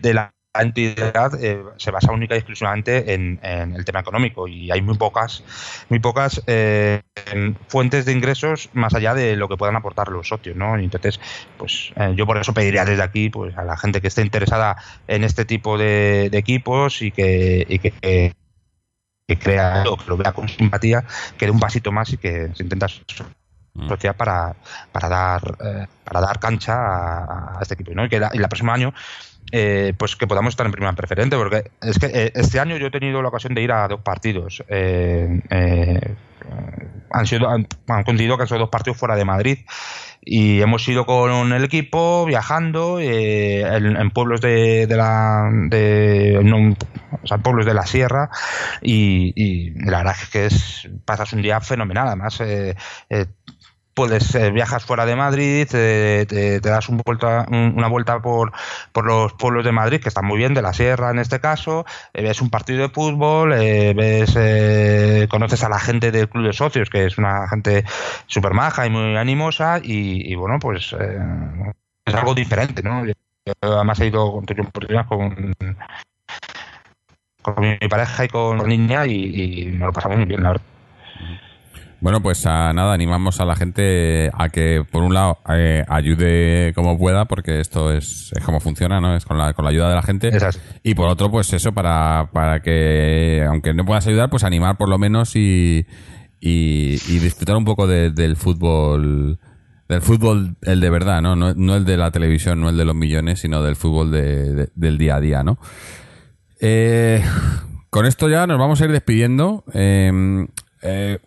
de 0.00 0.14
la 0.14 0.34
entidad 0.62 1.42
eh, 1.42 1.62
se 1.76 1.90
basa 1.90 2.12
única 2.12 2.34
y 2.34 2.38
exclusivamente 2.38 3.12
en, 3.12 3.40
el 3.42 3.84
tema 3.84 4.00
económico 4.00 4.46
y 4.46 4.70
hay 4.70 4.82
muy 4.82 4.96
pocas 4.96 5.42
muy 5.88 5.98
pocas 5.98 6.42
eh, 6.46 7.02
fuentes 7.68 8.04
de 8.04 8.12
ingresos 8.12 8.70
más 8.72 8.94
allá 8.94 9.14
de 9.14 9.36
lo 9.36 9.48
que 9.48 9.56
puedan 9.56 9.76
aportar 9.76 10.08
los 10.08 10.28
socios 10.28 10.56
no 10.56 10.76
entonces 10.76 11.20
pues 11.56 11.92
eh, 11.96 12.14
yo 12.16 12.26
por 12.26 12.38
eso 12.38 12.54
pediría 12.54 12.84
desde 12.84 13.02
aquí 13.02 13.30
pues 13.30 13.56
a 13.56 13.64
la 13.64 13.76
gente 13.76 14.00
que 14.00 14.08
esté 14.08 14.22
interesada 14.22 14.76
en 15.08 15.24
este 15.24 15.44
tipo 15.44 15.76
de, 15.76 16.30
equipos 16.32 17.02
y 17.02 17.10
que, 17.10 17.66
y 17.68 17.78
que 17.78 18.34
que 19.26 19.38
crea 19.38 19.84
que 19.84 20.06
lo 20.06 20.18
vea 20.18 20.32
con 20.32 20.48
simpatía, 20.48 21.04
que 21.38 21.46
dé 21.46 21.50
un 21.50 21.58
pasito 21.58 21.90
más 21.90 22.12
y 22.12 22.18
que 22.18 22.50
se 22.54 22.62
intenta 22.62 22.86
mm. 23.74 23.84
asociar 23.84 24.16
para, 24.16 24.54
para 24.92 25.08
dar 25.08 25.56
eh, 25.64 25.86
para 26.04 26.20
dar 26.20 26.38
cancha 26.38 26.74
a, 26.74 27.58
este 27.62 27.74
equipo 27.74 27.92
¿no? 27.94 28.04
y 28.04 28.08
que 28.08 28.20
la, 28.20 28.28
el 28.28 28.42
próximo 28.42 28.72
año 28.72 28.92
eh, 29.56 29.94
pues 29.96 30.16
que 30.16 30.26
podamos 30.26 30.50
estar 30.50 30.66
en 30.66 30.72
primera 30.72 30.92
preferente 30.94 31.36
porque 31.36 31.70
es 31.80 31.96
que 32.00 32.06
eh, 32.06 32.32
este 32.34 32.58
año 32.58 32.76
yo 32.76 32.88
he 32.88 32.90
tenido 32.90 33.22
la 33.22 33.28
ocasión 33.28 33.54
de 33.54 33.62
ir 33.62 33.70
a 33.70 33.86
dos 33.86 34.00
partidos 34.00 34.64
han 34.68 35.42
sido 37.26 37.48
han, 37.48 37.68
han 37.86 38.02
coincidido 38.02 38.36
que 38.36 38.42
han 38.42 38.48
sido 38.48 38.58
dos 38.58 38.68
partidos 38.68 38.98
fuera 38.98 39.14
de 39.14 39.24
Madrid 39.24 39.58
y 40.22 40.60
hemos 40.60 40.88
ido 40.88 41.06
con 41.06 41.52
el 41.52 41.62
equipo 41.62 42.26
viajando 42.26 42.98
eh, 42.98 43.60
en, 43.60 44.10
pueblos 44.10 44.40
de, 44.40 44.88
de 44.88 44.96
la 44.96 45.48
de, 45.68 46.76
o 47.22 47.24
sea, 47.24 47.38
pueblos 47.38 47.64
de 47.64 47.74
la 47.74 47.86
sierra 47.86 48.30
y, 48.82 49.70
la 49.84 49.98
verdad 49.98 50.16
es 50.20 50.28
que 50.30 50.46
es 50.46 50.88
pasas 51.04 51.32
un 51.32 51.42
día 51.42 51.60
fenomenal 51.60 52.08
además 52.08 52.42
eh, 53.96 54.18
eh, 54.18 54.18
eh, 54.34 54.50
viajas 54.50 54.84
fuera 54.84 55.06
de 55.06 55.16
Madrid, 55.16 55.66
te, 55.68 56.60
das 56.60 56.88
un 56.88 56.98
vuelta, 57.04 57.46
una 57.48 57.88
vuelta 57.88 58.20
por, 58.20 58.52
por 58.92 59.06
los 59.06 59.32
pueblos 59.34 59.64
de 59.64 59.72
Madrid, 59.72 60.00
que 60.00 60.08
están 60.08 60.24
muy 60.24 60.38
bien, 60.38 60.54
de 60.54 60.62
la 60.62 60.72
sierra 60.72 61.10
en 61.10 61.18
este 61.18 61.40
caso, 61.40 61.84
eh, 62.12 62.22
ves 62.22 62.40
un 62.40 62.50
partido 62.50 62.82
de 62.82 62.88
fútbol, 62.88 63.52
eh, 63.54 63.94
ves 63.94 65.28
conoces 65.28 65.62
a 65.64 65.68
la 65.68 65.78
gente 65.78 66.10
del 66.10 66.28
club 66.28 66.46
de 66.46 66.52
socios, 66.52 66.90
que 66.90 67.06
es 67.06 67.18
una 67.18 67.48
gente 67.48 67.84
súper 68.26 68.54
maja 68.54 68.86
y 68.86 68.90
muy 68.90 69.16
animosa, 69.16 69.80
y, 69.82 70.34
bueno, 70.34 70.58
pues 70.60 70.94
es 72.04 72.14
algo 72.14 72.34
diferente, 72.34 72.82
¿no? 72.82 73.04
Además 73.60 74.00
he 74.00 74.06
ido 74.06 74.32
con, 74.32 74.46
con, 75.06 75.56
con 77.42 77.54
mi 77.60 77.76
pareja 77.88 78.24
y 78.24 78.28
con 78.28 78.66
niña 78.66 79.06
y, 79.06 79.62
y 79.62 79.66
me 79.66 79.86
lo 79.86 79.92
pasamos 79.92 80.16
muy 80.18 80.26
bien, 80.26 80.42
la 80.42 80.50
verdad. 80.50 80.64
Bueno, 82.00 82.22
pues 82.22 82.44
nada, 82.44 82.92
animamos 82.92 83.40
a 83.40 83.44
la 83.44 83.56
gente 83.56 84.30
a 84.34 84.48
que, 84.50 84.84
por 84.90 85.02
un 85.02 85.14
lado, 85.14 85.38
eh, 85.48 85.84
ayude 85.88 86.72
como 86.74 86.98
pueda, 86.98 87.24
porque 87.24 87.60
esto 87.60 87.92
es, 87.92 88.32
es 88.36 88.44
como 88.44 88.60
funciona, 88.60 89.00
¿no? 89.00 89.16
Es 89.16 89.24
con 89.24 89.38
la, 89.38 89.54
con 89.54 89.64
la 89.64 89.70
ayuda 89.70 89.88
de 89.88 89.94
la 89.94 90.02
gente. 90.02 90.30
Y 90.82 90.94
por 90.94 91.08
otro, 91.08 91.30
pues 91.30 91.52
eso, 91.52 91.72
para, 91.72 92.28
para 92.32 92.60
que, 92.60 93.44
aunque 93.48 93.72
no 93.72 93.84
puedas 93.84 94.06
ayudar, 94.06 94.28
pues 94.28 94.44
animar 94.44 94.76
por 94.76 94.88
lo 94.88 94.98
menos 94.98 95.34
y, 95.36 95.86
y, 96.40 97.18
disfrutar 97.18 97.56
un 97.56 97.64
poco 97.64 97.86
del 97.86 98.36
fútbol 98.36 99.38
del 99.88 100.00
fútbol 100.02 100.56
el 100.62 100.80
de 100.80 100.90
verdad, 100.90 101.20
¿no? 101.20 101.36
¿no? 101.36 101.76
el 101.76 101.84
de 101.84 101.96
la 101.96 102.10
televisión, 102.10 102.60
no 102.60 102.68
el 102.68 102.76
de 102.76 102.84
los 102.84 102.94
millones, 102.94 103.40
sino 103.40 103.62
del 103.62 103.76
fútbol 103.76 104.10
de, 104.10 104.70
del 104.74 104.98
día 104.98 105.16
a 105.16 105.20
día, 105.20 105.42
¿no? 105.42 105.58
Eh, 106.60 107.22
con 107.90 108.06
esto 108.06 108.28
ya 108.28 108.46
nos 108.46 108.58
vamos 108.58 108.80
a 108.80 108.86
ir 108.86 108.92
despidiendo. 108.92 109.64
Eh, 109.72 110.46
eh, 110.84 111.18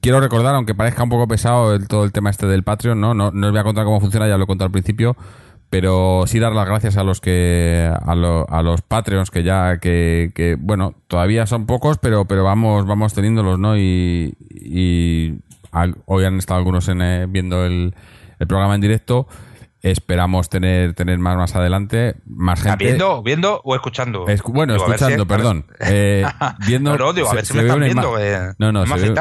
quiero 0.00 0.20
recordar, 0.20 0.54
aunque 0.54 0.74
parezca 0.74 1.02
un 1.02 1.08
poco 1.08 1.26
pesado 1.26 1.74
el, 1.74 1.88
todo 1.88 2.04
el 2.04 2.12
tema 2.12 2.30
este 2.30 2.46
del 2.46 2.62
Patreon, 2.62 3.00
¿no? 3.00 3.14
¿no? 3.14 3.30
No 3.30 3.46
os 3.46 3.52
voy 3.52 3.60
a 3.60 3.64
contar 3.64 3.84
cómo 3.84 4.00
funciona, 4.00 4.28
ya 4.28 4.36
lo 4.36 4.44
he 4.44 4.46
contado 4.46 4.66
al 4.66 4.72
principio, 4.72 5.16
pero 5.70 6.24
sí 6.26 6.38
dar 6.38 6.52
las 6.52 6.66
gracias 6.66 6.98
a 6.98 7.02
los 7.02 7.20
que 7.20 7.90
a, 7.90 8.14
los 8.14 8.82
Patreons 8.82 9.30
que 9.30 9.42
ya 9.42 9.78
que, 9.78 10.56
bueno 10.60 10.94
todavía 11.06 11.46
son 11.46 11.66
pocos 11.66 11.98
pero 11.98 12.24
pero 12.24 12.42
vamos 12.42 12.86
vamos 12.86 13.14
teniéndolos 13.14 13.58
y, 13.78 15.38
hoy 16.06 16.24
han 16.24 16.38
estado 16.38 16.58
algunos 16.58 16.88
en, 16.88 17.00
eh, 17.00 17.26
viendo 17.28 17.64
el 17.64 17.94
programa 18.48 18.74
en 18.74 18.80
directo 18.80 19.28
Esperamos 19.82 20.50
tener, 20.50 20.92
tener 20.92 21.18
más 21.18 21.38
más 21.38 21.56
adelante, 21.56 22.16
más 22.26 22.62
gente. 22.62 22.84
¿Viendo, 22.84 23.22
viendo 23.22 23.62
o 23.64 23.74
escuchando? 23.74 24.26
bueno, 24.48 24.76
escuchando, 24.76 25.26
perdón. 25.26 25.64
Eh, 25.80 26.22
viendo, 26.66 26.98
no, 26.98 27.14
digo, 27.14 27.30
a 27.30 27.34
ver 27.34 27.46
si 27.46 27.54
me 27.54 27.62
están 27.62 27.80
viendo. 27.80 28.18
Eh, 28.18 28.52
no, 28.58 28.72
no, 28.72 28.84
se 28.84 29.10
ve, 29.10 29.14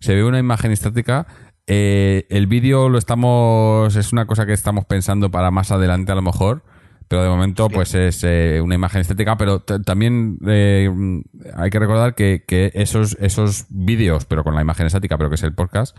se 0.00 0.14
ve, 0.14 0.24
una 0.24 0.38
imagen 0.38 0.72
estática. 0.72 1.26
Eh, 1.66 2.26
el 2.30 2.46
vídeo 2.46 2.88
lo 2.88 2.96
estamos, 2.96 3.94
es 3.94 4.12
una 4.12 4.26
cosa 4.26 4.46
que 4.46 4.54
estamos 4.54 4.86
pensando 4.86 5.30
para 5.30 5.50
más 5.50 5.70
adelante 5.70 6.12
a 6.12 6.14
lo 6.14 6.22
mejor, 6.22 6.62
pero 7.08 7.22
de 7.22 7.28
momento 7.28 7.68
pues 7.68 7.94
es 7.94 8.24
una 8.62 8.74
imagen 8.74 9.02
estética, 9.02 9.36
pero 9.36 9.60
también 9.60 10.38
hay 10.46 11.70
que 11.70 11.78
recordar 11.78 12.14
que, 12.14 12.42
que, 12.46 12.70
esos, 12.74 13.18
esos 13.20 13.66
vídeos, 13.68 14.24
pero 14.24 14.44
con 14.44 14.54
la 14.54 14.62
imagen 14.62 14.86
estática, 14.86 15.18
pero 15.18 15.28
que 15.28 15.34
es 15.34 15.42
el 15.42 15.52
podcast, 15.52 15.94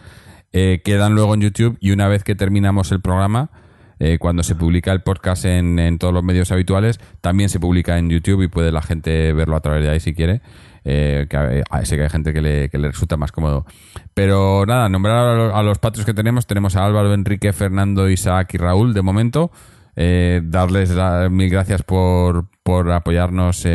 quedan 0.51 1.13
luego 1.13 1.35
en 1.35 1.41
YouTube 1.41 1.77
y 1.81 1.91
una 1.91 2.07
vez 2.07 2.23
que 2.23 2.33
terminamos 2.33 2.91
el 2.91 3.01
programa, 3.01 3.51
eh, 3.99 4.17
cuando 4.19 4.43
se 4.43 4.55
publica 4.55 4.91
el 4.91 5.01
podcast 5.01 5.45
en, 5.45 5.97
todos 5.97 6.13
los 6.13 6.23
medios 6.23 6.51
habituales, 6.51 6.99
también 7.21 7.49
se 7.49 7.59
publica 7.59 7.97
en 7.97 8.09
YouTube 8.09 8.43
y 8.43 8.47
puede 8.47 8.71
la 8.71 8.81
gente 8.81 9.33
verlo 9.33 9.55
a 9.55 9.61
través 9.61 9.83
de 9.83 9.89
ahí 9.89 9.99
si 9.99 10.13
quiere. 10.13 10.41
Eh, 10.89 11.27
que 11.29 11.37
eh, 11.37 11.85
sé 11.85 11.97
que 11.97 12.03
hay 12.03 12.09
gente 12.09 12.31
que 12.33 12.41
le, 12.41 12.69
resulta 12.69 13.17
más 13.17 13.31
cómodo. 13.31 13.65
Pero 14.13 14.65
nada, 14.65 14.87
nombrar 14.87 15.51
a, 15.51 15.63
los, 15.63 15.79
patrios 15.79 16.05
que 16.05 16.13
tenemos, 16.13 16.47
tenemos 16.47 16.75
a 16.75 16.85
Álvaro, 16.85 17.13
Enrique, 17.13 17.51
Fernando, 17.53 18.09
Isaac 18.09 18.53
y 18.53 18.57
Raúl 18.57 18.93
de 18.93 19.01
momento. 19.01 19.51
darles 19.95 20.93
mil 21.29 21.49
gracias 21.49 21.83
por, 21.83 22.45
por 22.63 22.91
apoyarnos 22.91 23.65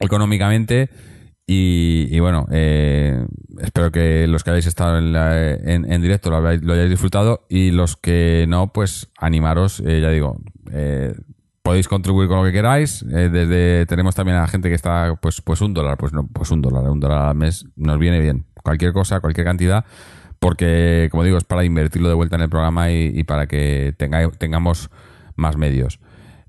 económicamente. 0.00 0.90
Y, 1.46 2.18
bueno, 2.20 2.46
eh, 2.50 3.26
espero 3.60 3.92
que 3.92 4.26
los 4.26 4.42
que 4.42 4.50
hayáis 4.50 4.66
estado 4.66 4.96
en, 4.96 5.92
en, 5.92 6.02
directo 6.02 6.30
lo, 6.30 6.38
hayáis 6.38 6.90
disfrutado 6.90 7.44
y 7.50 7.70
los 7.70 7.96
que 7.96 8.46
no, 8.48 8.72
pues 8.72 9.10
animaros, 9.18 9.80
eh, 9.80 10.00
ya 10.00 10.08
digo, 10.08 10.40
eh, 10.72 11.14
podéis 11.62 11.86
contribuir 11.86 12.28
con 12.28 12.38
lo 12.38 12.44
que 12.44 12.52
queráis. 12.52 13.04
desde 13.06 13.84
tenemos 13.84 14.14
también 14.14 14.38
a 14.38 14.42
la 14.42 14.46
gente 14.46 14.70
que 14.70 14.74
está, 14.74 15.18
pues, 15.20 15.42
pues 15.42 15.60
un 15.60 15.74
dólar, 15.74 15.98
pues 15.98 16.14
no, 16.14 16.26
pues 16.26 16.50
un 16.50 16.62
dólar, 16.62 16.88
un 16.88 17.00
dólar 17.00 17.28
al 17.28 17.34
mes 17.34 17.66
nos 17.76 17.98
viene 17.98 18.20
bien. 18.20 18.46
Cualquier 18.62 18.94
cosa, 18.94 19.20
cualquier 19.20 19.46
cantidad, 19.46 19.84
porque 20.38 21.08
como 21.10 21.24
digo 21.24 21.36
es 21.36 21.44
para 21.44 21.62
invertirlo 21.64 22.08
de 22.08 22.14
vuelta 22.14 22.36
en 22.36 22.42
el 22.42 22.48
programa 22.48 22.90
y, 22.90 23.22
para 23.24 23.46
que 23.46 23.94
tenga, 23.98 24.30
tengamos 24.30 24.88
más 25.36 25.58
medios. 25.58 26.00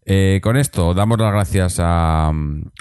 Eh, 0.07 0.39
con 0.43 0.55
esto 0.55 0.93
damos 0.93 1.17
las 1.17 1.31
gracias 1.31 1.79
a, 1.79 2.31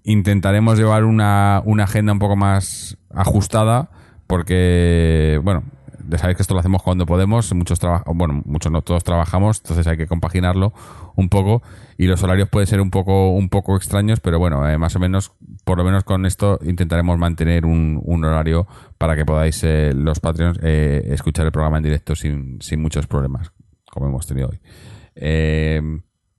intentaremos 0.03 0.77
llevar 0.77 1.05
una, 1.05 1.61
una 1.63 1.85
agenda 1.85 2.11
un 2.11 2.19
poco 2.19 2.35
más 2.35 2.97
ajustada 3.09 3.89
porque, 4.27 5.39
bueno, 5.43 5.63
ya 6.07 6.17
sabéis 6.17 6.37
que 6.37 6.43
esto 6.43 6.53
lo 6.53 6.59
hacemos 6.59 6.83
cuando 6.83 7.05
podemos, 7.05 7.53
muchos 7.53 7.79
bueno, 8.07 8.41
muchos 8.45 8.71
no 8.71 8.81
todos 8.81 9.03
trabajamos, 9.03 9.59
entonces 9.61 9.87
hay 9.87 9.97
que 9.97 10.07
compaginarlo 10.07 10.73
un 11.15 11.29
poco 11.29 11.61
y 11.97 12.07
los 12.07 12.23
horarios 12.23 12.49
pueden 12.49 12.67
ser 12.67 12.81
un 12.81 12.91
poco 12.91 13.31
un 13.31 13.49
poco 13.49 13.75
extraños, 13.75 14.19
pero 14.19 14.39
bueno, 14.39 14.67
eh, 14.69 14.77
más 14.77 14.95
o 14.95 14.99
menos 14.99 15.33
por 15.63 15.77
lo 15.77 15.83
menos 15.83 16.03
con 16.03 16.25
esto 16.25 16.59
intentaremos 16.63 17.17
mantener 17.17 17.65
un, 17.65 18.01
horario 18.25 18.67
para 18.97 19.15
que 19.15 19.25
podáis 19.25 19.63
eh, 19.63 19.93
los 19.93 20.19
Patreons 20.19 20.59
eh, 20.61 21.03
escuchar 21.09 21.45
el 21.45 21.51
programa 21.51 21.77
en 21.77 21.83
directo 21.83 22.15
sin, 22.15 22.61
sin 22.61 22.81
muchos 22.81 23.07
problemas, 23.07 23.51
como 23.91 24.07
hemos 24.07 24.27
tenido 24.27 24.49
hoy. 24.49 24.59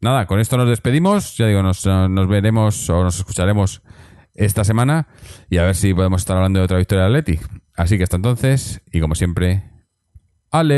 nada, 0.01 0.26
con 0.26 0.40
esto 0.40 0.56
nos 0.56 0.68
despedimos, 0.68 1.36
ya 1.36 1.47
digo, 1.47 1.62
nos, 1.62 1.86
nos 1.86 2.28
veremos 2.28 2.88
o 2.90 3.02
nos 3.02 3.18
escucharemos 3.18 3.82
esta 4.34 4.64
semana 4.64 5.09
y 5.51 5.59
a 5.59 5.64
ver 5.64 5.74
si 5.74 5.94
podemos 5.94 6.22
estar 6.22 6.36
hablando 6.36 6.60
de 6.60 6.64
otra 6.64 6.78
victoria 6.78 7.05
de 7.05 7.09
Atleti. 7.09 7.40
Así 7.76 7.98
que 7.98 8.04
hasta 8.04 8.16
entonces, 8.16 8.80
y 8.90 9.00
como 9.00 9.14
siempre, 9.14 9.64
¡Aleti! 10.50 10.76